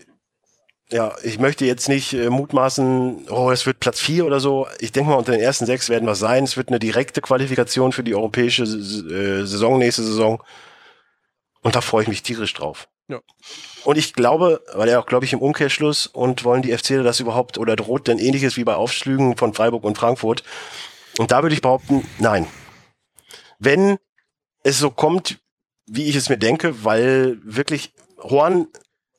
Ja, 0.92 1.16
ich 1.24 1.40
möchte 1.40 1.66
jetzt 1.66 1.88
nicht 1.88 2.14
äh, 2.14 2.30
mutmaßen, 2.30 3.28
oh, 3.30 3.52
es 3.52 3.66
wird 3.66 3.80
Platz 3.80 4.00
vier 4.00 4.26
oder 4.26 4.40
so. 4.40 4.68
Ich 4.80 4.92
denke 4.92 5.12
mal, 5.12 5.18
unter 5.18 5.32
den 5.32 5.42
ersten 5.42 5.66
sechs 5.66 5.90
werden 5.90 6.08
wir 6.08 6.16
sein. 6.16 6.44
Es 6.44 6.58
wird 6.58 6.70
eine 6.70 6.80
direkte 6.80 7.22
Qualifikation 7.22 7.92
für 7.92 8.04
die 8.04 8.16
europäische 8.16 8.64
äh, 8.64 9.46
Saison, 9.46 9.78
nächste 9.78 10.04
Saison. 10.04 10.44
Und 11.62 11.76
da 11.76 11.82
freue 11.82 12.04
ich 12.04 12.10
mich 12.10 12.24
tierisch 12.24 12.54
drauf. 12.54 12.88
Ja. 13.08 13.20
Und 13.84 13.98
ich 13.98 14.14
glaube, 14.14 14.62
weil 14.74 14.90
er 14.90 15.00
auch, 15.00 15.06
glaube 15.06 15.26
ich, 15.26 15.34
im 15.34 15.42
Umkehrschluss 15.42 16.08
und 16.08 16.44
wollen 16.44 16.62
die 16.62 16.76
FC 16.76 17.04
das 17.04 17.20
überhaupt 17.20 17.58
oder 17.58 17.76
droht 17.76 18.08
denn 18.08 18.20
ähnliches 18.20 18.58
wie 18.58 18.64
bei 18.64 18.76
Aufschlügen 18.76 19.38
von 19.38 19.54
Freiburg 19.54 19.84
und 19.84 19.98
Frankfurt. 19.98 20.44
Und 21.18 21.32
da 21.32 21.44
würde 21.44 21.54
ich 21.54 21.62
behaupten, 21.62 22.08
nein. 22.18 22.48
Wenn 23.60 23.98
es 24.64 24.80
so 24.80 24.90
kommt, 24.90 25.40
wie 25.86 26.06
ich 26.06 26.16
es 26.16 26.30
mir 26.30 26.38
denke, 26.38 26.84
weil 26.84 27.40
wirklich 27.44 27.94
Horn 28.20 28.68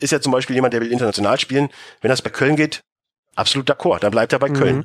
ist 0.01 0.11
ja 0.11 0.21
zum 0.21 0.33
Beispiel 0.33 0.57
jemand, 0.57 0.75
der 0.75 0.81
will 0.81 0.91
international 0.93 1.39
spielen. 1.39 1.69
Wenn 2.01 2.09
das 2.11 2.23
bei 2.23 2.31
Köln 2.31 2.57
geht, 2.57 2.83
absolut 3.37 3.71
d'accord. 3.71 4.01
Da 4.01 4.11
bleibt 4.11 4.33
er 4.33 4.39
bei 4.39 4.49
Mhm. 4.49 4.55
Köln. 4.55 4.85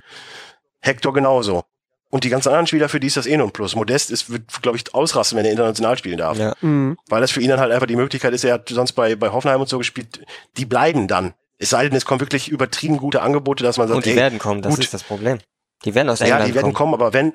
Hector 0.81 1.13
genauso. 1.13 1.63
Und 2.11 2.23
die 2.23 2.29
ganzen 2.29 2.49
anderen 2.49 2.67
Spieler, 2.67 2.87
für 2.87 2.99
die 2.99 3.07
ist 3.07 3.17
das 3.17 3.25
eh 3.25 3.35
nur 3.35 3.47
ein 3.47 3.51
Plus. 3.51 3.75
Modest 3.75 4.11
ist, 4.11 4.29
wird, 4.29 4.61
glaube 4.61 4.77
ich, 4.77 4.93
ausrasten, 4.93 5.37
wenn 5.37 5.45
er 5.45 5.51
international 5.51 5.97
spielen 5.97 6.19
darf. 6.19 6.37
ja. 6.37 6.53
Mhm. 6.61 6.97
Weil 7.09 7.21
das 7.21 7.31
für 7.31 7.41
ihn 7.41 7.49
dann 7.49 7.59
halt 7.59 7.71
einfach 7.71 7.87
die 7.87 7.95
Möglichkeit 7.95 8.33
ist, 8.33 8.43
er 8.43 8.53
hat 8.53 8.69
sonst 8.69 8.93
bei, 8.93 9.15
bei 9.15 9.31
Hoffenheim 9.31 9.59
und 9.59 9.67
so 9.67 9.77
gespielt, 9.79 10.21
die 10.57 10.65
bleiben 10.65 11.07
dann. 11.07 11.33
Es 11.57 11.71
sei 11.71 11.87
denn, 11.87 11.95
es 11.97 12.05
kommen 12.05 12.19
wirklich 12.21 12.49
übertrieben 12.49 12.97
gute 12.97 13.21
Angebote, 13.21 13.63
dass 13.63 13.77
man 13.77 13.87
sagt, 13.87 13.97
Und 13.97 14.05
die 14.05 14.11
ey, 14.11 14.15
werden 14.17 14.39
kommen, 14.39 14.61
das 14.61 14.75
gut. 14.75 14.83
ist 14.83 14.93
das 14.93 15.03
Problem. 15.03 15.39
Die 15.83 15.95
werden 15.95 16.09
aus 16.09 16.19
ja, 16.19 16.27
England 16.27 16.47
die 16.49 16.53
werden 16.55 16.73
kommen. 16.73 16.91
kommen, 16.91 16.93
aber 16.93 17.13
wenn, 17.13 17.33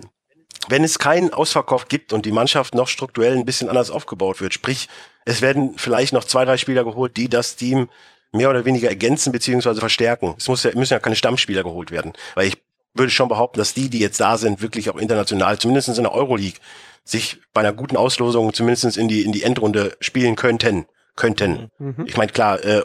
wenn 0.68 0.84
es 0.84 0.98
keinen 0.98 1.32
Ausverkauf 1.32 1.88
gibt 1.88 2.12
und 2.12 2.24
die 2.26 2.32
Mannschaft 2.32 2.74
noch 2.74 2.88
strukturell 2.88 3.36
ein 3.36 3.44
bisschen 3.44 3.68
anders 3.68 3.90
aufgebaut 3.90 4.40
wird, 4.40 4.54
sprich, 4.54 4.88
es 5.24 5.42
werden 5.42 5.74
vielleicht 5.76 6.12
noch 6.12 6.24
zwei, 6.24 6.44
drei 6.44 6.56
Spieler 6.56 6.84
geholt, 6.84 7.16
die 7.16 7.28
das 7.28 7.56
Team 7.56 7.88
mehr 8.32 8.50
oder 8.50 8.64
weniger 8.64 8.88
ergänzen 8.88 9.32
beziehungsweise 9.32 9.80
verstärken. 9.80 10.34
Es 10.38 10.48
muss 10.48 10.62
ja, 10.62 10.70
müssen 10.74 10.92
ja 10.92 11.00
keine 11.00 11.16
Stammspieler 11.16 11.62
geholt 11.62 11.90
werden, 11.90 12.12
weil 12.34 12.46
ich 12.46 12.58
würde 12.94 13.10
schon 13.10 13.28
behaupten, 13.28 13.58
dass 13.58 13.74
die, 13.74 13.88
die 13.88 14.00
jetzt 14.00 14.20
da 14.20 14.36
sind, 14.36 14.62
wirklich 14.62 14.90
auch 14.90 14.96
international, 14.96 15.58
zumindest 15.58 15.88
in 15.88 16.02
der 16.02 16.12
Euroleague, 16.12 16.58
sich 17.04 17.40
bei 17.52 17.60
einer 17.60 17.72
guten 17.72 17.96
Auslosung 17.96 18.52
zumindest 18.52 18.96
in 18.96 19.08
die, 19.08 19.22
in 19.22 19.32
die 19.32 19.42
Endrunde 19.42 19.96
spielen 20.00 20.36
könnten. 20.36 20.86
Könnten. 21.16 21.70
Mhm. 21.78 22.04
Ich 22.06 22.16
meine, 22.16 22.32
klar, 22.32 22.64
äh, 22.64 22.82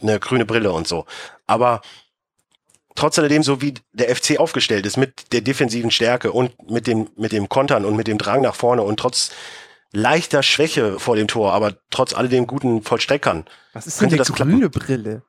eine 0.00 0.18
grüne 0.18 0.44
Brille 0.44 0.72
und 0.72 0.86
so. 0.86 1.06
Aber 1.46 1.80
trotz 2.94 3.18
alledem, 3.18 3.42
so 3.42 3.62
wie 3.62 3.74
der 3.92 4.14
FC 4.14 4.38
aufgestellt 4.38 4.84
ist, 4.84 4.96
mit 4.96 5.32
der 5.32 5.40
defensiven 5.40 5.90
Stärke 5.90 6.32
und 6.32 6.70
mit 6.70 6.86
dem, 6.86 7.08
mit 7.16 7.32
dem 7.32 7.48
Kontern 7.48 7.84
und 7.84 7.96
mit 7.96 8.08
dem 8.08 8.18
Drang 8.18 8.42
nach 8.42 8.54
vorne 8.54 8.82
und 8.82 8.98
trotz 8.98 9.30
leichter 9.92 10.42
Schwäche 10.42 10.98
vor 10.98 11.16
dem 11.16 11.28
Tor, 11.28 11.52
aber 11.52 11.74
trotz 11.90 12.14
alledem 12.14 12.46
guten 12.46 12.82
Vollstreckern, 12.82 13.44
Was 13.72 13.86
ist 13.86 14.00
denn 14.00 14.08
klappen? 14.10 14.34
grüne 14.34 14.70
Brille? 14.70 15.22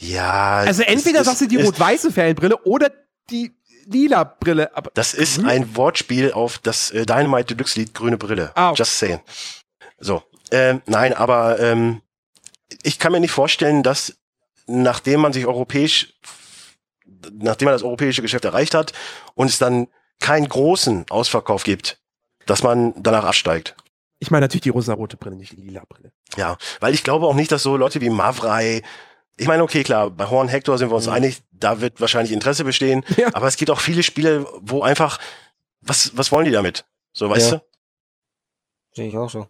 Ja. 0.00 0.58
Also 0.58 0.82
entweder 0.82 1.24
sagst 1.24 1.40
du 1.42 1.46
die 1.46 1.56
rot-weiße 1.56 2.12
Fanbrille 2.12 2.56
oder 2.64 2.90
die 3.30 3.52
lila 3.86 4.24
Brille. 4.24 4.76
Aber 4.76 4.90
Das 4.94 5.14
ist 5.14 5.36
Grün? 5.36 5.46
ein 5.48 5.76
Wortspiel 5.76 6.32
auf 6.32 6.58
das 6.58 6.90
äh, 6.90 7.06
Dynamite 7.06 7.54
Deluxe 7.54 7.78
Lied 7.80 7.94
Grüne 7.94 8.16
Brille. 8.18 8.52
Ah, 8.54 8.70
okay. 8.70 8.78
Just 8.78 8.98
saying. 8.98 9.20
So. 9.98 10.22
Ähm, 10.50 10.82
nein, 10.86 11.14
aber 11.14 11.58
ähm, 11.60 12.02
ich 12.82 12.98
kann 12.98 13.12
mir 13.12 13.20
nicht 13.20 13.32
vorstellen, 13.32 13.82
dass 13.82 14.16
nachdem 14.66 15.20
man 15.20 15.32
sich 15.32 15.46
europäisch, 15.46 16.14
nachdem 17.32 17.66
man 17.66 17.74
das 17.74 17.82
europäische 17.82 18.22
Geschäft 18.22 18.44
erreicht 18.44 18.74
hat 18.74 18.92
und 19.34 19.48
es 19.48 19.58
dann 19.58 19.88
keinen 20.20 20.48
großen 20.48 21.06
Ausverkauf 21.10 21.64
gibt, 21.64 22.00
dass 22.46 22.62
man 22.62 22.94
danach 23.02 23.24
absteigt. 23.24 23.74
Ich 24.18 24.30
meine 24.30 24.44
natürlich 24.44 24.62
die 24.62 24.68
rosa-rote 24.70 25.16
Brille, 25.16 25.36
nicht 25.36 25.52
die 25.52 25.56
lila 25.62 25.82
Brille. 25.88 26.12
Ja, 26.36 26.56
weil 26.80 26.94
ich 26.94 27.04
glaube 27.04 27.26
auch 27.26 27.34
nicht, 27.34 27.52
dass 27.52 27.62
so 27.62 27.76
Leute 27.76 28.00
wie 28.00 28.10
Mavrei, 28.10 28.82
ich 29.36 29.46
meine, 29.46 29.62
okay, 29.62 29.84
klar, 29.84 30.10
bei 30.10 30.26
Horn 30.28 30.48
Hector 30.48 30.76
sind 30.78 30.90
wir 30.90 30.96
uns 30.96 31.06
einig, 31.08 31.42
da 31.52 31.80
wird 31.80 32.00
wahrscheinlich 32.00 32.32
Interesse 32.32 32.64
bestehen, 32.64 33.04
Mhm. 33.08 33.14
Ja. 33.18 33.28
aber 33.34 33.46
es 33.46 33.56
gibt 33.56 33.70
auch 33.70 33.80
viele 33.80 34.02
Spiele, 34.02 34.46
wo 34.60 34.82
einfach, 34.82 35.18
was, 35.80 36.16
was 36.16 36.32
wollen 36.32 36.44
die 36.46 36.50
damit? 36.50 36.84
So, 37.12 37.30
weißt 37.30 37.52
Ja. 37.52 37.56
du? 37.58 37.64
Sehe 38.94 39.08
ich 39.08 39.16
auch 39.16 39.30
so. 39.30 39.46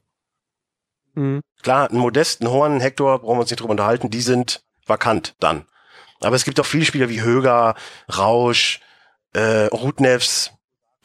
Mhm. 1.14 1.40
Klar, 1.62 1.90
ein 1.90 1.96
Modest, 1.96 2.42
ein 2.42 2.48
Horn, 2.50 2.74
ein 2.74 2.80
Hector, 2.80 3.18
brauchen 3.20 3.36
wir 3.36 3.40
uns 3.40 3.50
nicht 3.50 3.60
drüber 3.60 3.70
unterhalten, 3.72 4.10
die 4.10 4.20
sind 4.20 4.62
vakant 4.86 5.34
dann. 5.40 5.66
Aber 6.20 6.36
es 6.36 6.44
gibt 6.44 6.58
auch 6.60 6.66
viele 6.66 6.84
Spieler 6.84 7.08
wie 7.08 7.22
Höger, 7.22 7.74
Rausch, 8.14 8.80
äh, 9.32 9.66
Rutnevs, 9.66 10.52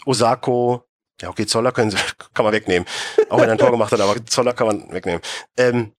Osako, 0.05 0.83
ja 1.21 1.29
okay, 1.29 1.45
Zoller 1.45 1.71
können 1.71 1.91
sie, 1.91 1.97
kann 2.33 2.45
man 2.45 2.53
wegnehmen. 2.53 2.87
Auch 3.29 3.37
wenn 3.37 3.49
er 3.49 3.53
ein 3.53 3.57
Tor 3.57 3.71
gemacht 3.71 3.91
hat, 3.91 4.01
aber 4.01 4.25
Zoller 4.25 4.53
kann 4.53 4.67
man 4.67 4.93
wegnehmen. 4.93 5.21
Ähm, 5.57 5.91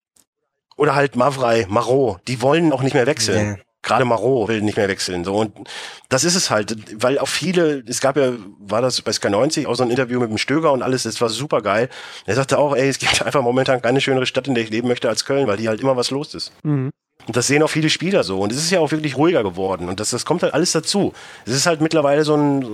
oder 0.76 0.94
halt 0.94 1.16
Mavrei, 1.16 1.66
Marot, 1.68 2.20
die 2.26 2.42
wollen 2.42 2.72
auch 2.72 2.82
nicht 2.82 2.94
mehr 2.94 3.06
wechseln. 3.06 3.56
Ja. 3.56 3.62
Gerade 3.82 4.06
Marot 4.06 4.48
will 4.48 4.62
nicht 4.62 4.78
mehr 4.78 4.88
wechseln. 4.88 5.24
So. 5.24 5.36
Und 5.36 5.68
das 6.08 6.24
ist 6.24 6.34
es 6.34 6.50
halt, 6.50 7.02
weil 7.02 7.18
auch 7.18 7.28
viele, 7.28 7.84
es 7.86 8.00
gab 8.00 8.16
ja, 8.16 8.32
war 8.58 8.80
das 8.80 9.02
bei 9.02 9.12
Sky 9.12 9.28
90, 9.28 9.66
auch 9.66 9.74
so 9.74 9.82
ein 9.82 9.90
Interview 9.90 10.18
mit 10.20 10.30
dem 10.30 10.38
Stöger 10.38 10.72
und 10.72 10.82
alles, 10.82 11.02
das 11.02 11.20
war 11.20 11.28
super 11.28 11.60
geil. 11.60 11.90
Er 12.24 12.34
sagte 12.34 12.58
auch, 12.58 12.74
ey, 12.74 12.88
es 12.88 12.98
gibt 12.98 13.22
einfach 13.26 13.42
momentan 13.42 13.82
keine 13.82 14.00
schönere 14.00 14.26
Stadt, 14.26 14.48
in 14.48 14.54
der 14.54 14.64
ich 14.64 14.70
leben 14.70 14.88
möchte 14.88 15.08
als 15.08 15.26
Köln, 15.26 15.46
weil 15.46 15.58
hier 15.58 15.68
halt 15.68 15.82
immer 15.82 15.96
was 15.96 16.10
los 16.10 16.34
ist. 16.34 16.50
Mhm. 16.62 16.90
Und 17.26 17.36
das 17.36 17.46
sehen 17.46 17.62
auch 17.62 17.70
viele 17.70 17.90
Spieler 17.90 18.24
so. 18.24 18.40
Und 18.40 18.52
es 18.52 18.58
ist 18.58 18.70
ja 18.70 18.80
auch 18.80 18.90
wirklich 18.90 19.16
ruhiger 19.16 19.42
geworden. 19.42 19.88
Und 19.88 20.00
das, 20.00 20.10
das 20.10 20.24
kommt 20.24 20.42
halt 20.42 20.54
alles 20.54 20.72
dazu. 20.72 21.12
Es 21.46 21.52
ist 21.52 21.66
halt 21.66 21.80
mittlerweile 21.80 22.24
so 22.24 22.34
ein 22.36 22.66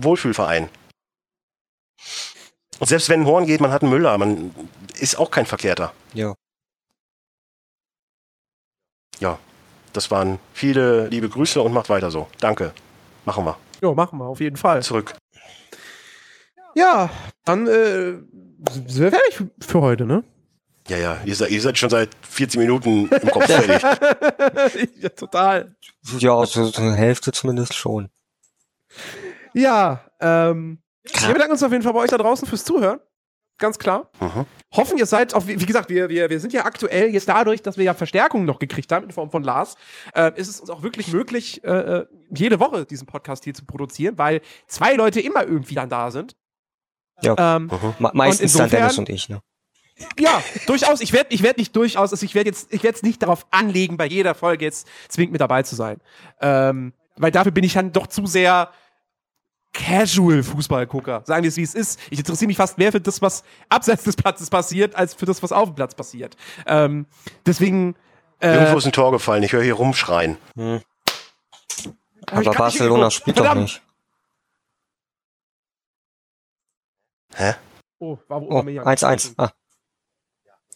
Wohlfühlverein. 0.00 0.68
Und 2.78 2.86
selbst 2.88 3.08
wenn 3.08 3.20
ein 3.20 3.26
Horn 3.26 3.46
geht, 3.46 3.60
man 3.60 3.70
hat 3.70 3.82
einen 3.82 3.90
Müller, 3.90 4.16
man 4.18 4.54
ist 4.98 5.18
auch 5.18 5.30
kein 5.30 5.46
Verkehrter. 5.46 5.92
Ja. 6.14 6.34
Ja, 9.18 9.38
das 9.92 10.10
waren 10.10 10.38
viele 10.52 11.08
liebe 11.08 11.28
Grüße 11.28 11.60
und 11.62 11.72
macht 11.72 11.88
weiter 11.88 12.10
so. 12.10 12.28
Danke. 12.40 12.72
Machen 13.24 13.44
wir. 13.46 13.56
Ja, 13.82 13.92
machen 13.92 14.18
wir 14.18 14.26
auf 14.26 14.40
jeden 14.40 14.56
Fall. 14.56 14.82
Zurück. 14.82 15.14
Ja, 16.74 17.08
dann 17.44 17.66
äh, 17.66 18.12
sind 18.68 18.98
wir 19.00 19.10
fertig 19.10 19.34
für- 19.36 19.50
für 19.60 19.80
heute, 19.80 20.04
ne? 20.04 20.22
Ja, 20.88 20.98
ja, 20.98 21.20
ihr 21.24 21.34
seid, 21.34 21.50
ihr 21.50 21.60
seid 21.60 21.78
schon 21.78 21.90
seit 21.90 22.10
40 22.28 22.60
Minuten 22.60 23.08
im 23.08 23.30
Kopf 23.30 23.46
fertig. 23.46 23.82
ja, 25.02 25.08
total. 25.08 25.74
Ja, 26.18 26.44
so, 26.46 26.64
so 26.66 26.80
eine 26.82 26.94
Hälfte 26.94 27.32
zumindest 27.32 27.74
schon. 27.74 28.08
Ja, 29.52 30.04
ähm, 30.20 30.78
wir 31.12 31.32
bedanken 31.32 31.52
uns 31.52 31.62
auf 31.62 31.72
jeden 31.72 31.82
Fall 31.82 31.92
bei 31.92 32.00
euch 32.00 32.10
da 32.10 32.18
draußen 32.18 32.46
fürs 32.46 32.64
Zuhören. 32.64 33.00
Ganz 33.58 33.78
klar. 33.78 34.10
Mhm. 34.20 34.44
Hoffen, 34.72 34.98
ihr 34.98 35.06
seid 35.06 35.32
auch, 35.32 35.46
wie, 35.46 35.56
gesagt, 35.56 35.88
wir, 35.88 36.10
wir, 36.10 36.28
wir 36.28 36.40
sind 36.40 36.52
ja 36.52 36.66
aktuell 36.66 37.08
jetzt 37.08 37.28
dadurch, 37.28 37.62
dass 37.62 37.78
wir 37.78 37.84
ja 37.84 37.94
Verstärkung 37.94 38.44
noch 38.44 38.58
gekriegt 38.58 38.92
haben 38.92 39.06
in 39.06 39.12
Form 39.12 39.30
von 39.30 39.42
Lars, 39.42 39.76
äh, 40.14 40.32
ist 40.38 40.48
es 40.48 40.60
uns 40.60 40.68
auch 40.68 40.82
wirklich 40.82 41.10
möglich, 41.12 41.64
äh, 41.64 41.70
äh, 41.70 42.06
jede 42.34 42.60
Woche 42.60 42.84
diesen 42.84 43.06
Podcast 43.06 43.44
hier 43.44 43.54
zu 43.54 43.64
produzieren, 43.64 44.18
weil 44.18 44.42
zwei 44.66 44.94
Leute 44.94 45.20
immer 45.20 45.44
irgendwie 45.44 45.74
dann 45.74 45.88
da 45.88 46.10
sind. 46.10 46.36
Ja. 47.22 47.56
Ähm. 47.56 47.70
Me 47.98 48.10
meistens 48.12 48.52
dann 48.52 48.64
insofern- 48.64 48.80
Dennis 48.82 48.98
und 48.98 49.08
ich, 49.08 49.30
ne? 49.30 49.40
ja, 50.18 50.42
durchaus. 50.66 51.00
Ich 51.00 51.12
werde 51.14 51.34
ich 51.34 51.42
werd 51.42 51.56
nicht 51.56 51.74
durchaus, 51.74 52.12
also 52.12 52.24
ich 52.24 52.34
werde 52.34 52.50
jetzt, 52.50 52.72
ich 52.72 52.82
werde 52.82 52.96
es 52.96 53.02
nicht 53.02 53.22
darauf 53.22 53.46
anlegen, 53.50 53.96
bei 53.96 54.06
jeder 54.06 54.34
Folge 54.34 54.64
jetzt 54.66 54.86
zwingend 55.08 55.32
mit 55.32 55.40
dabei 55.40 55.62
zu 55.62 55.74
sein. 55.74 55.98
Ähm, 56.40 56.92
weil 57.16 57.30
dafür 57.30 57.52
bin 57.52 57.64
ich 57.64 57.72
dann 57.72 57.92
doch 57.92 58.06
zu 58.06 58.26
sehr 58.26 58.70
Casual 59.78 60.42
Fußballgucker. 60.42 61.22
Sagen 61.26 61.42
wir 61.42 61.48
es, 61.48 61.56
wie 61.56 61.62
es 61.62 61.74
ist. 61.74 62.00
Ich 62.10 62.18
interessiere 62.18 62.46
mich 62.48 62.56
fast 62.56 62.78
mehr 62.78 62.92
für 62.92 63.00
das, 63.00 63.20
was 63.20 63.44
abseits 63.68 64.04
des 64.04 64.16
Platzes 64.16 64.48
passiert, 64.50 64.94
als 64.94 65.14
für 65.14 65.26
das, 65.26 65.42
was 65.42 65.52
auf 65.52 65.68
dem 65.68 65.74
Platz 65.74 65.94
passiert. 65.94 66.36
Ähm, 66.66 67.06
deswegen. 67.44 67.94
Äh, 68.40 68.54
Irgendwo 68.54 68.78
ist 68.78 68.86
ein 68.86 68.92
Tor 68.92 69.12
gefallen. 69.12 69.42
Ich 69.42 69.52
höre 69.52 69.62
hier 69.62 69.74
rumschreien. 69.74 70.38
Hm. 70.56 70.80
Aber 72.30 72.50
Barcelona 72.52 73.10
spielt 73.10 73.38
doch 73.38 73.44
Verdammt. 73.44 73.62
nicht. 73.64 73.82
Hä? 77.34 77.54
Oh, 77.98 78.18
war 78.28 78.40
wohl 78.40 78.48
Oh, 78.48 78.52
Aubameyang. 78.58 78.86
1-1. 78.86 79.34
Ah, 79.36 79.50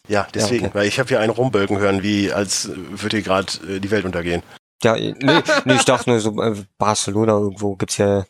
Ja, 0.09 0.27
deswegen. 0.35 0.66
okay. 0.66 0.74
Weil 0.74 0.86
ich 0.86 0.98
habe 0.98 1.09
hier 1.09 1.20
einen 1.20 1.31
rumbölken 1.32 1.78
hören, 1.78 2.02
wie 2.02 2.32
als 2.32 2.66
äh, 2.66 2.74
würde 2.77 3.16
hier 3.18 3.24
gerade 3.24 3.52
äh, 3.77 3.81
die 3.81 3.90
Welt 3.90 4.05
untergehen. 4.05 4.43
ja, 4.82 4.94
nee, 4.94 5.14
nee, 5.64 5.74
ich 5.74 5.85
dachte 5.85 6.10
nur 6.10 6.20
so, 6.20 6.40
äh, 6.43 6.64
Barcelona 6.78 7.32
irgendwo 7.32 7.77
gibt's 7.77 7.97
ja 7.97 8.24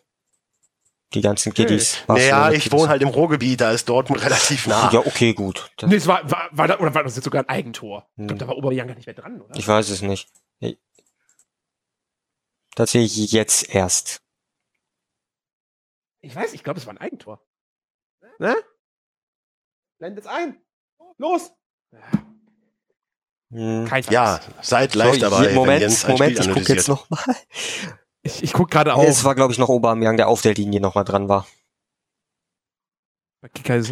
die 1.14 1.20
ganzen 1.20 1.52
Kiddies. 1.54 1.98
Naja, 2.08 2.50
ich 2.52 2.64
Kiddies. 2.64 2.78
wohne 2.78 2.88
halt 2.88 3.02
im 3.02 3.08
Ruhrgebiet, 3.08 3.60
da 3.60 3.72
ist 3.72 3.88
Dortmund 3.88 4.22
relativ 4.22 4.66
nah. 4.66 4.90
Ja, 4.92 5.00
okay, 5.00 5.34
gut. 5.34 5.70
Das, 5.76 5.88
Nee, 5.90 5.96
es 5.96 6.06
war, 6.06 6.28
war, 6.30 6.48
war 6.52 6.68
da, 6.68 6.78
oder 6.78 6.94
war 6.94 7.02
das 7.04 7.16
jetzt 7.16 7.24
sogar 7.24 7.42
ein 7.42 7.48
Eigentor? 7.48 8.08
Ich 8.14 8.20
Hm. 8.20 8.26
glaube, 8.28 8.38
da 8.40 8.48
war 8.48 8.56
Oberjang 8.56 8.86
gar 8.88 8.94
nicht 8.94 9.06
mehr 9.06 9.14
dran, 9.14 9.40
oder? 9.40 9.56
ich 9.56 9.66
weiß 9.66 9.88
es 9.90 10.02
nicht. 10.02 10.28
Ich- 10.60 10.78
Das 12.76 12.92
sehe 12.92 13.02
ich 13.02 13.16
jetzt 13.32 13.74
erst. 13.74 14.22
Ich 16.20 16.34
weiß, 16.34 16.52
ich 16.52 16.62
glaube, 16.62 16.78
es 16.78 16.86
war 16.86 16.94
ein 16.94 16.98
Eigentor. 16.98 17.42
Ne? 18.38 18.54
Blendet 19.98 20.24
es 20.24 20.30
ein. 20.30 20.60
Los! 21.18 21.52
Hm. 23.52 23.84
Kein 23.88 24.02
Chance. 24.04 24.12
Ja, 24.12 24.40
seid 24.62 24.94
live 24.94 25.14
So, 25.14 25.20
dabei, 25.22 25.52
Moment, 25.54 25.66
wenn 25.74 25.80
Jens 25.80 26.04
ein 26.04 26.12
Moment, 26.12 26.36
Spiel 26.38 26.48
ich 26.50 26.54
gucke 26.56 26.72
jetzt 26.72 26.88
analysiert. 26.88 27.98
Ich, 28.22 28.42
ich 28.42 28.52
guck 28.52 28.70
gerade 28.70 28.94
Nee, 28.97 29.06
es 29.06 29.18
auf. 29.20 29.24
war, 29.24 29.34
glaube 29.34 29.52
ich, 29.52 29.59
noch 29.59 29.68
Aubameyang, 29.68 30.16
der 30.16 30.28
auf 30.28 30.42
der 30.42 30.55
Linie 30.55 30.80
noch 30.80 30.94
mal 30.94 31.05
dran 31.05 31.28
war. 31.28 31.47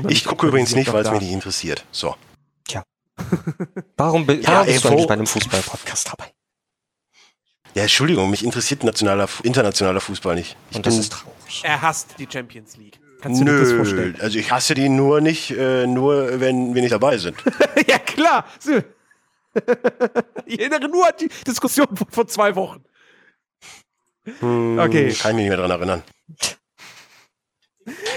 Ich 0.09 0.25
gucke 0.25 0.47
übrigens 0.49 0.75
nicht, 0.75 0.93
weil 0.93 1.05
es 1.05 1.11
mich 1.11 1.21
nicht 1.23 1.33
interessiert. 1.33 1.85
So. 1.91 2.15
Warum, 3.97 4.27
bi- 4.27 4.35
Ja, 4.43 4.49
warum 4.49 4.69
ey, 4.69 4.79
eigentlich 4.79 5.07
bei 5.09 5.15
einem 5.15 5.27
Fußball-Podcast 5.27 6.09
dabei? 6.13 6.33
Ja, 7.75 7.83
Entschuldigung, 7.83 8.31
mich 8.31 8.45
interessiert 8.45 8.85
nationaler, 8.85 9.29
internationaler 9.43 10.01
Fußball 10.01 10.37
nicht. 10.37 10.57
Ich 10.71 10.77
Und 10.77 10.87
das 10.87 10.95
bin- 10.95 11.01
ist 11.01 11.13
traurig. 11.13 11.63
Er 11.65 11.83
hasst 11.83 12.15
die 12.19 12.29
Champions 12.31 12.77
League. 12.77 13.01
Kannst 13.21 13.41
du 13.41 13.45
dir 13.45 13.59
das 13.59 13.71
Nö, 13.71 13.77
vorstellen? 13.79 14.17
also 14.21 14.39
ich 14.39 14.53
hasse 14.53 14.75
die 14.75 14.89
nur 14.89 15.21
nicht, 15.21 15.51
äh, 15.51 15.87
nur 15.89 16.39
wenn 16.39 16.75
wir 16.77 16.83
nicht 16.83 16.93
dabei 16.93 17.19
sind. 17.19 17.37
ja, 17.89 17.99
klar. 17.99 18.45
So. 18.61 18.79
ich 20.47 20.61
erinnere 20.61 20.89
nur 20.89 21.05
an 21.07 21.15
die 21.21 21.29
Diskussion 21.45 21.89
von 21.97 22.07
vor 22.09 22.29
zwei 22.29 22.55
Wochen. 22.55 22.85
Hm, 24.41 24.79
Okay. 24.79 25.13
Kann 25.13 25.31
ich 25.31 25.37
mich 25.37 25.45
nicht 25.45 25.49
mehr 25.49 25.57
dran 25.57 25.71
erinnern. 25.71 26.03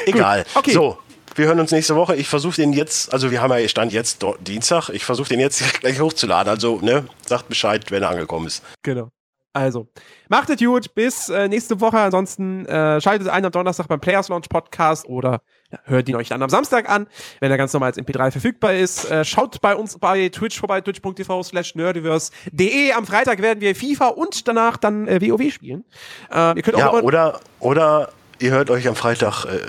Egal. 0.06 0.46
okay. 0.56 0.72
So, 0.72 0.98
wir 1.36 1.46
hören 1.46 1.60
uns 1.60 1.72
nächste 1.72 1.96
Woche. 1.96 2.16
Ich 2.16 2.28
versuche 2.28 2.56
den 2.56 2.74
jetzt, 2.74 3.14
also 3.14 3.32
wir 3.32 3.42
haben 3.42 3.52
ja 3.58 3.68
Stand 3.68 3.94
jetzt 3.94 4.26
Dienstag. 4.42 4.90
Ich 4.90 5.06
versuche 5.06 5.30
den 5.30 5.40
jetzt 5.40 5.80
gleich 5.82 6.00
hochzuladen. 6.00 6.50
Also, 6.50 6.80
ne, 6.82 7.06
sagt 7.26 7.48
Bescheid, 7.50 7.90
wenn 7.92 8.04
er 8.04 8.10
angekommen 8.10 8.48
ist. 8.48 8.64
Genau. 8.84 9.10
Also, 9.54 9.88
macht 10.30 10.50
es 10.50 10.60
gut. 10.60 10.96
Bis 10.96 11.28
äh, 11.30 11.48
nächste 11.48 11.82
Woche. 11.82 12.00
Ansonsten 12.00 12.66
äh, 12.66 13.02
schaltet 13.02 13.28
ein 13.28 13.44
am 13.44 13.52
Donnerstag 13.52 13.88
beim 13.88 14.00
Players 14.00 14.30
Launch 14.30 14.48
Podcast 14.48 15.06
oder 15.08 15.42
ja, 15.72 15.80
hört 15.86 16.08
ihn 16.08 16.16
euch 16.16 16.30
dann 16.30 16.42
am 16.42 16.50
Samstag 16.50 16.90
an, 16.90 17.08
wenn 17.42 17.52
er 17.52 17.58
ganz 17.58 17.74
normal 17.74 17.88
als 17.88 17.98
MP3 17.98 18.32
verfügbar 18.32 18.74
ist. 18.74 19.10
Äh, 19.12 19.26
schaut 19.26 19.60
bei 19.62 19.76
uns 19.76 19.98
bei 19.98 20.30
Twitch 20.30 20.58
vorbei, 20.60 20.80
twitch.tv 20.82 21.44
slash 21.44 21.76
nerdiverse.de. 21.76 22.94
Am 22.94 23.06
Freitag 23.06 23.42
werden 23.42 23.60
wir 23.62 23.76
FIFA 23.76 24.08
und 24.10 24.48
danach 24.48 24.78
dann 24.78 25.08
äh, 25.08 25.22
WoW 25.22 25.52
spielen. 25.52 25.84
Äh, 26.32 26.56
ihr 26.56 26.62
könnt 26.62 26.76
auch 26.76 26.80
Ja, 26.80 26.92
eure- 26.94 27.04
oder, 27.04 27.40
oder 27.60 28.10
ihr 28.40 28.52
hört 28.52 28.70
euch 28.70 28.88
am 28.88 28.96
Freitag 28.96 29.46
äh, 29.46 29.60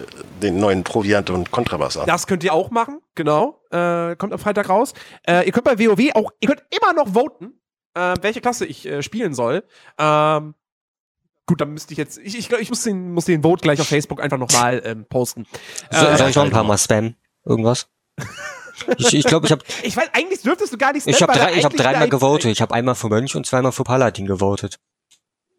den 0.43 0.59
neuen 0.59 0.85
Proviant 0.85 1.31
und 1.31 1.51
Kontrabass 1.51 1.97
an. 1.97 2.07
Das 2.07 2.27
könnt 2.27 2.45
ihr 2.45 2.55
auch 2.55 2.71
machen, 2.71 3.01
genau. 3.15 3.61
Äh, 3.71 4.17
kommt 4.17 4.33
am 4.33 4.39
Freitag 4.39 4.69
raus. 4.69 4.95
Äh, 5.27 5.47
ihr 5.47 5.53
könnt 5.53 5.65
bei 5.65 5.79
WoW 5.79 6.15
auch, 6.15 6.31
ihr 6.41 6.49
könnt 6.49 6.63
immer 6.71 6.93
noch 6.93 7.15
voten, 7.15 7.55
äh, 7.95 8.15
welche 8.21 8.41
Klasse 8.41 8.67
ich 8.67 8.87
äh, 8.87 9.03
spielen 9.03 9.35
soll. 9.35 9.65
Ähm, 9.99 10.55
gut, 11.47 11.61
dann 11.61 11.73
müsste 11.73 11.93
ich 11.93 11.99
jetzt, 11.99 12.19
ich, 12.19 12.39
ich, 12.39 12.51
ich 12.51 12.69
muss, 12.69 12.83
den, 12.83 13.13
muss 13.13 13.25
den 13.25 13.43
Vote 13.43 13.63
gleich 13.63 13.81
auf 13.81 13.89
Facebook 13.89 14.21
einfach 14.23 14.39
nochmal 14.39 14.83
ähm, 14.85 15.07
posten. 15.09 15.47
Äh, 15.91 16.17
soll 16.17 16.31
ich 16.31 16.37
noch 16.37 16.45
ein 16.45 16.51
paar 16.51 16.65
Mal 16.65 16.79
spammen? 16.79 17.17
Irgendwas? 17.45 17.89
ich 18.99 19.15
ich 19.15 19.25
glaube, 19.25 19.47
ich 19.47 19.53
habe 19.53 19.63
ich 19.83 19.97
weiß, 19.97 20.11
eigentlich 20.13 20.43
dürftest 20.43 20.73
du 20.73 20.79
gar 20.79 20.93
nicht 20.93 21.07
ich 21.07 21.21
hab 21.21 21.31
spammen, 21.31 21.45
weil 21.45 21.53
drei, 21.53 21.59
ich 21.59 21.65
hab 21.65 21.77
dreimal 21.77 22.09
gewotet. 22.09 22.51
Ich 22.51 22.63
habe 22.63 22.75
einmal 22.75 22.95
für 22.95 23.09
Mönch 23.09 23.35
und 23.37 23.47
zweimal 23.47 23.73
für 23.73 23.85
Paladin 23.85 24.27
gewotet. 24.27 24.79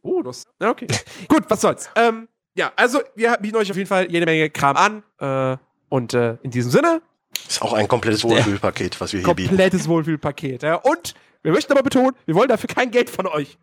Oh, 0.02 0.22
das, 0.22 0.46
ja, 0.62 0.70
okay. 0.70 0.88
gut, 1.28 1.44
was 1.48 1.62
soll's. 1.62 1.90
Ähm, 1.96 2.28
ja, 2.56 2.72
also 2.76 3.02
wir 3.16 3.38
bieten 3.38 3.58
euch 3.58 3.72
auf 3.72 3.78
jeden 3.78 3.88
Fall 3.88 4.12
jede 4.12 4.26
Menge 4.26 4.50
Kram 4.50 4.78
an. 4.78 5.04
Äh, 5.20 5.58
und 5.90 6.14
äh, 6.14 6.38
in 6.42 6.52
diesem 6.52 6.72
Sinne, 6.72 7.02
Ist 7.48 7.62
auch 7.62 7.74
ein 7.74 7.88
komplettes 7.88 8.24
Wohlfühlpaket, 8.24 9.00
was 9.00 9.14
wir 9.14 9.22
hier 9.24 9.34
bieten. 9.34 9.50
komplettes 9.50 9.88
Wohlfühlpaket. 9.88 10.64
Ja. 10.64 10.76
Und 10.76 11.14
wir 11.44 11.52
möchten 11.52 11.72
aber 11.72 11.84
betonen, 11.84 12.16
wir 12.26 12.36
wollen 12.36 12.50
dafür 12.50 12.68
kein 12.68 12.90
Geld 12.92 13.10
von 13.10 13.28
euch. 13.28 13.58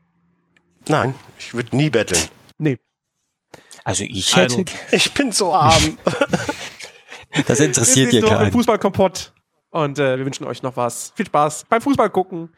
Nein, 0.89 1.15
ich 1.39 1.53
würde 1.55 1.77
nie 1.77 1.91
betteln. 1.91 2.23
Nee. 2.59 2.79
Also 3.85 4.05
ich 4.05 4.37
hätte, 4.37 4.59
Also, 4.59 4.65
Ich 4.93 5.13
bin 5.15 5.33
so 5.33 5.53
arm. 5.55 5.99
das 7.47 7.61
interessiert 7.61 8.15
ein 8.15 8.23
keinen. 8.23 8.53
Fußballkompott. 8.53 9.33
Und 9.71 9.99
äh, 9.99 10.19
wir 10.19 10.25
wünschen 10.25 10.47
euch 10.47 10.63
noch 10.63 10.77
was. 10.77 11.13
Viel 11.17 11.27
Spaß 11.27 11.65
beim 11.69 11.81
Fußball 11.81 12.11
gucken. 12.11 12.53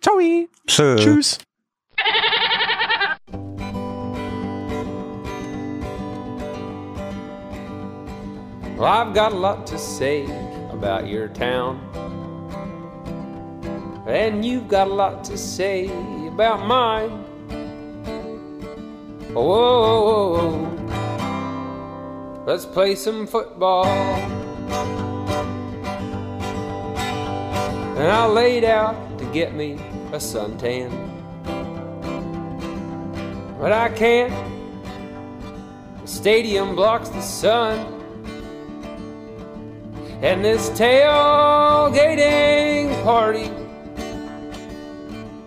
Ciao. 0.00 0.18
Tschö. 0.66 0.96
Tschüss. 0.96 1.38
Well, 8.76 8.86
I've 8.86 9.14
got 9.14 9.32
a 9.32 9.36
lot 9.36 9.66
to 9.68 9.78
say 9.78 10.24
about 10.72 11.06
your 11.06 11.28
town. 11.28 11.78
And 14.06 14.44
you've 14.44 14.68
got 14.68 14.88
a 14.88 14.92
lot 14.92 15.24
to 15.24 15.38
say 15.38 15.86
about 16.28 16.66
mine. 16.66 17.24
oh, 19.34 20.36
Whoa, 20.36 20.68
let's 22.46 22.66
play 22.66 22.96
some 22.96 23.26
football. 23.26 23.86
And 27.96 28.08
I 28.12 28.26
laid 28.26 28.64
out 28.64 29.18
to 29.18 29.24
get 29.26 29.54
me 29.54 29.78
a 30.12 30.18
suntan. 30.18 30.90
But 33.58 33.72
I 33.72 33.88
can't. 33.88 34.34
The 36.02 36.08
stadium 36.08 36.74
blocks 36.76 37.08
the 37.08 37.22
sun. 37.22 37.78
And 40.20 40.44
this 40.44 40.68
tailgating 40.70 41.42
party, 43.02 43.50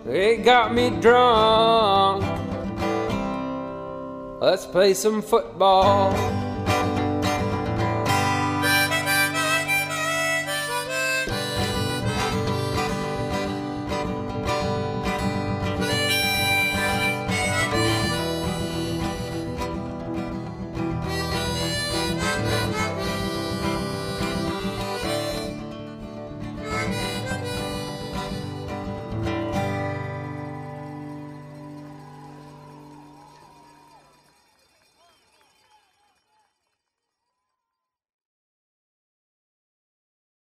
it 0.08 0.44
got 0.44 0.72
me 0.74 0.90
drunk. 0.90 2.24
Let's 4.40 4.66
play 4.66 4.94
some 4.94 5.20
football. 5.20 6.47